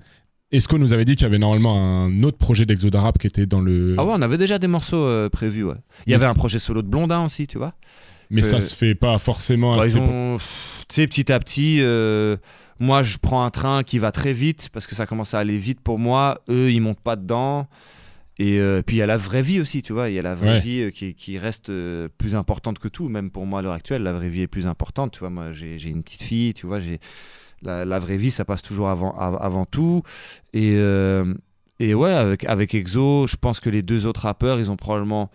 Esco 0.51 0.77
nous 0.77 0.93
avait 0.93 1.03
dit 1.05 1.15
qu'il 1.15 1.23
y 1.23 1.25
avait 1.25 1.39
normalement 1.39 2.05
un 2.05 2.23
autre 2.23 2.37
projet 2.37 2.65
d'Exodarap 2.65 3.17
qui 3.17 3.27
était 3.27 3.45
dans 3.45 3.59
le. 3.59 3.95
Ah 3.97 4.05
ouais, 4.05 4.13
on 4.15 4.21
avait 4.21 4.37
déjà 4.37 4.59
des 4.59 4.67
morceaux 4.67 5.29
prévus. 5.29 5.63
Ouais. 5.63 5.75
Il 6.05 6.11
y 6.11 6.15
avait 6.15 6.25
un 6.27 6.35
projet 6.35 6.59
solo 6.59 6.81
de 6.83 6.87
Blondin 6.87 7.25
aussi, 7.25 7.47
tu 7.47 7.57
vois. 7.57 7.73
mais 8.29 8.43
ça 8.43 8.61
se 8.61 8.73
fait 8.75 8.93
pas 8.95 9.17
forcément 9.17 9.73
à 9.73 9.77
Bah, 9.77 9.83
cette 9.83 9.93
ils 9.93 9.97
ont, 9.99 10.37
tu 10.37 10.43
sais, 10.95 11.07
petit 11.07 11.31
à 11.31 11.39
petit, 11.39 11.81
moi 12.79 13.01
je 13.01 13.17
prends 13.17 13.43
un 13.45 13.49
train 13.49 13.81
qui 13.83 13.97
va 13.99 14.11
très 14.11 14.33
vite 14.33 14.69
parce 14.71 14.85
que 14.87 14.93
ça 14.95 15.05
commence 15.07 15.33
à 15.33 15.39
aller 15.39 15.57
vite 15.57 15.81
pour 15.81 15.97
moi. 15.97 16.39
Eux, 16.49 16.71
ils 16.71 16.81
montent 16.81 17.01
pas 17.01 17.15
dedans. 17.15 17.67
Et 18.39 18.57
euh, 18.59 18.81
puis 18.81 18.95
il 18.95 18.99
y 18.99 19.01
a 19.03 19.05
la 19.05 19.17
vraie 19.17 19.43
vie 19.43 19.59
aussi, 19.61 19.83
tu 19.83 19.93
vois. 19.93 20.09
Il 20.09 20.15
y 20.15 20.19
a 20.19 20.23
la 20.23 20.33
vraie 20.33 20.53
Ouais. 20.55 20.59
vie 20.59 20.81
euh, 20.81 20.89
qui, 20.89 21.13
qui 21.13 21.37
reste 21.37 21.69
euh, 21.69 22.09
plus 22.17 22.33
importante 22.35 22.79
que 22.79 22.87
tout. 22.87 23.07
Même 23.09 23.29
pour 23.29 23.45
moi 23.45 23.59
à 23.59 23.61
l'heure 23.61 23.73
actuelle, 23.73 24.01
la 24.03 24.11
vraie 24.13 24.29
vie 24.29 24.41
est 24.41 24.47
plus 24.47 24.65
importante. 24.65 25.11
Tu 25.13 25.19
vois, 25.19 25.29
moi 25.29 25.51
j'ai 25.53 25.77
j'ai 25.77 25.89
une 25.89 26.01
petite 26.01 26.23
fille, 26.23 26.53
tu 26.55 26.65
vois. 26.65 26.79
J'ai 26.79 26.99
la, 27.61 27.85
la 27.85 27.99
vraie 27.99 28.17
vie, 28.17 28.31
ça 28.31 28.43
passe 28.43 28.61
toujours 28.63 28.89
avant, 28.89 29.15
av- 29.17 29.37
avant 29.39 29.65
tout. 29.65 30.01
Et, 30.53 30.73
euh, 30.77 31.33
et 31.79 31.93
ouais, 31.93 32.11
avec, 32.11 32.43
avec 32.45 32.73
EXO, 32.73 33.27
je 33.27 33.35
pense 33.37 33.59
que 33.59 33.69
les 33.69 33.81
deux 33.83 34.05
autres 34.07 34.21
rappeurs, 34.21 34.59
ils 34.59 34.69
ont 34.71 34.75
probablement 34.77 35.29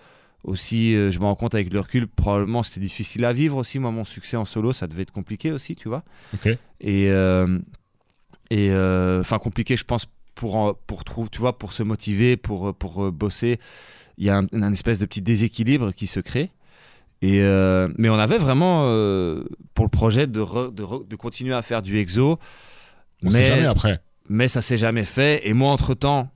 aussi, 0.44 0.94
euh, 0.94 1.10
je 1.10 1.18
me 1.20 1.24
rends 1.24 1.34
compte 1.36 1.54
avec 1.54 1.72
le 1.72 1.80
recul, 1.80 2.06
probablement 2.08 2.62
c'était 2.62 2.80
difficile 2.80 3.24
à 3.24 3.32
vivre 3.32 3.56
aussi. 3.56 3.78
Moi, 3.78 3.90
mon 3.92 4.04
succès 4.04 4.36
en 4.36 4.44
solo, 4.44 4.72
ça 4.72 4.86
devait 4.88 5.02
être 5.02 5.12
compliqué 5.12 5.52
aussi, 5.52 5.74
tu 5.76 5.88
vois. 5.88 6.02
Ok. 6.34 6.48
Et, 6.80 7.06
et 8.50 8.72
enfin, 9.20 9.38
compliqué, 9.38 9.76
je 9.76 9.84
pense, 9.84 10.06
pour, 10.38 10.78
pour 10.86 11.02
trouver, 11.02 11.28
tu 11.30 11.40
vois, 11.40 11.58
pour 11.58 11.72
se 11.72 11.82
motiver, 11.82 12.36
pour, 12.36 12.72
pour 12.74 13.04
euh, 13.06 13.10
bosser. 13.10 13.58
Il 14.18 14.24
y 14.24 14.30
a 14.30 14.38
un, 14.38 14.46
un 14.52 14.72
espèce 14.72 15.00
de 15.00 15.06
petit 15.06 15.20
déséquilibre 15.20 15.92
qui 15.92 16.06
se 16.06 16.20
crée. 16.20 16.52
Et 17.22 17.40
euh, 17.42 17.88
mais 17.98 18.08
on 18.08 18.14
avait 18.18 18.38
vraiment 18.38 18.84
euh, 18.86 19.42
pour 19.74 19.84
le 19.84 19.90
projet 19.90 20.28
de, 20.28 20.40
re- 20.40 20.72
de, 20.72 20.84
re- 20.84 21.06
de 21.06 21.16
continuer 21.16 21.54
à 21.54 21.62
faire 21.62 21.82
du 21.82 21.98
exo. 21.98 22.38
On 23.24 23.30
sait 23.30 23.38
mais, 23.40 23.46
jamais 23.46 23.66
après. 23.66 24.00
mais 24.28 24.46
ça 24.46 24.62
s'est 24.62 24.78
jamais 24.78 25.04
fait. 25.04 25.46
Et 25.48 25.52
moi, 25.54 25.72
entre-temps, 25.72 26.30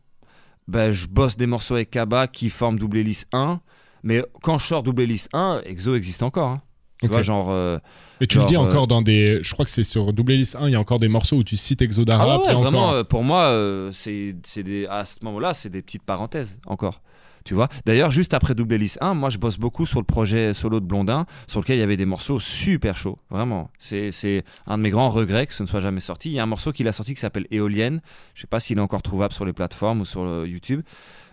ben, 0.66 0.90
je 0.90 1.06
bosse 1.06 1.36
des 1.36 1.46
morceaux 1.46 1.76
avec 1.76 1.90
Kaba 1.90 2.26
qui 2.26 2.50
forment 2.50 2.78
Double 2.80 2.98
Hélice 2.98 3.26
1. 3.32 3.60
Mais 4.02 4.24
quand 4.42 4.58
je 4.58 4.66
sors 4.66 4.82
Double 4.82 5.02
Hélice 5.02 5.28
1, 5.32 5.62
Exo 5.64 5.94
existe 5.94 6.24
encore. 6.24 6.48
hein. 6.48 6.62
Tu 7.02 7.08
vois, 7.08 7.22
genre. 7.22 7.48
euh, 7.50 7.78
Mais 8.20 8.26
tu 8.26 8.38
le 8.38 8.44
dis 8.46 8.56
euh, 8.56 8.60
encore 8.60 8.86
dans 8.86 9.02
des. 9.02 9.40
Je 9.42 9.52
crois 9.52 9.64
que 9.64 9.70
c'est 9.70 9.84
sur 9.84 10.12
Double 10.12 10.32
Hélice 10.32 10.54
1, 10.56 10.68
il 10.68 10.72
y 10.72 10.76
a 10.76 10.80
encore 10.80 10.98
des 11.00 11.08
morceaux 11.08 11.36
où 11.36 11.44
tu 11.44 11.56
cites 11.56 11.82
Ah 11.82 11.84
Exodarap. 11.84 12.40
ouais, 12.42 12.48
encore- 12.50 12.62
vraiment, 12.62 12.92
euh, 12.92 13.04
pour 13.04 13.24
moi, 13.24 13.42
euh, 13.44 13.90
c'est 13.92 14.34
des, 14.62 14.86
à 14.86 15.04
ce 15.04 15.16
moment-là, 15.24 15.54
c'est 15.54 15.68
des 15.70 15.82
petites 15.82 16.04
parenthèses 16.04 16.58
encore. 16.66 17.02
Tu 17.44 17.54
vois? 17.54 17.66
D'ailleurs, 17.86 18.12
juste 18.12 18.34
après 18.34 18.54
Double 18.54 18.74
Hélice 18.74 18.98
1, 19.00 19.14
moi, 19.14 19.28
je 19.28 19.36
bosse 19.38 19.58
beaucoup 19.58 19.84
sur 19.84 19.98
le 19.98 20.04
projet 20.06 20.54
solo 20.54 20.78
de 20.78 20.84
Blondin, 20.86 21.26
sur 21.48 21.58
lequel 21.60 21.76
il 21.76 21.80
y 21.80 21.82
avait 21.82 21.96
des 21.96 22.04
morceaux 22.06 22.38
super 22.38 22.96
chauds. 22.96 23.18
Vraiment. 23.30 23.68
C'est 23.80 24.44
un 24.68 24.78
de 24.78 24.82
mes 24.84 24.90
grands 24.90 25.10
regrets 25.10 25.48
que 25.48 25.54
ce 25.54 25.64
ne 25.64 25.68
soit 25.68 25.80
jamais 25.80 25.98
sorti. 25.98 26.28
Il 26.30 26.34
y 26.34 26.38
a 26.38 26.44
un 26.44 26.46
morceau 26.46 26.70
qu'il 26.70 26.86
a 26.86 26.92
sorti 26.92 27.14
qui 27.14 27.20
s'appelle 27.20 27.48
Éolienne. 27.50 28.00
Je 28.36 28.42
sais 28.42 28.46
pas 28.46 28.60
s'il 28.60 28.78
est 28.78 28.80
encore 28.80 29.02
trouvable 29.02 29.34
sur 29.34 29.44
les 29.44 29.52
plateformes 29.52 30.02
ou 30.02 30.04
sur 30.04 30.22
euh, 30.22 30.46
YouTube. 30.46 30.82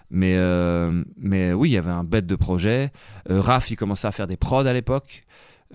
Mais, 0.09 0.34
euh, 0.36 1.03
mais 1.17 1.53
oui, 1.53 1.70
il 1.70 1.74
y 1.74 1.78
avait 1.78 1.91
un 1.91 2.03
bête 2.03 2.26
de 2.26 2.36
projet. 2.36 2.91
Euh, 3.30 3.39
Raph, 3.39 3.70
il 3.70 3.76
commençait 3.76 4.07
à 4.07 4.11
faire 4.11 4.26
des 4.26 4.38
prods 4.38 4.65
à 4.65 4.74
l'époque. 4.74 5.24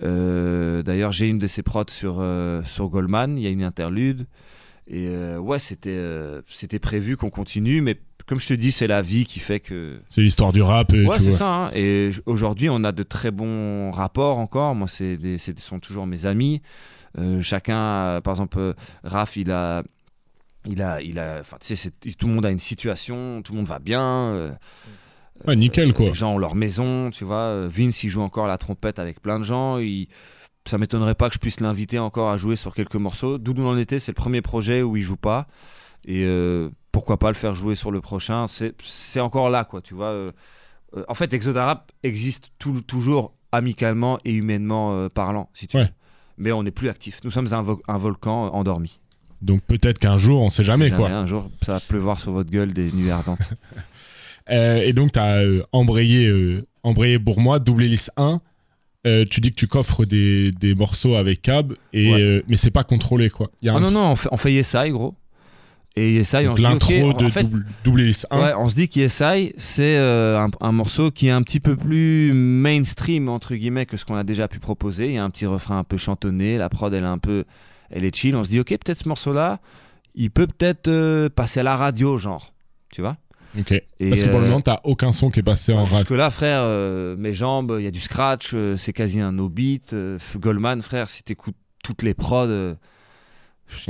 Euh, 0.03 0.83
D'ailleurs, 0.83 1.11
j'ai 1.11 1.27
une 1.27 1.39
de 1.39 1.47
ses 1.47 1.63
prods 1.63 1.85
sur, 1.89 2.17
euh, 2.19 2.61
sur 2.63 2.89
Goldman. 2.89 3.37
Il 3.37 3.43
y 3.43 3.47
a 3.47 3.49
une 3.49 3.63
interlude. 3.63 4.27
Et 4.87 5.07
euh, 5.09 5.37
ouais, 5.39 5.57
c'était 5.59 5.89
euh, 5.91 6.41
c'était 6.47 6.77
prévu 6.79 7.17
qu'on 7.17 7.31
continue, 7.31 7.81
mais 7.81 7.99
comme 8.27 8.39
je 8.39 8.47
te 8.47 8.53
dis, 8.53 8.71
c'est 8.71 8.87
la 8.87 9.01
vie 9.01 9.25
qui 9.25 9.39
fait 9.39 9.59
que. 9.59 9.99
C'est 10.09 10.21
l'histoire 10.21 10.51
du 10.53 10.61
rap. 10.61 10.93
euh, 10.93 11.05
Ouais, 11.05 11.19
c'est 11.19 11.31
ça. 11.31 11.47
hein. 11.67 11.71
Et 11.73 12.11
aujourd'hui, 12.27 12.69
on 12.69 12.83
a 12.83 12.91
de 12.91 13.03
très 13.03 13.31
bons 13.31 13.89
rapports 13.91 14.37
encore. 14.37 14.75
Moi, 14.75 14.87
c'est 14.87 15.17
des, 15.17 15.37
c'est- 15.39 15.59
sont 15.59 15.79
toujours 15.79 16.05
mes 16.05 16.25
amis. 16.27 16.61
Euh, 17.17 17.41
chacun, 17.41 17.77
a- 18.17 18.21
par 18.21 18.33
exemple, 18.33 18.59
euh, 18.59 18.73
Raph, 19.03 19.37
il 19.37 19.49
a. 19.51 19.83
Il 20.67 20.81
a, 20.81 20.99
il 21.01 21.19
a, 21.19 21.37
enfin, 21.41 21.57
tu 21.61 21.67
sais, 21.67 21.75
c'est- 21.75 22.15
tout 22.17 22.27
le 22.27 22.33
monde 22.33 22.45
a 22.45 22.49
une 22.51 22.59
situation, 22.59 23.41
tout 23.43 23.53
le 23.53 23.57
monde 23.57 23.67
va 23.67 23.77
bien. 23.79 24.01
euh, 24.29 24.51
Ouais, 25.45 25.55
nickel, 25.55 25.93
quoi. 25.93 26.05
Les 26.07 26.13
gens 26.13 26.33
ont 26.35 26.37
leur 26.37 26.55
maison, 26.55 27.11
tu 27.11 27.23
vois. 27.25 27.37
Euh, 27.37 27.69
Vince, 27.71 28.03
il 28.03 28.09
joue 28.09 28.21
encore 28.21 28.47
la 28.47 28.57
trompette 28.57 28.99
avec 28.99 29.21
plein 29.21 29.39
de 29.39 29.43
gens. 29.43 29.77
Il... 29.79 30.07
Ça 30.67 30.77
m'étonnerait 30.79 31.13
pas 31.15 31.27
que 31.29 31.35
je 31.35 31.39
puisse 31.39 31.59
l'inviter 31.59 31.99
encore 31.99 32.31
à 32.31 32.37
jouer 32.37 32.55
sur 32.55 32.73
quelques 32.73 32.95
morceaux. 32.95 33.37
D'où 33.37 33.53
nous 33.53 33.67
en 33.67 33.77
était, 33.77 33.99
c'est 33.99 34.11
le 34.11 34.15
premier 34.15 34.41
projet 34.41 34.81
où 34.81 34.97
il 34.97 35.03
joue 35.03 35.17
pas. 35.17 35.45
Et 36.05 36.23
euh, 36.25 36.69
pourquoi 36.91 37.17
pas 37.19 37.27
le 37.27 37.35
faire 37.35 37.53
jouer 37.53 37.75
sur 37.75 37.91
le 37.91 38.01
prochain 38.01 38.47
C'est 38.49 39.19
encore 39.19 39.49
là, 39.49 39.63
quoi, 39.65 39.81
tu 39.81 39.93
vois. 39.93 40.07
Euh, 40.07 40.31
euh, 40.97 41.03
en 41.07 41.13
fait, 41.13 41.33
Exodarap 41.33 41.91
existe 42.01 42.51
tout- 42.57 42.81
toujours 42.81 43.33
amicalement 43.51 44.17
et 44.25 44.33
humainement 44.33 44.95
euh, 44.95 45.09
parlant, 45.09 45.49
si 45.53 45.67
tu 45.67 45.77
Ouais. 45.77 45.83
veux. 45.83 45.89
Mais 46.37 46.51
on 46.51 46.63
n'est 46.63 46.71
plus 46.71 46.89
actif. 46.89 47.19
Nous 47.23 47.31
sommes 47.31 47.53
un, 47.53 47.61
vo- 47.61 47.81
un 47.87 47.97
volcan 47.97 48.53
endormi. 48.53 48.99
Donc 49.41 49.61
peut-être 49.61 49.99
qu'un 49.99 50.17
jour, 50.17 50.41
on 50.41 50.49
sait 50.49 50.63
jamais, 50.63 50.89
C'est 50.89 50.95
quoi. 50.95 51.09
Un 51.09 51.25
jour, 51.27 51.49
ça 51.63 51.73
va 51.73 51.79
pleuvoir 51.79 52.19
sur 52.19 52.31
votre 52.31 52.49
gueule 52.49 52.73
des 52.73 52.91
nuits 52.91 53.11
ardentes. 53.11 53.53
Euh, 54.51 54.77
et 54.81 54.93
donc, 54.93 55.13
tu 55.13 55.19
as 55.19 55.41
embrayé, 55.71 56.27
euh, 56.27 56.65
embrayé 56.83 57.17
pour 57.19 57.39
moi, 57.39 57.59
Double 57.59 57.83
Hélice 57.83 58.11
1. 58.17 58.41
Euh, 59.07 59.23
tu 59.29 59.39
dis 59.39 59.51
que 59.51 59.55
tu 59.55 59.67
coffres 59.67 60.03
des, 60.05 60.51
des 60.51 60.73
morceaux 60.73 61.15
avec 61.15 61.41
Cab, 61.43 61.73
et, 61.93 62.11
Ouais. 62.11 62.21
euh, 62.21 62.43
mais 62.47 62.57
c'est 62.57 62.71
pas 62.71 62.83
contrôlé, 62.83 63.29
quoi. 63.29 63.51
Y 63.61 63.69
a 63.69 63.75
Ah 63.75 63.79
non, 63.79 63.91
non, 63.91 64.11
on 64.11 64.15
fait, 64.15 64.29
on 64.31 64.37
fait 64.37 64.51
Yesai, 64.53 64.89
gros. 64.89 65.13
Et 65.95 66.13
Yesai, 66.13 66.47
on 66.47 66.49
Donc 66.49 66.57
se 66.57 66.63
dit, 66.63 66.67
l'intro 66.67 67.13
de 67.13 67.25
en 67.25 67.29
fait, 67.29 67.43
double, 67.43 67.65
Double 67.83 68.01
Hélice 68.01 68.25
1. 68.31 68.39
Ouais, 68.41 68.53
on 68.57 68.67
se 68.67 68.75
dit 68.75 68.89
qu'Yesai, 68.89 69.53
c'est 69.57 69.95
euh, 69.97 70.39
un, 70.39 70.49
un 70.59 70.71
morceau 70.71 71.11
qui 71.11 71.27
est 71.27 71.31
un 71.31 71.43
petit 71.43 71.59
peu 71.59 71.75
plus 71.75 72.33
mainstream, 72.33 73.29
entre 73.29 73.53
guillemets, 73.55 73.85
que 73.85 73.95
ce 73.95 74.05
qu'on 74.05 74.15
a 74.15 74.23
déjà 74.23 74.47
pu 74.47 74.57
proposer. 74.59 75.05
Il 75.05 75.13
y 75.13 75.17
a 75.19 75.23
un 75.23 75.29
petit 75.29 75.45
refrain 75.45 75.77
un 75.77 75.83
peu 75.83 75.97
chantonné, 75.97 76.57
la 76.57 76.69
prod, 76.69 76.91
elle 76.93 77.03
est 77.03 77.07
un 77.07 77.19
peu. 77.19 77.45
Elle 77.91 78.03
est 78.05 78.15
chill. 78.15 78.35
On 78.35 78.43
se 78.43 78.49
dit, 78.49 78.59
ok, 78.59 78.69
peut-être 78.69 78.97
ce 79.03 79.07
morceau-là, 79.07 79.59
il 80.15 80.31
peut 80.31 80.47
peut-être 80.47 80.87
euh, 80.87 81.29
passer 81.29 81.59
à 81.59 81.63
la 81.63 81.75
radio, 81.75 82.17
genre. 82.17 82.53
Tu 82.91 83.01
vois? 83.01 83.17
Ok. 83.59 83.71
Et, 83.71 84.09
Parce 84.09 84.23
que 84.23 84.29
pour 84.29 84.39
le 84.39 84.45
euh, 84.45 84.49
moment, 84.49 84.61
t'as 84.61 84.79
aucun 84.83 85.13
son 85.13 85.29
qui 85.29 85.39
est 85.39 85.43
passé 85.43 85.73
en 85.73 85.85
rap. 85.85 85.99
Jusque 85.99 86.09
là, 86.11 86.29
frère, 86.29 86.61
euh, 86.63 87.15
mes 87.17 87.33
jambes, 87.33 87.75
il 87.79 87.83
y 87.83 87.87
a 87.87 87.91
du 87.91 87.99
scratch, 87.99 88.51
euh, 88.53 88.75
c'est 88.77 88.93
quasi 88.93 89.21
un 89.21 89.31
no 89.31 89.49
beat. 89.49 89.95
Goldman, 90.37 90.81
frère, 90.81 91.09
si 91.09 91.23
t'écoutes 91.23 91.55
toutes 91.83 92.03
les 92.03 92.13
prods, 92.13 92.47
je- 92.47 92.75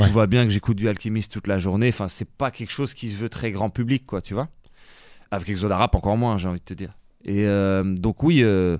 Ouais. 0.02 0.08
tu 0.08 0.12
vois 0.14 0.28
bien 0.28 0.44
que 0.46 0.50
j'écoute 0.52 0.78
du 0.78 0.88
Alchemist 0.88 1.32
toute 1.32 1.48
la 1.48 1.60
journée. 1.60 1.90
Enfin, 1.90 2.08
c'est 2.08 2.30
pas 2.30 2.52
quelque 2.52 2.72
chose 2.72 2.94
qui 2.94 3.10
se 3.10 3.16
veut 3.18 3.30
très 3.30 3.52
grand 3.52 3.70
public, 3.70 4.06
quoi, 4.06 4.22
tu 4.22 4.34
vois. 4.34 4.50
Avec 5.32 5.50
Exodarap, 5.50 5.96
encore 5.96 6.18
moins, 6.18 6.38
j'ai 6.38 6.48
envie 6.48 6.60
de 6.60 6.66
te 6.66 6.74
dire. 6.74 6.94
Et 7.26 7.46
euh, 7.48 7.84
donc, 7.84 8.22
oui, 8.24 8.42
euh, 8.44 8.78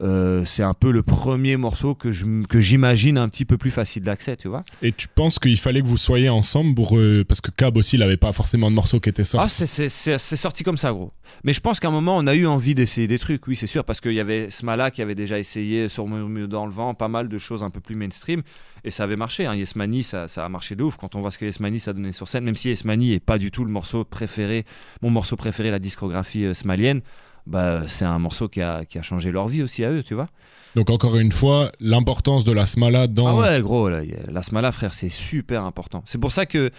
euh, 0.00 0.44
c'est 0.44 0.64
un 0.64 0.74
peu 0.74 0.90
le 0.90 1.02
premier 1.04 1.56
morceau 1.56 1.94
que 1.94 2.10
je 2.10 2.24
m- 2.24 2.46
que 2.48 2.60
j'imagine 2.60 3.16
un 3.16 3.28
petit 3.28 3.44
peu 3.44 3.56
plus 3.56 3.70
facile 3.70 4.02
d'accès, 4.02 4.36
tu 4.36 4.48
vois. 4.48 4.64
Et 4.82 4.90
tu 4.92 5.06
penses 5.06 5.38
qu'il 5.38 5.56
fallait 5.58 5.82
que 5.82 5.86
vous 5.86 5.96
soyez 5.96 6.28
ensemble 6.28 6.74
pour. 6.74 6.96
euh, 6.98 7.24
parce 7.26 7.40
que 7.40 7.52
Cab 7.52 7.76
aussi, 7.76 7.94
il 7.96 8.02
avait 8.02 8.16
pas 8.16 8.32
forcément 8.32 8.70
de 8.70 8.74
morceaux 8.74 8.98
qui 8.98 9.08
étaient 9.08 9.22
sortis. 9.22 9.46
Ah, 9.46 9.48
c'est- 9.48 9.66
c'est 9.66 9.88
c'est- 9.88 10.18
c'est 10.18 10.34
sorti 10.36 10.64
comme 10.64 10.76
ça, 10.76 10.92
gros. 10.92 11.12
Mais 11.44 11.52
je 11.52 11.60
pense 11.60 11.78
qu'à 11.78 11.88
un 11.88 11.92
moment, 11.92 12.16
on 12.16 12.26
a 12.26 12.34
eu 12.34 12.44
envie 12.46 12.74
d'essayer 12.74 13.06
des 13.06 13.18
trucs, 13.20 13.46
oui, 13.46 13.54
c'est 13.54 13.68
sûr, 13.68 13.84
parce 13.84 14.00
qu'il 14.00 14.14
y 14.14 14.20
avait 14.20 14.50
Smala 14.50 14.90
qui 14.90 15.00
avait 15.00 15.14
déjà 15.14 15.38
essayé 15.38 15.88
sur 15.88 16.08
Murmure 16.08 16.48
dans 16.48 16.66
le 16.66 16.72
vent, 16.72 16.94
pas 16.94 17.08
mal 17.08 17.28
de 17.28 17.38
choses 17.38 17.62
un 17.62 17.70
peu 17.70 17.80
plus 17.80 17.94
mainstream, 17.94 18.42
et 18.82 18.90
ça 18.90 19.04
avait 19.04 19.16
marché. 19.16 19.46
Hein. 19.46 19.54
Yes 19.54 19.74
ça, 20.02 20.26
ça 20.26 20.44
a 20.44 20.48
marché 20.48 20.74
de 20.74 20.82
ouf. 20.82 20.96
Quand 20.96 21.14
on 21.14 21.20
voit 21.20 21.30
ce 21.30 21.38
que 21.38 21.44
Yes 21.44 21.60
Money, 21.60 21.78
ça 21.78 21.92
donnait 21.92 22.12
sur 22.12 22.26
scène, 22.28 22.44
même 22.44 22.56
si 22.56 22.68
Yes 22.68 22.84
est 22.84 23.20
pas 23.24 23.38
du 23.38 23.52
tout 23.52 23.64
le 23.64 23.70
morceau 23.70 24.04
préféré, 24.04 24.64
mon 25.02 25.10
morceau 25.10 25.36
préféré, 25.36 25.70
la 25.70 25.78
discographie 25.78 26.46
euh, 26.46 26.54
smalienne, 26.54 27.00
bah, 27.46 27.82
c'est 27.88 28.04
un 28.04 28.18
morceau 28.18 28.48
qui 28.48 28.60
a, 28.62 28.84
qui 28.84 28.98
a 28.98 29.02
changé 29.02 29.30
leur 29.30 29.48
vie 29.48 29.62
aussi 29.62 29.84
à 29.84 29.90
eux, 29.90 30.02
tu 30.02 30.14
vois. 30.14 30.28
Donc, 30.76 30.90
encore 30.90 31.16
une 31.16 31.30
fois, 31.30 31.70
l'importance 31.78 32.44
de 32.44 32.52
la 32.52 32.66
Smala 32.66 33.06
dans. 33.06 33.28
Ah 33.28 33.34
ouais, 33.36 33.60
gros, 33.62 33.88
là, 33.88 34.02
y 34.02 34.12
a- 34.12 34.30
la 34.32 34.42
Smala, 34.42 34.72
frère, 34.72 34.92
c'est 34.92 35.08
super 35.08 35.64
important. 35.64 36.02
C'est 36.04 36.18
pour 36.18 36.32
ça 36.32 36.46
que 36.46 36.70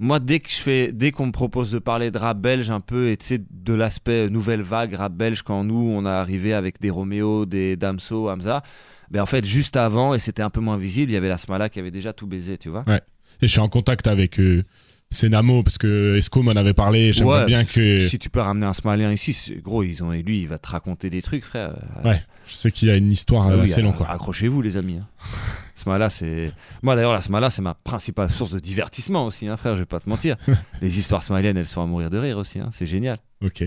moi, 0.00 0.20
dès 0.20 0.40
que 0.40 0.48
je 0.50 0.56
fais, 0.56 0.90
dès 0.90 1.10
qu'on 1.12 1.26
me 1.26 1.32
propose 1.32 1.70
de 1.70 1.78
parler 1.78 2.10
de 2.10 2.16
rap 2.18 2.38
belge 2.38 2.70
un 2.70 2.80
peu, 2.80 3.10
et 3.10 3.16
tu 3.18 3.26
sais, 3.26 3.40
de 3.50 3.74
l'aspect 3.74 4.26
euh, 4.26 4.30
nouvelle 4.30 4.62
vague 4.62 4.94
rap 4.94 5.12
belge, 5.12 5.42
quand 5.42 5.64
nous, 5.64 5.74
on 5.94 6.06
a 6.06 6.12
arrivé 6.12 6.54
avec 6.54 6.80
des 6.80 6.88
Roméo, 6.88 7.44
des 7.44 7.76
Damso, 7.76 8.30
Hamza, 8.30 8.62
ben 9.10 9.20
en 9.22 9.26
fait, 9.26 9.44
juste 9.44 9.76
avant, 9.76 10.14
et 10.14 10.18
c'était 10.18 10.42
un 10.42 10.48
peu 10.48 10.60
moins 10.60 10.78
visible, 10.78 11.10
il 11.12 11.14
y 11.14 11.18
avait 11.18 11.28
la 11.28 11.36
Smala 11.36 11.68
qui 11.68 11.78
avait 11.78 11.90
déjà 11.90 12.14
tout 12.14 12.26
baisé, 12.26 12.56
tu 12.56 12.70
vois. 12.70 12.84
Et 12.88 13.46
je 13.46 13.48
suis 13.48 13.60
en 13.60 13.68
contact 13.68 14.06
avec 14.06 14.40
euh, 14.40 14.64
c'est 15.12 15.28
Namo 15.28 15.62
parce 15.62 15.78
que 15.78 16.16
Esco 16.16 16.42
m'en 16.42 16.50
avait 16.52 16.74
parlé. 16.74 17.12
J'aimerais 17.12 17.40
Ouais, 17.40 17.46
bien 17.46 17.64
si- 17.64 17.74
que. 17.74 17.98
Si 18.00 18.18
tu 18.18 18.28
peux 18.30 18.40
ramener 18.40 18.66
un 18.66 18.72
Somalien 18.72 19.12
ici, 19.12 19.54
gros, 19.62 19.82
ils 19.84 20.02
ont, 20.02 20.12
et 20.12 20.22
lui, 20.22 20.40
il 20.42 20.48
va 20.48 20.58
te 20.58 20.68
raconter 20.68 21.08
des 21.10 21.22
trucs, 21.22 21.44
frère. 21.44 21.74
Ouais, 22.04 22.20
je 22.48 22.54
sais 22.54 22.70
qu'il 22.72 22.88
y 22.88 22.90
a 22.90 22.96
une 22.96 23.12
histoire 23.12 23.46
Ah 23.48 23.52
euh, 23.52 23.62
oui, 23.62 23.70
assez 23.70 23.80
euh, 23.80 23.84
longue. 23.84 23.94
Accrochez-vous, 24.08 24.60
les 24.62 24.76
amis. 24.76 24.98
hein. 25.00 25.06
Smala, 25.74 26.10
c'est. 26.10 26.52
Moi, 26.82 26.94
d'ailleurs, 26.96 27.12
la 27.12 27.20
Smala, 27.20 27.50
c'est 27.50 27.62
ma 27.62 27.74
principale 27.74 28.30
source 28.30 28.50
de 28.52 28.58
divertissement 28.58 29.26
aussi, 29.26 29.46
hein, 29.48 29.56
frère, 29.56 29.74
je 29.76 29.80
vais 29.80 29.86
pas 29.86 30.00
te 30.00 30.08
mentir. 30.08 30.36
les 30.82 30.98
histoires 30.98 31.22
somaliennes, 31.22 31.56
elles 31.56 31.66
sont 31.66 31.82
à 31.82 31.86
mourir 31.86 32.10
de 32.10 32.18
rire 32.18 32.38
aussi, 32.38 32.58
hein, 32.58 32.68
c'est 32.72 32.86
génial. 32.86 33.18
Ok. 33.44 33.64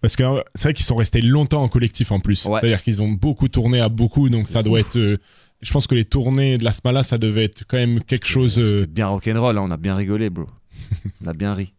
Parce 0.00 0.16
que 0.16 0.22
euh, 0.22 0.42
c'est 0.54 0.64
vrai 0.68 0.74
qu'ils 0.74 0.86
sont 0.86 0.96
restés 0.96 1.20
longtemps 1.20 1.62
en 1.62 1.68
collectif 1.68 2.10
en 2.12 2.20
plus. 2.20 2.46
Ouais. 2.46 2.58
C'est-à-dire 2.60 2.82
qu'ils 2.82 3.02
ont 3.02 3.08
beaucoup 3.10 3.48
tourné 3.48 3.80
à 3.80 3.88
beaucoup, 3.90 4.28
donc 4.30 4.48
ça 4.48 4.62
doit 4.62 4.80
être. 4.80 4.96
euh, 4.98 5.18
je 5.60 5.72
pense 5.72 5.86
que 5.86 5.94
les 5.94 6.06
tournées 6.06 6.56
de 6.56 6.64
la 6.64 6.72
Smala, 6.72 7.02
ça 7.02 7.18
devait 7.18 7.44
être 7.44 7.64
quand 7.68 7.76
même 7.76 8.02
quelque 8.02 8.26
chose. 8.26 8.58
euh, 8.58 8.86
bien 8.88 9.08
rock'n'roll, 9.08 9.58
hein, 9.58 9.62
on 9.62 9.70
a 9.70 9.76
bien 9.76 9.94
rigolé, 9.94 10.30
bro. 10.30 10.46
On 11.24 11.26
a 11.28 11.32
bien 11.32 11.52
ri. 11.52 11.72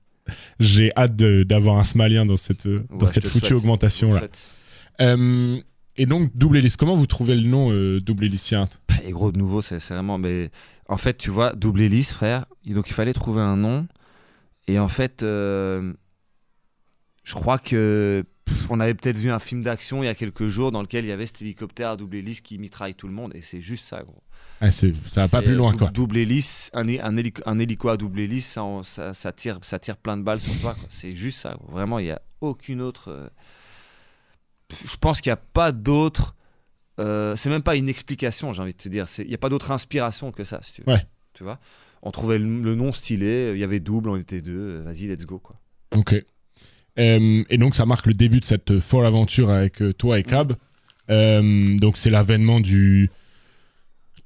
J'ai 0.60 0.92
hâte 0.96 1.16
d'avoir 1.16 1.78
un 1.78 1.84
Smalien 1.84 2.26
dans 2.26 2.38
cette, 2.38 2.66
euh, 2.68 2.86
dans 2.90 3.08
cette 3.08 3.28
foutue 3.28 3.48
souhaite. 3.48 3.60
augmentation 3.60 4.14
là. 4.14 4.22
Euh, 5.02 5.60
et 5.98 6.06
donc, 6.06 6.32
double 6.36 6.58
hélice, 6.58 6.78
comment 6.78 6.96
vous 6.96 7.08
trouvez 7.08 7.36
le 7.36 7.48
nom 7.48 7.72
euh, 7.72 8.00
double 8.00 8.26
hélicien 8.26 8.70
Et 9.04 9.12
gros, 9.12 9.32
de 9.32 9.38
nouveau, 9.38 9.62
c'est 9.62 9.78
vraiment. 9.78 10.18
Mais 10.18 10.52
en 10.88 10.98
fait, 10.98 11.18
tu 11.18 11.30
vois, 11.30 11.54
double 11.54 11.82
hélice, 11.82 12.14
frère. 12.14 12.46
Donc, 12.66 12.90
il 12.90 12.94
fallait 12.94 13.14
trouver 13.14 13.42
un 13.42 13.58
nom. 13.58 13.88
Et 14.68 14.80
en 14.80 14.88
fait, 14.88 15.24
euh, 15.24 15.94
je 17.24 17.34
crois 17.34 17.58
que. 17.58 18.24
pff, 18.46 18.72
on 18.72 18.80
avait 18.80 18.94
peut-être 18.94 19.18
vu 19.18 19.32
un 19.32 19.40
film 19.40 19.64
d'action 19.64 20.02
il 20.04 20.06
y 20.06 20.10
a 20.10 20.16
quelques 20.16 20.48
jours 20.48 20.72
dans 20.72 20.82
lequel 20.82 21.04
il 21.06 21.10
y 21.10 21.12
avait 21.12 21.26
cet 21.26 21.42
hélicoptère 21.42 21.90
à 21.90 21.98
double 21.98 22.18
hélice 22.18 22.42
qui 22.42 22.58
mitraille 22.58 22.96
tout 22.96 23.08
le 23.08 23.14
monde. 23.14 23.34
Et 23.36 23.42
c'est 23.42 23.62
juste 23.62 23.86
ça, 23.86 24.02
gros. 24.04 24.24
Ah, 24.62 24.72
c'est- 24.72 24.94
Ça 25.10 25.26
va 25.26 25.28
pas 25.28 25.42
plus 25.42 25.56
loin 25.56 25.76
quoi. 25.76 25.88
dou- 25.88 26.04
Double 26.04 26.18
hélice, 26.18 26.70
un, 26.74 26.88
hé- 26.88 27.02
un, 27.02 27.18
hélico, 27.18 27.42
un 27.46 27.60
hélico 27.60 27.90
à 27.90 27.98
double 27.98 28.22
hélice, 28.22 28.48
ça, 28.48 28.64
ça, 28.84 29.14
ça 29.14 29.32
tire, 29.34 29.60
ça 29.64 29.78
tire 29.80 29.98
plein 29.98 30.16
de 30.18 30.24
balles 30.24 30.40
sur 30.40 30.58
toi. 30.62 30.76
C'est 30.90 31.14
juste 31.16 31.40
ça. 31.40 31.58
Vraiment, 31.70 32.00
il 32.00 32.06
n'y 32.06 32.12
a 32.12 32.22
aucune 32.40 32.82
autre. 32.82 33.10
euh, 33.12 33.28
Je 34.86 34.96
pense 34.98 35.20
qu'il 35.22 35.30
n'y 35.30 35.34
a 35.34 35.38
pas 35.54 35.72
d'autre. 35.72 36.36
euh, 37.00 37.36
c'est 37.36 37.50
même 37.50 37.64
pas 37.64 37.76
une 37.76 37.90
explication, 37.90 38.54
j'ai 38.54 38.62
envie 38.62 38.74
de 38.74 38.78
te 38.78 38.90
dire. 38.90 39.06
Il 39.20 39.28
n'y 39.28 39.34
a 39.34 39.38
pas 39.38 39.50
d'autre 39.50 39.72
inspiration 39.72 40.32
que 40.32 40.44
ça, 40.44 40.60
si 40.62 40.74
tu 40.74 40.82
veux. 40.86 40.94
Ouais. 40.94 41.06
Tu 41.34 41.44
vois? 41.44 41.60
On 42.04 42.12
trouvait 42.12 42.38
le, 42.40 42.46
le 42.62 42.76
nom 42.76 42.92
stylé, 42.92 43.52
il 43.54 43.60
y 43.60 43.64
avait 43.64 43.80
double, 43.80 44.10
on 44.10 44.16
était 44.16 44.42
deux. 44.42 44.52
euh, 44.58 44.82
Vas-y, 44.86 45.08
let's 45.08 45.26
go. 45.26 45.40
Quoi. 45.40 45.60
Ok. 45.96 46.16
Euh, 47.00 47.44
et 47.50 47.58
donc, 47.58 47.74
ça 47.76 47.86
marque 47.86 48.06
le 48.08 48.14
début 48.14 48.40
de 48.40 48.46
cette 48.46 48.80
folle 48.80 49.06
aventure 49.06 49.50
avec 49.50 49.82
toi 49.98 50.20
et 50.20 50.24
Cab. 50.24 50.54
Euh, 51.10 51.78
donc, 51.78 51.98
c'est 51.98 52.10
l'avènement 52.10 52.60
du 52.60 53.10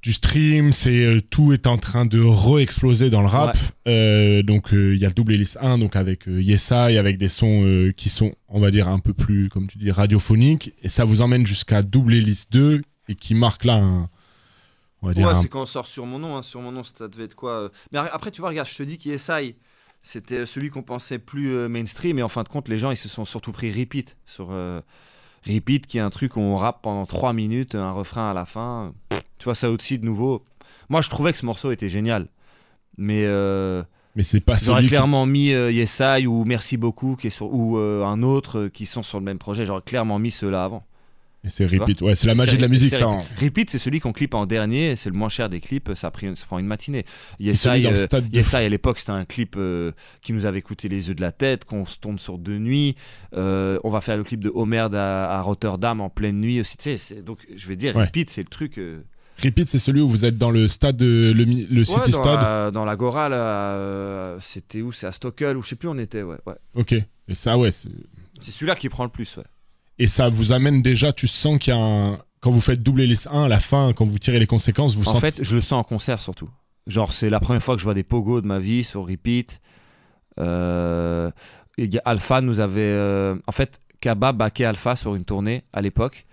du 0.06 0.12
stream, 0.12 0.72
c'est 0.72 1.04
euh, 1.04 1.20
tout 1.20 1.52
est 1.52 1.66
en 1.66 1.78
train 1.78 2.06
de 2.06 2.20
re-exploser 2.22 3.10
dans 3.10 3.22
le 3.22 3.26
rap. 3.26 3.56
Euh, 3.88 4.42
donc 4.44 4.72
euh, 4.72 4.94
il 4.94 5.00
y 5.02 5.04
a 5.04 5.08
le 5.08 5.14
double 5.14 5.32
hélice 5.34 5.58
1 5.60 5.78
donc 5.78 5.96
avec 5.96 6.28
euh, 6.28 6.40
Yesai 6.40 6.96
avec 6.96 7.18
des 7.18 7.26
sons 7.28 7.64
euh, 7.64 7.90
qui 7.90 8.08
sont 8.08 8.32
on 8.48 8.60
va 8.60 8.70
dire 8.70 8.86
un 8.86 9.00
peu 9.00 9.12
plus 9.12 9.48
comme 9.48 9.66
tu 9.66 9.78
dis 9.78 9.90
radiophoniques 9.90 10.72
et 10.82 10.88
ça 10.88 11.04
vous 11.04 11.22
emmène 11.22 11.44
jusqu'à 11.44 11.82
double 11.82 12.14
hélice 12.14 12.48
2 12.50 12.82
et 13.08 13.14
qui 13.16 13.34
marque 13.34 13.64
là 13.64 13.74
un 13.78 14.08
on 15.02 15.08
va 15.08 15.12
dire 15.14 15.26
Ouais, 15.26 15.32
un- 15.32 15.36
c'est 15.42 15.48
quand 15.48 15.62
on 15.62 15.66
sort 15.66 15.86
sur 15.86 16.06
mon 16.06 16.18
nom. 16.20 16.36
hein. 16.36 16.42
Sur 16.42 16.60
mon 16.62 16.70
nom, 16.72 16.82
ça 16.84 17.08
devait 17.08 17.24
être 17.24 17.34
quoi. 17.34 17.70
Mais 17.92 17.98
après, 17.98 18.30
tu 18.30 18.40
vois, 18.40 18.48
regarde, 18.50 18.68
je 18.68 18.76
te 18.76 18.82
dis 18.84 18.96
qu'Yesai, 18.98 19.56
C'était 20.02 20.46
celui 20.46 20.70
qu'on 20.70 20.82
pensait 20.84 21.18
plus 21.18 21.48
euh, 21.52 21.68
mainstream, 21.68 22.18
et 22.18 22.22
en 22.22 22.28
fin 22.28 22.44
de 22.44 22.48
compte, 22.48 22.68
les 22.68 22.78
gens 22.78 22.92
ils 22.92 22.96
se 22.96 23.08
sont 23.08 23.24
surtout 23.24 23.50
pris 23.52 23.72
repeat 23.72 24.16
sur 24.24 24.48
euh, 24.52 24.80
repeat, 25.46 25.86
qui 25.86 25.98
est 25.98 26.00
un 26.02 26.10
truc 26.10 26.36
où 26.36 26.40
on 26.40 26.56
rappe 26.56 26.82
pendant 26.82 27.06
3 27.06 27.32
minutes, 27.32 27.74
un 27.74 27.90
refrain 27.90 28.30
à 28.30 28.34
la 28.34 28.44
fin. 28.46 28.92
Tu 29.38 29.44
vois 29.44 29.54
ça 29.54 29.70
aussi 29.70 29.98
de 29.98 30.04
nouveau. 30.04 30.44
Moi, 30.88 31.00
je 31.00 31.10
trouvais 31.10 31.32
que 31.32 31.38
ce 31.38 31.46
morceau 31.46 31.70
était 31.72 31.88
génial, 31.90 32.28
mais 32.98 33.24
euh, 33.26 33.82
mais 34.14 34.22
c'est 34.22 34.40
pas 34.40 34.56
j'aurais 34.56 34.82
qui- 34.82 34.88
clairement 34.88 35.26
mis 35.26 35.52
euh, 35.52 35.70
Yesai 35.72 36.26
ou 36.26 36.44
Merci 36.44 36.76
beaucoup, 36.76 37.16
qui 37.16 37.26
est 37.26 37.30
sur, 37.30 37.52
ou 37.52 37.76
euh, 37.78 38.04
un 38.04 38.22
autre 38.22 38.58
euh, 38.60 38.68
qui 38.68 38.86
sont 38.86 39.02
sur 39.02 39.18
le 39.18 39.24
même 39.24 39.38
projet. 39.38 39.66
J'aurais 39.66 39.82
clairement 39.82 40.18
mis 40.18 40.30
ceux-là 40.30 40.64
avant. 40.64 40.84
Et 41.46 41.48
c'est 41.48 41.64
repeat 41.66 42.02
ouais 42.02 42.14
c'est 42.16 42.26
la 42.26 42.34
magie 42.34 42.56
de 42.56 42.62
la 42.62 42.68
musique 42.68 42.92
ça 42.94 43.06
Repeat. 43.06 43.40
Repeat, 43.40 43.70
c'est 43.70 43.78
celui 43.78 44.00
qu'on 44.00 44.12
clip 44.12 44.34
en 44.34 44.46
dernier, 44.46 44.96
c'est 44.96 45.08
le 45.10 45.16
moins 45.16 45.28
cher 45.28 45.48
des 45.48 45.60
clips, 45.60 45.90
ça, 45.94 46.08
a 46.08 46.10
pris, 46.10 46.36
ça 46.36 46.44
prend 46.46 46.58
une 46.58 46.66
matinée. 46.66 47.04
Yesai, 47.38 47.82
dans 47.82 47.90
le 47.92 47.96
euh, 47.98 48.04
stade 48.06 48.28
de 48.28 48.36
Yesai, 48.36 48.58
fou. 48.60 48.66
à 48.66 48.68
l'époque, 48.68 48.98
c'était 48.98 49.12
un 49.12 49.24
clip 49.24 49.54
euh, 49.56 49.92
qui 50.22 50.32
nous 50.32 50.44
avait 50.44 50.60
coûté 50.62 50.88
les 50.88 51.08
yeux 51.08 51.14
de 51.14 51.20
la 51.20 51.30
tête, 51.32 51.64
qu'on 51.64 51.86
se 51.86 51.98
tourne 51.98 52.18
sur 52.18 52.38
deux 52.38 52.58
nuits. 52.58 52.96
Euh, 53.34 53.78
on 53.84 53.90
va 53.90 54.00
faire 54.00 54.16
le 54.16 54.24
clip 54.24 54.40
de 54.40 54.50
Homer 54.52 54.88
à, 54.92 55.30
à 55.30 55.40
Rotterdam 55.40 56.00
en 56.00 56.10
pleine 56.10 56.40
nuit 56.40 56.60
aussi. 56.60 56.76
Tu 56.76 56.82
sais, 56.84 56.96
c'est- 56.96 57.22
donc, 57.22 57.38
je 57.54 57.68
vais 57.68 57.76
dire, 57.76 57.94
Ouais. 57.96 58.04
Repeat, 58.06 58.28
c'est 58.30 58.42
le 58.42 58.48
truc. 58.48 58.80
repeat 59.42 59.68
c'est 59.68 59.78
celui 59.78 60.00
où 60.00 60.08
vous 60.08 60.24
êtes 60.24 60.38
dans 60.38 60.50
le 60.50 60.66
stade 60.66 61.00
le, 61.00 61.32
le 61.32 61.44
ouais, 61.78 61.84
City 61.84 62.10
dans, 62.10 62.22
Stade 62.22 62.40
la, 62.42 62.70
dans 62.72 62.84
l'Agora, 62.84 64.36
c'était 64.40 64.82
où? 64.82 64.92
C'est 64.92 65.06
à 65.06 65.12
Stockholm, 65.12 65.58
ou 65.58 65.62
je 65.62 65.68
sais 65.68 65.76
plus 65.76 65.88
où 65.88 65.92
on 65.92 65.98
était, 65.98 66.22
ouais. 66.22 66.38
ouais. 66.46 66.54
ok 66.74 66.92
et 67.28 67.34
ça 67.34 67.56
ouais 67.58 67.72
c'est- 67.72 67.88
C'est 68.40 68.50
celui-là 68.50 68.76
qui 68.76 68.88
prend 68.88 69.04
le 69.04 69.10
plus, 69.10 69.36
ouais. 69.36 69.44
Et 69.98 70.06
ça 70.06 70.28
vous 70.28 70.52
amène 70.52 70.82
déjà 70.82 71.12
tu 71.12 71.26
sens 71.28 71.58
qu'il 71.58 71.72
y 71.72 71.76
a 71.76 71.80
un 71.80 72.18
quand 72.40 72.50
vous 72.50 72.60
faites 72.60 72.82
double 72.82 73.00
hélice 73.02 73.26
1 73.30 73.44
à 73.44 73.48
la 73.48 73.58
fin 73.58 73.92
quand 73.92 74.04
vous 74.04 74.18
tirez 74.18 74.38
les 74.38 74.46
conséquences 74.46 74.94
vous 74.96 75.08
En 75.08 75.12
sentez 75.14 75.32
fait, 75.32 75.42
je 75.42 75.56
le 75.56 75.62
sens 75.62 75.80
en 75.80 75.84
concert 75.84 76.18
surtout. 76.18 76.48
Genre, 76.86 77.12
c'est 77.12 77.30
la 77.30 77.40
première 77.40 77.62
fois 77.62 77.74
que 77.74 77.80
je 77.80 77.84
vois 77.84 77.94
des 77.94 78.04
pogos 78.04 78.40
de 78.40 78.46
ma 78.46 78.60
vie 78.60 78.84
sur 78.84 79.08
repeat. 79.08 79.60
Euh, 80.38 81.30
Alpha 82.04 82.40
nous 82.40 82.60
avait. 82.60 82.80
euh, 82.80 83.36
en 83.46 83.52
fait, 83.52 83.80
Kaba 84.00 84.32
baquait 84.32 84.64
Alpha 84.66 84.94
sur 84.94 85.14
une 85.16 85.24
tournée 85.24 85.64
à 85.72 85.82
l'époque. 85.82 86.26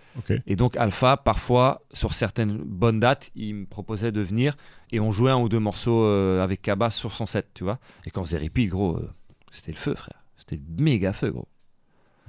Et 0.46 0.56
donc, 0.56 0.78
Alpha, 0.78 1.18
parfois, 1.18 1.82
sur 1.92 2.14
certaines 2.14 2.56
bonnes 2.58 3.00
dates, 3.00 3.32
il 3.36 3.56
me 3.56 3.66
proposait 3.66 4.12
de 4.12 4.22
venir 4.22 4.56
et 4.92 5.00
on 5.00 5.10
jouait 5.12 5.32
un 5.32 5.40
ou 5.40 5.50
deux 5.50 5.58
morceaux 5.60 6.04
euh, 6.04 6.44
avec 6.44 6.62
Kaba 6.62 6.92
sur 6.92 7.12
son 7.12 7.26
set, 7.26 7.48
tu 7.56 7.64
vois. 7.64 7.80
Et 8.06 8.12
quand 8.12 8.22
on 8.22 8.26
faisait 8.26 8.38
repeat, 8.38 8.70
gros, 8.70 9.00
c'était 9.50 9.72
le 9.72 9.78
feu, 9.78 9.96
frère. 9.96 10.22
C'était 10.38 10.62
méga 10.78 11.14
feu, 11.14 11.32
gros. 11.32 11.48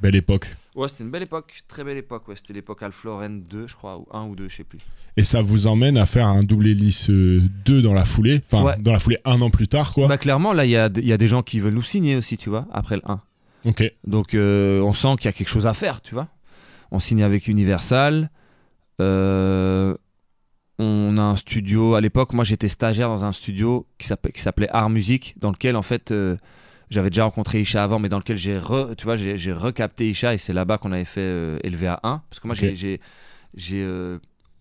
Belle 0.02 0.14
époque 0.16 0.54
ouais, 0.74 0.88
c'était 0.88 1.04
une 1.04 1.10
belle 1.10 1.22
époque, 1.22 1.62
très 1.68 1.84
belle 1.84 1.96
époque. 1.96 2.26
Ouais, 2.28 2.34
c'était 2.36 2.52
l'époque 2.52 2.82
Alfloren 2.82 3.42
2, 3.44 3.66
je 3.68 3.74
crois, 3.74 3.98
ou 3.98 4.06
1 4.12 4.24
ou 4.26 4.34
2, 4.36 4.48
je 4.48 4.56
sais 4.56 4.64
plus. 4.64 4.78
et 5.16 5.22
ça 5.22 5.40
vous 5.40 5.66
emmène 5.66 5.96
à 5.96 6.04
faire 6.06 6.26
un 6.26 6.40
double 6.40 6.66
hélice 6.66 7.08
euh, 7.10 7.40
2 7.64 7.80
dans 7.82 7.94
la 7.94 8.04
foulée 8.04 8.42
enfin 8.44 8.64
Ouais. 8.64 8.76
dans 8.80 8.92
la 8.92 8.98
foulée 8.98 9.18
un 9.24 9.40
an 9.40 9.50
plus 9.50 9.68
tard 9.68 9.94
quoi 9.94 10.08
Bah, 10.08 10.18
clairement, 10.18 10.52
là, 10.52 10.64
il 10.64 10.70
y 10.72 10.76
a, 10.76 10.90
y 10.96 11.12
a 11.12 11.16
des 11.16 11.28
gens 11.28 11.42
qui 11.42 11.60
veulent 11.60 11.74
nous 11.74 11.82
signer 11.82 12.16
aussi, 12.16 12.36
tu 12.36 12.50
vois, 12.50 12.66
après 12.72 12.96
le 12.96 13.02
1. 13.06 13.20
ok 13.66 13.92
Donc 14.06 14.34
euh, 14.34 14.80
on 14.82 14.92
sent 14.92 15.14
qu'il 15.18 15.26
y 15.26 15.28
a 15.28 15.32
quelque 15.32 15.48
chose 15.48 15.66
à 15.66 15.74
faire, 15.74 16.00
tu 16.02 16.14
vois. 16.14 16.28
On 16.90 16.98
signe 16.98 17.22
avec 17.22 17.46
Universal. 17.48 18.30
Euh, 19.00 19.94
on 20.78 21.16
a 21.18 21.22
un 21.22 21.36
studio. 21.36 21.94
À 21.94 22.00
l'époque, 22.00 22.32
moi 22.32 22.44
j'étais 22.44 22.68
stagiaire 22.68 23.08
dans 23.08 23.24
un 23.24 23.32
studio 23.32 23.86
qui 23.98 24.06
s'appelait, 24.06 24.32
qui 24.32 24.40
s'appelait 24.40 24.68
Art 24.70 24.90
Music, 24.90 25.34
dans 25.38 25.50
lequel 25.50 25.76
en 25.76 25.82
fait 25.82 26.10
euh, 26.10 26.36
j'avais 26.94 27.10
déjà 27.10 27.24
rencontré 27.24 27.60
Isha 27.60 27.82
avant, 27.82 27.98
mais 27.98 28.08
dans 28.08 28.18
lequel 28.18 28.36
j'ai, 28.36 28.58
tu 28.96 29.04
vois, 29.04 29.16
j'ai, 29.16 29.52
recapté 29.52 30.08
Isha 30.08 30.34
et 30.34 30.38
c'est 30.38 30.52
là-bas 30.52 30.78
qu'on 30.78 30.92
avait 30.92 31.04
fait 31.04 31.20
euh, 31.20 31.58
LVA1. 31.64 31.98
Parce 32.00 32.40
que 32.40 32.46
moi, 32.46 32.54
j'ai, 32.54 33.00
euh, 33.72 34.18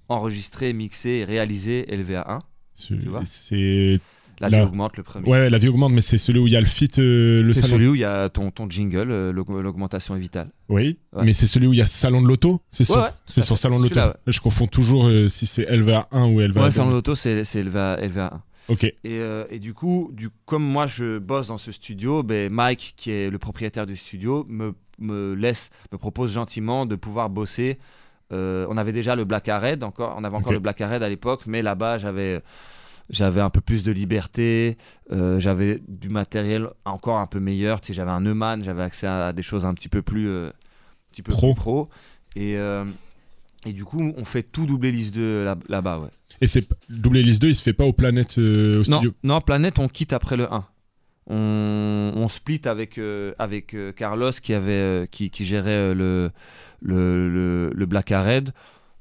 enregistré, 0.10 0.74
mixé 0.74 1.24
réalisé 1.26 1.86
LVA1. 1.90 2.40
C'est, 2.76 3.00
tu 3.00 3.10
c'est 3.26 4.00
la, 4.40 4.50
vie 4.50 4.62
augmente 4.62 4.98
le 4.98 5.04
premier. 5.04 5.30
Ouais, 5.30 5.50
la 5.50 5.58
vie 5.58 5.68
augmente, 5.68 5.92
mais 5.94 6.02
c'est 6.02 6.18
celui 6.18 6.40
où 6.40 6.48
il 6.48 6.54
y 6.54 6.56
a 6.56 6.60
le 6.60 6.66
fit, 6.66 6.90
euh, 6.98 7.42
le 7.44 7.52
c'est 7.52 7.62
salon. 7.62 7.68
C'est 7.68 7.74
celui 7.74 7.88
où 7.88 7.96
il 7.96 8.02
y 8.02 8.06
a 8.06 8.30
ton, 8.30 8.52
ton 8.52 8.70
jingle, 8.70 9.12
euh, 9.12 9.32
l'augmentation 9.32 10.16
est 10.16 10.20
vitale. 10.20 10.50
Oui, 10.70 10.98
mais 11.22 11.34
c'est 11.34 11.48
celui 11.48 11.68
où 11.68 11.74
il 11.74 11.80
y 11.80 11.82
a 11.82 11.86
salon 11.86 12.22
de 12.22 12.28
l'auto. 12.28 12.62
C'est 12.72 12.90
ouais, 12.90 12.96
sur, 12.96 13.12
c'est 13.28 13.42
sur 13.42 13.58
salon 13.58 13.78
de 13.78 13.84
l'auto. 13.84 14.00
Je 14.28 14.40
confonds 14.40 14.68
toujours 14.68 15.08
euh, 15.08 15.30
si 15.30 15.46
c'est 15.46 15.64
LVA1 15.64 16.34
ou 16.34 16.42
LVA2. 16.42 16.64
Ouais, 16.64 16.72
salon 16.72 16.90
de 16.90 16.96
l'auto, 16.96 17.16
c'est, 17.16 17.46
c'est 17.46 17.64
LVA, 17.64 17.98
LVA1. 18.02 18.40
Euh, 18.70 19.45
et, 19.49 19.59
du 19.59 19.74
coup, 19.74 20.14
comme 20.45 20.64
moi 20.64 20.88
je 20.88 21.20
bosse 21.20 21.47
dans 21.47 21.57
ce 21.57 21.72
studio, 21.72 22.24
ben, 22.24 22.51
Mike, 22.51 22.93
qui 22.95 23.11
est 23.11 23.30
le 23.30 23.38
propriétaire 23.38 23.86
du 23.86 23.95
studio, 23.95 24.45
me, 24.47 25.34
laisse, 25.34 25.70
me 25.91 25.97
propose 25.97 26.32
gentiment 26.32 26.86
de 26.86 26.95
pouvoir 26.95 27.30
bosser. 27.30 27.78
Euh, 28.32 28.66
on 28.70 28.78
avait 28.78 28.93
déjà 28.93 29.16
le 29.16 29.26
Black 29.26 29.49
Arred, 29.49 29.84
encore, 29.84 30.16
on 30.18 30.24
avait 30.24 30.36
encore 30.36 30.53
le 30.53 30.59
Black 30.59 30.82
à 30.82 31.09
l'époque, 31.09 31.43
mais 31.45 31.61
là-bas 31.61 31.97
j'avais 31.97 33.41
un 33.41 33.49
peu 33.49 33.61
plus 33.61 33.84
de 33.84 33.91
liberté, 33.91 34.78
euh, 35.11 35.39
j'avais 35.39 35.82
du 35.88 36.09
matériel 36.09 36.70
encore 36.86 37.20
un 37.20 37.28
peu 37.28 37.39
meilleur, 37.39 37.82
tu 37.82 37.93
j'avais 37.93 38.11
un 38.11 38.22
Neumann, 38.22 38.64
j'avais 38.64 38.82
accès 38.82 39.07
à, 39.07 39.34
des 39.34 39.43
choses 39.43 39.66
un 39.66 39.74
petit 39.74 39.89
peu 39.89 40.01
plus, 40.01 40.30
pro. 41.26 41.53
Pro. 41.53 41.89
Et, 42.36 42.57
et 43.66 43.74
du 43.74 43.86
coup, 43.86 44.14
on 44.18 44.26
fait 44.26 44.43
tout 44.43 44.66
doublé 44.66 44.91
liste 44.91 45.14
2 45.16 45.43
là- 45.45 45.57
là-bas, 45.70 45.99
ouais. 45.99 46.09
et 46.41 46.47
c'est 46.47 46.68
double 46.89 47.18
hélice 47.18 47.39
2 47.39 47.49
il 47.49 47.55
se 47.55 47.61
fait 47.61 47.74
pas 47.74 47.86
aux 47.86 47.93
planètes 47.93 48.38
euh, 48.38 48.82
au 48.84 48.89
Non, 48.89 48.97
studio 48.97 49.14
non, 49.24 49.39
Planète, 49.41 49.80
on 49.80 49.88
quitte 49.88 50.14
après 50.14 50.36
le 50.38 50.51
1. 50.51 50.66
On, 51.28 52.11
on 52.16 52.28
split 52.28 52.61
avec, 52.66 52.97
euh, 52.97 53.34
avec 53.39 53.74
euh, 53.74 53.93
Carlos 53.93 54.32
qui, 54.32 54.53
avait, 54.53 54.72
euh, 54.74 55.05
qui, 55.05 55.30
qui 55.30 55.45
gérait 55.45 55.70
euh, 55.72 55.93
le, 55.93 56.32
le, 56.82 57.30
le, 57.30 57.72
le 57.74 57.86
Black 57.86 58.09
Red. 58.09 58.51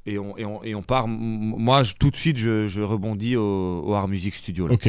Et 0.07 0.19
on, 0.19 0.37
et, 0.39 0.45
on, 0.45 0.63
et 0.63 0.75
on 0.77 0.83
part. 0.83 1.09
Moi, 1.09 1.83
je- 1.83 1.95
tout 1.95 2.11
de 2.11 2.17
suite, 2.17 2.37
je, 2.37 2.69
je 2.69 2.81
rebondis 2.81 3.35
au, 3.37 3.83
au 3.85 3.95
Art 3.95 4.07
Music 4.07 4.35
Studio. 4.37 4.69
là. 4.69 4.75
Ok. 4.75 4.89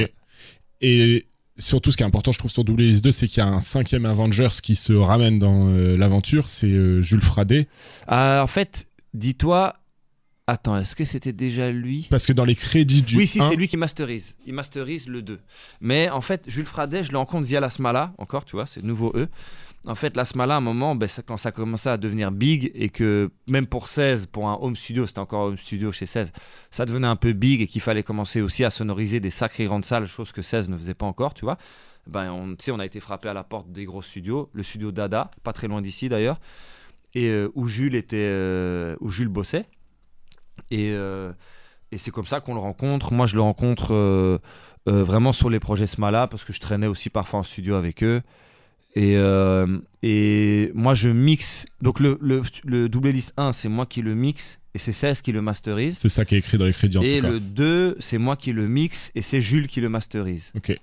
Et 0.81 1.25
surtout, 1.57 1.91
ce 1.91 1.97
qui 1.97 2.03
est 2.03 2.05
important, 2.05 2.31
je 2.31 2.37
trouve, 2.39 2.51
sur 2.51 2.63
Double 2.63 2.83
Hélice 2.83 3.01
2, 3.01 3.11
c'est 3.11 3.27
qu'il 3.27 3.39
y 3.39 3.45
a 3.45 3.49
un 3.49 3.61
cinquième 3.61 4.05
Avengers 4.05 4.49
qui 4.61 4.75
se 4.75 4.93
ramène 4.93 5.39
dans 5.39 5.69
euh, 5.69 5.95
l'aventure. 5.97 6.49
C'est 6.49 6.67
euh, 6.67 7.01
Jules 7.01 7.21
Fradet. 7.23 7.67
Ah, 8.07 8.41
en 8.43 8.47
fait, 8.47 8.87
dis-toi, 9.13 9.75
Attends, 10.45 10.77
est-ce 10.77 10.93
que 10.93 11.05
c'était 11.05 11.31
déjà 11.31 11.71
lui? 11.71 12.07
Parce 12.09 12.25
que 12.25 12.33
dans 12.33 12.43
les 12.43 12.55
crédits 12.55 13.01
du. 13.01 13.15
Oui, 13.15 13.27
si, 13.27 13.39
1, 13.39 13.47
c'est 13.47 13.55
lui 13.55 13.69
qui 13.69 13.77
masterise. 13.77 14.35
Il 14.45 14.53
masterise 14.53 15.07
le 15.07 15.21
2. 15.21 15.39
Mais 15.79 16.09
en 16.09 16.19
fait, 16.19 16.43
Jules 16.47 16.65
Fradet, 16.65 17.05
je 17.05 17.13
le 17.13 17.17
rencontre 17.17 17.47
via 17.47 17.61
la 17.61 17.69
Smala, 17.69 18.13
encore, 18.17 18.43
tu 18.43 18.57
vois, 18.57 18.65
c'est 18.65 18.83
nouveau 18.83 19.13
E. 19.15 19.29
En 19.85 19.95
fait, 19.95 20.17
la 20.17 20.25
Smala, 20.25 20.55
à 20.55 20.57
un 20.57 20.61
moment, 20.61 20.95
ben, 20.95 21.07
quand 21.25 21.37
ça 21.37 21.53
commençait 21.53 21.89
à 21.89 21.97
devenir 21.97 22.31
big 22.31 22.71
et 22.75 22.89
que 22.89 23.31
même 23.47 23.67
pour 23.67 23.87
16, 23.87 24.25
pour 24.25 24.49
un 24.49 24.57
home 24.59 24.75
studio, 24.75 25.07
c'était 25.07 25.19
encore 25.19 25.43
un 25.43 25.47
home 25.47 25.57
studio 25.57 25.93
chez 25.93 26.05
16, 26.05 26.33
ça 26.71 26.85
devenait 26.85 27.07
un 27.07 27.15
peu 27.15 27.31
big 27.31 27.61
et 27.61 27.67
qu'il 27.67 27.81
fallait 27.81 28.03
commencer 28.03 28.41
aussi 28.41 28.65
à 28.65 28.69
sonoriser 28.69 29.21
des 29.21 29.29
sacrées 29.29 29.65
grandes 29.65 29.85
salles, 29.85 30.07
chose 30.07 30.33
que 30.33 30.41
16 30.41 30.67
ne 30.67 30.77
faisait 30.77 30.93
pas 30.93 31.05
encore, 31.05 31.33
tu 31.33 31.45
vois. 31.45 31.57
Ben, 32.07 32.31
on, 32.31 32.55
tu 32.55 32.65
sais, 32.65 32.71
on 32.71 32.79
a 32.79 32.85
été 32.85 32.99
frappé 32.99 33.29
à 33.29 33.33
la 33.33 33.45
porte 33.45 33.71
des 33.71 33.85
gros 33.85 34.01
studios, 34.01 34.49
le 34.51 34.63
studio 34.63 34.91
Dada, 34.91 35.31
pas 35.43 35.53
très 35.53 35.69
loin 35.69 35.81
d'ici 35.81 36.09
d'ailleurs, 36.09 36.39
et 37.15 37.27
euh, 37.29 37.49
où 37.55 37.67
Jules 37.67 37.95
était, 37.95 38.17
euh, 38.19 38.95
où 38.99 39.09
Jules 39.09 39.27
bossait. 39.27 39.65
Et, 40.71 40.91
euh, 40.91 41.31
et 41.91 41.97
c'est 41.97 42.11
comme 42.11 42.25
ça 42.25 42.39
qu'on 42.39 42.53
le 42.53 42.59
rencontre. 42.59 43.13
Moi, 43.13 43.25
je 43.25 43.35
le 43.35 43.41
rencontre 43.41 44.39
vraiment 44.85 45.31
sur 45.31 45.49
les 45.49 45.59
projets 45.59 45.87
Smala 45.87 46.27
parce 46.27 46.43
que 46.43 46.53
je 46.53 46.59
traînais 46.59 46.87
aussi 46.87 47.09
parfois 47.09 47.39
en 47.39 47.43
studio 47.43 47.75
avec 47.75 48.03
eux. 48.03 48.21
Et, 48.95 49.15
et 50.03 50.71
moi, 50.73 50.93
je 50.93 51.09
mixe. 51.09 51.65
Donc, 51.81 51.99
le, 51.99 52.17
le, 52.21 52.41
le 52.63 52.89
double 52.89 53.09
list 53.09 53.33
1, 53.37 53.51
c'est 53.53 53.69
moi 53.69 53.85
qui 53.85 54.01
le 54.01 54.15
mixe 54.15 54.59
et 54.75 54.79
c'est 54.79 54.91
16 54.91 55.21
qui 55.21 55.31
le 55.31 55.41
masterise. 55.41 55.97
C'est 55.99 56.09
ça 56.09 56.25
qui 56.25 56.35
est 56.35 56.39
écrit 56.39 56.57
dans 56.57 56.65
les 56.65 56.73
crédits 56.73 56.97
en 56.97 57.01
Et 57.03 57.17
tout 57.17 57.25
cas. 57.27 57.31
le 57.31 57.39
2, 57.39 57.97
c'est 57.99 58.17
moi 58.17 58.35
qui 58.35 58.53
le 58.53 58.67
mixe 58.67 59.11
et 59.15 59.21
c'est 59.21 59.41
Jules 59.41 59.67
qui 59.67 59.81
le 59.81 59.89
masterise. 59.89 60.51
Ok. 60.55 60.75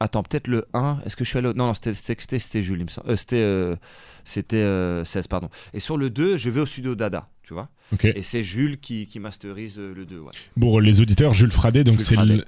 Attends, 0.00 0.22
peut-être 0.22 0.48
le 0.48 0.64
1. 0.74 0.98
Est-ce 1.06 1.16
que 1.16 1.24
je 1.24 1.30
suis 1.30 1.38
allé 1.38 1.48
au... 1.48 1.54
Non, 1.54 1.66
non, 1.68 1.74
c'était- 1.74 2.62
Jules, 2.62 2.78
il 2.80 2.84
me 2.84 2.88
semble. 2.90 3.10
Euh, 3.10 3.16
c'était 3.16 3.36
euh, 3.36 3.76
c'était, 4.24 4.56
euh, 4.56 5.04
16, 5.04 5.28
pardon. 5.28 5.48
Et 5.72 5.80
sur 5.80 5.96
le 5.96 6.10
2, 6.10 6.36
je 6.36 6.50
vais 6.50 6.60
au 6.60 6.66
studio 6.66 6.94
Dada, 6.94 7.28
tu 7.42 7.54
vois. 7.54 7.68
Ok. 7.92 8.04
Et 8.06 8.22
c'est 8.22 8.42
Jules 8.42 8.78
qui, 8.80 9.06
qui 9.06 9.20
masterise 9.20 9.76
euh, 9.78 9.94
le 9.94 10.04
2, 10.04 10.18
ouais. 10.18 10.32
Pour 10.60 10.80
les 10.80 11.00
auditeurs, 11.00 11.32
Jules 11.32 11.50
Fradet, 11.52 11.84
donc 11.84 12.00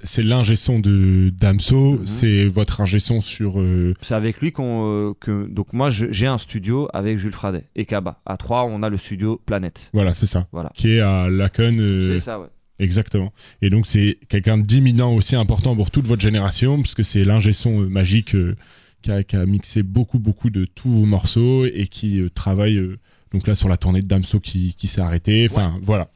c'est 0.03 0.23
l'ingé 0.23 0.55
son 0.55 0.79
de 0.79 1.31
Damso, 1.39 1.93
Mhm. 1.99 2.05
c'est 2.05 2.45
votre 2.45 2.81
ingé 2.81 2.99
son 2.99 3.21
sur. 3.21 3.63
C'est 4.01 4.15
avec 4.15 4.41
lui 4.41 4.51
qu'on. 4.51 5.15
que... 5.19 5.47
Donc, 5.47 5.71
moi, 5.73 5.89
j'ai 5.89 6.27
un 6.27 6.37
studio 6.37 6.89
avec 6.93 7.17
Jules 7.17 7.31
Fradet 7.33 7.65
et 7.75 7.85
Kaba. 7.85 8.19
À 8.25 8.37
3, 8.37 8.65
on 8.65 8.83
a 8.83 8.89
le 8.89 8.97
studio 8.97 9.41
Planète. 9.45 9.89
voilà, 9.93 10.13
c'est 10.13 10.25
ça. 10.25 10.47
Voilà. 10.51 10.71
Qui 10.75 10.93
est 10.97 11.01
à 11.01 11.29
Laken. 11.29 11.79
euh, 11.79 12.13
C'est 12.13 12.19
ça, 12.19 12.39
ouais. 12.39 12.47
Exactement. 12.79 13.33
Et 13.61 13.69
donc 13.69 13.87
c'est 13.87 14.19
quelqu'un 14.29 14.57
d'imminent 14.57 15.13
aussi 15.13 15.35
important 15.35 15.75
pour 15.75 15.89
toute 15.89 16.05
votre 16.05 16.21
génération, 16.21 16.77
parce 16.77 16.93
que 16.93 17.03
c'est 17.03 17.21
l'ingé 17.21 17.51
son 17.51 17.81
euh, 17.81 17.87
magique 17.87 18.35
euh, 18.35 18.55
qui, 19.01 19.11
a, 19.11 19.23
qui 19.23 19.35
a 19.35 19.45
mixé 19.45 19.81
beaucoup 19.83 20.19
beaucoup 20.19 20.49
de 20.49 20.65
tous 20.65 20.91
vos 20.91 21.05
morceaux 21.05 21.65
et 21.65 21.87
qui 21.87 22.19
euh, 22.19 22.29
travaille 22.29 22.77
euh, 22.77 22.99
donc 23.33 23.47
là 23.47 23.55
sur 23.55 23.67
la 23.67 23.77
tournée 23.77 24.01
de 24.01 24.07
Damso 24.07 24.39
qui, 24.39 24.75
qui 24.75 24.87
s'est 24.87 25.01
arrêtée. 25.01 25.47
Enfin 25.49 25.77
voilà. 25.81 26.11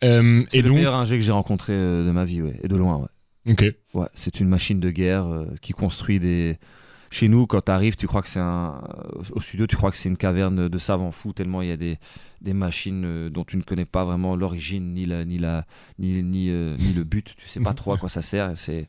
C'est 0.00 0.08
le 0.08 0.62
donc, 0.62 0.76
meilleur 0.76 0.94
ingé 0.94 1.16
que 1.16 1.24
j'ai 1.24 1.32
rencontré 1.32 1.72
de 1.72 2.10
ma 2.12 2.24
vie, 2.24 2.42
ouais. 2.42 2.54
Et 2.62 2.68
de 2.68 2.76
loin, 2.76 2.98
ouais. 2.98 3.52
ok. 3.52 3.74
Ouais, 3.94 4.06
c'est 4.14 4.38
une 4.38 4.48
machine 4.48 4.78
de 4.78 4.90
guerre 4.90 5.26
qui 5.60 5.72
construit 5.72 6.20
des. 6.20 6.56
Chez 7.10 7.28
nous, 7.28 7.46
quand 7.46 7.62
tu 7.62 7.72
arrives, 7.72 7.96
tu 7.96 8.06
crois 8.06 8.22
que 8.22 8.28
c'est 8.28 8.40
un. 8.40 8.82
Au 9.32 9.40
studio, 9.40 9.66
tu 9.66 9.76
crois 9.76 9.90
que 9.90 9.96
c'est 9.96 10.08
une 10.08 10.16
caverne 10.16 10.68
de 10.68 10.78
savants 10.78 11.12
fous, 11.12 11.32
tellement 11.32 11.62
il 11.62 11.68
y 11.68 11.72
a 11.72 11.76
des, 11.76 11.98
des 12.40 12.52
machines 12.52 13.04
euh, 13.04 13.30
dont 13.30 13.44
tu 13.44 13.56
ne 13.56 13.62
connais 13.62 13.84
pas 13.84 14.04
vraiment 14.04 14.36
l'origine, 14.36 14.94
ni, 14.94 15.06
la, 15.06 15.24
ni, 15.24 15.38
la, 15.38 15.64
ni, 15.98 16.22
ni, 16.22 16.50
euh, 16.50 16.76
ni 16.78 16.92
le 16.92 17.04
but. 17.04 17.34
Tu 17.36 17.48
sais 17.48 17.60
pas 17.60 17.74
trop 17.74 17.92
à 17.92 17.98
quoi 17.98 18.08
ça 18.08 18.22
sert. 18.22 18.52
C'est... 18.56 18.88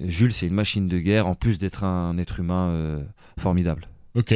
Jules, 0.00 0.32
c'est 0.32 0.46
une 0.46 0.54
machine 0.54 0.86
de 0.86 0.98
guerre, 0.98 1.26
en 1.26 1.34
plus 1.34 1.58
d'être 1.58 1.84
un 1.84 2.18
être 2.18 2.38
humain 2.38 2.68
euh, 2.68 3.02
formidable. 3.38 3.88
Ok. 4.14 4.34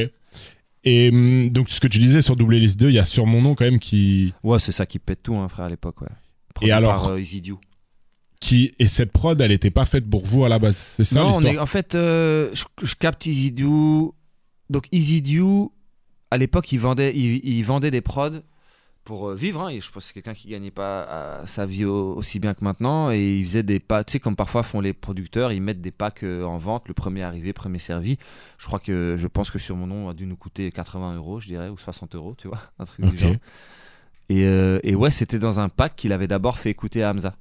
Et 0.84 1.08
hum, 1.10 1.50
donc 1.50 1.70
ce 1.70 1.80
que 1.80 1.86
tu 1.86 1.98
disais 1.98 2.22
sur 2.22 2.34
Double 2.36 2.56
List 2.56 2.78
2, 2.78 2.88
il 2.88 2.94
y 2.94 2.98
a 2.98 3.04
sur 3.04 3.26
mon 3.26 3.40
nom 3.40 3.54
quand 3.54 3.64
même 3.64 3.78
qui 3.78 4.34
Ouais, 4.42 4.58
c'est 4.58 4.72
ça 4.72 4.86
qui 4.86 4.98
pète 4.98 5.22
tout, 5.22 5.36
hein, 5.36 5.48
frère, 5.48 5.66
à 5.66 5.68
l'époque. 5.68 6.00
Ouais. 6.00 6.08
Produit 6.54 6.72
alors 6.72 6.94
par, 6.94 7.12
euh. 7.12 7.20
Qui 8.42 8.72
et 8.78 8.88
cette 8.88 9.12
prod, 9.12 9.40
elle 9.40 9.52
était 9.52 9.70
pas 9.70 9.84
faite 9.84 10.08
pour 10.10 10.24
vous 10.26 10.44
à 10.44 10.48
la 10.48 10.58
base. 10.58 10.84
C'est 10.96 11.04
ça 11.04 11.20
l'histoire. 11.28 11.62
en 11.62 11.66
fait, 11.66 11.94
euh, 11.94 12.50
je, 12.54 12.64
je 12.82 12.94
capte 12.96 13.26
EasyDue. 13.26 14.10
Donc 14.68 14.86
EasyDue, 14.92 15.68
à 16.30 16.38
l'époque, 16.38 16.72
il 16.72 16.78
vendait, 16.80 17.12
il, 17.14 17.40
il 17.44 17.62
vendait 17.62 17.90
des 17.90 18.00
prods 18.00 18.40
pour 19.04 19.28
euh, 19.30 19.34
vivre. 19.34 19.60
hein, 19.62 19.68
et 19.68 19.80
je 19.80 19.90
pense 19.90 20.02
que 20.04 20.06
c'est 20.08 20.14
quelqu'un 20.14 20.34
qui 20.34 20.48
gagnait 20.48 20.70
pas 20.70 21.06
euh, 21.08 21.46
sa 21.46 21.66
vie 21.66 21.84
au- 21.84 22.14
aussi 22.16 22.38
bien 22.40 22.54
que 22.54 22.64
maintenant. 22.64 23.10
Et 23.12 23.38
il 23.38 23.44
faisait 23.46 23.62
des 23.62 23.78
packs, 23.80 24.06
tu 24.06 24.12
sais, 24.12 24.20
comme 24.20 24.34
parfois 24.36 24.62
font 24.64 24.80
les 24.80 24.92
producteurs, 24.92 25.52
ils 25.52 25.60
mettent 25.62 25.80
des 25.80 25.90
packs 25.92 26.24
en 26.24 26.58
vente, 26.58 26.88
le 26.88 26.94
premier 26.94 27.22
arrivé, 27.22 27.52
premier 27.52 27.78
servi. 27.78 28.16
Je 28.58 28.66
crois 28.66 28.78
que, 28.80 29.16
je 29.18 29.26
pense 29.28 29.50
que 29.52 29.58
sur 29.60 29.76
mon 29.76 29.86
nom, 29.86 30.08
a 30.08 30.14
dû 30.14 30.26
nous 30.26 30.36
coûter 30.36 30.70
80 30.72 31.14
euros, 31.16 31.38
je 31.40 31.46
dirais, 31.46 31.68
ou 31.68 31.76
60 31.78 32.14
euros, 32.16 32.34
tu 32.38 32.48
vois, 32.48 32.60
un 32.80 32.84
truc 32.84 33.04
du 33.06 33.18
genre. 33.18 33.34
Et, 34.28 34.46
euh, 34.46 34.78
et 34.82 34.94
ouais, 34.94 35.10
c'était 35.10 35.38
dans 35.38 35.60
un 35.60 35.68
pack 35.68 35.94
qu'il 35.96 36.12
avait 36.12 36.28
d'abord 36.28 36.58
fait 36.58 36.70
écouter 36.70 37.02
à 37.02 37.10
Hamza. 37.10 37.36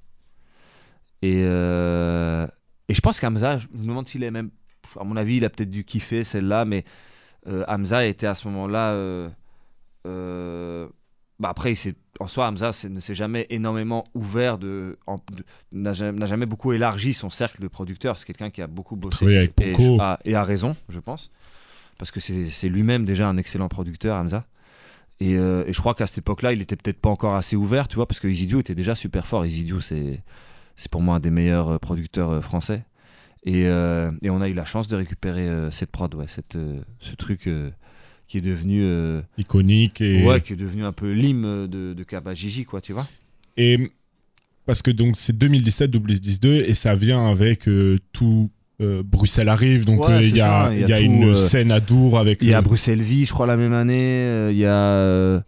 Et, 1.22 1.44
euh, 1.46 2.48
et 2.88 2.94
je 2.94 3.02
pense 3.02 3.20
qu'Hamza, 3.20 3.60
je 3.60 3.68
me 3.74 3.86
demande 3.86 4.08
s'il 4.08 4.24
est 4.24 4.32
même. 4.32 4.50
À 5.00 5.04
mon 5.04 5.16
avis, 5.16 5.38
il 5.38 5.46
a 5.46 5.50
peut-être 5.50 5.70
dû 5.70 5.84
kiffer 5.84 6.24
celle-là, 6.24 6.66
mais 6.66 6.84
euh, 7.48 7.64
Hamza 7.68 8.06
était 8.06 8.28
à 8.28 8.36
ce 8.36 8.48
moment-là. 8.48 8.92
euh, 8.92 9.30
euh, 10.08 10.88
bah 11.40 11.50
après, 11.50 11.74
il 11.74 11.94
en 12.20 12.28
soi, 12.28 12.48
Hamza 12.48 12.72
ne 12.90 13.00
s'est 13.00 13.16
jamais 13.16 13.48
énormément 13.50 14.06
ouvert, 14.14 14.58
de, 14.58 14.98
n'a 15.72 15.94
jamais, 15.94 16.46
beaucoup 16.46 16.74
élargi 16.74 17.14
son 17.14 17.30
cercle 17.30 17.62
de 17.62 17.68
producteurs. 17.68 18.18
C'est 18.18 18.26
quelqu'un 18.26 18.50
qui 18.50 18.62
a 18.62 18.68
beaucoup 18.68 18.96
bossé 18.96 19.26
avec 19.38 19.60
et, 19.62 19.76
a, 20.00 20.20
et 20.26 20.36
a 20.36 20.44
raison, 20.44 20.76
je 20.90 21.00
pense. 21.00 21.32
Parce 21.98 22.12
que 22.12 22.20
c'est 22.20 22.70
lui-même 22.70 23.06
déjà 23.06 23.28
un 23.28 23.38
excellent 23.38 23.70
producteur, 23.70 24.18
Hamza. 24.18 24.46
Et, 25.20 25.34
et 25.34 25.74
je 25.74 25.80
crois 25.80 25.96
qu'à 25.96 26.06
cette 26.08 26.20
époque-là, 26.20 26.54
il 26.54 26.62
était 26.62 26.76
peut-être 26.76 27.00
pas 27.00 27.10
encore 27.10 27.36
assez 27.36 27.56
ouvert, 27.56 27.88
tu 27.88 27.96
vois, 27.96 28.08
parce 28.08 28.20
que 28.20 28.28
Isidio 28.28 28.60
était 28.60 28.76
déjà 28.76 28.94
super 28.96 29.26
fort. 29.26 29.46
Isidio, 29.46 29.80
c'est 29.80 30.24
c'est 30.76 30.90
pour 30.92 31.02
moi 31.02 31.16
un 31.16 31.20
des 31.20 31.32
meilleurs 31.32 31.70
euh, 31.70 31.78
producteurs 31.78 32.30
euh, 32.32 32.42
français. 32.42 32.84
Et, 33.44 33.64
euh, 33.66 34.12
et 34.22 34.30
on 34.30 34.40
a 34.42 34.50
eu 34.50 34.54
la 34.54 34.66
chance 34.66 34.88
de 34.88 34.96
récupérer 34.96 35.48
euh, 35.48 35.72
cette 35.72 35.92
prod, 35.92 36.14
ouais, 36.14 36.28
cette, 36.28 36.56
euh, 36.56 36.80
ce 37.00 37.16
truc 37.16 37.50
qui 38.28 38.38
est 38.38 38.42
devenu 38.42 38.86
Iconique 39.38 40.00
et 40.02 40.26
ouais, 40.26 40.42
qui 40.42 40.54
est 40.54 40.58
devenu 40.58 40.86
un 40.86 40.92
peu 40.92 41.12
l'hymne 41.12 41.68
de, 41.68 41.94
de 41.94 42.04
Kaba 42.04 42.34
Gigi, 42.34 42.66
quoi, 42.66 42.82
tu 42.82 42.94
vois. 42.94 43.08
Et 43.58 43.92
parce 44.66 44.82
que 44.82 44.92
donc 44.92 45.18
c'est 45.18 45.38
2017 45.38 45.90
Double 45.92 46.12
List 46.12 46.42
2 46.42 46.64
et 46.68 46.74
ça 46.76 46.96
vient 46.96 47.28
avec 47.30 47.68
tout 48.14 48.50
Bruxelles 48.80 49.50
arrive 49.50 49.86
donc 49.86 50.06
il 50.22 50.36
y 50.36 50.42
a, 50.42 50.66
ça, 50.66 50.74
y 50.76 50.84
a 50.84 50.88
il 50.88 50.90
y 50.90 50.94
a 50.94 50.98
tout, 50.98 51.04
une 51.04 51.36
scène 51.36 51.72
à 51.72 51.80
Dour 51.80 52.18
avec 52.18 52.40
Il 52.42 52.48
y 52.48 52.54
a 52.54 52.62
Bruxelles 52.62 53.02
Vie, 53.02 53.26
je 53.26 53.34
crois, 53.34 53.46
la 53.46 53.58
même 53.58 53.74
année. 53.74 54.50
Il 54.52 54.58
y 54.58 54.66
a 54.66 55.44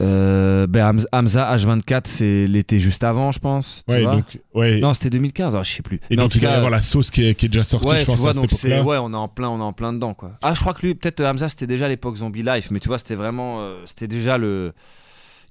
euh, 0.00 0.66
ben, 0.66 0.84
Hamza, 0.86 1.08
Hamza 1.12 1.56
H24, 1.56 2.02
c'est 2.04 2.46
l'été 2.46 2.78
juste 2.80 3.04
avant, 3.04 3.32
je 3.32 3.38
pense. 3.38 3.82
tu 3.86 3.92
ouais 3.94 4.02
vois. 4.02 4.16
donc 4.16 4.38
ouais 4.54 4.78
non, 4.80 4.94
c'était 4.94 5.10
2015, 5.10 5.54
alors, 5.54 5.64
je 5.64 5.72
sais 5.72 5.82
plus. 5.82 5.96
et 5.96 6.00
Mais 6.16 6.18
en 6.20 6.22
donc 6.24 6.32
tout 6.32 6.38
il 6.38 6.42
va 6.42 6.48
y 6.48 6.50
cas, 6.50 6.56
avoir 6.56 6.70
la 6.70 6.80
sauce 6.80 7.10
qui 7.10 7.24
est, 7.24 7.34
qui 7.34 7.46
est 7.46 7.48
déjà 7.48 7.64
sortie 7.64 7.88
ouais, 7.88 8.00
je 8.00 8.04
pense 8.04 8.14
tu 8.16 8.20
vois, 8.20 8.30
à 8.30 8.32
cette 8.34 8.42
donc 8.42 8.50
c'est 8.52 8.80
ouais, 8.80 8.98
on 8.98 9.12
est 9.12 9.16
en 9.16 9.28
plein, 9.28 9.48
on 9.48 9.58
est 9.58 9.62
en 9.62 9.72
plein 9.72 9.92
dedans 9.92 10.14
quoi. 10.14 10.32
Ah, 10.42 10.54
je 10.54 10.60
crois 10.60 10.74
que 10.74 10.86
lui, 10.86 10.94
peut-être 10.94 11.20
Hamza, 11.22 11.48
c'était 11.48 11.66
déjà 11.66 11.88
l'époque 11.88 12.16
Zombie 12.16 12.42
Life, 12.42 12.70
mais 12.70 12.80
tu 12.80 12.88
vois, 12.88 12.98
c'était 12.98 13.14
vraiment, 13.16 13.60
euh, 13.60 13.80
c'était 13.86 14.08
déjà 14.08 14.38
le, 14.38 14.72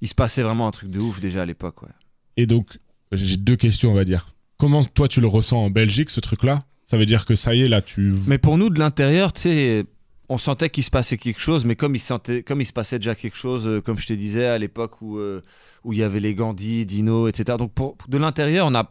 il 0.00 0.08
se 0.08 0.14
passait 0.14 0.42
vraiment 0.42 0.66
un 0.68 0.72
truc 0.72 0.90
de 0.90 0.98
ouf 0.98 1.20
déjà 1.20 1.42
à 1.42 1.46
l'époque, 1.46 1.82
ouais. 1.82 1.88
et 2.36 2.46
donc 2.46 2.78
j'ai 3.12 3.36
deux 3.36 3.56
questions 3.56 3.90
on 3.90 3.94
va 3.94 4.04
dire 4.04 4.34
comment 4.58 4.84
toi 4.84 5.08
tu 5.08 5.20
le 5.20 5.26
ressens 5.28 5.56
en 5.64 5.70
Belgique 5.70 6.10
ce 6.10 6.20
truc 6.20 6.42
là 6.42 6.64
ça 6.84 6.96
veut 6.98 7.06
dire 7.06 7.24
que 7.26 7.34
ça 7.34 7.54
y 7.54 7.62
est 7.62 7.68
là 7.68 7.80
tu 7.82 8.12
Mais 8.26 8.38
pour 8.38 8.56
nous, 8.58 8.70
de 8.70 8.78
l'intérieur, 8.78 9.32
tu 9.34 9.42
sais, 9.42 9.84
on 10.28 10.38
sentait 10.38 10.70
qu'il 10.70 10.84
se 10.84 10.90
passait 10.90 11.16
quelque 11.16 11.40
chose, 11.40 11.64
mais 11.64 11.76
comme 11.76 11.94
il, 11.94 11.98
se 11.98 12.08
sentait, 12.08 12.42
comme 12.42 12.60
il 12.60 12.66
se 12.66 12.72
passait 12.72 12.98
déjà 12.98 13.14
quelque 13.14 13.36
chose, 13.36 13.66
euh, 13.66 13.80
comme 13.80 13.98
je 13.98 14.06
te 14.06 14.12
disais, 14.12 14.46
à 14.46 14.58
l'époque 14.58 15.00
où 15.00 15.18
euh, 15.18 15.42
où 15.84 15.92
il 15.92 15.98
y 15.98 16.02
avait 16.02 16.20
les 16.20 16.34
Gandhi, 16.34 16.84
Dino, 16.86 17.28
etc. 17.28 17.56
Donc 17.58 17.72
pour, 17.72 17.96
de 18.08 18.18
l'intérieur, 18.18 18.66
on 18.66 18.74
a 18.74 18.90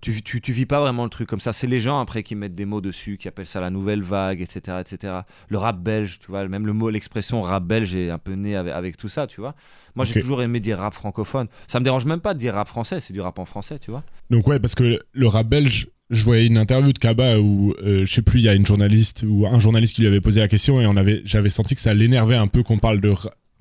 tu, 0.00 0.22
tu, 0.22 0.40
tu 0.40 0.52
vis 0.52 0.66
pas 0.66 0.80
vraiment 0.80 1.04
le 1.04 1.10
truc 1.10 1.28
comme 1.28 1.40
ça. 1.40 1.52
C'est 1.52 1.66
les 1.66 1.80
gens 1.80 2.00
après 2.00 2.22
qui 2.22 2.34
mettent 2.34 2.54
des 2.54 2.64
mots 2.64 2.80
dessus, 2.80 3.16
qui 3.18 3.28
appellent 3.28 3.46
ça 3.46 3.60
la 3.60 3.70
nouvelle 3.70 4.02
vague, 4.02 4.40
etc., 4.40 4.78
etc. 4.80 5.12
Le 5.48 5.58
rap 5.58 5.78
belge, 5.78 6.20
tu 6.20 6.30
vois, 6.30 6.46
même 6.46 6.66
le 6.66 6.72
mot, 6.72 6.88
l'expression 6.90 7.40
rap 7.40 7.64
belge 7.64 7.94
est 7.94 8.10
un 8.10 8.18
peu 8.18 8.34
né 8.34 8.56
avec, 8.56 8.72
avec 8.72 8.96
tout 8.96 9.08
ça, 9.08 9.26
tu 9.26 9.40
vois. 9.40 9.54
Moi, 9.96 10.04
j'ai 10.04 10.20
toujours 10.20 10.42
aimé 10.42 10.60
dire 10.60 10.78
rap 10.78 10.94
francophone. 10.94 11.48
Ça 11.66 11.80
me 11.80 11.84
dérange 11.84 12.04
même 12.04 12.20
pas 12.20 12.34
de 12.34 12.38
dire 12.38 12.54
rap 12.54 12.68
français, 12.68 13.00
c'est 13.00 13.12
du 13.12 13.20
rap 13.20 13.38
en 13.38 13.44
français, 13.44 13.80
tu 13.80 13.90
vois. 13.90 14.04
donc 14.30 14.46
ouais 14.46 14.60
parce 14.60 14.76
que 14.76 15.00
le 15.12 15.26
rap 15.26 15.48
belge 15.48 15.88
je 16.10 16.24
voyais 16.24 16.46
une 16.46 16.58
interview 16.58 16.92
de 16.92 16.98
Kaba 16.98 17.38
où 17.38 17.74
euh, 17.82 18.06
je 18.06 18.12
sais 18.12 18.22
plus 18.22 18.40
il 18.40 18.44
y 18.44 18.48
a 18.48 18.54
une 18.54 18.66
journaliste 18.66 19.24
ou 19.26 19.46
un 19.46 19.58
journaliste 19.58 19.94
qui 19.94 20.02
lui 20.02 20.08
avait 20.08 20.20
posé 20.20 20.40
la 20.40 20.48
question 20.48 20.80
et 20.80 20.86
on 20.86 20.96
avait 20.96 21.22
j'avais 21.24 21.50
senti 21.50 21.74
que 21.74 21.80
ça 21.80 21.92
l'énervait 21.94 22.36
un 22.36 22.46
peu 22.46 22.62
qu'on 22.62 22.78
parle 22.78 23.00
de 23.00 23.12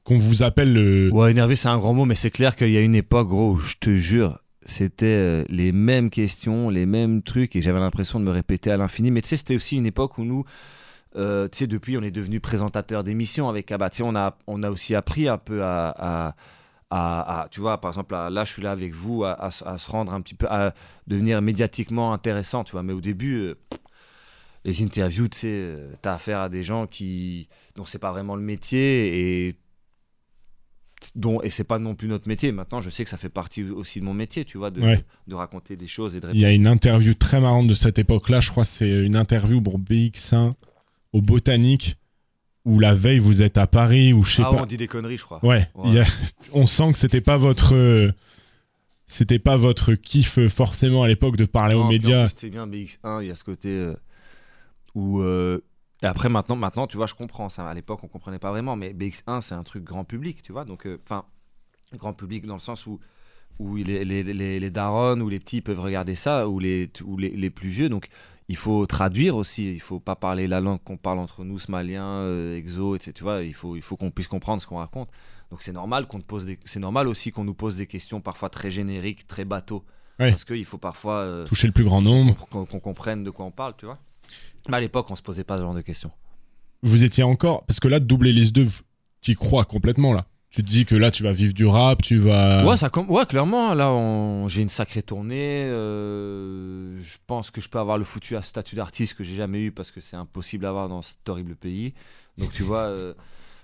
qu'on 0.03 0.15
vous 0.15 0.43
appelle 0.43 0.71
le 0.71 1.09
Ouais, 1.11 1.31
énervé, 1.31 1.57
c'est 1.57 1.67
un 1.67 1.77
grand 1.77 1.93
mot, 1.93 2.05
mais 2.05 2.15
c'est 2.15 2.31
clair 2.31 2.55
qu'il 2.55 2.69
y 2.69 2.77
a 2.77 2.81
une 2.81 2.95
époque, 2.95 3.27
gros, 3.27 3.57
je 3.57 3.75
te 3.77 3.89
jure, 3.95 4.39
c'était 4.63 5.05
euh, 5.05 5.43
les 5.49 5.73
mêmes 5.73 6.09
questions, 6.09 6.69
les 6.69 6.85
mêmes 6.85 7.21
trucs, 7.21 7.57
et 7.57 7.61
j'avais 7.61 7.79
l'impression 7.79 8.17
de 8.19 8.23
me 8.23 8.31
répéter 8.31 8.71
à 8.71 8.77
l'infini. 8.77 9.11
Mais 9.11 9.21
tu 9.21 9.27
sais, 9.27 9.37
c'était 9.37 9.57
aussi 9.57 9.75
une 9.75 9.85
époque 9.85 10.17
où 10.17 10.23
nous, 10.23 10.45
euh, 11.17 11.49
tu 11.49 11.57
sais, 11.57 11.67
depuis, 11.67 11.97
on 11.97 12.03
est 12.03 12.11
devenu 12.11 12.39
présentateur 12.39 13.03
d'émissions 13.03 13.49
avec 13.49 13.69
Abba. 13.69 13.89
Tu 13.89 13.97
sais, 13.97 14.03
on 14.03 14.15
a, 14.15 14.37
on 14.47 14.63
a 14.63 14.71
aussi 14.71 14.95
appris 14.95 15.27
un 15.27 15.37
peu 15.37 15.61
à 15.61 16.35
à, 16.89 17.41
à- 17.41 17.47
tu 17.49 17.59
vois, 17.59 17.79
par 17.81 17.91
exemple, 17.91 18.15
à- 18.15 18.29
là, 18.29 18.45
je 18.45 18.53
suis 18.53 18.61
là 18.61 18.71
avec 18.71 18.93
vous, 18.93 19.23
à, 19.23 19.31
à 19.43 19.51
se- 19.51 19.89
rendre 19.91 20.13
un 20.13 20.21
petit 20.21 20.35
peu, 20.35 20.47
à 20.49 20.73
devenir 21.07 21.41
médiatiquement 21.41 22.13
intéressant, 22.13 22.63
tu 22.63 22.71
vois. 22.73 22.83
Mais 22.83 22.93
au 22.93 23.01
début, 23.01 23.35
euh, 23.39 23.55
les 24.63 24.81
interviews, 24.83 25.27
tu 25.27 25.37
sais, 25.39 25.47
euh, 25.49 25.91
t'as 26.01 26.13
affaire 26.15 26.39
à 26.39 26.49
des 26.49 26.63
gens 26.63 26.87
qui, 26.87 27.47
dont 27.75 27.85
c'est 27.85 27.99
pas 27.99 28.11
vraiment 28.11 28.35
le 28.35 28.41
métier 28.41 29.47
et 29.47 29.55
dont 31.13 31.41
et 31.43 31.49
c'est 31.51 31.63
pas 31.63 31.77
non 31.77 31.93
plus 31.93 32.07
notre 32.07 32.27
métier. 32.27 32.51
Maintenant, 32.51 32.81
je 32.81 32.89
sais 32.89 33.03
que 33.03 33.09
ça 33.09 33.17
fait 33.17 33.29
partie 33.29 33.63
aussi 33.63 33.99
de 33.99 34.05
mon 34.05 34.13
métier, 34.15 34.45
tu 34.45 34.57
vois, 34.57 34.71
de, 34.71 34.81
Ouais. 34.81 35.05
de 35.27 35.35
raconter 35.35 35.75
des 35.75 35.87
choses 35.87 36.15
et 36.15 36.19
de 36.19 36.29
Il 36.33 36.39
y 36.39 36.45
a 36.45 36.51
une 36.51 36.65
interview 36.67 37.13
très 37.13 37.39
marrante 37.39 37.67
de 37.67 37.75
cette 37.75 37.99
époque-là, 37.99 38.39
je 38.39 38.49
crois 38.49 38.65
c'est 38.65 39.03
une 39.05 39.15
interview 39.15 39.61
pour 39.61 39.77
BX1 39.77 40.55
au 41.13 41.21
Botanique, 41.21 41.97
où 42.67 42.79
la 42.79 42.93
veille 42.93 43.19
vous 43.19 43.41
êtes 43.41 43.57
à 43.57 43.65
Paris, 43.65 44.13
ou 44.13 44.23
je 44.23 44.35
sais 44.35 44.43
Ah, 44.45 44.51
pas. 44.51 44.61
on 44.61 44.65
dit 44.65 44.77
des 44.77 44.87
conneries, 44.87 45.17
je 45.17 45.23
crois. 45.23 45.43
Ouais, 45.43 45.67
a- 45.75 46.03
on 46.53 46.65
sent 46.67 46.91
que 46.93 46.97
c'était 46.99 47.21
pas 47.21 47.37
votre. 47.37 47.73
C'était 49.09 49.39
pas 49.39 49.55
votre 49.55 49.93
kiff 49.93 50.37
euh, 50.37 50.49
forcément 50.49 51.03
à 51.03 51.07
l'époque 51.07 51.37
de 51.37 51.45
parler 51.45 51.75
Non, 51.75 51.85
aux 51.85 51.89
médias. 51.89 52.27
C'était 52.27 52.49
bien 52.49 52.67
BX1, 52.67 53.21
il 53.21 53.27
y 53.27 53.31
a 53.31 53.35
ce 53.35 53.43
côté 53.45 53.69
euh, 53.69 53.93
où. 54.95 55.21
euh, 55.21 55.63
et 56.03 56.05
après, 56.05 56.27
maintenant, 56.29 56.55
maintenant, 56.57 56.87
tu 56.87 56.97
vois, 56.97 57.07
je 57.07 57.15
comprends. 57.15 57.47
Ça, 57.49 57.67
à 57.67 57.73
l'époque, 57.73 58.01
on 58.03 58.07
comprenait 58.07 58.37
pas 58.37 58.51
vraiment, 58.51 58.75
mais 58.75 58.93
BX1, 58.93 59.41
c'est 59.41 59.55
un 59.55 59.63
truc 59.63 59.83
grand 59.83 60.03
public, 60.03 60.43
tu 60.43 60.51
vois. 60.51 60.65
Donc, 60.65 60.85
euh, 60.85 60.99
enfin, 61.03 61.23
grand 61.97 62.13
public 62.13 62.45
dans 62.45 62.53
le 62.55 62.59
sens 62.59 62.85
où, 62.85 62.99
où 63.59 63.77
les, 63.77 64.03
les, 64.05 64.23
les, 64.23 64.59
les 64.59 64.69
darons 64.71 65.19
ou 65.21 65.29
les 65.29 65.39
petits 65.39 65.61
peuvent 65.61 65.79
regarder 65.79 66.13
ça, 66.13 66.47
ou 66.49 66.59
les, 66.59 66.91
ou 67.05 67.17
les, 67.17 67.29
les 67.29 67.49
plus 67.49 67.69
vieux. 67.69 67.87
Donc, 67.89 68.09
il 68.49 68.55
faut 68.55 68.85
traduire 68.85 69.35
aussi. 69.35 69.73
Il 69.73 69.79
faut 69.81 69.99
pas 69.99 70.15
parler 70.15 70.47
la 70.47 70.61
langue 70.61 70.79
qu'on 70.83 70.97
parle 70.97 71.19
entre 71.19 71.43
nous, 71.43 71.59
somalien, 71.59 72.05
euh, 72.05 72.57
exo, 72.57 72.95
etc. 72.95 73.11
Tu 73.15 73.23
vois, 73.23 73.43
il 73.43 73.53
faut, 73.53 73.75
il 73.75 73.81
faut 73.81 73.95
qu'on 73.97 74.11
puisse 74.11 74.27
comprendre 74.27 74.61
ce 74.61 74.67
qu'on 74.67 74.77
raconte. 74.77 75.09
Donc, 75.51 75.61
c'est 75.63 75.71
normal 75.73 76.07
qu'on 76.07 76.19
te 76.19 76.25
pose 76.25 76.45
des, 76.45 76.59
c'est 76.65 76.79
normal 76.79 77.07
aussi 77.07 77.31
qu'on 77.31 77.43
nous 77.43 77.53
pose 77.53 77.77
des 77.77 77.87
questions 77.87 78.19
parfois 78.21 78.49
très 78.49 78.69
génériques, 78.71 79.27
très 79.27 79.45
bateaux. 79.45 79.83
Ouais. 80.19 80.29
Parce 80.31 80.43
qu'il 80.45 80.65
faut 80.65 80.77
parfois. 80.77 81.13
euh, 81.21 81.45
Toucher 81.45 81.67
le 81.67 81.73
plus 81.73 81.83
grand 81.85 82.01
nombre. 82.01 82.35
pour 82.35 82.49
qu'on 82.49 82.65
qu'on 82.65 82.79
comprenne 82.79 83.23
de 83.23 83.29
quoi 83.29 83.45
on 83.45 83.51
parle, 83.51 83.73
tu 83.77 83.85
vois. 83.85 83.99
Mais 84.69 84.77
à 84.77 84.81
l'époque, 84.81 85.09
on 85.09 85.15
se 85.15 85.21
posait 85.21 85.43
pas 85.45 85.57
ce 85.57 85.61
genre 85.61 85.73
de 85.75 85.81
questions. 85.81 86.11
Vous 86.83 87.03
étiez 87.03 87.23
encore. 87.23 87.65
Parce 87.65 87.79
que 87.79 87.87
là, 87.87 87.99
Double 87.99 88.27
Hélice 88.27 88.51
2, 88.51 88.67
t'y 89.21 89.35
crois 89.35 89.63
complètement 89.65 90.13
là. 90.13 90.25
Tu 90.49 90.63
te 90.63 90.67
dis 90.69 90.85
que 90.85 90.95
là, 90.95 91.11
tu 91.11 91.23
vas 91.23 91.33
vivre 91.33 91.53
du 91.53 91.65
rap, 91.65 92.01
tu 92.01 92.17
vas. 92.17 92.65
Ouais, 92.65 92.77
ça 92.77 92.89
com- 92.89 93.09
ouais, 93.11 93.25
clairement. 93.25 93.73
Là, 93.73 93.91
on- 93.91 94.47
j'ai 94.47 94.61
une 94.61 94.69
sacrée 94.69 95.03
tournée. 95.03 95.65
euh, 95.65 96.99
Je 97.01 97.17
pense 97.27 97.51
que 97.51 97.61
je 97.61 97.69
peux 97.69 97.79
avoir 97.79 97.97
le 97.97 98.03
foutu 98.05 98.35
à 98.35 98.41
statut 98.41 98.75
d'artiste 98.75 99.13
que 99.15 99.23
j'ai 99.23 99.35
jamais 99.35 99.59
eu 99.61 99.71
parce 99.71 99.91
que 99.91 100.01
c'est 100.01 100.15
impossible 100.15 100.65
à 100.65 100.69
avoir 100.69 100.89
dans 100.89 101.01
cet 101.01 101.27
horrible 101.29 101.55
pays. 101.55 101.93
Donc, 102.37 102.51
tu 102.53 102.63
vois. 102.63 102.83
euh, 102.85 103.13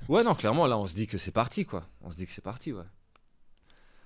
Ouais, 0.10 0.24
non, 0.24 0.36
clairement, 0.36 0.68
là, 0.68 0.78
on 0.78 0.86
se 0.86 0.94
dit 0.96 1.08
que 1.08 1.18
c'est 1.18 1.32
parti, 1.32 1.64
quoi. 1.66 1.86
On 2.04 2.10
se 2.12 2.18
dit 2.18 2.26
que 2.26 2.32
c'est 2.34 2.44
parti, 2.44 2.74
ouais. 2.74 2.84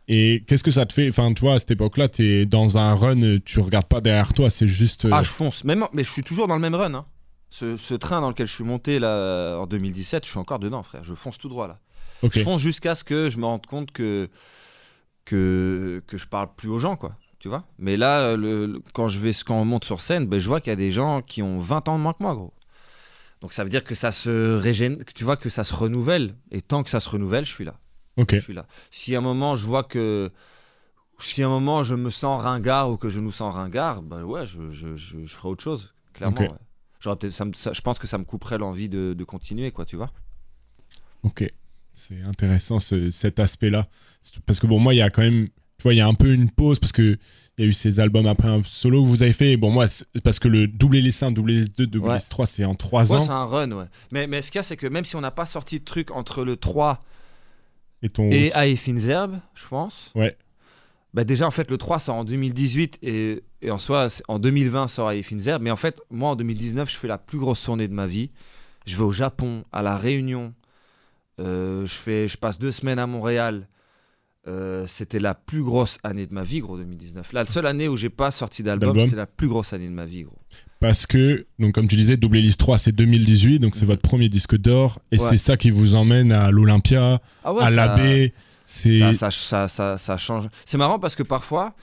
Et 0.08 0.44
qu'est-ce 0.48 0.64
que 0.64 0.72
ça 0.72 0.86
te 0.86 0.94
fait? 0.94 1.10
Enfin, 1.10 1.34
tu 1.34 1.42
vois, 1.42 1.56
à 1.56 1.60
cette 1.60 1.72
époque-là, 1.72 2.08
t'es 2.08 2.46
dans 2.46 2.78
un 2.78 2.94
run, 2.94 3.40
tu 3.44 3.60
regardes 3.60 3.88
pas 3.88 4.00
derrière 4.00 4.34
toi, 4.34 4.50
c'est 4.52 4.68
juste. 4.68 5.06
euh, 5.06 5.10
Ah, 5.12 5.24
je 5.24 5.30
fonce. 5.32 5.64
Même, 5.64 5.86
mais 5.94 6.04
je 6.04 6.12
suis 6.12 6.24
toujours 6.24 6.48
dans 6.48 6.54
le 6.56 6.62
même 6.62 6.76
run. 6.76 6.94
hein. 6.94 7.06
Ce, 7.50 7.76
ce 7.78 7.94
train 7.96 8.22
dans 8.22 8.30
lequel 8.30 8.46
je 8.48 8.54
suis 8.54 8.64
monté 8.64 9.00
là 9.00 9.58
en 9.58 9.66
2017, 9.68 10.24
je 10.26 10.30
suis 10.30 10.40
encore 10.40 10.60
dedans, 10.60 10.84
frère. 10.84 11.04
Je 11.04 11.14
fonce 11.16 11.38
tout 11.38 11.50
droit 11.50 11.68
là. 11.68 11.80
Ok. 12.24 12.32
Je 12.34 12.44
fonce 12.44 12.62
jusqu'à 12.62 12.96
ce 12.96 13.04
que 13.04 13.30
je 13.30 13.38
me 13.38 13.46
rende 13.46 13.66
compte 13.66 13.92
que, 13.92 14.30
que, 15.26 16.02
que 16.08 16.18
je 16.18 16.28
parle 16.28 16.50
plus 16.56 16.70
aux 16.70 16.80
gens, 16.80 16.96
quoi. 16.96 17.16
Tu 17.40 17.50
vois? 17.50 17.66
Mais 17.78 17.98
là, 17.98 18.22
euh, 18.22 18.38
le, 18.38 18.66
le- 18.66 18.82
quand, 18.94 19.08
je 19.10 19.20
vais, 19.20 19.32
quand 19.46 19.60
on 19.60 19.66
monte 19.66 19.86
sur 19.86 20.02
scène, 20.02 20.26
ben, 20.26 20.40
je 20.40 20.48
vois 20.48 20.60
qu'il 20.60 20.72
y 20.72 20.74
a 20.74 20.78
des 20.78 20.92
gens 20.92 21.22
qui 21.22 21.42
ont 21.44 21.60
20 21.60 21.88
ans 21.88 21.98
de 21.98 22.02
moins 22.04 22.14
que 22.14 22.24
moi, 22.24 22.34
gros. 22.34 22.54
Donc 23.42 23.54
ça 23.54 23.64
veut 23.64 23.70
dire 23.70 23.84
que 23.84 23.94
ça 23.94 24.12
se 24.12 24.56
régène, 24.56 25.04
tu 25.14 25.24
vois 25.24 25.38
que 25.38 25.50
ça 25.50 25.64
se 25.64 25.74
renouvelle. 25.76 26.36
Et 26.52 26.62
tant 26.62 26.82
que 26.84 26.90
ça 26.90 27.00
se 27.00 27.08
renouvelle, 27.10 27.46
je 27.46 27.52
suis 27.54 27.66
là. 27.66 27.76
Je 28.38 28.42
suis 28.42 28.54
là. 28.54 28.66
Si 28.90 29.14
à 29.16 29.20
un 29.20 29.22
moment 29.22 29.56
je 29.56 29.68
vois 29.68 29.84
que. 29.84 30.32
Si 31.20 31.44
à 31.44 31.46
un 31.46 31.50
moment 31.50 31.84
je 31.84 31.94
me 31.94 32.10
sens 32.10 32.42
ringard 32.42 32.90
ou 32.90 32.98
que 32.98 33.10
je 33.10 33.20
nous 33.20 33.32
sens 33.32 33.54
ringard, 33.54 34.02
ben 34.02 34.24
ouais, 34.24 34.48
je, 34.48 34.72
je, 34.72 34.96
je, 34.96 35.24
je 35.24 35.36
ferai 35.36 35.50
autre 35.50 35.64
chose. 35.64 35.94
Clairement. 36.14 36.42
Ok. 36.42 36.50
ouais. 37.22 37.30
Ça 37.30 37.46
me- 37.46 37.54
ça- 37.54 37.74
je 37.74 37.82
pense 37.82 38.00
que 38.00 38.08
ça 38.08 38.18
me 38.18 38.24
couperait 38.24 38.58
l'envie 38.58 38.90
de, 38.90 39.14
de 39.14 39.24
continuer, 39.24 39.70
quoi, 39.72 39.86
tu 39.86 39.96
vois? 39.98 40.12
Ok. 41.22 41.44
C'est 41.98 42.22
intéressant 42.28 42.80
ce- 42.80 43.12
cet 43.12 43.40
aspect-là. 43.40 43.88
Parce 44.46 44.60
que 44.60 44.68
bon, 44.68 44.80
moi, 44.80 44.94
il 44.94 44.98
y 44.98 45.02
a 45.02 45.10
quand 45.10 45.22
même. 45.24 45.48
Tu 45.78 45.84
vois, 45.84 45.94
il 45.94 45.98
y 45.98 46.02
a 46.02 46.08
un 46.08 46.14
peu 46.14 46.34
une 46.34 46.50
pause 46.50 46.80
parce 46.80 46.92
que 46.92 47.18
il 47.58 47.64
y 47.64 47.66
a 47.66 47.70
eu 47.70 47.74
ces 47.74 48.00
albums 48.00 48.28
après 48.28 48.48
un 48.50 48.62
solo 48.64 49.02
que 49.04 49.08
vous 49.08 49.24
avez 49.24 49.34
fait. 49.34 49.58
Bon, 49.58 49.72
moi, 49.72 49.88
parce 50.24 50.40
que 50.40 50.48
le 50.48 50.68
double 50.68 50.98
hélice 50.98 51.22
1, 51.24 51.32
double 51.32 51.52
hélice 51.52 51.72
2, 51.76 51.88
double 51.88 52.12
hélice 52.12 52.30
3, 52.30 52.46
c'est 52.46 52.66
en 52.66 52.76
3 52.76 53.12
Ouais, 53.12 53.18
ans. 53.18 53.22
c'est 53.22 53.32
un 53.32 53.46
run, 53.46 53.72
ouais. 53.72 53.86
Mais, 54.12 54.28
mais 54.28 54.42
ce 54.42 54.52
qu'il 54.52 54.60
y 54.60 54.62
a, 54.62 54.64
c'est 54.64 54.78
que 54.78 54.88
même 54.88 55.06
si 55.06 55.16
on 55.16 55.22
n'a 55.22 55.32
pas 55.32 55.46
sorti 55.48 55.80
de 55.80 55.86
truc 55.86 56.12
entre 56.12 56.44
le 56.44 56.56
3 56.56 57.00
Et 58.04 58.10
ton. 58.10 58.30
et 58.30 58.76
Finzerbe, 58.76 59.40
je 59.56 59.68
pense. 59.68 60.12
Ouais. 60.16 60.38
Bah 61.14 61.24
déjà, 61.24 61.48
en 61.48 61.52
fait, 61.52 61.72
le 61.72 61.78
3 61.78 61.98
sort 62.00 62.16
en 62.16 62.24
2018 62.26 63.00
et, 63.02 63.44
et 63.64 63.72
en 63.72 63.78
soi, 63.80 64.08
en 64.28 64.38
2020 64.40 64.88
sort 64.88 65.12
Finzerbe. 65.24 65.64
Mais 65.64 65.72
en 65.72 65.76
fait, 65.76 66.00
moi, 66.12 66.30
en 66.30 66.36
2019, 66.36 66.92
je 66.92 66.98
fais 66.98 67.08
la 67.08 67.18
plus 67.18 67.40
grosse 67.40 67.64
tournée 67.64 67.88
de 67.88 67.94
ma 67.94 68.06
vie. 68.08 68.30
Je 68.86 68.96
vais 68.98 69.04
au 69.04 69.12
Japon, 69.12 69.64
à 69.72 69.82
La 69.82 69.98
Réunion. 69.98 70.54
Euh, 71.40 71.86
je, 71.86 71.94
fais, 71.94 72.28
je 72.28 72.38
passe 72.38 72.58
deux 72.60 72.72
semaines 72.72 73.00
à 73.00 73.08
Montréal. 73.08 73.68
Euh, 74.48 74.86
c'était 74.88 75.20
la 75.20 75.36
plus 75.36 75.62
grosse 75.62 76.00
année 76.04 76.26
de 76.26 76.34
ma 76.34 76.44
vie, 76.44 76.60
gros, 76.62 76.78
2019. 76.78 77.34
La 77.34 77.46
seule 77.46 77.66
année 77.66 77.88
où 77.90 77.98
j'ai 77.98 78.10
pas 78.10 78.32
sorti 78.32 78.64
d'album, 78.64 78.98
c'était 79.00 79.16
la 79.18 79.26
plus 79.26 79.48
grosse 79.48 79.74
année 79.74 79.88
de 79.88 79.94
ma 79.94 80.06
vie, 80.06 80.24
gros. 80.24 80.38
Parce 80.80 81.06
que, 81.06 81.46
donc, 81.60 81.74
comme 81.76 81.88
tu 81.88 81.96
disais, 81.96 82.16
double 82.18 82.38
hélice 82.38 82.56
3, 82.56 82.78
c'est 82.78 82.92
2018. 82.94 83.60
Donc, 83.60 83.76
c'est 83.76 83.82
Mhm. 83.82 83.88
votre 83.88 84.02
premier 84.04 84.30
disque 84.30 84.56
d'or. 84.56 85.00
Et 85.12 85.20
Ouais. 85.20 85.30
c'est 85.30 85.38
ça 85.38 85.58
qui 85.58 85.70
vous 85.70 85.96
emmène 85.96 86.32
à 86.32 86.50
l'Olympia, 86.52 87.20
Ah 87.44 87.54
ouais, 87.54 87.64
à. 87.78 87.98
C'est. 88.64 89.00
ça, 89.00 89.14
ça, 89.14 89.32
ça, 89.32 89.68
ça, 89.68 89.98
ça 89.98 90.18
change. 90.18 90.48
C'est 90.66 90.78
marrant 90.78 91.00
parce 91.00 91.16
que 91.16 91.24
parfois, 91.24 91.74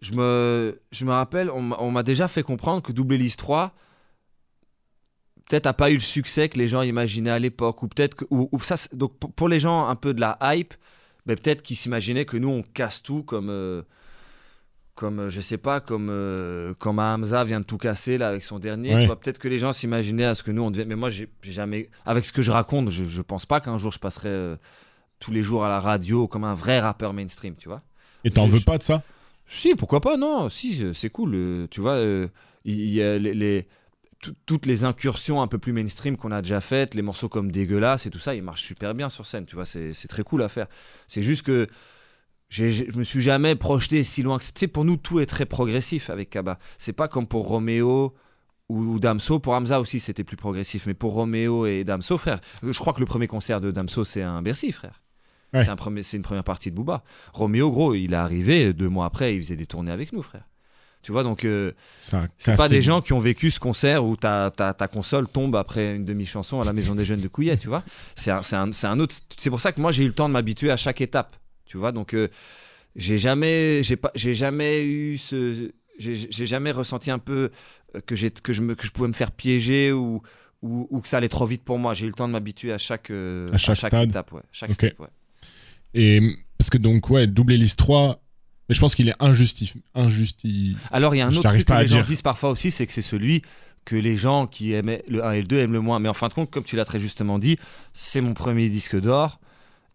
je 0.00 0.12
me, 0.12 0.80
je 0.90 1.04
me 1.04 1.10
rappelle, 1.12 1.50
on 1.50 1.60
m'a- 1.62 1.76
on 1.80 1.90
m'a 1.90 2.02
déjà 2.02 2.28
fait 2.28 2.42
comprendre 2.42 2.82
que 2.82 2.92
Double 2.92 3.14
Hélice 3.14 3.36
3 3.36 3.72
peut-être 5.50 5.66
a 5.66 5.74
pas 5.74 5.90
eu 5.90 5.94
le 5.94 6.00
succès 6.00 6.48
que 6.48 6.56
les 6.58 6.68
gens 6.68 6.82
imaginaient 6.82 7.30
à 7.30 7.38
l'époque. 7.38 7.82
Ou 7.82 7.88
peut-être 7.88 8.14
que. 8.14 8.24
Ou, 8.30 8.48
ou 8.52 8.60
ça, 8.60 8.76
donc 8.92 9.18
pour, 9.18 9.48
les 9.48 9.60
gens 9.60 9.88
un 9.88 9.96
peu 9.96 10.14
de 10.14 10.20
la 10.20 10.38
hype, 10.40 10.74
ben 11.26 11.36
peut-être 11.36 11.62
qu'ils 11.62 11.76
s'imaginaient 11.76 12.24
que 12.24 12.36
nous, 12.36 12.48
on 12.48 12.62
casse 12.62 13.02
tout 13.02 13.22
comme. 13.22 13.50
euh, 13.50 13.82
comme, 14.94 15.30
je 15.30 15.40
sais 15.40 15.56
pas, 15.56 15.80
comme, 15.80 16.08
euh, 16.10 16.74
comme 16.74 16.98
Hamza 16.98 17.42
vient 17.44 17.60
de 17.60 17.64
tout 17.64 17.78
casser 17.78 18.18
là 18.18 18.28
avec 18.28 18.44
son 18.44 18.58
dernier. 18.58 18.94
Ouais. 18.94 19.00
Tu 19.00 19.06
vois, 19.06 19.18
peut-être 19.18 19.38
que 19.38 19.48
les 19.48 19.58
gens 19.58 19.72
s'imaginaient 19.72 20.26
à 20.26 20.34
ce 20.34 20.42
que 20.42 20.50
nous 20.50 20.62
on 20.62 20.70
devait. 20.70 20.84
Mais 20.84 20.96
moi, 20.96 21.08
j'ai 21.08 21.28
jamais. 21.42 21.88
Avec 22.04 22.26
ce 22.26 22.32
que 22.32 22.42
je 22.42 22.50
raconte, 22.50 22.90
je, 22.90 23.04
je 23.04 23.22
pense 23.22 23.46
pas 23.46 23.60
qu'un 23.60 23.78
jour 23.78 23.92
je 23.92 23.98
passerai 23.98 24.28
euh, 24.28 24.56
tous 25.18 25.32
les 25.32 25.42
jours 25.42 25.64
à 25.64 25.68
la 25.68 25.80
radio 25.80 26.28
comme 26.28 26.44
un 26.44 26.54
vrai 26.54 26.80
rappeur 26.80 27.14
mainstream, 27.14 27.54
tu 27.56 27.68
vois. 27.68 27.82
Et 28.24 28.30
t'en 28.30 28.46
veux 28.46 28.58
je- 28.58 28.64
pas 28.64 28.78
de 28.78 28.82
ça? 28.82 29.02
Si, 29.46 29.74
pourquoi 29.74 30.00
pas, 30.00 30.16
non, 30.16 30.48
si, 30.48 30.84
euh, 30.84 30.92
c'est 30.92 31.10
cool. 31.10 31.66
tu 31.70 31.80
vois, 31.80 31.98
il 32.64 32.90
y, 32.90 33.02
a 33.02 33.18
les, 33.18 33.66
toutes 34.46 34.66
les 34.66 34.84
incursions 34.84 35.40
un 35.40 35.46
peu 35.46 35.58
plus 35.58 35.72
mainstream 35.72 36.16
qu'on 36.16 36.30
a 36.30 36.42
déjà 36.42 36.60
faites, 36.60 36.94
les 36.94 37.02
morceaux 37.02 37.28
comme 37.28 37.50
Dégueulasse 37.50 38.06
et 38.06 38.10
tout 38.10 38.18
ça, 38.18 38.34
ils 38.34 38.42
marchent 38.42 38.62
super 38.64 38.94
bien 38.94 39.08
sur 39.08 39.26
scène, 39.26 39.46
tu 39.46 39.54
vois, 39.56 39.64
c'est 39.64 39.92
très 40.08 40.22
cool 40.22 40.42
à 40.42 40.48
faire. 40.48 40.66
C'est 41.08 41.22
juste 41.22 41.42
que 41.42 41.66
j'ai- 42.50 42.70
j'ai- 42.72 42.90
je 42.92 42.98
me 42.98 43.04
suis 43.04 43.20
jamais 43.22 43.54
projeté 43.54 44.02
si 44.04 44.22
loin 44.22 44.36
que 44.38 44.44
ça. 44.44 44.52
Tu 44.52 44.60
sais, 44.60 44.66
pour 44.68 44.84
nous, 44.84 44.96
tout 44.96 45.20
est 45.20 45.26
très 45.26 45.46
progressif 45.46 46.10
avec 46.10 46.30
Kaba. 46.30 46.58
C'est 46.78 46.92
pas 46.92 47.08
comme 47.08 47.26
pour 47.26 47.46
Roméo 47.48 48.14
ou, 48.68 48.78
ou 48.82 48.98
Damso. 49.00 49.38
Pour 49.38 49.54
Hamza 49.54 49.80
aussi, 49.80 50.00
c'était 50.00 50.24
plus 50.24 50.36
progressif. 50.36 50.86
Mais 50.86 50.94
pour 50.94 51.12
Roméo 51.12 51.66
et 51.66 51.84
Damso, 51.84 52.18
frère, 52.18 52.40
je 52.62 52.76
crois 52.78 52.92
que 52.92 53.00
le 53.00 53.06
premier 53.06 53.28
concert 53.28 53.60
de 53.60 53.70
Damso, 53.70 54.04
c'est 54.04 54.22
un 54.22 54.42
Bercy, 54.42 54.72
frère. 54.72 55.00
Ouais. 55.54 55.62
C'est 55.64 55.70
un 55.70 55.76
premier- 55.76 56.02
c'est 56.02 56.16
une 56.16 56.22
première 56.24 56.44
partie 56.44 56.70
de 56.70 56.76
Booba. 56.76 57.02
Roméo, 57.32 57.70
gros, 57.70 57.94
il 57.94 58.12
est 58.12 58.16
arrivé 58.16 58.72
deux 58.72 58.88
mois 58.88 59.06
après, 59.06 59.34
il 59.36 59.42
faisait 59.42 59.56
des 59.56 59.66
tournées 59.66 59.92
avec 59.92 60.12
nous, 60.12 60.22
frère. 60.22 60.44
Tu 61.02 61.12
vois, 61.12 61.22
donc 61.22 61.44
euh, 61.46 61.72
c'est 61.98 62.56
pas 62.56 62.68
des 62.68 62.82
gens 62.82 63.00
qui 63.00 63.14
ont 63.14 63.18
vécu 63.20 63.50
ce 63.50 63.58
concert 63.58 64.04
où 64.04 64.16
ta, 64.16 64.50
ta, 64.50 64.74
ta 64.74 64.86
console 64.86 65.26
tombe 65.28 65.56
après 65.56 65.96
une 65.96 66.04
demi-chanson 66.04 66.60
à 66.60 66.64
la 66.64 66.74
maison 66.74 66.94
des 66.94 67.06
jeunes 67.06 67.22
de 67.22 67.28
Couillet, 67.28 67.56
tu 67.56 67.68
vois. 67.68 67.82
C'est 68.16 68.30
un, 68.30 68.40
un, 68.52 68.70
un 68.82 69.00
autre. 69.00 69.14
C'est 69.38 69.48
pour 69.50 69.60
ça 69.62 69.72
que 69.72 69.80
moi 69.80 69.92
j'ai 69.92 70.04
eu 70.04 70.08
le 70.08 70.12
temps 70.12 70.28
de 70.28 70.34
m'habituer 70.34 70.70
à 70.70 70.76
chaque 70.76 71.00
étape, 71.00 71.36
tu 71.64 71.78
vois. 71.78 71.92
Donc 71.92 72.12
euh, 72.12 72.28
j'ai 72.96 73.16
jamais, 73.16 73.82
j'ai 73.82 73.96
pas, 73.96 74.10
j'ai 74.14 74.34
jamais 74.34 74.82
eu 74.84 75.16
ce, 75.16 75.70
j'ai 75.98 76.46
jamais 76.46 76.70
ressenti 76.70 77.10
un 77.10 77.18
peu 77.18 77.50
euh, 77.96 78.00
que 78.04 78.14
j'ai, 78.14 78.30
que 78.30 78.52
je 78.52 78.60
me, 78.60 78.74
que 78.74 78.84
je 78.86 78.90
pouvais 78.90 79.08
me 79.08 79.14
faire 79.14 79.30
piéger 79.32 79.92
ou 79.92 80.22
ou, 80.62 80.86
ou 80.90 81.00
que 81.00 81.08
ça 81.08 81.16
allait 81.16 81.30
trop 81.30 81.46
vite 81.46 81.64
pour 81.64 81.78
moi. 81.78 81.94
J'ai 81.94 82.04
eu 82.04 82.08
le 82.10 82.14
temps 82.14 82.28
de 82.28 82.32
m'habituer 82.34 82.72
à 82.74 82.76
chaque, 82.78 83.08
euh, 83.10 83.48
À 83.54 83.56
chaque 83.56 83.78
stade. 83.78 84.10
étape, 84.10 84.32
ouais. 84.34 84.42
Chaque 84.52 84.68
Ok. 84.68 84.74
step, 84.74 85.00
ouais. 85.00 85.08
Et 85.94 86.20
parce 86.58 86.68
que 86.68 86.76
donc, 86.76 87.08
ouais, 87.08 87.26
double 87.26 87.54
hélice 87.54 87.76
3, 87.76 88.20
mais 88.70 88.74
je 88.74 88.80
pense 88.80 88.94
qu'il 88.94 89.08
est 89.08 89.14
injusti... 89.20 89.74
injusti... 89.94 90.76
Alors 90.90 91.14
il 91.14 91.18
y 91.18 91.20
a 91.20 91.26
un 91.26 91.30
autre 91.40 91.42
truc 91.56 91.66
que 91.66 91.72
les 91.82 91.86
gens 91.88 91.96
disent 92.08 92.22
parfois 92.22 92.48
aussi, 92.50 92.70
c'est 92.70 92.86
que 92.86 92.92
c'est 92.94 93.02
celui 93.02 93.42
que 93.84 93.96
les 93.96 94.16
gens 94.16 94.46
qui 94.46 94.72
aimaient 94.72 95.02
le 95.08 95.22
1 95.24 95.32
et 95.32 95.40
le 95.42 95.46
2 95.46 95.58
aiment 95.58 95.72
le 95.72 95.80
moins. 95.80 95.98
Mais 95.98 96.08
en 96.08 96.14
fin 96.14 96.28
de 96.28 96.34
compte, 96.34 96.50
comme 96.50 96.64
tu 96.64 96.76
l'as 96.76 96.84
très 96.84 97.00
justement 97.00 97.38
dit, 97.38 97.58
c'est 97.94 98.20
mon 98.20 98.32
premier 98.32 98.68
disque 98.70 98.98
d'or. 98.98 99.40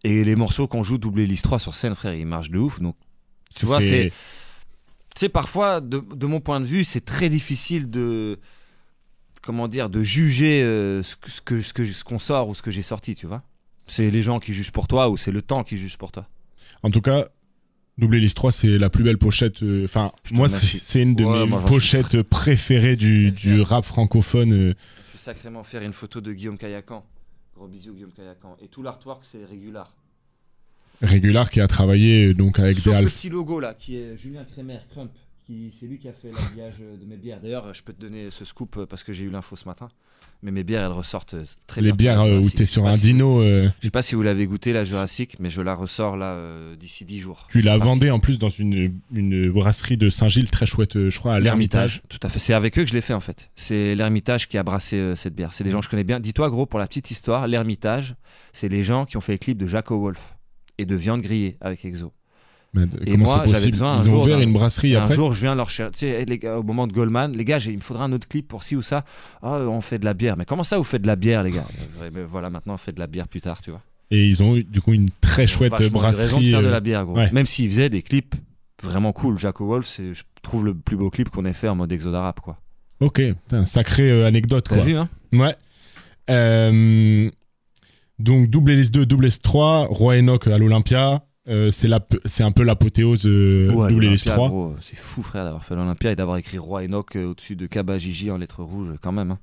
Et 0.04 0.22
les 0.24 0.36
morceaux 0.36 0.68
qu'on 0.68 0.82
joue 0.82 0.98
double 0.98 1.20
hélice 1.20 1.42
3 1.42 1.58
sur 1.58 1.74
scène, 1.74 1.94
frère, 1.94 2.14
ils 2.14 2.26
marchent 2.26 2.50
de 2.50 2.58
ouf. 2.58 2.78
Donc, 2.80 2.96
tu 3.58 3.64
vois, 3.64 3.80
c'est. 3.80 4.10
Tu 5.14 5.20
sais, 5.20 5.28
parfois, 5.30 5.80
de, 5.80 6.04
de 6.14 6.26
mon 6.26 6.40
point 6.40 6.60
de 6.60 6.66
vue, 6.66 6.84
c'est 6.84 7.04
très 7.04 7.28
difficile 7.28 7.90
de. 7.90 8.38
Comment 9.42 9.68
dire 9.68 9.88
De 9.88 10.02
juger 10.02 10.62
euh, 10.62 11.02
ce 11.02 11.14
ce 11.26 11.40
que 11.40 11.62
ce 11.62 11.72
que- 11.72 11.92
ce 11.92 12.04
qu'on 12.04 12.18
sort 12.18 12.48
ou 12.48 12.54
ce 12.54 12.62
que 12.62 12.70
j'ai 12.70 12.82
sorti, 12.82 13.14
tu 13.14 13.26
vois. 13.26 13.42
C'est 13.86 14.10
les 14.10 14.22
gens 14.22 14.40
qui 14.40 14.52
jugent 14.52 14.72
pour 14.72 14.88
toi 14.88 15.08
ou 15.08 15.16
c'est 15.16 15.30
le 15.32 15.42
temps 15.42 15.62
qui 15.64 15.78
juge 15.78 15.96
pour 15.96 16.10
toi. 16.12 16.26
En 16.82 16.90
tout 16.90 17.00
cas, 17.00 17.28
Double 17.98 18.16
Hélice 18.16 18.34
3, 18.34 18.52
c'est 18.52 18.78
la 18.78 18.90
plus 18.90 19.04
belle 19.04 19.16
pochette. 19.18 19.62
euh, 19.62 19.84
Enfin, 19.84 20.12
moi, 20.32 20.48
c'est 20.50 21.02
une 21.02 21.14
de 21.14 21.24
Ouais, 21.24 21.40
mes 21.40 21.46
moi, 21.46 21.60
suis 21.60 21.68
pochettes 21.70 22.20
préférées 22.22 22.96
du, 22.96 23.30
du 23.30 23.60
rap 23.62 23.84
francophone. 23.86 24.52
euh. 24.52 24.74
Je 25.08 25.12
vais 25.12 25.18
sacrément 25.18 25.64
faire 25.64 25.82
une 25.82 25.94
photo 25.94 26.20
de 26.20 26.32
Guillaume 26.32 26.58
Kayakan. 26.58 27.04
Gros 27.56 27.66
bisous, 27.68 27.94
Guillaume 27.94 28.12
Kayakan. 28.12 28.56
Et 28.62 28.68
tout 28.68 28.82
l'artwork, 28.82 29.24
c'est 29.24 29.44
régular. 29.46 29.94
Régular 31.00 31.50
qui 31.50 31.60
a 31.60 31.68
travaillé 31.68 32.34
donc 32.34 32.58
avec 32.58 32.74
Sauf 32.76 32.84
des 32.92 32.98
Alpha. 32.98 33.10
petit 33.10 33.28
logo 33.30 33.60
là, 33.60 33.72
qui 33.74 33.96
est 33.96 34.14
Julien 34.16 34.44
Kremer, 34.44 34.78
Crump. 34.90 35.10
qui- 35.46 35.70
C'est 35.70 35.86
lui 35.86 35.98
qui 35.98 36.08
a 36.08 36.12
fait 36.12 36.32
l'habillage 36.32 36.78
de 36.80 37.06
mes 37.06 37.16
bières. 37.16 37.40
D'ailleurs, 37.40 37.72
je 37.72 37.82
peux 37.82 37.92
te 37.94 38.00
donner 38.00 38.30
ce 38.30 38.44
scoop 38.44 38.76
euh, 38.76 38.86
parce 38.86 39.04
que 39.04 39.12
j'ai 39.14 39.24
eu 39.24 39.30
l'info 39.30 39.56
ce 39.56 39.64
matin. 39.66 39.88
Mais 40.42 40.50
mes 40.52 40.64
bières, 40.64 40.84
elles 40.84 40.92
ressortent 40.92 41.34
euh, 41.34 41.44
très 41.66 41.80
Les 41.80 41.92
bien. 41.92 41.96
bières 41.96 42.20
euh, 42.20 42.38
où 42.38 42.50
t'es 42.50 42.66
sur 42.66 42.86
un 42.86 42.96
dino, 42.96 43.40
euh, 43.40 43.68
Je 43.80 43.86
sais 43.86 43.90
pas 43.90 44.02
si 44.02 44.14
vous 44.14 44.22
l'avez 44.22 44.46
goûté, 44.46 44.72
la 44.72 44.84
Jurassic, 44.84 45.36
mais 45.40 45.48
je 45.50 45.60
la 45.62 45.74
ressors 45.74 46.16
là 46.16 46.34
euh, 46.34 46.76
d'ici 46.76 47.04
10 47.04 47.18
jours. 47.18 47.48
tu 47.50 47.60
la 47.62 47.76
vendais 47.78 48.10
en 48.10 48.18
plus 48.20 48.38
dans 48.38 48.48
une, 48.50 49.00
une 49.12 49.50
brasserie 49.50 49.96
de 49.96 50.08
Saint-Gilles 50.08 50.50
très 50.50 50.66
chouette, 50.66 51.08
je 51.08 51.18
crois, 51.18 51.34
à 51.34 51.40
l'Ermitage. 51.40 51.94
L'Ermitage, 51.96 52.02
tout 52.08 52.24
à 52.24 52.28
fait. 52.28 52.38
C'est 52.38 52.52
avec 52.54 52.78
eux 52.78 52.82
que 52.84 52.88
je 52.90 52.94
l'ai 52.94 53.00
fait 53.00 53.14
en 53.14 53.20
fait. 53.20 53.50
C'est 53.56 53.94
l'Ermitage 53.94 54.46
qui 54.46 54.56
a 54.58 54.62
brassé 54.62 54.96
euh, 54.96 55.16
cette 55.16 55.34
bière. 55.34 55.52
C'est 55.52 55.64
des 55.64 55.70
gens 55.70 55.78
que 55.80 55.86
je 55.86 55.90
connais 55.90 56.04
bien. 56.04 56.20
Dis-toi, 56.20 56.48
gros, 56.50 56.66
pour 56.66 56.78
la 56.78 56.86
petite 56.86 57.10
histoire, 57.10 57.48
l'Ermitage, 57.48 58.14
c'est 58.52 58.68
les 58.68 58.82
gens 58.84 59.04
qui 59.06 59.16
ont 59.16 59.20
fait 59.22 59.32
les 59.32 59.38
clips 59.38 59.58
de 59.58 59.66
Jaco 59.66 59.98
Wolf 59.98 60.36
et 60.78 60.84
de 60.84 60.94
Viande 60.94 61.22
Grillée 61.22 61.56
avec 61.60 61.84
Exo. 61.84 62.12
Mais 62.76 62.84
Et 63.06 63.12
comment 63.12 63.24
moi, 63.24 63.44
j'avais 63.46 63.70
besoin 63.70 63.94
un 63.94 64.02
Ils 64.02 64.08
ont 64.08 64.10
jour 64.12 64.22
ouvert 64.22 64.40
une 64.40 64.52
brasserie 64.52 64.94
un 64.94 65.02
après 65.02 65.14
jour, 65.14 65.32
je 65.32 65.40
viens 65.40 65.54
leur 65.54 65.70
chercher. 65.70 65.92
Tu 65.92 65.98
sais, 66.00 66.24
les 66.24 66.38
gars, 66.38 66.58
au 66.58 66.62
moment 66.62 66.86
de 66.86 66.92
Goldman, 66.92 67.32
les 67.36 67.44
gars, 67.44 67.58
il 67.58 67.74
me 67.74 67.80
faudra 67.80 68.04
un 68.04 68.12
autre 68.12 68.28
clip 68.28 68.46
pour 68.46 68.62
ci 68.64 68.76
ou 68.76 68.82
ça. 68.82 69.04
Ah, 69.42 69.60
on 69.60 69.80
fait 69.80 69.98
de 69.98 70.04
la 70.04 70.14
bière. 70.14 70.36
Mais 70.36 70.44
comment 70.44 70.62
ça, 70.64 70.76
vous 70.78 70.84
faites 70.84 71.02
de 71.02 71.06
la 71.06 71.16
bière, 71.16 71.42
les 71.42 71.50
gars? 71.52 71.64
Mais 72.14 72.22
Voilà, 72.22 72.50
maintenant, 72.50 72.74
on 72.74 72.78
fait 72.78 72.92
de 72.92 73.00
la 73.00 73.06
bière 73.06 73.26
plus 73.28 73.40
tard, 73.40 73.60
tu 73.62 73.70
vois. 73.70 73.80
Et 74.10 74.24
ils 74.24 74.42
ont 74.42 74.54
eu 74.56 74.62
du 74.62 74.80
coup 74.80 74.92
une 74.92 75.08
très 75.20 75.46
chouette 75.48 75.72
brasserie. 75.90 76.22
raison 76.24 76.40
de 76.40 76.44
faire 76.46 76.62
de 76.62 76.66
euh, 76.66 76.70
la 76.70 76.80
bière, 76.80 77.04
gros. 77.04 77.16
ouais. 77.16 77.30
Même 77.32 77.46
s'ils 77.46 77.68
faisaient 77.70 77.90
des 77.90 78.02
clips 78.02 78.34
vraiment 78.82 79.12
cool. 79.12 79.38
Jaco 79.38 79.66
Wolf, 79.66 79.86
c'est, 79.86 80.14
je 80.14 80.22
trouve, 80.42 80.64
le 80.64 80.74
plus 80.74 80.96
beau 80.96 81.10
clip 81.10 81.28
qu'on 81.30 81.44
ait 81.44 81.52
fait 81.52 81.68
en 81.68 81.74
mode 81.74 81.90
exodarap, 81.90 82.40
quoi. 82.40 82.58
Ok, 83.00 83.20
putain, 83.20 83.64
sacrée 83.64 84.10
euh, 84.10 84.26
anecdote 84.26 84.66
T'as 84.68 84.76
quoi. 84.76 84.84
vu, 84.84 84.96
hein? 84.96 85.08
Ouais. 85.32 85.54
Euh, 86.30 87.30
donc 88.18 88.48
double 88.48 88.72
hélice 88.72 88.90
2, 88.90 89.06
double 89.06 89.24
hélice 89.26 89.40
3, 89.42 89.86
Roi 89.90 90.16
Enoch 90.18 90.46
à 90.46 90.58
l'Olympia. 90.58 91.22
Euh, 91.48 91.70
c'est 91.70 91.86
la- 91.86 92.04
c'est 92.24 92.42
un 92.42 92.50
peu 92.50 92.64
l'apothéose 92.64 93.26
euh, 93.26 93.70
Ouais, 93.72 93.90
double 93.90 94.04
hélice 94.06 94.24
l'Olympia, 94.24 94.32
3. 94.32 94.48
gros, 94.48 94.74
c'est 94.82 94.96
fou, 94.96 95.22
frère, 95.22 95.44
d'avoir 95.44 95.64
fait 95.64 95.76
l'Olympia 95.76 96.10
et 96.12 96.16
d'avoir 96.16 96.38
écrit 96.38 96.58
Roi 96.58 96.82
Enoch 96.84 97.14
euh, 97.16 97.26
au-dessus 97.26 97.54
de 97.54 97.66
Kaba 97.66 97.98
Gigi 97.98 98.30
en 98.32 98.38
lettres 98.38 98.62
rouges, 98.64 98.94
quand 99.00 99.12
même. 99.12 99.30
hein. 99.32 99.38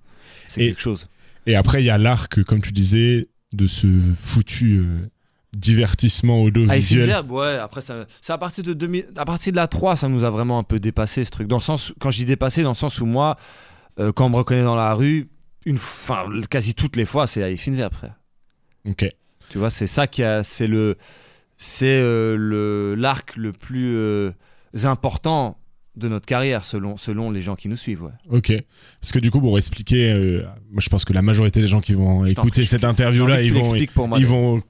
C'est 0.50 0.62
quelque 0.62 0.82
chose. 0.82 1.10
Et 1.48 1.56
après, 1.56 1.82
il 1.82 1.86
y 1.86 1.90
a 1.90 1.98
l'arc, 1.98 2.44
comme 2.44 2.62
tu 2.62 2.72
disais, 2.74 3.30
de 3.54 3.68
ce 3.68 3.88
foutu 4.18 4.80
euh, 4.80 5.10
divertissement 5.56 6.40
Ah, 6.40 6.48
audiovisuel. 6.48 7.02
Finzerbe, 7.02 7.32
ouais, 7.32 7.58
après, 7.58 7.82
ça, 7.82 8.06
c'est 8.22 8.34
à 8.34 8.38
partir 8.38 8.64
de 8.64 8.74
2000, 8.74 9.08
à 9.16 9.24
partir 9.26 9.52
de 9.54 9.58
la 9.58 9.68
3, 9.68 9.96
ça 9.96 10.10
nous 10.10 10.24
a 10.24 10.30
vraiment 10.30 10.60
un 10.60 10.64
peu 10.64 10.80
dépassé 10.80 11.24
ce 11.24 11.32
truc. 11.32 11.48
Dans 11.48 11.58
le 11.58 11.62
sens, 11.62 11.94
quand 12.00 12.12
je 12.12 12.18
dis 12.18 12.26
dépassé, 12.26 12.64
dans 12.64 12.70
le 12.72 12.76
sens 12.76 13.00
où 13.00 13.06
moi, 13.06 13.38
quand 13.98 14.26
on 14.26 14.30
me 14.30 14.36
reconnaît 14.38 14.64
dans 14.64 14.76
la 14.76 14.94
rue, 14.94 15.30
une, 15.66 15.76
enfin, 15.76 16.26
quasi 16.50 16.74
toutes 16.76 16.96
les 16.98 17.06
fois, 17.06 17.28
c'est 17.28 17.56
Finzerbe, 17.56 17.94
frère. 17.94 18.16
Ok. 18.90 19.08
Tu 19.50 19.58
vois, 19.58 19.70
c'est 19.70 19.88
ça 19.88 20.08
qui 20.08 20.24
a, 20.24 20.44
c'est 20.44 20.68
le, 20.68 20.98
c'est 21.64 21.86
euh, 21.88 22.94
l'arc 22.98 23.38
le 23.38 23.54
plus 23.54 23.96
euh, 23.96 24.32
important 24.84 25.58
de 25.96 26.10
notre 26.10 26.26
carrière 26.26 26.66
selon 26.66 26.98
selon 26.98 27.32
les 27.32 27.42
gens 27.42 27.56
qui 27.56 27.70
nous 27.70 27.78
suivent. 27.78 28.04
Ouais. 28.04 28.12
Ok. 28.30 28.52
Parce 29.00 29.14
que 29.14 29.20
du 29.20 29.32
coup, 29.32 29.40
pour 29.40 29.58
expliquer, 29.58 30.12
euh, 30.12 30.44
moi 30.70 30.82
je 30.82 30.90
pense 30.90 31.06
que 31.06 31.14
la 31.14 31.22
majorité 31.22 31.62
des 31.62 31.68
gens 31.68 31.80
qui 31.80 31.94
vont 31.94 32.26
Je 32.26 32.32
écouter 32.32 32.66
cette 32.66 32.84
interview-là, 32.84 33.42
ils 33.42 33.54
vont, 33.54 34.08
moi. 34.08 34.20
ils 34.20 34.26
vont, 34.26 34.62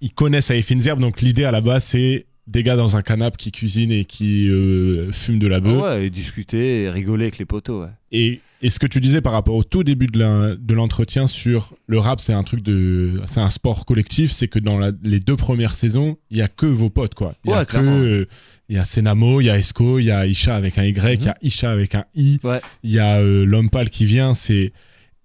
ils 0.00 0.12
connaissent 0.12 0.50
Zerbe. 0.78 0.98
Donc 1.00 1.20
l'idée 1.20 1.44
à 1.44 1.52
la 1.52 1.60
base, 1.60 1.84
c'est 1.84 2.26
des 2.46 2.62
gars 2.62 2.76
dans 2.76 2.96
un 2.96 3.02
canapé 3.02 3.36
qui 3.38 3.52
cuisinent 3.52 3.92
et 3.92 4.04
qui 4.04 4.48
euh, 4.48 5.10
fument 5.12 5.38
de 5.38 5.46
la 5.46 5.60
bœuf. 5.60 5.80
Ah 5.84 5.96
ouais, 5.96 6.06
et 6.06 6.10
discuter 6.10 6.82
et 6.82 6.90
rigoler 6.90 7.24
avec 7.24 7.38
les 7.38 7.46
potos. 7.46 7.84
Ouais. 7.84 7.90
Et, 8.12 8.40
et 8.60 8.68
ce 8.70 8.78
que 8.78 8.86
tu 8.86 9.00
disais 9.00 9.20
par 9.22 9.32
rapport 9.32 9.54
au 9.54 9.64
tout 9.64 9.82
début 9.82 10.06
de 10.06 10.74
l'entretien 10.74 11.26
sur 11.26 11.74
le 11.86 11.98
rap, 11.98 12.20
c'est 12.20 12.32
un 12.34 12.42
truc 12.42 12.62
de, 12.62 13.20
c'est 13.26 13.40
un 13.40 13.50
sport 13.50 13.86
collectif, 13.86 14.30
c'est 14.30 14.48
que 14.48 14.58
dans 14.58 14.78
la- 14.78 14.92
les 15.02 15.20
deux 15.20 15.36
premières 15.36 15.74
saisons, 15.74 16.18
il 16.30 16.36
y 16.38 16.42
a 16.42 16.48
que 16.48 16.66
vos 16.66 16.90
potes 16.90 17.14
quoi. 17.14 17.34
Il 17.44 17.50
y 17.50 17.54
a 17.54 17.60
Ouais, 17.60 17.66
que, 17.66 17.76
euh, 17.78 18.26
il 18.68 18.76
y 18.76 18.78
a 18.78 18.84
Senamo, 18.84 19.40
il 19.40 19.46
y 19.46 19.50
a 19.50 19.58
Esco, 19.58 19.98
il 19.98 20.04
y 20.06 20.10
a 20.10 20.26
Isha 20.26 20.54
avec 20.54 20.76
un 20.78 20.84
Y, 20.84 21.20
il 21.22 21.24
y 21.26 21.28
a 21.28 21.36
Isha 21.42 21.70
avec 21.70 21.94
un 21.94 22.04
I, 22.14 22.38
Mhm. 22.42 22.50
Ouais. 22.50 22.60
il 22.82 22.90
y 22.92 22.98
a 22.98 23.20
euh, 23.20 23.44
l'homme 23.44 23.70
pâle 23.70 23.88
qui 23.90 24.04
vient. 24.06 24.34
C'est 24.34 24.72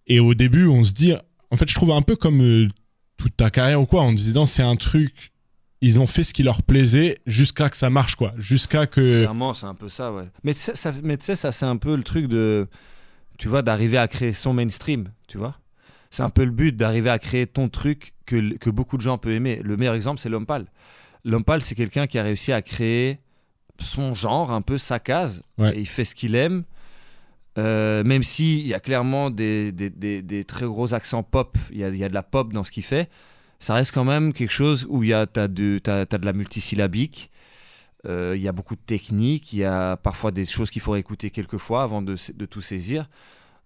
et 0.07 0.19
au 0.19 0.33
début, 0.33 0.65
on 0.67 0.83
se 0.83 0.93
dit, 0.93 1.13
en 1.51 1.57
fait, 1.57 1.69
je 1.69 1.75
trouve 1.75 1.91
un 1.91 2.01
peu 2.01 2.15
comme 2.15 2.67
toute 3.17 3.35
ta 3.37 3.49
carrière 3.49 3.81
ou 3.81 3.85
quoi, 3.85 4.01
en 4.01 4.13
disant 4.13 4.45
c'est 4.45 4.63
un 4.63 4.75
truc. 4.77 5.31
Ils 5.81 5.99
ont 5.99 6.07
fait 6.07 6.23
ce 6.26 6.34
qui 6.34 6.43
leur 6.43 6.61
plaisait 6.64 7.19
jusqu'à 7.26 7.69
que 7.69 7.77
ça 7.77 7.89
marche 7.89 8.15
quoi, 8.15 8.34
jusqu'à 8.38 8.85
que 8.85 9.19
Clairement, 9.19 9.53
c'est 9.53 9.65
un 9.65 9.76
peu 9.76 9.88
ça, 9.89 10.11
ouais. 10.11 10.26
Mais 10.43 10.53
tu 10.53 10.60
sais, 10.60 10.76
ça, 10.76 10.93
ça, 11.35 11.51
c'est 11.51 11.65
un 11.65 11.77
peu 11.77 11.95
le 11.95 12.03
truc 12.03 12.27
de, 12.27 12.68
tu 13.38 13.47
vois, 13.47 13.61
d'arriver 13.61 13.97
à 13.97 14.07
créer 14.10 14.34
son 14.34 14.53
mainstream, 14.53 15.10
tu 15.27 15.38
vois. 15.38 15.56
C'est 16.11 16.23
un 16.23 16.30
peu 16.30 16.43
le 16.43 16.51
but 16.51 16.76
d'arriver 16.76 17.10
à 17.10 17.19
créer 17.19 17.47
ton 17.47 17.69
truc 17.69 18.14
que, 18.26 18.57
que 18.57 18.69
beaucoup 18.69 18.97
de 18.97 19.01
gens 19.01 19.18
peuvent 19.18 19.31
aimer. 19.34 19.61
Le 19.64 19.77
meilleur 19.77 19.93
exemple, 19.95 20.19
c'est 20.19 20.27
l'homme 20.30 20.45
pâle. 20.47 20.65
L'homme 21.23 21.43
pâle, 21.45 21.61
c'est 21.61 21.76
quelqu'un 21.76 22.07
qui 22.07 22.18
a 22.19 22.23
réussi 22.23 22.51
à 22.51 22.61
créer 22.61 23.19
son 23.77 24.14
genre, 24.15 24.51
un 24.51 24.61
peu 24.61 24.77
sa 24.77 24.99
case. 24.99 25.43
Ouais. 25.57 25.77
Et 25.77 25.81
il 25.81 25.88
fait 25.88 26.03
ce 26.06 26.15
qu'il 26.15 26.35
aime. 26.35 26.64
Euh, 27.57 28.03
même 28.03 28.23
s'il 28.23 28.65
y 28.68 28.73
a 28.73 28.80
clairement 28.80 29.30
des, 29.30 29.72
des, 29.72 29.89
des- 29.89 30.22
des 30.22 30.43
très 30.45 30.65
gros 30.65 30.93
accents 30.93 31.23
pop, 31.23 31.57
il 31.72 31.77
y 31.80 31.84
a, 31.84 31.89
il 31.89 31.97
y 31.97 32.03
a 32.03 32.10
de 32.10 32.14
la 32.14 32.23
pop 32.23 32.53
dans 32.53 32.64
ce 32.64 32.72
qu'il 32.72 32.84
fait, 32.84 33.10
ça 33.60 33.73
reste 33.73 33.94
quand 33.94 34.06
même 34.06 34.34
quelque 34.34 34.52
chose 34.52 34.86
où 34.90 35.03
il 35.03 35.10
y 35.10 35.14
a, 35.14 35.27
t'as 35.27 35.48
de, 35.48 35.80
t'as- 35.80 36.06
t'as 36.06 36.18
de 36.18 36.26
la 36.26 36.34
multisyllabique, 36.34 37.30
euh, 38.06 38.34
il 38.36 38.41
y 38.41 38.48
a 38.48 38.52
beaucoup 38.53 38.76
de 38.76 38.81
techniques, 38.81 39.52
il 39.53 39.60
y 39.60 39.65
a 39.65 39.98
parfois 39.98 40.31
des 40.31 40.45
choses 40.45 40.69
qu'il 40.69 40.81
faut 40.81 40.95
écouter 40.95 41.30
quelques 41.31 41.57
fois 41.57 41.84
avant 41.84 42.02
de, 42.02 42.15
de 42.34 42.45
tout 42.45 42.61
saisir. 42.61 43.10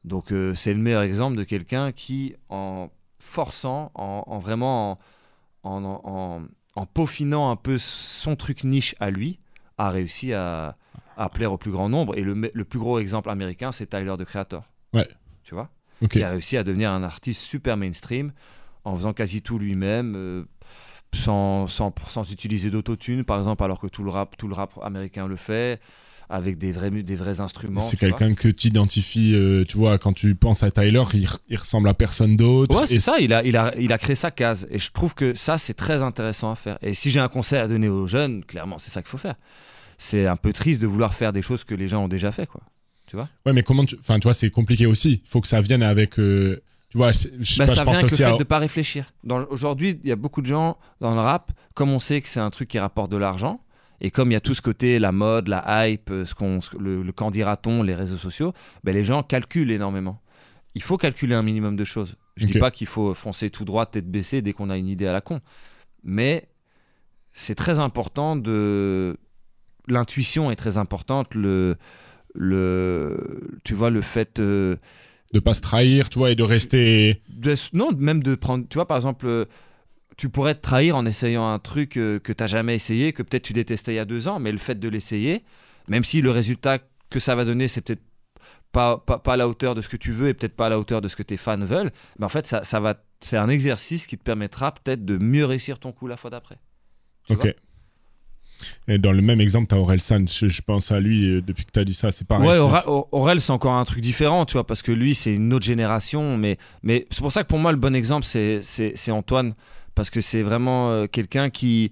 Donc 0.03 0.32
euh, 0.32 0.56
c'est 0.56 0.74
le 0.74 0.80
meilleur 0.80 1.03
exemple 1.03 1.38
de 1.38 1.44
quelqu'un 1.44 1.91
qui, 1.91 2.36
en 2.49 2.90
forçant, 3.24 3.91
en, 3.94 4.24
en 4.28 4.40
vraiment 4.40 4.99
en, 5.64 6.41
en, 6.76 6.86
peaufinant 6.88 7.52
un 7.52 7.56
peu 7.56 7.78
son 7.78 8.36
truc 8.36 8.64
niche 8.64 8.95
à 8.99 9.11
lui, 9.11 9.40
a 9.78 9.90
réussi 9.90 10.34
à, 10.34 10.76
à 11.15 11.30
plaire 11.30 11.53
au 11.53 11.57
plus 11.57 11.72
grand 11.72 11.88
nombre. 11.88 12.18
Et 12.18 12.22
le, 12.22 12.34
le 12.53 12.65
plus 12.65 12.80
gros 12.80 12.99
exemple 12.99 13.30
américain, 13.30 13.72
c'est 13.72 13.88
Tyler, 13.90 14.15
de 14.18 14.24
Creator. 14.24 14.64
Ouais. 14.94 15.07
Tu 15.44 15.53
vois? 15.53 15.70
Ok. 16.02 16.10
Qui 16.14 16.24
a 16.24 16.32
réussi 16.32 16.57
à 16.57 16.64
devenir 16.64 16.91
un 16.91 17.03
artiste 17.03 17.41
super 17.41 17.78
mainstream 17.78 18.34
en 18.84 18.95
faisant 18.95 19.14
quasi 19.14 19.41
tout 19.41 19.60
lui-même. 19.60 20.15
euh, 20.15 20.43
sans, 21.14 21.68
sans, 21.68 21.93
sans 22.10 22.31
utiliser 22.31 22.69
d'autotune, 22.69 23.23
par 23.23 23.38
exemple, 23.38 23.64
alors 23.64 23.80
que 23.80 23.88
tout 23.88 24.03
le 24.03 24.10
rap, 24.10 24.35
tout 24.38 24.47
le 24.47 24.53
rap 24.53 24.73
américain 24.81 25.27
le 25.27 25.35
fait, 25.35 25.80
avec 26.30 26.57
des 26.57 26.72
vrais, 26.72 26.89
des 26.89 27.15
vrais 27.15 27.39
instruments. 27.39 27.81
C'est 27.81 27.97
tu 27.97 28.07
vois. 28.07 28.18
quelqu'un 28.18 28.34
que 28.34 28.47
tu 28.47 28.68
identifies, 28.68 29.35
euh, 29.35 29.64
tu 29.68 29.77
vois, 29.77 29.97
quand 29.99 30.14
tu 30.14 30.34
penses 30.35 30.64
à 30.64 30.72
Tyler, 30.72 31.03
il, 31.14 31.57
ressemble 31.57 31.89
à 31.89 31.93
personne 31.93 32.35
d'autre. 32.35 32.81
Ouais, 32.81 32.88
c'est 32.88 32.99
ça, 32.99 33.18
il 33.19 33.34
a, 33.34 33.43
il, 33.43 33.55
a, 33.57 33.73
il 33.77 33.93
a 33.93 33.97
créé 33.97 34.15
sa 34.15 34.31
case. 34.31 34.68
Et 34.72 34.80
je 34.80 34.91
trouve 34.91 35.14
que 35.14 35.35
ça, 35.35 35.57
c'est 35.57 35.76
très 35.76 36.01
intéressant 36.01 36.51
à 36.51 36.55
faire. 36.55 36.77
Et 36.81 36.93
si 36.93 37.11
j'ai 37.11 37.19
un 37.19 37.27
conseil 37.27 37.60
à 37.60 37.68
donner 37.68 37.89
aux 37.89 38.07
jeunes, 38.07 38.43
clairement, 38.43 38.80
c'est 38.80 38.89
ça 38.91 39.01
qu'il 39.01 39.10
faut 39.10 39.18
faire. 39.18 39.35
C'est 39.97 40.26
un 40.27 40.35
peu 40.35 40.53
triste 40.53 40.81
de 40.81 40.88
vouloir 40.88 41.14
faire 41.14 41.34
des 41.34 41.41
choses 41.41 41.64
que 41.64 41.76
les 41.76 41.88
gens 41.88 42.03
ont 42.05 42.07
déjà 42.07 42.31
fait, 42.31 42.47
quoi. 42.47 42.61
Ouais, 43.45 43.53
mais 43.53 43.61
comment 43.61 43.85
tu. 43.85 43.95
Enfin, 43.99 44.18
tu 44.18 44.23
vois, 44.23 44.34
c'est 44.34 44.49
compliqué 44.49 44.88
aussi. 44.88 45.22
Il 45.23 45.30
faut 45.30 45.39
que 45.39 45.47
ça 45.47 45.61
vienne 45.61 45.84
avec. 45.84 46.18
euh, 46.19 46.64
Tu 46.94 46.99
vois, 46.99 47.11
je 47.11 47.57
Bah, 47.57 47.65
pas, 47.65 47.74
ça 47.74 47.82
je 47.82 47.84
vient 47.86 47.94
avec 47.95 48.11
le 48.11 48.18
fait 48.18 48.24
à. 48.24 48.38
de 48.38 48.44
pas 48.44 48.60
réfléchir. 48.60 49.11
Aujourd'hui, 49.49 49.99
il 50.03 50.07
y 50.07 50.11
a 50.11 50.15
beaucoup 50.15 50.44
de 50.44 50.45
gens 50.45 50.78
dans 50.99 51.15
le 51.15 51.20
rap, 51.22 51.52
comme 51.74 51.90
on 51.91 51.99
sait 51.99 52.22
que 52.22 52.30
c'est 52.30 52.40
un 52.40 52.52
truc 52.52 52.68
qui 52.70 52.78
rapporte 52.78 53.10
de 53.11 53.18
l'argent, 53.18 53.61
et 53.99 54.11
comme 54.11 54.30
il 54.30 54.36
y 54.36 54.38
a 54.38 54.40
tout 54.40 54.53
ce 54.53 54.61
côté, 54.61 54.99
la 54.99 55.11
mode, 55.11 55.48
la 55.48 55.88
hype, 55.90 56.11
euh, 56.11 56.24
ce 56.24 56.36
qu'on, 56.36 56.60
le, 56.80 57.02
le 57.02 57.11
qu'en 57.11 57.32
dira-t-on, 57.32 57.82
les 57.82 57.95
réseaux 57.95 58.18
sociaux, 58.18 58.53
ben, 58.84 58.94
les 58.94 59.03
gens 59.03 59.24
calculent 59.24 59.72
énormément. 59.72 60.22
Il 60.76 60.84
faut 60.84 60.98
calculer 60.98 61.34
un 61.34 61.41
minimum 61.41 61.76
de 61.76 61.84
choses. 61.84 62.15
Je 62.38 62.45
dis 62.45 62.53
Ok. 62.53 62.60
pas 62.60 62.70
qu'il 62.70 62.86
faut 62.86 63.15
foncer 63.15 63.49
tout 63.49 63.65
droit, 63.65 63.88
tête 63.88 64.07
baissée, 64.11 64.44
dès 64.44 64.53
qu'on 64.53 64.70
a 64.70 64.78
une 64.78 64.88
idée 64.88 65.07
à 65.07 65.14
la 65.14 65.22
con. 65.22 65.41
Mais 66.03 66.48
c'est 67.34 67.56
très 67.56 67.80
important 67.80 68.36
de... 68.36 69.18
L'intuition 69.88 70.52
est 70.52 70.56
très 70.56 70.78
importante, 70.78 71.34
le... 71.34 71.76
le 72.36 73.57
tu 73.64 73.74
vois, 73.74 73.90
le 73.90 74.02
fait... 74.02 74.40
euh, 74.40 74.76
De 75.34 75.39
pas 75.39 75.55
se 75.55 75.61
trahir, 75.61 76.10
tu 76.10 76.19
vois, 76.19 76.31
et 76.31 76.35
de 76.35 76.43
rester. 76.43 77.22
de- 77.30 77.55
non, 77.73 77.89
même 77.97 78.22
de 78.23 78.35
prendre. 78.35 78.65
Tu 78.69 78.76
vois, 78.77 78.88
par 78.88 78.97
exemple, 78.97 79.26
euh, 79.27 79.45
tu 80.15 80.30
pourrais 80.30 80.53
te 80.55 80.61
trahir 80.61 80.95
en 80.95 81.05
essayant 81.05 81.49
un 81.51 81.60
truc 81.60 81.97
euh, 81.97 82.19
que 82.19 82.31
tu 82.31 82.43
n'as 82.43 82.47
jamais 82.47 82.76
essayé, 82.76 83.14
que 83.14 83.23
peut-être 83.23 83.43
tu 83.43 83.53
détestais 83.53 83.93
il 83.93 83.95
y 83.95 83.99
a 83.99 84.05
deux 84.05 84.27
ans, 84.27 84.39
mais 84.39 84.51
le 84.51 84.60
fait 84.60 84.80
de 84.80 84.88
l'essayer, 84.88 85.43
même 85.88 86.03
si 86.03 86.22
le 86.22 86.30
résultat 86.30 86.80
que 87.10 87.19
ça 87.19 87.34
va 87.35 87.45
donner, 87.45 87.68
c'est 87.68 87.81
peut-être 87.81 88.03
pas, 88.72 88.97
pas, 88.99 89.19
pas 89.19 89.34
à 89.34 89.38
la 89.38 89.47
hauteur 89.47 89.73
de 89.76 89.81
ce 89.81 89.89
que 89.89 89.97
tu 89.97 90.11
veux 90.11 90.27
et 90.30 90.34
peut-être 90.34 90.55
pas 90.55 90.68
à 90.68 90.69
la 90.69 90.80
hauteur 90.80 91.01
de 91.01 91.07
ce 91.07 91.15
que 91.15 91.23
tes 91.23 91.38
fans 91.38 91.57
veulent, 91.57 91.91
mais 92.19 92.26
en 92.26 92.30
fait, 92.30 92.45
ça, 92.47 92.64
ça 92.64 92.80
va, 92.80 93.03
c'est 93.19 93.38
un 93.38 93.49
exercice 93.49 94.07
qui 94.07 94.18
te 94.18 94.23
permettra 94.23 94.72
peut-être 94.73 95.03
de 95.05 95.18
mieux 95.18 95.45
réussir 95.45 95.80
ton 95.80 95.91
coup 95.91 96.07
la 96.07 96.18
fois 96.18 96.30
d'après. 96.30 96.57
Ok. 97.30 97.55
Et 98.88 98.97
dans 98.97 99.11
le 99.14 99.22
même 99.22 99.39
exemple, 99.39 99.68
t'as 99.68 99.77
Aurel 99.77 100.01
San. 100.01 100.27
Je, 100.27 100.47
je 100.47 100.61
pense 100.61 100.91
à 100.91 100.99
lui 100.99 101.30
euh, 101.30 101.41
depuis 101.41 101.64
que 101.65 101.72
t'as 101.72 101.84
dit 101.85 101.93
ça. 101.93 102.11
C'est 102.11 102.27
pareil. 102.27 102.49
Ouais, 102.49 102.57
Aurel, 103.11 103.39
c'est 103.39 103.51
encore 103.51 103.73
un 103.73 103.85
truc 103.85 104.01
différent, 104.01 104.45
tu 104.45 104.53
vois, 104.53 104.65
parce 104.68 104.81
que 104.81 104.91
lui, 104.91 105.15
c'est 105.15 105.34
une 105.34 105.53
autre 105.53 105.65
génération. 105.65 106.38
Mais, 106.38 106.57
mais 106.84 107.07
c'est 107.11 107.22
pour 107.22 107.31
ça 107.31 107.43
que 107.43 107.47
pour 107.47 107.60
moi, 107.60 107.72
le 107.72 107.77
bon 107.77 107.95
exemple, 107.95 108.26
c'est, 108.26 108.61
c'est, 108.61 108.93
c'est 108.95 109.11
Antoine. 109.11 109.55
Parce 109.95 110.10
que 110.10 110.22
c'est 110.22 110.41
vraiment 110.41 110.89
euh, 110.89 111.05
quelqu'un 111.07 111.49
qui, 111.49 111.91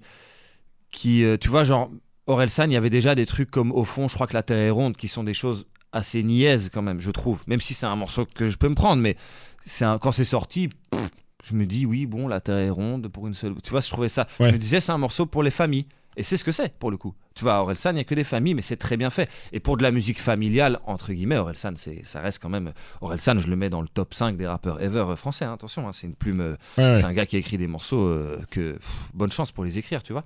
qui 0.90 1.24
euh, 1.24 1.36
tu 1.40 1.48
vois, 1.48 1.64
genre, 1.64 1.90
Aurel 2.26 2.50
San, 2.50 2.70
il 2.70 2.74
y 2.74 2.76
avait 2.76 2.90
déjà 2.90 3.14
des 3.14 3.26
trucs 3.26 3.50
comme 3.50 3.72
Au 3.72 3.84
fond, 3.84 4.08
je 4.08 4.14
crois 4.14 4.26
que 4.26 4.34
la 4.34 4.42
Terre 4.42 4.58
est 4.58 4.70
ronde, 4.70 4.96
qui 4.96 5.08
sont 5.08 5.24
des 5.24 5.34
choses 5.34 5.66
assez 5.92 6.22
niaises 6.22 6.70
quand 6.72 6.82
même, 6.82 7.00
je 7.00 7.10
trouve. 7.10 7.42
Même 7.46 7.60
si 7.60 7.74
c'est 7.74 7.86
un 7.86 7.96
morceau 7.96 8.24
que 8.26 8.48
je 8.48 8.56
peux 8.56 8.68
me 8.68 8.74
prendre, 8.74 9.00
mais 9.02 9.16
c'est 9.64 9.84
un- 9.84 9.98
quand 9.98 10.10
c'est 10.12 10.24
sorti, 10.24 10.68
pff, 10.68 11.00
je 11.44 11.54
me 11.54 11.66
dis 11.66 11.86
oui, 11.86 12.06
bon, 12.06 12.28
la 12.28 12.40
terre 12.40 12.58
est 12.58 12.70
ronde 12.70 13.08
pour 13.08 13.26
une 13.26 13.34
seule. 13.34 13.54
Tu 13.62 13.70
vois, 13.70 13.80
je 13.80 13.88
trouvais 13.88 14.08
ça. 14.08 14.26
Ouais. 14.40 14.48
Je 14.48 14.52
me 14.52 14.58
disais, 14.58 14.80
c'est 14.80 14.92
un 14.92 14.98
morceau 14.98 15.26
pour 15.26 15.42
les 15.42 15.50
familles. 15.50 15.86
Et 16.16 16.22
c'est 16.22 16.36
ce 16.36 16.44
que 16.44 16.52
c'est 16.52 16.76
pour 16.78 16.90
le 16.90 16.96
coup. 16.98 17.14
Tu 17.34 17.42
vois, 17.42 17.54
à 17.56 17.60
Orelsan, 17.60 17.90
il 17.90 17.94
n'y 17.94 18.00
a 18.00 18.04
que 18.04 18.14
des 18.14 18.24
familles, 18.24 18.52
mais 18.54 18.60
c'est 18.62 18.76
très 18.76 18.96
bien 18.98 19.08
fait. 19.08 19.30
Et 19.52 19.60
pour 19.60 19.78
de 19.78 19.82
la 19.82 19.90
musique 19.90 20.20
familiale, 20.20 20.78
entre 20.86 21.12
guillemets, 21.12 21.36
Orelsan, 21.36 21.72
ça 22.04 22.20
reste 22.20 22.38
quand 22.42 22.50
même. 22.50 22.72
Orelsan, 23.00 23.38
je 23.38 23.48
le 23.48 23.56
mets 23.56 23.70
dans 23.70 23.80
le 23.80 23.88
top 23.88 24.12
5 24.12 24.36
des 24.36 24.46
rappeurs 24.46 24.82
ever 24.82 25.14
français. 25.16 25.46
hein, 25.46 25.54
attention, 25.54 25.88
hein, 25.88 25.92
c'est 25.94 26.06
une 26.06 26.14
plume. 26.14 26.40
euh, 26.40 26.56
Ouais, 26.76 26.84
ouais. 26.92 26.96
C'est 26.96 27.04
un 27.04 27.14
gars 27.14 27.24
qui 27.24 27.36
a 27.36 27.38
écrit 27.38 27.56
des 27.56 27.66
morceaux 27.66 28.04
euh, 28.04 28.38
que. 28.50 28.72
pff, 28.72 29.10
bonne 29.14 29.32
chance 29.32 29.52
pour 29.52 29.64
les 29.64 29.78
écrire, 29.78 30.02
tu 30.02 30.12
vois. 30.12 30.24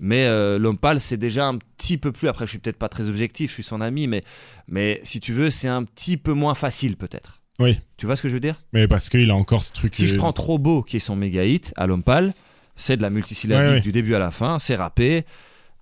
Mais 0.00 0.26
euh, 0.26 0.58
L'Homme 0.58 0.78
Pâle, 0.78 1.00
c'est 1.00 1.16
déjà 1.16 1.46
un 1.46 1.58
petit 1.58 1.98
peu 1.98 2.12
plus. 2.12 2.28
Après, 2.28 2.46
je 2.46 2.50
suis 2.50 2.58
peut-être 2.58 2.78
pas 2.78 2.88
très 2.88 3.08
objectif, 3.08 3.50
je 3.50 3.54
suis 3.54 3.62
son 3.62 3.80
ami, 3.80 4.06
mais, 4.06 4.22
mais 4.68 5.00
si 5.04 5.18
tu 5.20 5.32
veux, 5.32 5.50
c'est 5.50 5.68
un 5.68 5.82
petit 5.84 6.16
peu 6.16 6.32
moins 6.32 6.54
facile, 6.54 6.96
peut-être. 6.96 7.40
Oui. 7.60 7.78
Tu 7.96 8.06
vois 8.06 8.16
ce 8.16 8.22
que 8.22 8.28
je 8.28 8.34
veux 8.34 8.40
dire? 8.40 8.60
Mais 8.72 8.88
parce 8.88 9.08
qu'il 9.08 9.30
a 9.30 9.36
encore 9.36 9.62
ce 9.64 9.72
truc. 9.72 9.94
Si 9.94 10.08
je 10.08 10.14
euh, 10.14 10.18
prends 10.18 10.32
Trop 10.32 10.58
Beau, 10.58 10.82
qui 10.82 10.96
est 10.96 11.00
son 11.00 11.14
méga 11.16 11.44
hit, 11.44 11.72
à 11.76 11.86
L'Homme 11.86 12.02
Pâle, 12.02 12.34
c'est 12.76 12.96
de 12.96 13.02
la 13.02 13.10
multisyllabique 13.10 13.70
Ouais, 13.74 13.80
du 13.80 13.92
début 13.92 14.14
à 14.14 14.18
la 14.18 14.30
fin, 14.30 14.58
c'est 14.58 14.76
rappé. 14.76 15.24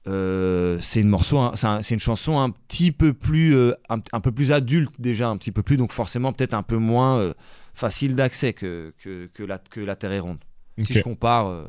euh, 0.08 0.78
c'est 0.80 1.00
une 1.00 1.08
morceau, 1.08 1.38
hein, 1.38 1.52
c'est 1.54 1.66
un- 1.68 1.82
c'est 1.82 1.94
une 1.94 2.00
chanson 2.00 2.40
un 2.40 2.50
petit 2.50 2.90
peu 2.90 3.12
plus, 3.12 3.54
euh, 3.54 3.72
un, 3.88 3.98
un 4.12 4.20
peu 4.20 4.32
plus 4.32 4.50
adulte 4.50 4.90
déjà, 4.98 5.28
un 5.28 5.36
petit 5.36 5.52
peu 5.52 5.62
plus, 5.62 5.76
donc 5.76 5.92
forcément 5.92 6.32
peut-être 6.32 6.54
un 6.54 6.64
peu 6.64 6.76
moins 6.76 7.18
euh, 7.18 7.34
facile 7.72 8.16
d'accès 8.16 8.52
que, 8.52 8.92
que, 8.98 9.26
que 9.32 9.42
la, 9.44 9.58
que 9.58 9.78
la 9.80 9.94
Terre 9.94 10.10
est 10.12 10.18
ronde. 10.18 10.38
Si 10.78 10.94
je 10.94 11.02
compare, 11.02 11.66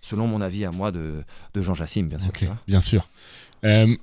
selon 0.00 0.26
mon 0.26 0.40
avis 0.40 0.64
à 0.64 0.70
moi 0.70 0.90
de, 0.90 1.22
de 1.52 1.62
Jean 1.62 1.74
Jacim, 1.74 2.04
bien 2.04 2.18
sûr. 2.18 2.56
Bien 2.66 2.80
sûr. 2.80 3.06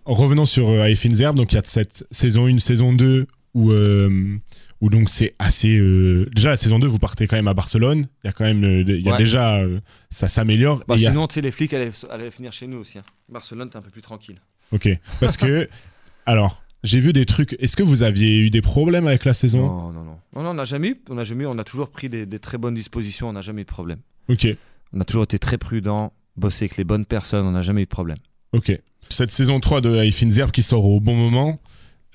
Revenons 0.06 0.46
sur 0.46 0.70
Aïe 0.82 0.96
Zerb. 0.96 1.36
Donc, 1.36 1.52
il 1.54 1.56
y 1.56 1.58
a 1.60 1.64
cette 1.64 2.06
saison 2.12 2.48
1, 2.48 2.60
saison 2.60 2.94
2, 2.94 3.26
où, 3.54 3.72
euh, 3.72 4.38
où 4.82 4.90
donc 4.90 5.10
c'est 5.10 5.36
assez. 5.40 5.78
euh, 5.78 6.30
Déjà, 6.36 6.50
la 6.50 6.58
saison 6.58 6.80
2, 6.80 6.88
vous 6.88 7.00
partez 7.00 7.28
quand 7.28 7.36
même 7.36 7.48
à 7.48 7.54
Barcelone. 7.54 8.08
Il 8.24 8.28
y 8.28 8.30
a 8.30 8.34
quand 8.34 8.44
même. 8.46 8.64
euh, 8.64 8.82
Il 8.88 9.02
y 9.06 9.10
a 9.10 9.14
Ouais. 9.14 9.18
déjà. 9.18 9.58
euh, 9.58 9.80
ça 10.10 10.28
s'améliore. 10.28 10.84
Bah, 10.88 10.96
Et 10.96 10.98
il 11.00 11.04
y 11.04 11.08
a- 11.08 11.12
sinon, 11.12 11.28
tu 11.28 11.36
sais, 11.36 11.42
les 11.42 11.52
flics 11.52 11.74
allaient, 11.74 11.92
allaient 12.10 12.30
venir 12.30 12.52
chez 12.54 12.68
nous 12.68 12.78
aussi. 12.78 12.98
hein. 13.00 13.04
Barcelone, 13.30 13.70
t'es 13.70 13.78
un 13.78 13.82
peu 13.82 13.90
plus 13.92 14.02
tranquille. 14.02 14.38
Ok. 14.72 14.90
Parce 15.20 15.38
que. 15.38 15.70
alors, 16.26 16.64
j'ai 16.84 17.00
vu 17.00 17.14
des 17.14 17.26
trucs. 17.26 17.56
Est-ce 17.60 17.78
que 17.78 17.84
vous 17.84 18.04
aviez 18.04 18.40
eu 18.40 18.50
des 18.50 18.62
problèmes 18.62 19.08
avec 19.08 19.24
la 19.26 19.34
saison? 19.34 19.68
Non, 19.68 19.92
non, 19.92 20.04
non. 20.04 20.18
Non, 20.36 20.44
non, 20.44 20.50
on 20.50 20.54
n'a 20.56 20.66
jamais 20.66 20.90
eu. 20.90 21.02
On 21.10 21.18
a 21.18 21.24
jamais 21.24 21.44
eu. 21.44 21.48
On 21.48 21.58
a 21.60 21.64
toujours 21.64 21.90
pris 21.90 22.10
des, 22.10 22.26
des 22.26 22.40
très 22.40 22.58
bonnes 22.58 22.76
dispositions. 22.76 23.30
On 23.30 23.34
n'a 23.34 23.42
jamais 23.42 23.62
eu 23.62 23.66
de 23.66 23.70
problème. 23.70 24.00
Ok. 24.30 24.48
On 24.94 25.00
a 25.00 25.06
toujours 25.06 25.24
été 25.24 25.40
très 25.40 25.58
prudent, 25.58 26.12
bossé 26.38 26.66
avec 26.66 26.78
les 26.78 26.84
bonnes 26.84 27.06
personnes. 27.06 27.46
On 27.46 27.52
n'a 27.52 27.62
jamais 27.62 27.82
eu 27.82 27.86
de 27.86 27.90
problème. 27.90 28.18
Ok. 28.52 28.72
Cette 29.10 29.32
saison 29.32 29.60
3 29.60 29.82
de 29.82 30.04
Zerb 30.30 30.52
qui 30.52 30.64
sort 30.64 30.86
au 30.86 31.00
bon 31.00 31.16
moment. 31.16 31.60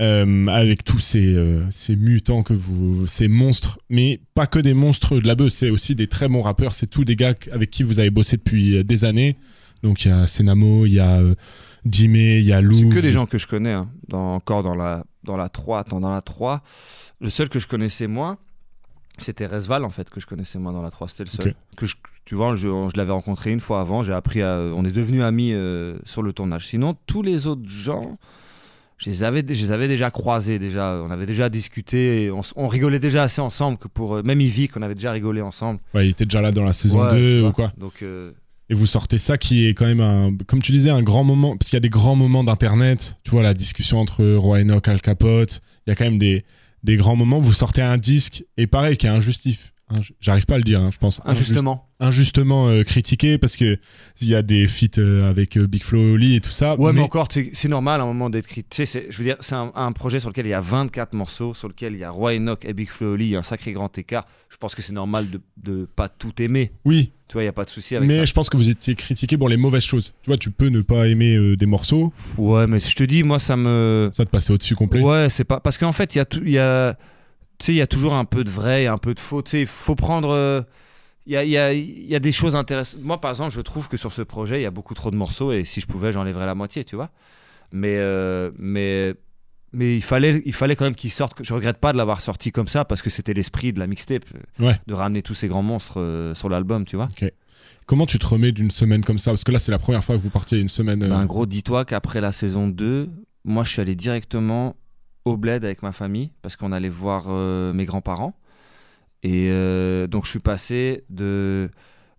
Euh, 0.00 0.46
avec 0.46 0.84
tous 0.84 0.98
ces, 1.00 1.34
euh, 1.34 1.64
ces 1.70 1.96
mutants 1.96 2.42
que 2.42 2.52
vous, 2.54 3.06
ces 3.06 3.26
monstres, 3.28 3.78
mais 3.90 4.20
pas 4.34 4.46
que 4.46 4.58
des 4.58 4.74
monstres 4.74 5.18
de 5.18 5.26
la 5.26 5.34
bœuf, 5.34 5.52
c'est 5.52 5.70
aussi 5.70 5.94
des 5.94 6.06
très 6.06 6.28
bons 6.28 6.42
rappeurs, 6.42 6.72
c'est 6.72 6.86
tous 6.86 7.04
des 7.04 7.16
gars 7.16 7.34
avec 7.52 7.70
qui 7.70 7.82
vous 7.82 7.98
avez 7.98 8.10
bossé 8.10 8.36
depuis 8.36 8.76
euh, 8.78 8.84
des 8.84 9.04
années. 9.04 9.36
Donc 9.82 10.04
il 10.04 10.08
y 10.08 10.10
a 10.12 10.26
Senamo, 10.26 10.86
il 10.86 10.94
y 10.94 11.00
a 11.00 11.20
Jimmy, 11.84 12.38
il 12.38 12.44
y 12.44 12.52
a 12.52 12.60
Lou. 12.60 12.74
C'est 12.74 12.88
que 12.88 12.98
des 13.00 13.12
gens 13.12 13.26
que 13.26 13.38
je 13.38 13.46
connais. 13.46 13.72
hein. 13.72 13.88
Dans, 14.08 14.34
encore 14.34 14.62
dans 14.62 14.74
la, 14.74 15.04
dans 15.24 15.36
la 15.36 15.48
3. 15.48 15.78
Attends, 15.80 16.00
dans 16.00 16.12
la 16.12 16.22
3. 16.22 16.62
Le 17.20 17.30
seul 17.30 17.48
que 17.48 17.58
je 17.58 17.66
connaissais 17.68 18.06
moins, 18.08 18.38
c'était 19.18 19.46
Resval, 19.46 19.84
en 19.84 19.90
fait, 19.90 20.10
que 20.10 20.20
je 20.20 20.26
connaissais 20.26 20.58
moins 20.58 20.72
dans 20.72 20.82
la 20.82 20.90
3. 20.90 21.08
C'était 21.08 21.24
le 21.24 21.30
seul. 21.30 21.54
Que 21.76 21.86
je, 21.86 21.94
tu 22.24 22.34
vois, 22.34 22.54
je, 22.56 22.66
je 22.92 22.96
l'avais 22.96 23.12
rencontré 23.12 23.52
une 23.52 23.60
fois 23.60 23.80
avant. 23.80 24.02
J'ai 24.02 24.12
appris 24.12 24.42
à. 24.42 24.58
On 24.74 24.84
est 24.84 24.92
devenus 24.92 25.22
amis 25.22 25.52
euh, 25.52 25.96
sur 26.04 26.22
le 26.22 26.32
tournage. 26.32 26.66
Sinon, 26.66 26.96
tous 27.06 27.22
les 27.22 27.46
autres 27.46 27.68
gens. 27.68 28.18
Je 28.98 29.10
les, 29.10 29.22
avais, 29.22 29.40
je 29.48 29.52
les 29.64 29.70
avais 29.72 29.86
déjà 29.88 30.10
croisés, 30.10 30.58
déjà. 30.58 31.00
on 31.04 31.10
avait 31.10 31.24
déjà 31.26 31.48
discuté, 31.48 32.30
on, 32.32 32.40
on 32.56 32.66
rigolait 32.68 32.98
déjà 32.98 33.22
assez 33.22 33.40
ensemble 33.40 33.78
que 33.78 33.86
pour. 33.88 34.16
euh, 34.16 34.22
même 34.22 34.40
Ivy, 34.40 34.68
qu'on 34.68 34.82
avait 34.82 34.94
déjà 34.96 35.12
rigolé 35.12 35.40
ensemble. 35.40 35.78
Ouais, 35.94 36.06
il 36.06 36.10
était 36.10 36.24
déjà 36.24 36.40
là 36.40 36.50
dans 36.50 36.64
la 36.64 36.72
saison 36.72 37.04
Ouais, 37.04 37.12
2 37.12 37.40
tu 37.40 37.46
ou 37.46 37.52
quoi. 37.52 37.72
Donc, 37.78 38.02
euh, 38.02 38.32
Et 38.70 38.74
vous 38.74 38.86
sortez 38.86 39.18
ça 39.18 39.38
qui 39.38 39.66
est 39.68 39.74
quand 39.74 39.86
même 39.86 40.00
un, 40.00 40.36
comme 40.46 40.60
tu 40.60 40.72
disais, 40.72 40.90
un 40.90 41.02
grand 41.02 41.22
moment, 41.24 41.56
parce 41.56 41.70
qu'il 41.70 41.76
y 41.76 41.78
a 41.78 41.80
des 41.80 41.88
grands 41.90 42.16
moments 42.16 42.42
d'internet. 42.44 43.14
Tu 43.24 43.30
vois, 43.30 43.42
la 43.42 43.54
discussion 43.54 43.98
entre 44.00 44.24
Roy 44.34 44.60
Enoch, 44.62 44.88
Al 44.88 45.00
Capote. 45.00 45.60
Il 45.86 45.90
y 45.90 45.92
a 45.92 45.94
quand 45.96 46.04
même 46.04 46.18
des, 46.18 46.44
des 46.82 46.96
grands 46.96 47.16
moments. 47.16 47.38
Vous 47.38 47.52
sortez 47.52 47.82
un 47.82 47.96
disque, 47.98 48.44
et 48.56 48.66
pareil, 48.66 48.96
qui 48.96 49.06
est 49.06 49.10
injustif. 49.10 49.72
inj- 49.90 50.10
J'arrive 50.20 50.44
pas 50.46 50.56
à 50.56 50.58
le 50.58 50.64
dire, 50.64 50.80
hein, 50.82 50.90
je 50.92 50.98
pense. 50.98 51.20
Injust- 51.20 51.28
injustement. 51.30 51.87
Injustement 52.00 52.68
euh, 52.68 52.84
critiqué 52.84 53.38
parce 53.38 53.56
que 53.56 53.78
il 54.20 54.28
y 54.28 54.34
a 54.34 54.42
des 54.42 54.68
feats 54.68 54.98
euh, 54.98 55.28
avec 55.28 55.56
euh, 55.56 55.66
Big 55.66 55.82
Flo 55.82 56.14
Oli 56.14 56.36
et 56.36 56.40
tout 56.40 56.50
ça. 56.50 56.76
Ouais, 56.78 56.92
mais, 56.92 57.00
mais- 57.00 57.04
encore, 57.04 57.28
c'est 57.32 57.68
normal 57.68 58.00
à 58.00 58.04
un 58.04 58.06
moment 58.06 58.30
d'être 58.30 58.46
critiqué. 58.46 58.84
Je 59.10 59.16
veux 59.18 59.24
dire, 59.24 59.36
c'est 59.40 59.54
un, 59.54 59.72
un 59.74 59.92
projet 59.92 60.20
sur 60.20 60.28
lequel 60.30 60.46
il 60.46 60.50
y 60.50 60.54
a 60.54 60.60
24 60.60 61.12
morceaux, 61.14 61.54
sur 61.54 61.68
lequel 61.68 61.94
il 61.94 61.98
y 62.00 62.04
a 62.04 62.10
Roy 62.10 62.34
Enoch 62.36 62.64
et 62.64 62.72
Big 62.72 62.88
Flo 62.88 63.14
Oli, 63.14 63.26
il 63.26 63.30
y 63.30 63.36
a 63.36 63.40
un 63.40 63.42
sacré 63.42 63.72
grand 63.72 63.96
écart. 63.98 64.24
Je 64.50 64.56
pense 64.56 64.74
que 64.74 64.82
c'est 64.82 64.92
normal 64.92 65.28
de, 65.30 65.40
de 65.62 65.88
pas 65.96 66.08
tout 66.08 66.40
aimer. 66.40 66.70
oui, 66.84 67.12
Tu 67.28 67.34
vois, 67.34 67.42
il 67.42 67.46
n'y 67.46 67.50
a 67.50 67.52
pas 67.52 67.64
de 67.64 67.70
souci 67.70 67.96
avec 67.96 68.08
mais 68.08 68.16
ça. 68.18 68.24
je 68.24 68.32
pense 68.32 68.48
que 68.48 68.56
vous 68.56 68.68
étiez 68.70 68.94
critiqué 68.94 69.36
pour 69.36 69.48
les 69.48 69.56
mauvaises 69.56 69.84
choses. 69.84 70.12
Tu 70.22 70.30
vois, 70.30 70.38
tu 70.38 70.50
peux 70.50 70.68
ne 70.68 70.80
pas 70.80 71.06
aimer 71.08 71.36
euh, 71.36 71.56
des 71.56 71.66
morceaux, 71.66 72.12
Ouais, 72.38 72.66
mais 72.66 72.80
je 72.80 72.94
te 72.96 73.02
dis, 73.04 73.22
moi, 73.24 73.38
ça 73.38 73.56
me. 73.56 74.10
ça 74.14 74.24
te 74.24 74.30
passait 74.30 74.52
au-dessus 74.52 74.74
complet. 74.76 75.00
Ouais, 75.02 75.28
c'est 75.30 75.44
pas. 75.44 75.60
Parce 75.60 75.78
qu'en 75.78 75.92
fait, 75.92 76.14
il 76.14 76.18
y 76.18 76.20
a 76.20 76.24
tout. 76.24 76.40
Il 76.44 76.52
y 76.52 76.58
a. 76.58 76.94
Tu 77.58 77.66
sais, 77.66 77.72
il 77.72 77.76
y 77.76 77.80
a 77.82 77.86
toujours 77.88 78.14
un 78.14 78.24
peu 78.24 78.44
de 78.44 78.50
vrai 78.50 78.84
et 78.84 78.86
un 78.86 78.98
peu 78.98 79.14
de 79.14 79.20
faux. 79.20 79.42
Tu 79.42 79.50
sais, 79.50 79.60
il 79.62 79.66
faut 79.66 79.96
prendre. 79.96 80.64
Il 81.28 81.32
y 81.32 81.36
a, 81.36 81.44
il 81.44 81.50
y, 81.50 81.58
a, 81.58 81.72
il 81.74 82.06
y 82.06 82.14
a 82.14 82.20
des 82.20 82.32
choses 82.32 82.56
intéressantes. 82.56 83.02
Moi, 83.02 83.20
par 83.20 83.30
exemple, 83.30 83.52
je 83.52 83.60
trouve 83.60 83.86
que 83.88 83.98
sur 83.98 84.12
ce 84.12 84.22
projet, 84.22 84.60
il 84.60 84.62
y 84.62 84.66
a 84.66 84.70
beaucoup 84.70 84.94
trop 84.94 85.10
de 85.10 85.16
morceaux 85.16 85.52
et 85.52 85.64
si 85.64 85.80
je 85.82 85.86
pouvais, 85.86 86.10
j'enlèverais 86.10 86.46
la 86.46 86.54
moitié, 86.54 86.84
tu 86.84 86.96
vois. 86.96 87.10
Mais, 87.70 87.96
euh, 87.98 88.50
mais, 88.58 89.14
mais 89.74 89.94
il 89.96 90.02
fallait, 90.02 90.42
il 90.46 90.54
fallait 90.54 90.74
quand 90.74 90.86
même 90.86 90.94
qu'il 90.94 91.10
sorte. 91.10 91.38
Je 91.44 91.52
regrette 91.52 91.76
pas 91.76 91.92
de 91.92 91.98
l'avoir 91.98 92.22
sorti 92.22 92.50
comme 92.50 92.66
ça 92.66 92.86
parce 92.86 93.02
que 93.02 93.10
c'était 93.10 93.34
l'esprit 93.34 93.74
de 93.74 93.78
la 93.78 93.86
mixtape, 93.86 94.24
Ouais. 94.58 94.80
de 94.86 94.94
ramener 94.94 95.20
tous 95.20 95.34
ces 95.34 95.48
grands 95.48 95.62
monstres 95.62 96.00
euh, 96.00 96.34
sur 96.34 96.48
l'album, 96.48 96.86
tu 96.86 96.96
vois. 96.96 97.08
Comment 97.86 98.06
tu 98.06 98.18
te 98.18 98.26
remets 98.26 98.52
d'une 98.52 98.70
semaine 98.70 99.04
comme 99.04 99.18
ça? 99.18 99.30
Parce 99.30 99.44
que 99.44 99.52
là, 99.52 99.58
c'est 99.58 99.70
la 99.70 99.78
première 99.78 100.04
fois 100.04 100.14
que 100.16 100.20
vous 100.22 100.30
partiez 100.30 100.58
une 100.58 100.68
semaine. 100.70 101.02
euh, 101.02 101.08
Ben, 101.08 101.26
gros, 101.26 101.44
dis-toi 101.46 101.84
qu'après 101.84 102.20
la 102.22 102.32
saison 102.32 102.68
2, 102.68 103.10
moi, 103.44 103.64
je 103.64 103.70
suis 103.70 103.80
allé 103.82 103.94
directement 103.94 104.76
au 105.26 105.36
bled 105.36 105.64
avec 105.64 105.82
ma 105.82 105.92
famille 105.92 106.30
parce 106.40 106.56
qu'on 106.56 106.72
allait 106.72 106.88
voir 106.88 107.24
euh, 107.28 107.72
mes 107.74 107.84
grands-parents. 107.84 108.34
Et 109.22 109.48
euh, 109.50 110.06
donc, 110.06 110.24
je 110.24 110.30
suis 110.30 110.38
passé 110.38 111.04
de, 111.10 111.70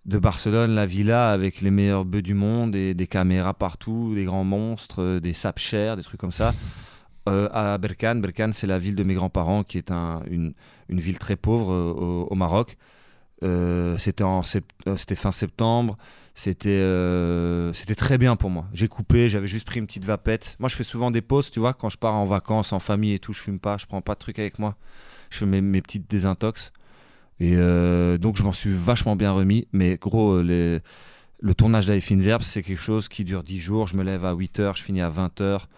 de 0.06 0.18
Barcelone, 0.18 0.72
la 0.76 0.86
villa, 0.86 1.32
avec 1.32 1.62
les 1.62 1.72
meilleurs 1.72 2.06
bœufs 2.06 2.22
du 2.22 2.34
monde 2.34 2.76
et 2.76 2.94
des 2.94 3.08
caméras 3.08 3.54
partout, 3.54 4.14
des 4.16 4.26
grands 4.26 4.44
monstres, 4.44 5.02
euh, 5.02 5.20
des 5.20 5.34
sapes 5.34 5.60
chers, 5.60 5.96
des 5.96 6.04
trucs 6.04 6.20
comme 6.20 6.32
ça, 6.34 6.54
euh, 7.30 7.48
à 7.54 7.78
Berkane. 7.78 8.22
Berkane, 8.22 8.54
c'est 8.54 8.68
la 8.68 8.80
ville 8.80 8.96
de 8.96 9.04
mes 9.04 9.14
grands-parents 9.14 9.64
qui 9.64 9.78
est 9.78 9.92
un- 9.92 10.24
une, 10.30 10.54
une 10.90 11.00
ville 11.00 11.20
très 11.20 11.36
pauvre 11.38 11.74
au, 12.30 12.36
Maroc. 12.36 12.78
C'était 13.42 14.26
sept- 14.44 15.16
fin 15.16 15.32
septembre. 15.32 15.98
C'était 16.36 16.84
c'était 17.74 17.96
très 17.96 18.18
bien 18.18 18.36
pour 18.36 18.50
moi. 18.50 18.66
J'ai 18.74 18.88
coupé, 18.88 19.30
j'avais 19.30 19.48
juste 19.48 19.66
pris 19.66 19.80
une 19.80 19.88
petite 19.88 20.06
vapette. 20.06 20.56
Moi, 20.60 20.70
je 20.70 20.76
fais 20.76 20.84
souvent 20.86 21.12
des 21.12 21.22
pauses, 21.22 21.52
tu 21.52 21.60
vois, 21.60 21.74
quand 21.74 21.90
je 21.90 21.98
pars 21.98 22.14
en 22.16 22.26
vacances, 22.26 22.72
en 22.74 22.80
famille 22.80 23.14
et 23.14 23.20
tout, 23.20 23.34
je 23.34 23.42
fume 23.42 23.60
pas, 23.60 23.78
je 23.78 23.86
prends 23.86 24.02
pas 24.02 24.14
de 24.16 24.20
trucs 24.20 24.40
avec 24.40 24.58
moi. 24.60 24.76
Je 25.30 25.38
fais 25.40 25.46
mes, 25.46 25.62
mes 25.62 25.82
petites 25.82 26.10
désintox. 26.10 26.72
Et 27.40 27.56
euh, 27.56 28.18
donc, 28.18 28.38
je 28.38 28.44
m'en 28.44 28.52
suis 28.52 28.74
vachement 28.74 29.16
bien 29.16 29.32
remis. 29.32 29.68
Mais 29.72 29.98
gros, 29.98 30.34
euh, 30.34 30.42
les- 30.44 30.80
le 31.42 31.56
tournage 31.56 31.86
d'Aïfinzerb, 31.86 32.42
c'est 32.42 32.62
quelque 32.64 32.78
chose 32.82 33.08
qui 33.08 33.24
dure 33.24 33.44
10 33.44 33.60
jours. 33.60 33.88
Je 33.88 33.96
me 33.96 34.04
lève 34.04 34.26
à 34.26 34.34
8 34.34 34.60
heures, 34.60 34.76
je 34.76 34.84
finis 34.84 35.02
à 35.02 35.10
20 35.10 35.40
heures. 35.42 35.70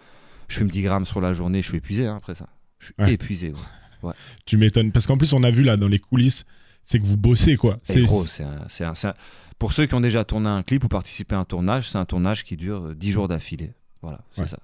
Je 0.48 0.56
fume 0.58 0.70
10 0.70 0.82
grammes 0.82 1.06
sur 1.06 1.20
la 1.20 1.32
journée. 1.32 1.62
Je 1.62 1.68
suis 1.68 1.78
épuisé 1.78 2.06
hein, 2.06 2.16
après 2.16 2.34
ça. 2.34 2.48
Je 2.78 2.86
suis 2.86 2.94
Ouais. 2.98 3.12
épuisé. 3.12 3.54
ouais. 4.02 4.12
Tu 4.44 4.56
m'étonnes. 4.56 4.90
Parce 4.92 5.06
qu'en 5.06 5.16
plus, 5.16 5.32
on 5.32 5.42
a 5.44 5.50
vu 5.50 5.62
là 5.62 5.76
dans 5.76 5.86
les 5.88 6.00
coulisses, 6.00 6.44
c'est 6.82 6.98
que 6.98 7.06
vous 7.06 7.16
bossez 7.16 7.56
quoi. 7.56 7.78
C'est 7.84 8.02
gros, 8.02 8.24
c'est 8.24 8.42
un- 8.42 8.66
c'est 8.68 8.84
un- 8.84 8.92
un- 9.04 9.14
Pour 9.60 9.72
ceux 9.72 9.86
qui 9.86 9.94
ont 9.94 10.00
déjà 10.00 10.24
tourné 10.24 10.48
un 10.48 10.64
clip 10.64 10.82
ou 10.82 10.88
participé 10.88 11.36
à 11.36 11.38
un 11.38 11.44
tournage, 11.44 11.88
c'est 11.88 11.98
un 11.98 12.04
tournage 12.04 12.42
qui 12.42 12.56
dure 12.56 12.86
euh, 12.88 12.94
10 12.96 13.12
jours 13.12 13.28
d'affilée. 13.28 13.72
Voilà, 14.02 14.20
c'est 14.34 14.48
ça. 14.48 14.58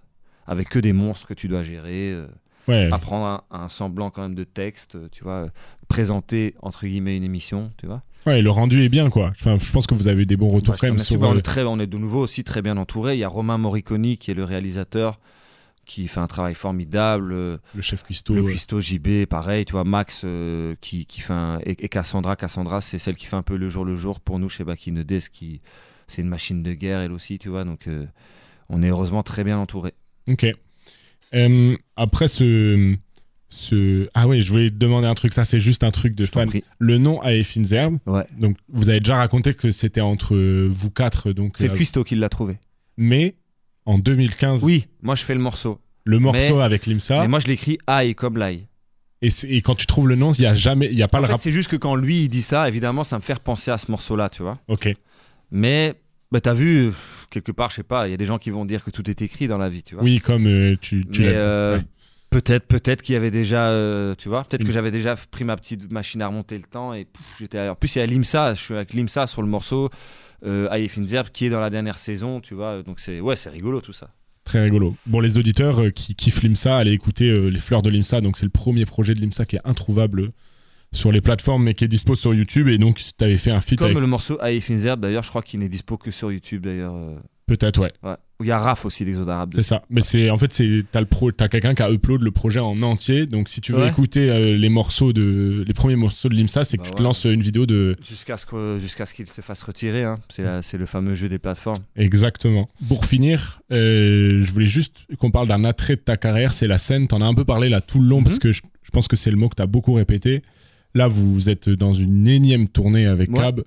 Avec 0.48 0.68
que 0.68 0.80
des 0.80 0.92
monstres 0.92 1.28
que 1.28 1.34
tu 1.34 1.46
dois 1.46 1.62
gérer, 1.62 2.10
euh, 2.10 2.26
ouais. 2.68 2.88
apprendre 2.92 3.26
un, 3.26 3.42
un 3.64 3.68
semblant 3.68 4.10
quand 4.10 4.22
même 4.22 4.34
de 4.34 4.44
texte, 4.44 4.94
euh, 4.94 5.08
tu 5.10 5.24
vois, 5.24 5.32
euh, 5.44 5.48
présenter 5.88 6.54
entre 6.62 6.86
guillemets 6.86 7.16
une 7.16 7.24
émission, 7.24 7.72
tu 7.78 7.86
vois. 7.86 8.02
ouais, 8.26 8.40
le 8.42 8.50
rendu 8.50 8.82
est 8.84 8.88
bien 8.88 9.10
quoi. 9.10 9.30
Enfin, 9.30 9.56
je 9.58 9.72
pense 9.72 9.86
que 9.86 9.94
vous 9.94 10.06
avez 10.08 10.22
eu 10.22 10.26
des 10.26 10.36
bons 10.36 10.48
retours 10.48 10.74
Bah, 10.74 10.78
quand 10.80 10.86
même 10.88 10.98
sur. 10.98 11.18
Bah, 11.18 11.28
on, 11.30 11.34
euh, 11.34 11.38
est 11.38 11.42
très, 11.42 11.64
on 11.64 11.78
est 11.80 11.86
de 11.86 11.98
nouveau 11.98 12.20
aussi 12.20 12.44
très 12.44 12.62
bien 12.62 12.76
entouré. 12.76 13.14
Il 13.16 13.18
y 13.20 13.24
a 13.24 13.28
Romain 13.28 13.58
Moriconi 13.58 14.18
qui 14.18 14.30
est 14.30 14.34
le 14.34 14.44
réalisateur, 14.44 15.18
qui 15.86 16.06
fait 16.08 16.20
un 16.20 16.26
travail 16.26 16.54
formidable. 16.54 17.32
le 17.32 17.60
chef 17.80 18.02
cuistot. 18.04 18.34
Le 18.34 18.42
cuistot 18.44 18.80
JB, 18.80 19.24
pareil, 19.26 19.64
tu 19.64 19.72
vois, 19.72 19.84
Max 19.84 20.22
euh, 20.24 20.74
qui, 20.80 21.06
qui 21.06 21.20
fait 21.22 21.32
un, 21.32 21.58
et, 21.64 21.70
et 21.82 21.88
Cassandra, 21.88 22.36
Cassandra, 22.36 22.80
c'est 22.82 22.98
celle 22.98 23.16
qui 23.16 23.24
fait 23.26 23.36
un 23.36 23.42
peu 23.42 23.56
le 23.56 23.68
jour 23.68 23.84
le 23.84 23.96
jour 23.96 24.20
pour 24.20 24.38
nous 24.38 24.48
chez 24.50 24.64
Bakinedes, 24.64 25.28
qui 25.32 25.60
c'est 26.06 26.22
une 26.22 26.28
machine 26.28 26.62
de 26.62 26.72
guerre 26.74 27.00
elle 27.00 27.12
aussi, 27.12 27.38
tu 27.38 27.48
vois, 27.48 27.64
donc 27.64 27.86
euh, 27.86 28.06
on 28.68 28.82
est 28.82 28.88
heureusement 28.88 29.22
très 29.22 29.44
bien 29.44 29.58
entouré. 29.58 29.92
Ok. 30.26 30.46
Euh, 31.34 31.76
après 31.96 32.28
ce, 32.28 32.94
ce. 33.48 34.08
Ah 34.14 34.26
oui, 34.28 34.40
je 34.40 34.50
voulais 34.50 34.70
te 34.70 34.76
demander 34.76 35.06
un 35.06 35.14
truc. 35.14 35.32
Ça, 35.34 35.44
c'est 35.44 35.60
juste 35.60 35.84
un 35.84 35.90
truc 35.90 36.14
de 36.14 36.24
Je 36.24 36.30
fan. 36.30 36.50
Le 36.78 36.98
nom 36.98 37.20
à 37.22 37.30
Zerb. 37.42 37.98
Ouais. 38.06 38.24
Donc, 38.38 38.56
vous 38.68 38.88
avez 38.88 39.00
déjà 39.00 39.16
raconté 39.16 39.54
que 39.54 39.70
c'était 39.72 40.00
entre 40.00 40.36
vous 40.68 40.90
quatre. 40.90 41.32
Donc, 41.32 41.54
C'est 41.58 41.66
euh, 41.66 41.72
le 41.72 41.76
cuistot 41.76 42.04
qui 42.04 42.14
l'a 42.16 42.28
trouvé. 42.28 42.58
Mais 42.96 43.34
en 43.86 43.98
2015, 43.98 44.62
Oui, 44.64 44.86
moi 45.02 45.14
je 45.14 45.22
fais 45.24 45.34
le 45.34 45.40
morceau. 45.40 45.80
le 46.04 46.18
morceau 46.18 46.56
Mais- 46.56 46.62
avec 46.62 46.86
Limsa. 46.86 47.22
Mais 47.22 47.28
moi 47.28 47.38
je 47.38 47.46
l'écris 47.46 47.78
aïe 47.86 48.14
comme 48.14 48.36
l'ail. 48.36 48.66
Et, 49.22 49.62
quand 49.62 49.74
tu 49.74 49.86
trouves 49.86 50.06
le 50.08 50.14
nom, 50.14 50.30
il 50.32 50.42
y 50.42 50.46
a 50.46 50.54
jamais, 50.54 50.86
il 50.92 50.96
y 50.96 51.02
a 51.02 51.08
pas 51.08 51.18
En 51.18 51.22
le 51.22 51.26
fait, 51.26 51.32
rap. 51.32 51.40
c'est 51.40 51.50
juste 51.52 51.68
que 51.70 51.76
quand 51.76 51.96
lui 51.96 52.24
il 52.24 52.28
dit 52.28 52.42
ça, 52.42 52.68
évidemment, 52.68 53.02
ça 53.02 53.16
me 53.16 53.22
fait 53.22 53.32
repenser 53.32 53.70
à 53.72 53.76
ce 53.78 53.90
morceau-là, 53.90 54.30
tu 54.30 54.42
vois. 54.42 54.58
Ok. 54.68 54.94
Mais 55.50 55.94
bah, 56.30 56.40
t'as 56.40 56.54
vu, 56.54 56.90
quelque 57.30 57.52
part, 57.52 57.70
je 57.70 57.76
sais 57.76 57.82
pas, 57.82 58.08
il 58.08 58.10
y 58.10 58.14
a 58.14 58.16
des 58.16 58.26
gens 58.26 58.38
qui 58.38 58.50
vont 58.50 58.64
dire 58.64 58.84
que 58.84 58.90
tout 58.90 59.08
est 59.10 59.22
écrit 59.22 59.48
dans 59.48 59.58
la 59.58 59.68
vie, 59.68 59.82
tu 59.82 59.94
vois. 59.94 60.04
Oui, 60.04 60.20
comme 60.20 60.46
euh, 60.46 60.76
tu, 60.80 61.04
tu 61.10 61.22
Mais 61.22 61.32
l'as. 61.32 61.38
euh, 61.38 61.76
ouais. 61.78 61.84
peut-être, 62.30 62.66
peut-être 62.66 63.02
qu'il 63.02 63.12
y 63.14 63.16
avait 63.16 63.30
déjà, 63.30 63.68
euh, 63.70 64.14
tu 64.16 64.28
vois, 64.28 64.44
peut-être 64.44 64.64
que 64.64 64.72
j'avais 64.72 64.90
déjà 64.90 65.16
pris 65.30 65.44
ma 65.44 65.56
petite 65.56 65.90
machine 65.90 66.22
à 66.22 66.28
remonter 66.28 66.56
le 66.56 66.64
temps 66.64 66.94
et 66.94 67.06
j'étais. 67.38 67.68
En 67.68 67.74
plus, 67.74 67.96
il 67.96 67.98
y 67.98 68.02
a 68.02 68.06
Limsa, 68.06 68.54
je 68.54 68.60
suis 68.60 68.74
avec 68.74 68.92
Limsa 68.94 69.26
sur 69.26 69.42
le 69.42 69.48
morceau. 69.48 69.90
Euh, 70.44 70.88
Finzerb 70.88 71.30
qui 71.30 71.46
est 71.46 71.50
dans 71.50 71.60
la 71.60 71.70
dernière 71.70 71.98
saison, 71.98 72.40
tu 72.40 72.54
vois. 72.54 72.82
Donc 72.82 73.00
c'est 73.00 73.20
ouais, 73.20 73.34
c'est 73.34 73.50
rigolo 73.50 73.80
tout 73.80 73.92
ça. 73.92 74.10
Très 74.44 74.62
rigolo. 74.62 74.96
Bon, 75.04 75.20
les 75.20 75.36
auditeurs 75.36 75.82
euh, 75.82 75.90
qui 75.90 76.14
kiffent 76.14 76.42
l'IMSA, 76.42 76.78
allez 76.78 76.92
écouter 76.92 77.28
euh, 77.28 77.48
Les 77.48 77.58
Fleurs 77.58 77.82
de 77.82 77.90
l'IMSA. 77.90 78.22
Donc, 78.22 78.38
c'est 78.38 78.46
le 78.46 78.50
premier 78.50 78.86
projet 78.86 79.12
de 79.12 79.20
l'IMSA 79.20 79.44
qui 79.44 79.56
est 79.56 79.60
introuvable 79.64 80.30
sur 80.92 81.12
les 81.12 81.20
plateformes, 81.20 81.64
mais 81.64 81.74
qui 81.74 81.84
est 81.84 81.88
dispo 81.88 82.14
sur 82.14 82.34
YouTube. 82.34 82.68
Et 82.68 82.78
donc, 82.78 82.96
tu 82.98 83.24
avais 83.24 83.36
fait 83.38 83.52
un 83.52 83.60
feat 83.60 83.78
Comme 83.78 83.88
avec. 83.90 84.00
le 84.00 84.06
morceau 84.06 84.38
Finzerb, 84.60 85.00
d'ailleurs, 85.00 85.22
je 85.22 85.28
crois 85.30 85.42
qu'il 85.42 85.60
n'est 85.60 85.68
dispo 85.68 85.96
que 85.96 86.10
sur 86.10 86.32
YouTube 86.32 86.64
d'ailleurs. 86.64 86.94
euh, 86.94 87.16
Peut-être, 87.46 87.80
ouais. 87.80 87.92
Ouais. 88.02 88.14
Il 88.40 88.46
y 88.46 88.50
a 88.50 88.58
Raph 88.58 88.84
aussi 88.84 89.04
d'Exode 89.06 89.28
Arabe. 89.30 89.52
C'est 89.54 89.62
ça. 89.62 89.82
Mais 89.90 90.02
c'est 90.02 90.28
en 90.30 90.36
fait, 90.38 90.52
c'est 90.52 90.84
t'as 90.92 91.00
le 91.00 91.06
pro, 91.06 91.32
t'as 91.32 91.48
quelqu'un 91.48 91.74
qui 91.74 91.82
a 91.82 91.90
upload 91.90 92.20
le 92.20 92.30
projet 92.30 92.60
en 92.60 92.80
entier. 92.82 93.24
Donc, 93.26 93.48
si 93.48 93.60
tu 93.62 93.72
veux 93.72 93.78
Ouais. 93.80 93.88
écouter 93.88 94.30
euh, 94.30 94.54
les 94.54 94.68
morceaux 94.68 95.12
de, 95.14 95.64
les 95.66 95.72
premiers 95.74 95.96
morceaux 95.96 96.28
de 96.28 96.34
l'IMSA, 96.34 96.64
c'est 96.64 96.76
que 96.76 96.82
Bah 96.82 96.88
tu 96.90 96.94
te 96.96 97.02
lances 97.02 97.24
une 97.24 97.40
vidéo 97.40 97.64
de. 97.66 97.96
Jusqu'à 98.06 98.36
ce 98.36 98.44
que- 98.46 98.78
jusqu'à 98.78 99.06
ce 99.06 99.14
qu'il 99.14 99.26
se 99.28 99.40
fasse 99.40 99.62
retirer. 99.62 100.04
Hein. 100.04 100.18
C'est 100.28 100.76
le 100.78 100.86
fameux 100.86 101.14
jeu 101.14 101.28
des 101.30 101.38
plateformes. 101.38 101.78
Exactement. 101.96 102.68
Pour 102.86 103.06
finir, 103.06 103.60
euh, 103.72 104.42
je 104.44 104.52
voulais 104.52 104.66
juste 104.66 104.98
qu'on 105.18 105.30
parle 105.30 105.48
d'un 105.48 105.64
attrait 105.64 105.96
de 105.96 106.00
ta 106.02 106.16
carrière, 106.18 106.52
c'est 106.52 106.68
la 106.68 106.78
scène. 106.78 107.08
T'en 107.08 107.22
as 107.22 107.26
un 107.26 107.34
peu 107.34 107.44
parlé 107.44 107.68
là 107.70 107.80
tout 107.80 108.00
le 108.00 108.06
long 108.08 108.18
Mhm. 108.18 108.24
parce 108.24 108.38
que 108.38 108.52
je, 108.52 108.60
je 108.82 108.90
pense 108.90 109.08
que 109.08 109.16
c'est 109.16 109.30
le 109.30 109.36
mot 109.36 109.48
que 109.48 109.56
t'as 109.56 109.66
beaucoup 109.66 109.94
répété. 109.94 110.42
Là, 110.94 111.08
vous 111.08 111.48
êtes 111.48 111.68
dans 111.68 111.92
une 111.92 112.26
énième 112.26 112.68
tournée 112.68 113.06
avec 113.06 113.30
Ouais. 113.30 113.38
Cab. 113.38 113.62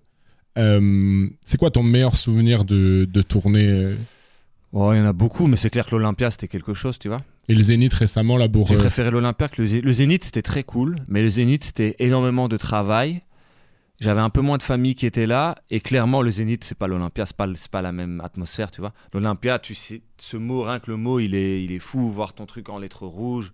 Euh, 0.57 1.29
c'est 1.45 1.57
quoi 1.57 1.71
ton 1.71 1.83
meilleur 1.83 2.15
souvenir 2.15 2.65
de, 2.65 3.07
de 3.11 3.21
tournée 3.21 3.67
euh, 3.67 3.95
Oh, 4.73 4.91
il 4.93 4.97
y 4.97 5.01
en 5.01 5.05
a 5.05 5.13
beaucoup, 5.13 5.47
mais 5.47 5.57
c'est 5.57 5.69
clair 5.69 5.85
que 5.85 5.91
l'Olympia 5.95 6.31
c'était 6.31 6.47
quelque 6.47 6.73
chose, 6.73 6.97
tu 6.97 7.07
vois. 7.09 7.21
et 7.49 7.53
le 7.55 7.61
Zénith 7.63 7.93
récemment 7.93 8.37
là 8.37 8.47
pour 8.47 8.67
J'ai 8.67 8.75
euh, 8.75 8.79
préféré 8.79 9.11
l'Olympia 9.11 9.49
que 9.49 9.61
le 9.61 9.67
Zénith. 9.67 9.85
Le 9.85 9.91
Zénith, 9.93 10.23
c'était 10.23 10.41
très 10.41 10.63
cool, 10.63 10.97
mais 11.07 11.21
le 11.23 11.29
Zénith, 11.29 11.63
c'était 11.65 11.95
énormément 11.99 12.47
de 12.47 12.57
travail. 12.57 13.21
J'avais 13.99 14.21
un 14.21 14.29
peu 14.29 14.41
moins 14.41 14.57
de 14.57 14.63
famille 14.63 14.95
qui 14.95 15.05
était 15.05 15.27
là, 15.27 15.57
et 15.69 15.79
clairement, 15.79 16.21
le 16.21 16.31
Zénith, 16.31 16.63
c'est 16.63 16.77
pas 16.77 16.87
l'Olympia, 16.87 17.25
c'est 17.25 17.35
pas, 17.35 17.47
pas 17.69 17.81
la 17.81 17.91
même 17.91 18.19
atmosphère, 18.21 18.71
tu 18.71 18.81
vois. 18.81 18.93
L'Olympia, 19.13 19.59
tu 19.59 19.75
sais, 19.75 20.01
ce 20.17 20.37
mot, 20.37 20.63
rien 20.63 20.79
que 20.79 20.89
le 20.89 20.97
mot, 20.97 21.19
il 21.19 21.35
est, 21.35 21.63
il 21.63 21.71
est 21.71 21.79
fou, 21.79 22.09
voir 22.09 22.33
ton 22.33 22.45
truc 22.45 22.69
en 22.69 22.79
lettres 22.79 23.05
rouges. 23.05 23.51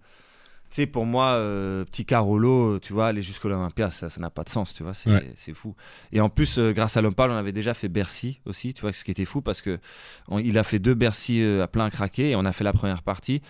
Tu 0.69 0.75
sais, 0.81 0.85
pour 0.85 1.05
moi, 1.05 1.27
euh, 1.31 1.85
petit 1.85 2.03
Carolo, 2.05 2.77
tu 2.79 2.91
vois, 2.93 3.07
aller 3.07 3.21
jusqu'à 3.21 3.47
l'Olympia, 3.47 3.89
ça 3.89 4.09
ça 4.09 4.19
n'a 4.19 4.29
pas 4.29 4.43
de 4.43 4.49
sens, 4.49 4.73
tu 4.73 4.83
vois, 4.83 4.93
c'est 4.93 5.09
Ouais. 5.11 5.33
fou. 5.53 5.75
Et 6.11 6.19
en 6.19 6.27
plus, 6.29 6.57
euh, 6.59 6.73
grâce 6.73 6.97
à 6.97 7.01
l'Ompal, 7.01 7.31
on 7.31 7.35
avait 7.35 7.53
déjà 7.53 7.73
fait 7.73 7.87
Bercy 7.87 8.41
aussi, 8.45 8.73
tu 8.73 8.81
vois, 8.81 8.91
ce 8.91 9.03
qui 9.05 9.11
était 9.11 9.25
fou, 9.25 9.41
parce 9.41 9.61
que 9.61 9.79
on- 10.27 10.39
il 10.39 10.57
a 10.57 10.63
fait 10.65 10.79
deux 10.79 10.93
Bercy 10.93 11.41
euh, 11.41 11.63
à 11.63 11.67
plein 11.67 11.89
craqué, 11.89 12.31
et 12.31 12.35
on 12.35 12.43
a 12.45 12.51
fait 12.51 12.65
la 12.65 12.73
première 12.73 13.01
partie. 13.03 13.41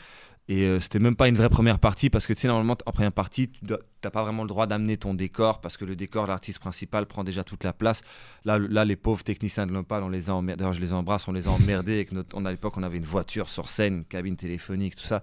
Et 0.50 0.80
c'était 0.80 1.00
même 1.00 1.18
pas 1.18 1.28
une 1.28 1.36
vraie 1.36 1.50
première 1.50 1.78
partie 1.78 2.10
parce 2.10 2.26
que 2.26 2.32
tu 2.32 2.40
sais, 2.40 2.48
normalement, 2.48 2.78
en 2.86 2.92
première 2.94 3.12
partie, 3.12 3.50
tu 3.50 3.60
t'as 4.00 4.10
pas 4.10 4.24
vraiment 4.24 4.44
le 4.44 4.48
droit 4.48 4.66
d'amener 4.66 4.96
ton 4.96 5.14
décor 5.14 5.60
parce 5.60 5.76
que 5.76 5.84
le 5.84 5.98
décor 5.98 6.26
l'artiste 6.26 6.60
principal 6.60 7.06
prend 7.06 7.26
déjà 7.26 7.44
toute 7.44 7.66
la 7.66 7.74
place. 7.74 8.02
Là, 8.46 8.58
là 8.58 8.86
les 8.86 8.96
pauvres 8.96 9.26
techniciens 9.26 9.68
de 9.68 9.74
l'Ompal, 9.74 10.04
on 10.04 10.08
les 10.10 10.30
a 10.30 10.34
emmerdés. 10.34 10.60
D'ailleurs, 10.60 10.72
je 10.72 10.80
les 10.80 10.94
embrasse, 10.94 11.28
on 11.28 11.34
les 11.34 11.50
a 11.50 11.52
emmerdés. 11.52 11.96
Avec 11.96 12.14
notre... 12.14 12.38
on, 12.38 12.46
à 12.46 12.52
l'époque, 12.52 12.78
on 12.78 12.84
avait 12.84 12.98
une 12.98 13.04
voiture 13.04 13.50
sur 13.50 13.68
scène, 13.68 13.94
une 13.96 14.06
cabine 14.06 14.38
téléphonique, 14.38 14.96
tout 14.96 15.04
ça. 15.04 15.22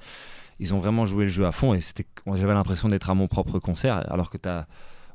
Ils 0.61 0.75
ont 0.75 0.79
vraiment 0.79 1.05
joué 1.05 1.25
le 1.25 1.31
jeu 1.31 1.47
à 1.47 1.53
fond 1.53 1.75
et 1.75 1.81
c'était... 1.81 2.07
j'avais 2.35 2.55
l'impression 2.55 2.89
d'être 2.89 3.11
à 3.11 3.15
mon 3.15 3.27
propre 3.27 3.59
concert 3.59 4.05
alors 4.13 4.31
que 4.31 4.39
t'as. 4.39 4.65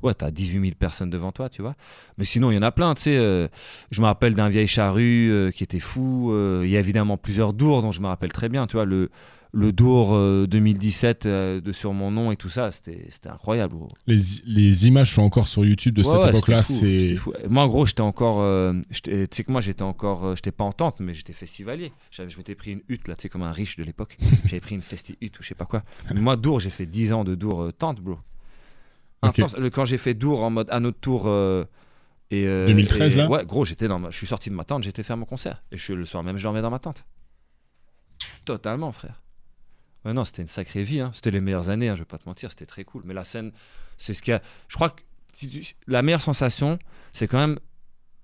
Ouais, 0.01 0.13
t'as 0.13 0.31
18 0.31 0.61
000 0.61 0.75
personnes 0.79 1.09
devant 1.09 1.33
toi, 1.33 1.49
tu 1.49 1.61
vois. 1.61 1.75
Mais 2.17 2.23
sinon, 2.23 2.51
il 2.51 2.55
y 2.55 2.57
en 2.57 2.61
a 2.61 2.71
plein, 2.71 2.93
tu 2.93 3.01
sais. 3.01 3.17
euh, 3.17 3.49
je 3.91 3.99
me 3.99 4.05
rappelle 4.05 4.33
d'un 4.33 4.47
vieil 4.47 4.65
charrue 4.65 5.29
euh, 5.29 5.51
qui 5.51 5.61
était 5.61 5.81
fou. 5.81 6.31
euh, 6.31 6.61
il 6.63 6.69
y 6.69 6.77
a 6.77 6.79
évidemment 6.79 7.17
plusieurs 7.17 7.51
Dours 7.51 7.81
dont 7.81 7.91
je 7.91 7.99
me 7.99 8.07
rappelle 8.07 8.31
très 8.31 8.47
bien, 8.47 8.65
tu 8.65 8.77
vois. 8.77 8.85
Le, 8.85 9.09
le 9.51 9.71
Dour 9.71 10.13
euh, 10.13 10.45
2017 10.47 11.26
euh, 11.26 11.59
de 11.61 11.71
sur 11.71 11.91
mon 11.93 12.11
nom 12.11 12.31
et 12.31 12.35
tout 12.35 12.49
ça, 12.49 12.71
c'était 12.71 13.09
incroyable. 13.26 13.77
les, 14.05 14.15
les 14.45 14.85
images 14.88 15.11
sont 15.13 15.23
encore 15.23 15.47
sur 15.47 15.65
YouTube 15.65 15.95
de 15.95 16.03
Ouais, 16.03 16.07
cette 16.11 16.21
ouais, 16.21 16.30
époque-là. 16.30 16.61
C'est. 16.63 17.15
Moi, 17.49 17.63
en 17.63 17.67
gros, 17.67 17.85
j'étais 17.88 18.01
encore. 18.01 18.41
euh, 18.41 18.73
tu 18.91 19.27
sais 19.31 19.43
que 19.43 19.51
moi, 19.51 19.61
j'étais 19.61 19.81
encore. 19.81 20.23
euh, 20.26 20.35
j'étais 20.35 20.51
pas 20.51 20.63
en 20.65 20.71
tente, 20.71 20.99
mais 20.99 21.13
j'étais 21.15 21.34
festivalier. 21.34 21.91
Je 22.11 22.23
m'étais 22.38 22.53
pris 22.55 22.73
une 22.73 22.81
hutte, 22.89 23.07
là, 23.07 23.15
tu 23.15 23.23
sais, 23.23 23.30
comme 23.30 23.41
un 23.41 23.51
riche 23.51 23.76
de 23.77 23.84
l'époque. 23.84 24.17
J'avais 24.45 24.59
pris 24.61 24.76
une 24.76 24.84
festi 24.84 25.17
hutte 25.19 25.39
ou 25.39 25.43
je 25.43 25.47
sais 25.47 25.55
pas 25.55 25.65
quoi. 25.65 25.84
Mais 26.13 26.21
moi, 26.21 26.35
Dour, 26.35 26.59
j'ai 26.59 26.69
fait 26.69 26.85
10 26.85 27.11
ans 27.13 27.23
de 27.23 27.34
Dour 27.35 27.63
euh, 27.63 27.71
tente, 27.71 27.99
bro. 28.01 28.19
Intense. 29.23 29.55
Quand 29.73 29.84
j'ai 29.85 29.97
fait 29.97 30.13
Dour 30.13 30.43
en 30.43 30.49
mode 30.51 30.69
à 30.69 30.80
notre 30.80 30.99
tour. 30.99 31.23
euh, 31.26 31.65
et, 32.31 32.45
euh, 32.45 32.67
2013, 32.67 33.13
et- 33.13 33.17
là 33.17 33.27
Ouais, 33.30 33.43
gros, 33.45 33.65
j'étais 33.65 33.88
dans 33.88 33.97
ma- 33.97 34.11
je 34.11 34.17
suis 34.17 34.27
sorti 34.27 34.51
de 34.51 34.55
ma 34.55 34.63
tente, 34.63 34.84
j'étais 34.84 35.01
faire 35.01 35.17
mon 35.17 35.26
concert. 35.26 35.63
Et 35.71 35.77
je, 35.77 35.93
le 35.93 36.05
soir 36.05 36.21
même, 36.23 36.38
je 36.38 36.43
dormais 36.43 36.61
dans 36.61 36.69
ma 36.69 36.77
tente. 36.77 37.07
Totalement, 38.45 38.91
frère. 38.91 39.21
Ouais, 40.05 40.13
non, 40.13 40.23
c'était 40.23 40.41
une 40.41 40.47
sacrée 40.47 40.84
vie. 40.84 41.01
hein. 41.01 41.11
C'était 41.13 41.31
les 41.31 41.41
meilleures 41.41 41.69
années, 41.69 41.89
hein, 41.89 41.95
je 41.95 41.99
vais 42.01 42.05
pas 42.05 42.17
te 42.17 42.27
mentir. 42.27 42.49
C'était 42.51 42.65
très 42.65 42.84
cool. 42.85 43.03
Mais 43.05 43.13
la 43.13 43.26
scène, 43.26 43.51
c'est 43.97 44.13
ce 44.13 44.21
qu'il 44.21 44.31
y 44.31 44.35
a. 44.35 44.41
Je 44.67 44.76
crois 44.76 44.89
que 44.91 45.01
si 45.34 45.49
tu- 45.49 45.73
la 45.88 46.01
meilleure 46.01 46.21
sensation, 46.21 46.80
c'est 47.13 47.27
quand 47.27 47.38
même 47.38 47.59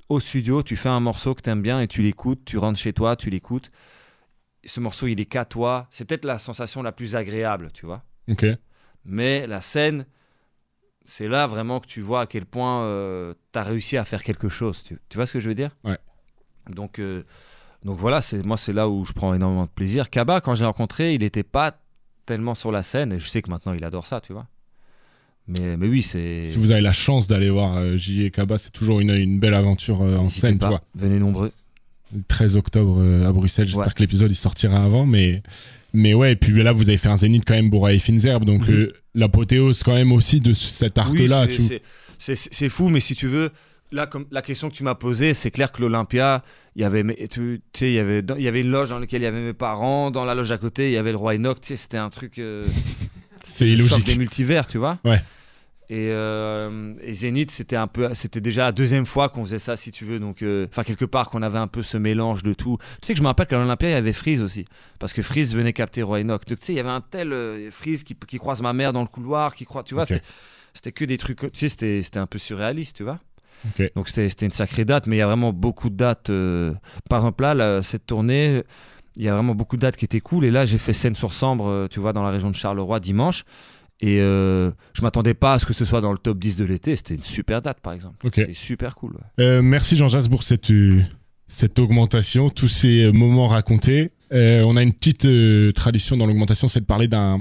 au 0.10 0.19
studio, 0.19 0.64
tu 0.64 0.76
fais 0.77 0.89
un 0.89 0.99
morceau 0.99 1.35
que 1.35 1.41
tu 1.41 1.49
aimes 1.49 1.61
bien 1.61 1.81
et 1.81 1.88
tu 1.88 2.02
l'écoutes, 2.02 2.45
tu 2.45 2.57
rentres 2.57 2.80
chez 2.80 2.93
toi, 2.93 3.15
tu 3.15 3.30
l'écoutes. 3.30 3.72
Ce 4.64 4.80
morceau, 4.80 5.07
il 5.07 5.19
est 5.19 5.26
qu'à 5.26 5.45
toi. 5.45 5.88
C'est 5.91 6.06
peut-être 6.06 6.26
la 6.26 6.39
sensation 6.39 6.81
la 6.81 6.91
plus 6.91 7.15
agréable, 7.15 7.72
tu 7.73 7.85
vois. 7.85 8.03
ok. 8.30 8.45
Mais 9.03 9.45
la 9.45 9.61
scène, 9.61 10.06
c'est 11.03 11.27
là 11.27 11.45
vraiment 11.45 11.80
que 11.80 11.88
tu 11.88 12.02
vois 12.02 12.22
à 12.22 12.26
quel 12.26 12.45
point 12.45 12.88
tu 13.52 13.60
as 13.60 13.64
réussi 13.64 13.97
à 13.97 14.06
faire 14.06 14.23
quelque 14.23 14.49
chose. 14.49 14.81
Tu, 14.84 14.97
tu 15.10 15.18
vois 15.18 15.26
ce 15.27 15.34
que 15.34 15.39
je 15.39 15.47
veux 15.49 15.56
dire? 15.56 15.72
Ouais. 15.84 15.99
Donc, 16.69 16.97
euh, 16.99 17.23
donc 17.86 17.98
voilà, 17.98 18.20
c'est 18.20 18.44
moi, 18.45 18.57
c'est 18.57 18.74
là 18.74 18.90
où 18.90 19.06
je 19.06 19.14
prends 19.14 19.34
énormément 19.34 19.64
de 19.66 19.70
plaisir. 19.70 20.10
Kaba, 20.10 20.41
quand 20.41 20.56
je 20.56 20.62
l'ai 20.62 20.66
rencontré, 20.66 21.14
il 21.14 21.22
n'était 21.22 21.44
pas 21.44 21.78
tellement 22.26 22.56
sur 22.56 22.72
la 22.72 22.84
scène. 22.84 23.14
Et 23.14 23.20
je 23.20 23.28
sais 23.30 23.41
que 23.41 23.49
maintenant, 23.49 23.74
il 23.74 23.84
adore 23.86 24.07
ça, 24.07 24.20
tu 24.22 24.34
vois. 24.34 24.48
Mais, 25.48 25.78
mais 25.78 25.88
oui, 25.88 26.02
c'est. 26.02 26.48
Si 26.49 26.57
vous 26.57 26.72
avez 26.72 26.82
la 26.82 26.91
chance 26.94 27.28
d'aller 27.28 27.52
voir 27.52 27.78
euh, 27.78 27.95
J 27.98 28.24
et 28.26 28.32
Kaba, 28.32 28.57
c'est 28.57 28.72
toujours 28.72 28.99
une, 28.99 29.12
une 29.12 29.40
belle 29.40 29.53
aventure 29.53 30.02
euh, 30.02 30.18
en 30.18 30.30
scène, 30.30 30.57
pas, 30.57 30.66
tu 30.66 30.70
vois. 30.72 30.82
Venez 30.95 31.20
nombreux. 31.20 31.52
Le 32.16 32.22
13 32.28 32.57
octobre 32.57 32.98
euh, 32.99 33.28
à 33.28 33.32
Bruxelles. 33.32 33.68
J'espère 33.68 33.88
Ouais. 33.88 33.94
que 33.94 33.99
l'épisode 34.02 34.32
il 34.32 34.36
sortira 34.36 34.84
avant, 34.84 35.06
mais 35.06 35.40
mais 35.94 36.16
ouais. 36.16 36.32
Et 36.32 36.36
puis 36.36 36.52
là, 36.64 36.72
vous 36.72 36.90
avez 36.90 36.98
fait 36.98 37.10
un 37.10 37.18
zénith 37.18 37.44
quand 37.45 37.53
même 37.53 37.70
pour 37.70 37.88
Finzerb, 37.99 38.44
donc 38.44 38.68
Mhm. 38.68 38.74
euh, 38.74 38.94
l'apothéose 39.14 39.84
quand 39.84 39.94
même 39.94 40.12
aussi 40.12 40.40
de 40.41 40.53
ce- 40.53 40.72
cet 40.74 40.98
arc-là. 40.98 41.45
Oui, 41.48 41.80
c'est 42.18 42.70
fou, 42.70 42.90
mais 42.90 42.99
si 42.99 43.14
tu 43.14 43.28
veux, 43.28 43.52
là, 43.91 44.07
comme 44.07 44.26
la 44.32 44.41
question 44.41 44.70
que 44.70 44.76
tu 44.76 44.84
m'as 44.84 44.95
posée, 44.95 45.34
c'est 45.34 45.52
clair 45.52 45.72
que 45.72 45.82
l'Olympia, 45.82 46.44
il 46.76 46.82
y 46.82 46.86
avait, 46.86 47.03
mes- 47.03 47.16
tu, 47.28 47.62
tu 47.74 47.80
sais, 47.80 47.90
il 47.91 47.94
y 47.95 47.99
avait, 47.99 48.22
dans- 48.22 48.36
il 48.36 48.44
y 48.44 48.48
avait 48.48 48.62
une 48.62 48.72
loge 48.72 48.90
dans 48.90 48.99
laquelle 48.99 49.22
il 49.22 49.26
y 49.26 49.28
avait 49.28 49.41
mes 49.41 49.53
parents, 49.53 50.12
dans 50.12 50.26
la 50.26 50.36
loge 50.36 50.52
à 50.52 50.57
côté, 50.57 50.90
il 50.90 50.94
y 50.94 50.98
avait 50.98 51.12
le 51.12 51.18
roi 51.18 51.36
Enoch, 51.36 51.62
tu 51.62 51.68
sais, 51.70 51.76
c'était 51.78 51.98
un 51.98 52.10
truc. 52.10 52.40
euh, 52.40 52.66
C'est 53.44 53.68
illogique. 53.70 54.06
des 54.06 54.18
multivers, 54.18 54.66
tu 54.68 54.78
vois. 54.80 54.98
Ouais. 55.06 55.22
Et, 55.88 56.10
euh, 56.10 56.95
et 57.03 57.14
Zénith, 57.14 57.52
c'était 57.52 57.76
un 57.76 57.86
peu, 57.86 58.10
c'était 58.16 58.41
déjà 58.41 58.64
la 58.64 58.72
deuxième 58.72 59.06
fois 59.06 59.30
qu'on 59.30 59.45
faisait 59.45 59.60
ça, 59.60 59.78
si 59.78 59.91
tu 59.91 60.03
veux. 60.03 60.20
Donc, 60.20 60.41
euh, 60.41 60.66
enfin 60.72 60.84
quelque 60.84 61.06
part 61.06 61.30
qu'on 61.30 61.44
avait 61.44 61.60
un 61.60 61.68
peu 61.68 61.84
ce 61.84 61.95
mélange 61.98 62.41
de 62.41 62.56
tout. 62.56 62.80
Tu 63.02 63.06
sais 63.07 63.14
que 63.14 63.18
je 63.20 63.22
me 63.22 63.28
rappelle 63.28 63.45
qu'à 63.45 63.57
l'Olympia, 63.60 63.90
il 63.90 63.91
y 63.91 63.95
avait 63.95 64.12
Freeze 64.12 64.41
aussi, 64.41 64.66
parce 64.98 65.14
que 65.14 65.22
Freeze 65.22 65.53
venait 65.56 65.74
capter 65.74 66.02
Roy 66.02 66.22
Enoch. 66.22 66.44
Donc 66.48 66.57
tu 66.60 66.66
sais, 66.66 66.74
il 66.74 66.78
y 66.78 66.80
avait 66.80 66.90
un 66.90 67.02
tel 67.02 67.32
euh, 67.34 67.70
Freeze 67.70 68.03
qui, 68.03 68.16
qui 68.16 68.40
croise 68.40 68.64
ma 68.64 68.74
mère 68.74 68.94
dans 68.94 69.02
le 69.03 69.07
couloir, 69.07 69.56
qui 69.56 69.66
croise, 69.66 69.86
tu 69.86 69.94
vois. 69.94 70.07
C'était- 70.07 70.91
que 70.91 71.06
des 71.06 71.20
trucs, 71.20 71.40
tu 71.53 71.70
sais, 71.70 72.02
c'était 72.02 72.18
un 72.20 72.26
peu 72.28 72.40
surréaliste, 72.40 72.98
tu 72.98 73.03
vois. 73.03 73.20
Donc 73.95 74.09
c'était, 74.09 74.45
une 74.45 74.51
sacrée 74.51 74.85
date, 74.85 75.07
mais 75.07 75.15
il 75.15 75.19
y 75.19 75.21
a 75.21 75.27
vraiment 75.27 75.53
beaucoup 75.53 75.89
de 75.89 75.95
dates. 75.95 76.29
euh, 76.29 76.73
Par 77.09 77.19
exemple 77.19 77.43
là, 77.43 77.53
là, 77.53 77.83
cette 77.83 78.05
tournée, 78.05 78.63
il 79.15 79.23
y 79.23 79.29
a 79.29 79.33
vraiment 79.33 79.55
beaucoup 79.55 79.75
de 79.77 79.81
dates 79.81 79.95
qui 79.97 80.05
étaient 80.05 80.19
cool. 80.19 80.45
Et 80.45 80.51
là, 80.51 80.65
j'ai 80.65 80.77
fait 80.77 80.93
scène 80.93 81.15
sur 81.15 81.33
Sambre, 81.33 81.67
euh, 81.67 81.87
tu 81.89 81.99
vois, 81.99 82.13
dans 82.13 82.23
la 82.23 82.31
région 82.31 82.49
de 82.49 82.55
Charleroi 82.55 82.99
dimanche. 82.99 83.43
Et 84.01 84.19
euh, 84.19 84.71
je 84.93 85.01
m'attendais 85.01 85.33
pas 85.33 85.53
à 85.53 85.59
ce 85.59 85.65
que 85.65 85.73
ce 85.73 85.85
soit 85.85 86.01
dans 86.01 86.11
le 86.11 86.17
top 86.17 86.37
10 86.37 86.57
de 86.57 86.65
l'été. 86.65 86.95
C'était 86.95 87.15
une 87.15 87.23
super 87.23 87.61
date, 87.61 87.79
par 87.81 87.93
exemple. 87.93 88.17
Ok. 88.27 88.33
C'était 88.35 88.53
super 88.53 88.95
cool. 88.95 89.13
ouais. 89.13 89.43
Euh, 89.45 89.61
merci 89.61 89.95
Jean-Jacques 89.95 90.29
pour 90.29 90.43
cette, 90.43 90.71
cette 91.47 91.79
augmentation, 91.79 92.49
tous 92.49 92.67
ces 92.67 93.11
moments 93.13 93.47
racontés. 93.47 94.11
On 94.31 94.75
a 94.75 94.81
une 94.83 94.91
petite 94.93 95.25
tradition 95.75 96.17
dans 96.17 96.25
l'augmentation, 96.27 96.67
c'est 96.67 96.81
de 96.81 96.85
parler 96.85 97.07
d'un 97.07 97.39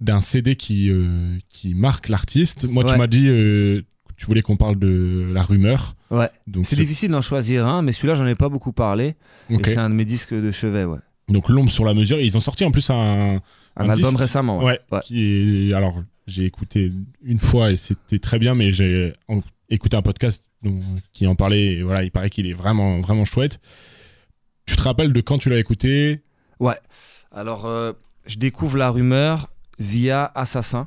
d'un 0.00 0.20
CD 0.20 0.56
qui, 0.56 0.90
euh, 0.90 1.38
qui 1.48 1.72
marque 1.74 2.08
l'artiste. 2.08 2.64
Moi, 2.64 2.82
tu 2.82 2.96
m'as 2.98 3.06
dit 3.06 3.28
euh, 3.28 3.82
tu 4.16 4.26
voulais 4.26 4.42
qu'on 4.42 4.56
parle 4.56 4.78
de 4.78 5.30
la 5.32 5.42
rumeur. 5.42 5.94
Ouais. 6.10 6.30
Donc, 6.46 6.66
C'est 6.66 6.76
ce- 6.76 6.80
difficile 6.80 7.10
d'en 7.10 7.22
choisir 7.22 7.66
un, 7.66 7.82
mais 7.82 7.92
celui-là, 7.92 8.14
j'en 8.14 8.26
ai 8.26 8.34
pas 8.34 8.48
beaucoup 8.48 8.72
parlé. 8.72 9.16
ok. 9.50 9.66
Et 9.66 9.70
c'est 9.70 9.78
un 9.78 9.90
de 9.90 9.94
mes 9.94 10.04
disques 10.04 10.34
de 10.34 10.50
chevet, 10.52 10.84
ouais. 10.84 10.98
Donc 11.28 11.48
l'ombre 11.48 11.70
sur 11.70 11.84
la 11.84 11.94
mesure. 11.94 12.20
Ils 12.20 12.36
ont 12.36 12.40
sorti 12.40 12.64
en 12.64 12.70
plus 12.70 12.90
un, 12.90 12.94
Un, 12.96 13.40
Un 13.76 13.88
album 13.90 13.96
disque 14.10 14.18
récemment. 14.18 14.58
ouais, 14.62 14.78
Ouais. 14.92 15.00
qui 15.02 15.68
est 15.70 15.72
alors 15.74 16.02
j'ai 16.26 16.44
écouté 16.44 16.92
une 17.24 17.38
fois 17.40 17.72
et 17.72 17.76
c'était 17.76 18.18
très 18.20 18.38
bien, 18.38 18.54
mais 18.54 18.72
j'ai 18.72 19.12
écouté 19.68 19.96
un 19.96 20.02
podcast 20.02 20.44
dont- 20.62 20.80
qui 21.12 21.26
en 21.26 21.34
parlait. 21.34 21.74
Et 21.74 21.82
voilà, 21.82 22.02
il 22.04 22.10
paraît 22.10 22.30
qu'il 22.30 22.46
est 22.46 22.52
vraiment 22.52 23.00
vraiment 23.00 23.24
chouette. 23.24 23.58
Tu 24.66 24.76
te 24.76 24.82
rappelles 24.82 25.12
de 25.12 25.20
quand 25.20 25.38
tu 25.38 25.48
l'as 25.50 25.58
écouté? 25.58 26.20
Alors, 27.32 27.66
euh, 27.66 27.92
je 28.26 28.36
découvre 28.36 28.76
la 28.76 28.90
rumeur 28.90 29.48
via 29.78 30.30
Assassin. 30.36 30.86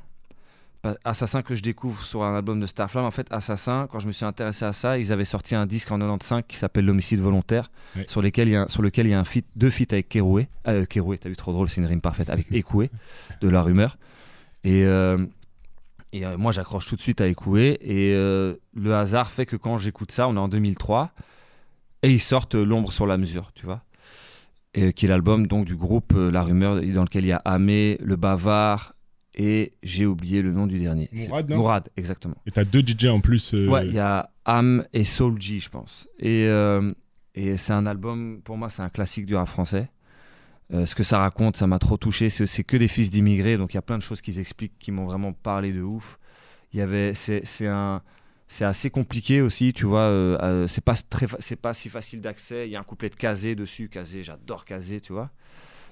Assassin 1.04 1.42
que 1.42 1.56
je 1.56 1.62
découvre 1.62 2.04
sur 2.04 2.24
un 2.24 2.36
album 2.36 2.60
de 2.60 2.66
Starflame, 2.66 3.06
en 3.06 3.12
fait, 3.12 3.28
Assassin, 3.32 3.88
quand 3.92 4.00
je 4.00 4.08
me 4.08 4.12
suis 4.12 4.26
intéressé 4.26 4.66
à 4.66 4.74
ça, 4.74 4.98
ils 4.98 5.12
avaient 5.12 5.26
sorti 5.26 5.56
un 5.56 5.66
disque 5.66 5.92
en 5.92 6.00
95 6.00 6.44
qui 6.48 6.58
s'appelle 6.58 6.86
L'homicide 6.86 7.20
volontaire, 7.20 7.72
sur, 8.08 8.22
lesquels 8.22 8.48
il 8.48 8.52
y 8.52 8.56
a, 8.56 8.68
sur 8.68 8.82
lequel 8.82 9.08
il 9.08 9.12
y 9.12 9.14
a 9.14 9.20
un 9.20 9.24
feat, 9.24 9.46
deux 9.56 9.70
feats 9.70 9.86
avec 9.92 10.10
Keroué. 10.10 10.48
Euh, 10.68 10.86
Keroué, 10.86 11.18
t'as 11.18 11.30
vu 11.30 11.36
trop 11.36 11.54
drôle, 11.54 11.70
c'est 11.70 11.82
une 11.82 11.88
rime 11.88 12.02
parfaite, 12.02 12.30
avec 12.30 12.48
Ekoué 12.52 12.90
de 13.42 13.50
La 13.50 13.62
Rumeur. 13.62 13.98
Et, 14.64 14.84
euh, 14.86 15.26
et 16.14 16.26
euh, 16.26 16.38
moi, 16.38 16.52
j'accroche 16.52 16.88
tout 16.88 16.96
de 16.96 17.02
suite 17.02 17.22
à 17.22 17.28
Ekoué. 17.28 17.78
Et 17.82 18.14
euh, 18.14 18.56
le 18.74 18.94
hasard 18.96 19.32
fait 19.32 19.46
que 19.46 19.56
quand 19.56 19.78
j'écoute 19.78 20.12
ça, 20.12 20.28
on 20.28 20.36
est 20.36 20.40
en 20.40 20.48
2003, 20.48 21.12
et 22.04 22.12
ils 22.12 22.22
sortent 22.22 22.56
L'ombre 22.56 22.92
sur 22.92 23.08
la 23.08 23.18
mesure, 23.18 23.52
tu 23.54 23.66
vois. 23.66 23.82
Et, 24.74 24.94
qui 24.94 25.06
est 25.06 25.10
l'album 25.10 25.48
donc 25.48 25.66
du 25.66 25.76
groupe 25.76 26.14
La 26.14 26.44
Rumeur, 26.44 26.82
dans 26.82 27.04
lequel 27.04 27.26
il 27.26 27.30
y 27.30 27.34
a 27.34 27.42
Amé, 27.46 27.98
Le 28.02 28.16
Bavard, 28.16 28.94
et 29.38 29.74
j'ai 29.84 30.08
oublié 30.08 30.42
le 30.42 30.52
nom 30.52 30.66
du 30.66 30.80
dernier. 30.80 31.10
Mourad, 31.14 31.50
Mourad, 31.52 31.90
exactement. 31.96 32.36
Et 32.48 32.52
t'as 32.52 32.64
deux 32.64 32.82
DJ 32.82 33.06
en 33.06 33.22
plus. 33.22 33.54
Euh, 33.54 33.68
ouais, 33.68 33.88
il 33.88 33.94
y 33.94 34.00
a 34.00 34.32
Am 34.46 34.84
et 34.94 35.04
Soul 35.04 35.40
G, 35.40 35.60
je 35.60 35.70
pense. 35.70 36.08
Et, 36.18 36.46
euh, 36.48 36.92
et 37.36 37.56
c'est 37.58 37.74
un 37.74 37.86
album, 37.86 38.42
pour 38.44 38.58
moi, 38.58 38.72
c'est 38.72 38.82
un 38.82 38.90
classique 38.90 39.28
du 39.28 39.36
rap 39.36 39.48
français. 39.48 39.90
Euh, 40.74 40.88
ce 40.88 40.96
que 40.96 41.04
ça 41.04 41.20
raconte, 41.20 41.56
ça 41.56 41.68
m'a 41.68 41.78
trop 41.78 41.98
touché. 41.98 42.30
C'est 42.32 42.64
que 42.64 42.78
des 42.78 42.88
fils 42.88 43.12
d'immigrés, 43.12 43.58
donc 43.58 43.74
il 43.74 43.78
y 43.78 43.80
a 43.80 43.84
plein 43.84 44.00
de 44.00 44.04
choses 44.04 44.22
qu'ils 44.22 44.40
expliquent 44.40 44.78
qui 44.80 44.92
m'ont 44.92 45.06
vraiment 45.06 45.34
parlé 45.34 45.72
de 45.72 45.84
ouf. 45.84 46.18
Il 46.74 46.80
y 46.80 46.82
avait, 46.82 47.14
c'est 47.14 47.68
un, 47.68 48.02
c'est 48.48 48.66
assez 48.66 48.90
compliqué 48.90 49.42
aussi, 49.42 49.72
tu 49.72 49.86
vois. 49.86 50.38
c'est 50.68 50.84
pas 50.84 50.96
très, 50.96 51.28
c'est 51.40 51.56
pas 51.56 51.76
si 51.76 51.90
facile 51.90 52.22
d'accès. 52.22 52.68
Il 52.68 52.72
y 52.72 52.76
a 52.76 52.80
un 52.80 52.84
couplet 52.84 53.10
de 53.10 53.16
Kazé 53.16 53.54
dessus. 53.56 53.88
Kazé, 53.88 54.24
j'adore 54.24 54.66
Kazé, 54.66 55.00
tu 55.00 55.14
vois. 55.14 55.30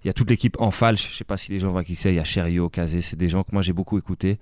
Il 0.05 0.09
y 0.09 0.11
a 0.11 0.13
toute 0.13 0.29
l'équipe 0.29 0.55
en 0.61 0.69
falche. 0.69 1.09
Je 1.09 1.17
sais 1.17 1.23
pas 1.23 1.35
si 1.35 1.51
les 1.51 1.57
gens 1.57 1.71
voient 1.71 1.83
qui 1.83 1.95
c'est. 1.95 2.13
Il 2.13 2.15
y 2.15 2.19
a 2.19 2.23
Cherio, 2.23 2.69
Kazé. 2.69 3.01
C'est 3.01 3.15
des 3.15 3.27
gens 3.27 3.41
que 3.41 3.49
moi 3.53 3.63
j'ai 3.63 3.73
beaucoup 3.73 3.97
écouté. 3.97 4.37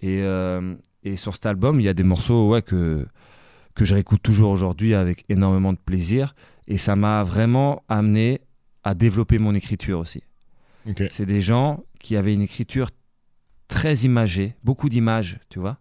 Et, 0.00 0.22
euh, 0.22 0.74
et, 1.02 1.16
sur 1.16 1.34
cet 1.34 1.44
album, 1.44 1.80
il 1.80 1.82
y 1.82 1.88
a 1.90 1.92
des 1.92 2.02
morceaux 2.02 2.48
ouais, 2.48 2.62
que, 2.62 3.06
que 3.74 3.84
je 3.84 3.92
réécoute 3.92 4.22
toujours 4.22 4.50
aujourd'hui 4.50 4.94
avec 4.94 5.26
énormément 5.28 5.74
de 5.74 5.78
plaisir. 5.78 6.34
Et 6.66 6.78
ça 6.78 6.96
m'a 6.96 7.24
vraiment 7.24 7.84
amené 7.90 8.40
à 8.84 8.94
développer 8.94 9.38
mon 9.38 9.54
écriture 9.54 9.98
aussi. 9.98 10.22
C'est 11.10 11.26
des 11.26 11.42
gens 11.42 11.84
qui 12.00 12.16
avaient 12.16 12.32
une 12.32 12.40
écriture 12.40 12.88
très 13.68 13.96
imagée, 13.96 14.54
beaucoup 14.64 14.88
d'images, 14.88 15.40
tu 15.50 15.58
vois. 15.58 15.76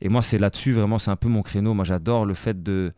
Et 0.00 0.08
moi, 0.08 0.22
c'est 0.22 0.38
là-dessus, 0.38 0.72
vraiment, 0.72 0.98
c'est 0.98 1.10
un 1.10 1.16
peu 1.16 1.28
mon 1.28 1.42
créneau. 1.42 1.74
Moi, 1.74 1.84
j'adore 1.84 2.24
le 2.24 2.32
fait 2.32 2.62
de. 2.62 2.94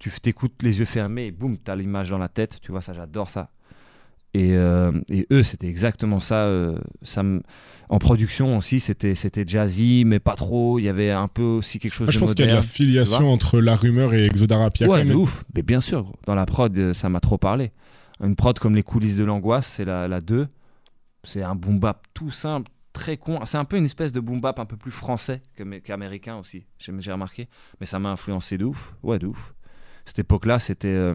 Tu 0.00 0.10
t'écoutes 0.10 0.62
les 0.62 0.80
yeux 0.80 0.84
fermés 0.84 1.26
et 1.26 1.30
boum, 1.30 1.56
tu 1.58 1.70
as 1.70 1.76
l'image 1.76 2.10
dans 2.10 2.18
la 2.18 2.28
tête. 2.28 2.58
Tu 2.60 2.72
vois, 2.72 2.80
ça, 2.82 2.92
j'adore 2.92 3.28
ça. 3.28 3.50
Et, 4.34 4.52
euh, 4.54 4.92
et, 5.10 5.26
eux, 5.32 5.42
c'était 5.42 5.66
exactement 5.66 6.20
ça. 6.20 6.44
Euh, 6.44 6.78
ça 7.02 7.22
En 7.88 7.98
production 7.98 8.56
aussi, 8.56 8.78
c'était 8.78 9.14
c'était 9.14 9.44
jazzy, 9.46 10.04
mais 10.06 10.20
pas 10.20 10.36
trop. 10.36 10.78
Il 10.78 10.84
y 10.84 10.88
avait 10.88 11.10
un 11.10 11.26
peu 11.26 11.42
aussi 11.42 11.78
quelque 11.78 11.94
chose 11.94 12.06
Moi, 12.06 12.12
de 12.12 12.12
Je 12.12 12.18
pense 12.20 12.34
qu'il 12.34 12.44
y 12.44 12.48
a 12.48 12.52
de 12.52 12.56
la 12.56 12.62
filiation 12.62 13.32
entre 13.32 13.60
La 13.60 13.74
Rumeur 13.74 14.14
et 14.14 14.26
Exodarapia. 14.26 14.88
Ouais, 14.88 15.04
mais 15.04 15.14
ouf. 15.14 15.44
Mais 15.54 15.62
bien 15.62 15.80
sûr, 15.80 16.04
gros. 16.04 16.14
dans 16.26 16.36
la 16.36 16.46
prod, 16.46 16.76
euh, 16.78 16.94
ça 16.94 17.08
m'a 17.08 17.20
trop 17.20 17.38
parlé. 17.38 17.72
Une 18.22 18.36
prod 18.36 18.56
comme 18.58 18.76
Les 18.76 18.82
coulisses 18.82 19.16
de 19.16 19.24
l'angoisse, 19.24 19.66
c'est 19.66 19.84
la, 19.84 20.06
la 20.06 20.20
2. 20.20 20.46
C'est 21.24 21.42
un 21.42 21.54
boom 21.54 21.80
bap 21.80 22.06
tout 22.14 22.30
simple, 22.30 22.70
très 22.92 23.16
con. 23.16 23.40
C'est 23.46 23.58
un 23.58 23.64
peu 23.64 23.78
une 23.78 23.84
espèce 23.84 24.12
de 24.12 24.20
boom 24.20 24.40
bap 24.40 24.60
un 24.60 24.64
peu 24.64 24.76
plus 24.76 24.92
français 24.92 25.42
qu'américain 25.84 26.36
aussi, 26.36 26.66
j'ai 26.78 27.12
remarqué. 27.12 27.48
Mais 27.80 27.86
ça 27.86 27.98
m'a 27.98 28.10
influencé 28.10 28.58
de 28.58 28.64
ouf. 28.64 28.94
Ouais, 29.02 29.18
de 29.18 29.26
ouf. 29.26 29.54
Cette 30.06 30.20
époque-là, 30.20 30.58
c'était 30.60 31.14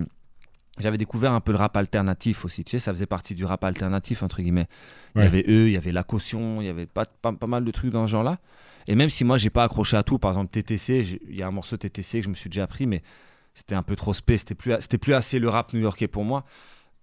j'avais 0.80 0.98
découvert 0.98 1.32
un 1.32 1.40
peu 1.40 1.52
le 1.52 1.58
rap 1.58 1.78
alternatif 1.78 2.44
aussi. 2.44 2.64
Tu 2.64 2.72
sais, 2.72 2.80
ça 2.80 2.92
faisait 2.92 3.06
partie 3.06 3.34
du 3.34 3.46
rap 3.46 3.64
alternatif, 3.64 4.24
entre 4.24 4.42
guillemets. 4.42 4.68
Il 5.16 5.24
y 5.24 5.26
avait 5.26 5.46
eux, 5.48 5.68
il 5.68 5.72
y 5.72 5.78
avait 5.78 5.94
La 5.94 6.04
Caution, 6.04 6.62
il 6.62 6.66
y 6.66 6.70
avait 6.70 6.86
pas, 6.86 7.06
pas, 7.06 7.48
mal 7.48 7.64
de 7.64 7.72
trucs 7.72 7.92
dans 7.92 8.06
ce 8.06 8.12
genre-là. 8.12 8.40
Et 8.88 8.96
même 8.96 9.10
si 9.10 9.24
moi, 9.24 9.38
j'ai 9.38 9.50
pas 9.50 9.64
accroché 9.64 9.96
à 9.96 10.04
tout, 10.04 10.20
par 10.20 10.32
exemple, 10.32 10.52
TTC, 10.52 11.20
il 11.30 11.36
y 11.36 11.42
a 11.42 11.48
un 11.48 11.52
morceau 11.52 11.78
TTC 11.78 12.20
que 12.20 12.26
je 12.26 12.30
me 12.30 12.36
suis 12.36 12.50
déjà 12.50 12.64
appris, 12.64 12.88
mais 12.88 13.04
c'était 13.54 13.76
un 13.76 13.84
peu 13.84 13.96
trop 13.96 14.14
spé, 14.14 14.38
c'était 14.38 14.54
plus, 14.54 14.74
c'était 14.80 14.98
plus 14.98 15.14
assez 15.14 15.40
le 15.40 15.48
rap 15.48 15.74
new-yorkais 15.74 16.10
pour 16.10 16.26
moi. 16.26 16.46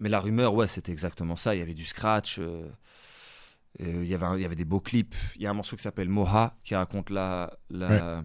Mais 0.01 0.11
la 0.11 0.20
rumeur, 0.20 0.55
ouais, 0.55 0.69
c'était 0.69 0.93
exactement 0.93 1.36
ça. 1.36 1.55
Il 1.55 1.59
y 1.59 1.62
avait 1.62 1.74
du 1.74 1.85
scratch, 1.85 2.39
euh, 2.39 2.69
euh, 3.81 4.01
il, 4.03 4.09
y 4.09 4.15
avait 4.15 4.27
il 4.36 4.43
y 4.43 4.44
avait 4.44 4.57
des 4.57 4.66
beaux 4.66 4.81
clips. 4.81 5.15
Il 5.36 5.43
y 5.43 5.47
a 5.47 5.51
un 5.51 5.55
morceau 5.55 5.77
qui 5.77 5.82
s'appelle 5.82 6.11
Moha, 6.11 6.57
qui 6.62 6.74
raconte 6.74 7.09
la, 7.09 7.57
la, 7.70 8.23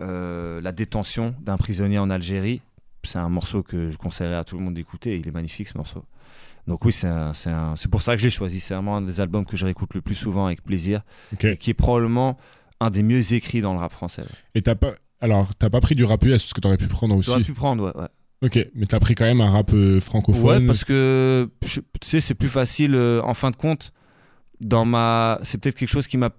euh, 0.00 0.60
la 0.60 0.72
détention 0.72 1.34
d'un 1.40 1.56
prisonnier 1.58 1.98
en 1.98 2.08
Algérie 2.08 2.62
c'est 3.06 3.18
un 3.18 3.28
morceau 3.28 3.62
que 3.62 3.90
je 3.90 3.96
conseillerais 3.96 4.36
à 4.36 4.44
tout 4.44 4.56
le 4.56 4.62
monde 4.62 4.74
d'écouter. 4.74 5.18
Il 5.18 5.26
est 5.26 5.32
magnifique 5.32 5.68
ce 5.68 5.78
morceau. 5.78 6.04
Donc 6.66 6.84
oui, 6.84 6.92
c'est 6.92 7.88
pour 7.90 8.02
ça 8.02 8.16
que 8.16 8.22
j'ai 8.22 8.30
choisi. 8.30 8.60
C'est 8.60 8.74
vraiment 8.74 8.96
un 8.96 9.02
des 9.02 9.20
albums 9.20 9.44
que 9.44 9.56
je 9.56 9.64
réécoute 9.64 9.94
le 9.94 10.02
plus 10.02 10.14
souvent 10.14 10.46
avec 10.46 10.62
plaisir, 10.62 11.02
et 11.40 11.56
qui 11.56 11.70
est 11.70 11.74
probablement 11.74 12.36
un 12.80 12.90
des 12.90 13.02
mieux 13.02 13.32
écrits 13.32 13.60
dans 13.60 13.72
le 13.72 13.78
rap 13.78 13.92
français. 13.92 14.24
Et 14.54 14.62
t'as 14.62 14.74
pas, 14.74 14.94
alors 15.20 15.54
t'as 15.54 15.70
pas 15.70 15.80
pris 15.80 15.94
du 15.94 16.04
rap 16.04 16.24
US, 16.24 16.44
ce 16.44 16.54
que 16.54 16.60
t'aurais 16.60 16.76
pu 16.76 16.88
prendre 16.88 17.16
aussi. 17.16 17.30
J'aurais 17.30 17.42
pu 17.42 17.52
prendre, 17.52 17.84
ouais. 17.84 18.02
ouais. 18.02 18.08
Ok, 18.42 18.58
mais 18.74 18.86
t'as 18.86 19.00
pris 19.00 19.14
quand 19.14 19.24
même 19.24 19.40
un 19.40 19.50
rap 19.50 19.72
euh, 19.72 19.98
francophone. 19.98 20.44
Ouais, 20.44 20.66
parce 20.66 20.84
que 20.84 21.48
tu 21.62 21.80
sais, 22.02 22.20
c'est 22.20 22.34
plus 22.34 22.50
facile 22.50 22.94
euh, 22.94 23.22
en 23.22 23.32
fin 23.32 23.50
de 23.50 23.56
compte 23.56 23.92
dans 24.60 24.84
ma 24.84 25.38
c'est 25.42 25.60
peut-être 25.60 25.76
quelque 25.76 25.90
chose 25.90 26.06
qui 26.06 26.16
m'a 26.16 26.30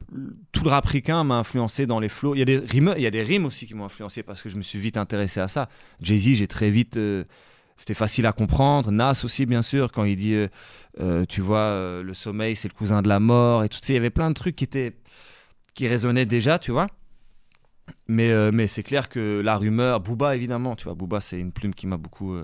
tout 0.52 0.64
le 0.64 0.69
rap 0.69 0.85
ricain 0.85 1.23
m'a 1.23 1.35
influencé 1.35 1.85
dans 1.85 1.99
les 1.99 2.10
flows 2.10 2.34
il 2.34 2.39
y 2.39 2.41
a 2.41 2.45
des 2.45 2.57
rimes 2.57 2.94
il 2.98 3.03
y 3.03 3.06
a 3.06 3.11
des 3.11 3.22
rimes 3.22 3.45
aussi 3.45 3.68
qui 3.68 3.76
m'ont 3.76 3.85
influencé 3.85 4.23
parce 4.23 4.41
que 4.41 4.49
je 4.49 4.57
me 4.57 4.64
suis 4.64 4.80
vite 4.80 4.98
intéressé 4.98 5.39
à 5.39 5.48
ça. 5.48 5.69
Jay-Z 6.02 6.35
j'ai 6.35 6.48
très 6.48 6.72
vite 6.72 6.98
euh, 6.98 7.26
c'était 7.76 7.94
facile 7.94 8.26
à 8.26 8.31
comprendre. 8.31 8.91
Nas 8.91 9.22
aussi 9.23 9.45
bien 9.45 9.61
sûr 9.61 9.91
quand 9.91 10.03
il 10.03 10.15
dit 10.15 10.34
euh, 10.34 10.48
euh, 10.99 11.26
tu 11.26 11.41
vois 11.41 12.02
le 12.02 12.14
sommeil 12.14 12.56
c'est 12.56 12.68
le 12.68 12.73
cousin 12.73 13.03
de 13.03 13.07
la 13.07 13.19
mort 13.19 13.64
et 13.64 13.69
tout 13.69 13.80
il 13.88 13.94
y 13.94 13.98
avait 13.98 14.10
plein 14.10 14.30
de 14.30 14.35
trucs 14.35 14.56
qui 14.56 14.64
étaient 14.64 14.95
qui 15.76 15.88
résonnaient 15.88 16.26
déjà 16.26 16.57
tu 16.57 16.72
vois. 16.72 16.88
Mais 18.07 18.52
mais 18.52 18.65
c'est 18.65 18.84
clair 18.84 19.10
que 19.10 19.41
la 19.41 19.57
rumeur 19.57 19.99
Booba 19.99 20.35
évidemment 20.35 20.76
tu 20.76 20.85
vois. 20.85 20.95
Booba 20.95 21.22
c'est 21.22 21.39
une 21.39 21.52
plume 21.52 21.76
qui 21.76 21.85
m'a 21.85 21.98
beaucoup 21.98 22.35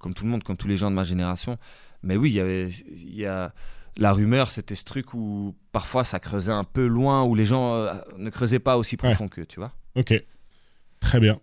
comme 0.00 0.12
tout 0.12 0.24
le 0.24 0.30
monde 0.30 0.42
comme 0.42 0.56
tous 0.56 0.68
les 0.68 0.76
gens 0.76 0.90
de 0.90 0.96
ma 0.96 1.04
génération. 1.04 1.56
Mais 2.02 2.16
oui 2.16 2.30
il 2.30 2.34
y 2.34 2.40
avait 2.40 2.68
il 2.68 3.14
y 3.14 3.26
a 3.26 3.54
la 3.96 4.12
rumeur, 4.12 4.48
c'était 4.48 4.74
ce 4.74 4.84
truc 4.84 5.14
où 5.14 5.54
parfois 5.72 6.04
ça 6.04 6.20
creusait 6.20 6.52
un 6.52 6.64
peu 6.64 6.86
loin, 6.86 7.24
où 7.24 7.34
les 7.34 7.46
gens 7.46 7.74
euh, 7.74 7.92
ne 8.18 8.30
creusaient 8.30 8.58
pas 8.58 8.76
aussi 8.76 8.96
profond 8.96 9.28
que, 9.28 9.42
tu 9.42 9.60
vois. 9.60 9.72
Ok, 9.94 10.14
très 11.00 11.20
bien. 11.20 11.38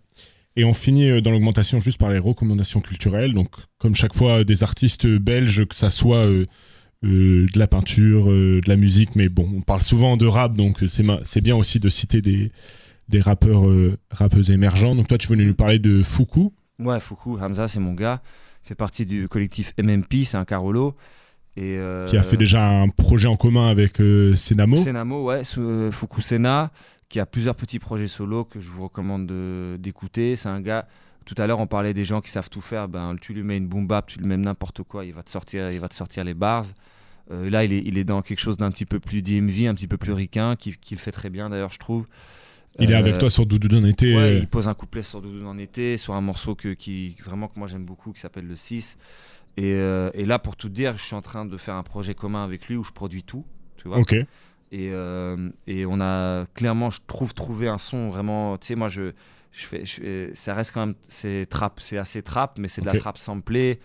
Et 0.56 0.64
on 0.64 0.74
finit 0.74 1.08
euh, 1.08 1.20
dans 1.20 1.30
l'augmentation 1.30 1.80
juste 1.80 1.98
par 1.98 2.10
les 2.10 2.18
recommandations 2.18 2.80
culturelles. 2.80 3.32
Donc, 3.32 3.50
comme 3.78 3.94
chaque 3.94 4.14
fois, 4.14 4.44
des 4.44 4.62
artistes 4.62 5.06
belges, 5.06 5.66
que 5.66 5.74
ça 5.74 5.90
soit 5.90 6.26
euh, 6.26 6.46
de 7.02 7.58
la 7.58 7.68
peinture, 7.68 8.26
de 8.26 8.68
la 8.68 8.76
musique, 8.76 9.14
mais 9.14 9.28
bon, 9.28 9.48
on 9.56 9.60
parle 9.60 9.82
souvent 9.82 10.16
de 10.16 10.26
rap, 10.26 10.54
donc 10.54 10.82
c'est 10.88 11.40
bien 11.40 11.54
aussi 11.54 11.78
de 11.78 11.88
citer 11.88 12.20
des, 12.22 12.50
des 13.08 13.20
rappeurs, 13.20 13.64
rappeuses 14.10 14.50
émergents. 14.50 14.96
Donc, 14.96 15.06
toi, 15.06 15.16
tu 15.16 15.28
voulais 15.28 15.44
nous 15.44 15.54
parler 15.54 15.78
de 15.78 16.02
Foukou. 16.02 16.52
Ouais, 16.80 16.98
Foukou, 16.98 17.38
Hamza, 17.38 17.68
c'est 17.68 17.78
mon 17.78 17.94
gars. 17.94 18.20
Fait 18.62 18.74
partie 18.74 19.06
du 19.06 19.28
collectif 19.28 19.72
MMP, 19.78 20.24
c'est 20.24 20.36
un 20.36 20.44
Carolo. 20.44 20.96
Euh, 21.60 22.06
qui 22.06 22.16
a 22.16 22.22
fait 22.22 22.36
déjà 22.36 22.66
un 22.66 22.88
projet 22.88 23.28
en 23.28 23.36
commun 23.36 23.68
avec 23.68 24.00
euh, 24.00 24.34
Senamo. 24.34 24.76
Senamo, 24.76 25.24
ouais, 25.24 25.42
euh, 25.58 25.90
Fukusena, 25.90 26.70
qui 27.08 27.20
a 27.20 27.26
plusieurs 27.26 27.54
petits 27.54 27.78
projets 27.78 28.06
solo 28.06 28.44
que 28.44 28.60
je 28.60 28.68
vous 28.68 28.84
recommande 28.84 29.30
d'écouter. 29.78 30.36
C'est 30.36 30.48
un 30.48 30.60
gars. 30.60 30.86
Tout 31.24 31.34
à 31.36 31.46
l'heure, 31.46 31.60
on 31.60 31.66
parlait 31.66 31.92
des 31.92 32.04
gens 32.04 32.20
qui 32.20 32.30
savent 32.30 32.48
tout 32.48 32.60
faire. 32.60 32.88
Ben, 32.88 33.16
tu 33.20 33.34
lui 33.34 33.42
mets 33.42 33.58
une 33.58 33.66
boom 33.66 33.86
bap, 33.86 34.06
tu 34.06 34.18
lui 34.18 34.26
mets 34.26 34.36
n'importe 34.36 34.82
quoi, 34.82 35.04
il 35.04 35.12
va 35.12 35.22
te 35.22 35.30
sortir, 35.30 35.70
il 35.70 35.80
va 35.80 35.88
te 35.88 35.94
sortir 35.94 36.24
les 36.24 36.34
bars. 36.34 36.64
là, 37.30 37.64
il 37.64 37.72
est, 37.72 37.82
il 37.84 37.98
est 37.98 38.04
dans 38.04 38.22
quelque 38.22 38.40
chose 38.40 38.56
d'un 38.56 38.70
petit 38.70 38.86
peu 38.86 38.98
plus 38.98 39.20
DMV, 39.20 39.66
un 39.68 39.74
petit 39.74 39.88
peu 39.88 39.98
plus 39.98 40.12
ricain, 40.12 40.56
qui, 40.56 40.74
qui 40.76 40.94
le 40.94 41.00
fait 41.00 41.12
très 41.12 41.28
bien 41.28 41.50
d'ailleurs, 41.50 41.72
je 41.72 41.78
trouve. 41.78 42.06
Il 42.78 42.90
est 42.92 42.94
avec 42.94 43.18
toi 43.18 43.28
sur 43.28 43.44
Doudou 43.44 43.76
en 43.76 43.84
été. 43.84 44.16
Ouais, 44.16 44.38
il 44.38 44.46
pose 44.46 44.68
un 44.68 44.74
couplet 44.74 45.02
sur 45.02 45.20
Doudou 45.20 45.46
en 45.46 45.58
été, 45.58 45.96
sur 45.96 46.14
un 46.14 46.20
morceau 46.20 46.54
que, 46.54 46.74
qui, 46.74 47.16
vraiment 47.24 47.48
que 47.48 47.58
moi 47.58 47.68
j'aime 47.68 47.84
beaucoup, 47.84 48.12
qui 48.12 48.20
s'appelle 48.20 48.46
Le 48.46 48.56
6. 48.56 48.96
Euh, 49.58 50.10
et, 50.14 50.24
là, 50.24 50.38
pour 50.38 50.56
tout 50.56 50.68
dire, 50.68 50.96
je 50.96 51.02
suis 51.02 51.14
en 51.14 51.22
train 51.22 51.44
de 51.44 51.56
faire 51.56 51.74
un 51.74 51.82
projet 51.82 52.14
commun 52.14 52.44
avec 52.44 52.68
lui 52.68 52.76
où 52.76 52.84
je 52.84 52.92
produis 52.92 53.24
tout. 53.24 53.44
Tu 53.76 53.88
vois 53.88 53.98
Ok. 53.98 54.12
Et, 54.12 54.90
euh, 54.92 55.50
et, 55.66 55.86
on 55.86 56.00
a 56.00 56.46
clairement, 56.54 56.90
je 56.90 57.00
trouve, 57.06 57.34
trouvé 57.34 57.68
un 57.68 57.78
son 57.78 58.10
vraiment. 58.10 58.58
Tu 58.58 58.68
sais, 58.68 58.74
moi, 58.74 58.88
je, 58.88 59.12
je, 59.52 59.66
fais, 59.66 59.84
je 59.84 60.30
ça 60.34 60.54
reste 60.54 60.72
quand 60.72 60.86
même. 60.86 60.94
C'est 61.08 61.46
trap, 61.48 61.80
c'est 61.80 61.98
assez 61.98 62.22
trap, 62.22 62.58
mais 62.58 62.68
c'est 62.68 62.82
de 62.82 62.86
la 62.86 62.98
trap 62.98 63.18
samplée. 63.18 63.80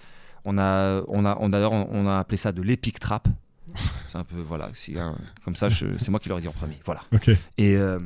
On 0.46 0.58
a, 0.58 1.04
on 1.08 1.26
a, 1.26 1.38
on, 1.40 1.50
d'ailleurs, 1.50 1.72
on, 1.72 2.08
a 2.08 2.20
appelé 2.20 2.38
ça 2.38 2.52
de 2.52 2.62
l'épic 2.62 3.00
trap. 3.00 3.30
c'est 4.12 4.18
un 4.18 4.26
peu, 4.26 4.42
voilà, 4.42 4.70
si, 4.74 5.00
hein, 5.00 5.16
comme 5.46 5.56
ça, 5.56 5.70
c'est 5.70 6.10
moi 6.10 6.20
qui 6.20 6.28
l'aurais 6.28 6.42
dit 6.42 6.50
en 6.50 6.54
premier. 6.54 6.78
Voilà. 6.86 7.02
Ok. 7.14 7.30
Et, 7.58 7.78
euh, 7.78 8.00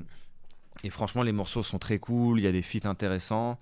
et 0.83 0.91
franchement, 0.91 1.23
les 1.23 1.31
morceaux 1.31 1.63
sont 1.63 1.79
très 1.79 1.97
cool. 1.97 2.39
Il 2.39 2.43
y 2.43 2.47
a 2.47 2.51
des 2.51 2.61
feats 2.61 2.87
intéressants. 2.87 3.59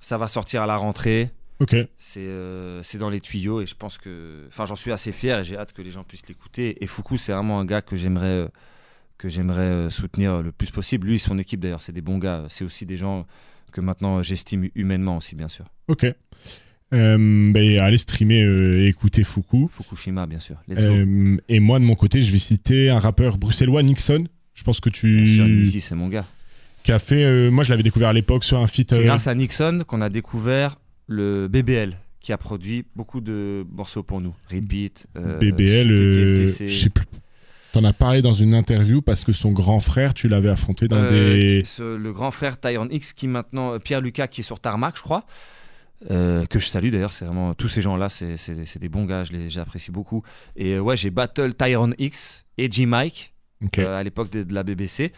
Ça 0.00 0.16
va 0.16 0.28
sortir 0.28 0.62
à 0.62 0.66
la 0.66 0.76
rentrée. 0.76 1.30
Euh, 1.60 2.80
c'est 2.82 2.98
dans 2.98 3.10
les 3.10 3.20
tuyaux 3.20 3.60
et 3.60 3.66
je 3.66 3.74
pense 3.74 3.98
que. 3.98 4.44
Enfin, 4.48 4.66
j'en 4.66 4.74
suis 4.74 4.92
assez 4.92 5.12
fier 5.12 5.40
et 5.40 5.44
j'ai 5.44 5.56
hâte 5.56 5.72
que 5.72 5.82
les 5.82 5.90
gens 5.90 6.04
puissent 6.04 6.28
l'écouter. 6.28 6.82
Et 6.82 6.86
Foucault, 6.86 7.16
c'est 7.16 7.32
vraiment 7.32 7.60
un 7.60 7.64
gars 7.64 7.82
que 7.82 7.96
j'aimerais 7.96 8.26
euh, 8.26 8.48
que 9.18 9.28
j'aimerais 9.28 9.62
euh, 9.62 9.90
soutenir 9.90 10.42
le 10.42 10.52
plus 10.52 10.70
possible. 10.70 11.06
Lui 11.06 11.14
et 11.16 11.18
son 11.18 11.38
équipe, 11.38 11.60
d'ailleurs, 11.60 11.80
c'est 11.80 11.92
des 11.92 12.02
bons 12.02 12.18
gars. 12.18 12.44
C'est 12.48 12.64
aussi 12.64 12.84
des 12.84 12.96
gens 12.96 13.26
que 13.72 13.80
maintenant 13.80 14.22
j'estime 14.22 14.68
humainement 14.74 15.16
aussi, 15.16 15.34
bien 15.34 15.48
sûr. 15.48 15.66
Ok. 15.88 16.06
Ben, 16.92 17.78
allez 17.80 17.98
streamer 17.98 18.40
et 18.40 18.86
écouter 18.86 19.24
Foucault. 19.24 19.68
Fukushima, 19.72 20.26
bien 20.26 20.38
sûr. 20.38 20.56
et 21.48 21.60
moi, 21.60 21.78
de 21.78 21.84
mon 21.84 21.94
côté, 21.94 22.20
je 22.20 22.30
vais 22.30 22.38
citer 22.38 22.90
un 22.90 23.00
rappeur 23.00 23.38
bruxellois, 23.38 23.82
Nixon, 23.82 24.26
Je 24.54 24.62
pense 24.62 24.80
que 24.80 24.90
tu. 24.90 25.80
C'est 25.80 25.94
mon 25.94 26.08
gars. 26.08 26.26
Qui 26.84 26.92
a 26.92 26.98
fait. 26.98 27.50
moi, 27.50 27.64
je 27.64 27.70
l'avais 27.70 27.82
découvert 27.82 28.10
à 28.10 28.12
l'époque 28.12 28.44
sur 28.44 28.58
un 28.58 28.66
feat. 28.66 28.94
C'est 28.94 29.04
grâce 29.04 29.26
à 29.26 29.34
Nixon 29.34 29.84
qu'on 29.86 30.02
a 30.02 30.10
découvert 30.10 30.76
le 31.06 31.48
BBL 31.48 31.96
qui 32.20 32.32
a 32.32 32.38
produit 32.38 32.84
beaucoup 32.96 33.20
de 33.20 33.64
morceaux 33.70 34.02
pour 34.02 34.20
nous. 34.20 34.34
Repeat, 34.50 35.06
BBL, 35.14 35.96
je 35.96 36.46
sais 36.46 36.90
plus. 36.90 37.06
T'en 37.72 37.84
as 37.84 37.92
parlé 37.92 38.22
dans 38.22 38.32
une 38.32 38.54
interview 38.54 39.02
parce 39.02 39.22
que 39.24 39.32
son 39.32 39.52
grand 39.52 39.80
frère, 39.80 40.14
tu 40.14 40.28
l'avais 40.28 40.48
affronté 40.48 40.88
dans 40.88 41.10
des. 41.10 41.62
le 41.78 42.10
grand 42.10 42.30
frère 42.30 42.58
Tyron 42.58 42.88
X 42.90 43.12
qui 43.12 43.28
maintenant 43.28 43.78
Pierre 43.78 44.00
Lucas 44.00 44.28
qui 44.28 44.40
est 44.40 44.44
sur 44.44 44.60
Tarmac, 44.60 44.96
je 44.96 45.02
crois. 45.02 45.26
Euh, 46.10 46.44
que 46.44 46.58
je 46.58 46.66
salue 46.66 46.90
d'ailleurs, 46.90 47.14
c'est 47.14 47.24
vraiment 47.24 47.54
tous 47.54 47.68
ces 47.68 47.80
gens-là, 47.80 48.10
c'est 48.10 48.78
des 48.78 48.88
bons 48.88 49.06
gars, 49.06 49.24
j'apprécie 49.48 49.90
beaucoup. 49.90 50.22
Et 50.54 50.74
euh, 50.74 50.80
ouais, 50.80 50.96
j'ai 50.96 51.10
battle 51.10 51.54
Tyron 51.54 51.92
X 51.98 52.44
et 52.58 52.70
G 52.70 52.84
Mike 52.84 53.32
euh, 53.78 53.98
à 53.98 54.02
l'époque 54.02 54.30
de, 54.30 54.52
la 54.52 54.62
BBC. 54.62 55.12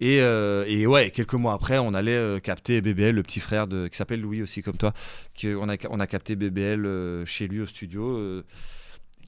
Et, 0.00 0.16
et, 0.18 0.86
ouais, 0.86 1.10
quelques 1.10 1.34
mois 1.34 1.54
après, 1.54 1.78
on 1.78 1.94
allait 1.94 2.40
capter 2.42 2.80
BBL, 2.80 3.14
le 3.14 3.22
petit 3.22 3.40
frère 3.40 3.66
de, 3.66 3.88
qui 3.88 3.96
s'appelle 3.96 4.20
Louis 4.20 4.42
aussi 4.42 4.60
comme 4.60 4.76
toi, 4.76 4.92
qui, 5.34 5.48
on, 5.48 5.68
a, 5.68 5.76
on 5.88 6.00
a 6.00 6.06
capté 6.06 6.36
BBL 6.36 7.24
chez 7.26 7.46
lui 7.46 7.60
au 7.60 7.66
studio, 7.66 8.42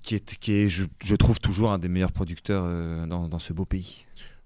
qui 0.02 0.16
est, 0.16 0.38
qui 0.38 0.52
est 0.52 0.68
je, 0.68 1.14
trouve 1.14 1.40
toujours 1.40 1.72
un 1.72 1.78
des 1.78 1.88
meilleurs 1.88 2.12
producteurs 2.12 2.64
dans, 3.06 3.28
dans, 3.28 3.38
ce 3.38 3.52
beau 3.52 3.64
pays. 3.64 4.04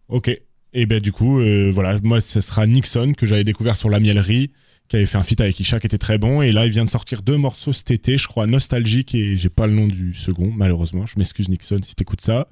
Ok, 0.08 0.30
et 0.72 0.86
ben 0.86 1.00
du 1.00 1.10
coup, 1.10 1.40
voilà, 1.72 1.98
moi 2.02 2.20
ce 2.20 2.40
sera 2.40 2.66
Nixon 2.66 3.14
que 3.14 3.26
j'avais 3.26 3.44
découvert 3.44 3.74
sur 3.74 3.88
la 3.88 3.98
miellerie 3.98 4.52
qui 4.90 4.96
avait 4.96 5.06
fait 5.06 5.18
un 5.18 5.22
feat 5.22 5.40
avec 5.40 5.58
Isha 5.60 5.78
qui 5.78 5.86
était 5.86 5.98
très 5.98 6.18
bon. 6.18 6.42
Et 6.42 6.50
là, 6.50 6.66
il 6.66 6.72
vient 6.72 6.84
de 6.84 6.90
sortir 6.90 7.22
deux 7.22 7.36
morceaux 7.36 7.72
cet 7.72 7.92
été, 7.92 8.18
je 8.18 8.26
crois, 8.26 8.48
Nostalgique 8.48 9.14
et 9.14 9.36
j'ai 9.36 9.48
pas 9.48 9.68
le 9.68 9.72
nom 9.72 9.86
du 9.86 10.12
second, 10.14 10.52
malheureusement. 10.54 11.06
Je 11.06 11.16
m'excuse, 11.16 11.48
Nixon, 11.48 11.78
si 11.82 11.94
t'écoutes 11.94 12.20
ça. 12.20 12.48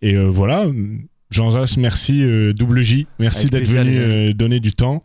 Et 0.00 0.14
euh, 0.14 0.28
voilà, 0.28 0.66
Jean-Jacques, 1.32 1.76
merci, 1.78 2.22
euh, 2.22 2.52
Double 2.52 2.82
J, 2.82 3.06
merci 3.18 3.48
d'être 3.48 3.66
venu 3.66 3.96
euh, 3.96 4.32
donner 4.32 4.60
du 4.60 4.72
temps. 4.72 5.02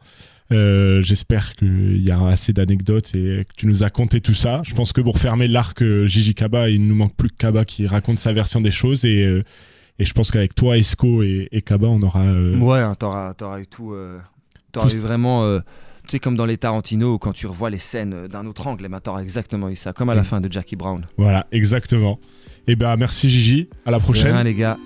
J'espère 0.49 1.55
qu'il 1.55 2.07
y 2.07 2.11
aura 2.11 2.31
assez 2.31 2.53
d'anecdotes 2.53 3.15
et 3.15 3.45
que 3.45 3.53
tu 3.57 3.67
nous 3.67 3.83
as 3.83 3.89
conté 3.89 4.21
tout 4.21 4.33
ça. 4.33 4.61
Je 4.63 4.73
pense 4.73 4.93
que 4.93 5.01
pour 5.01 5.19
fermer 5.19 5.47
l'arc 5.47 5.83
Gigi 6.05 6.35
Kaba, 6.35 6.69
il 6.69 6.85
nous 6.85 6.95
manque 6.95 7.15
plus 7.15 7.29
que 7.29 7.35
Kaba 7.35 7.65
qui 7.65 7.87
raconte 7.87 8.19
sa 8.19 8.33
version 8.33 8.61
des 8.61 8.71
choses 8.71 9.03
et, 9.03 9.41
et 9.99 10.05
je 10.05 10.13
pense 10.13 10.31
qu'avec 10.31 10.55
toi, 10.55 10.77
Esco 10.77 11.23
et, 11.23 11.49
et, 11.51 11.61
Kaba, 11.61 11.87
on 11.87 11.99
aura. 11.99 12.23
Ouais, 12.23 12.83
t'auras 12.97 13.59
eu 13.59 13.67
tout. 13.67 13.93
t'auras 14.71 14.93
eu 14.93 14.99
vraiment 14.99 15.59
tu 16.07 16.11
sais, 16.11 16.19
comme 16.19 16.37
dans 16.37 16.45
les 16.45 16.57
Tarantino, 16.57 17.19
quand 17.19 17.33
tu 17.33 17.47
revois 17.47 17.69
les 17.69 17.77
scènes 17.77 18.27
d'un 18.27 18.45
autre 18.45 18.65
angle, 18.65 18.85
et 18.85 19.01
t'auras 19.01 19.21
exactement 19.21 19.67
eu 19.67 19.75
ça, 19.75 19.91
comme 19.91 20.09
à 20.09 20.15
la 20.15 20.21
mm. 20.21 20.25
fin 20.25 20.41
de 20.41 20.49
Jackie 20.51 20.77
Brown. 20.77 21.05
Voilà, 21.17 21.45
exactement. 21.51 22.19
Et 22.67 22.73
eh 22.73 22.75
ben 22.75 22.95
merci 22.97 23.29
Gigi, 23.29 23.69
à 23.85 23.91
la 23.91 23.99
prochaine. 23.99 24.33
Rien, 24.33 24.43
les 24.43 24.53
gars. 24.53 24.77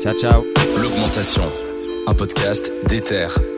Ciao, 0.00 0.14
ciao. 0.14 0.44
L'augmentation, 0.76 1.50
un 2.06 2.14
podcast 2.14 2.70
d'Ether. 2.88 3.55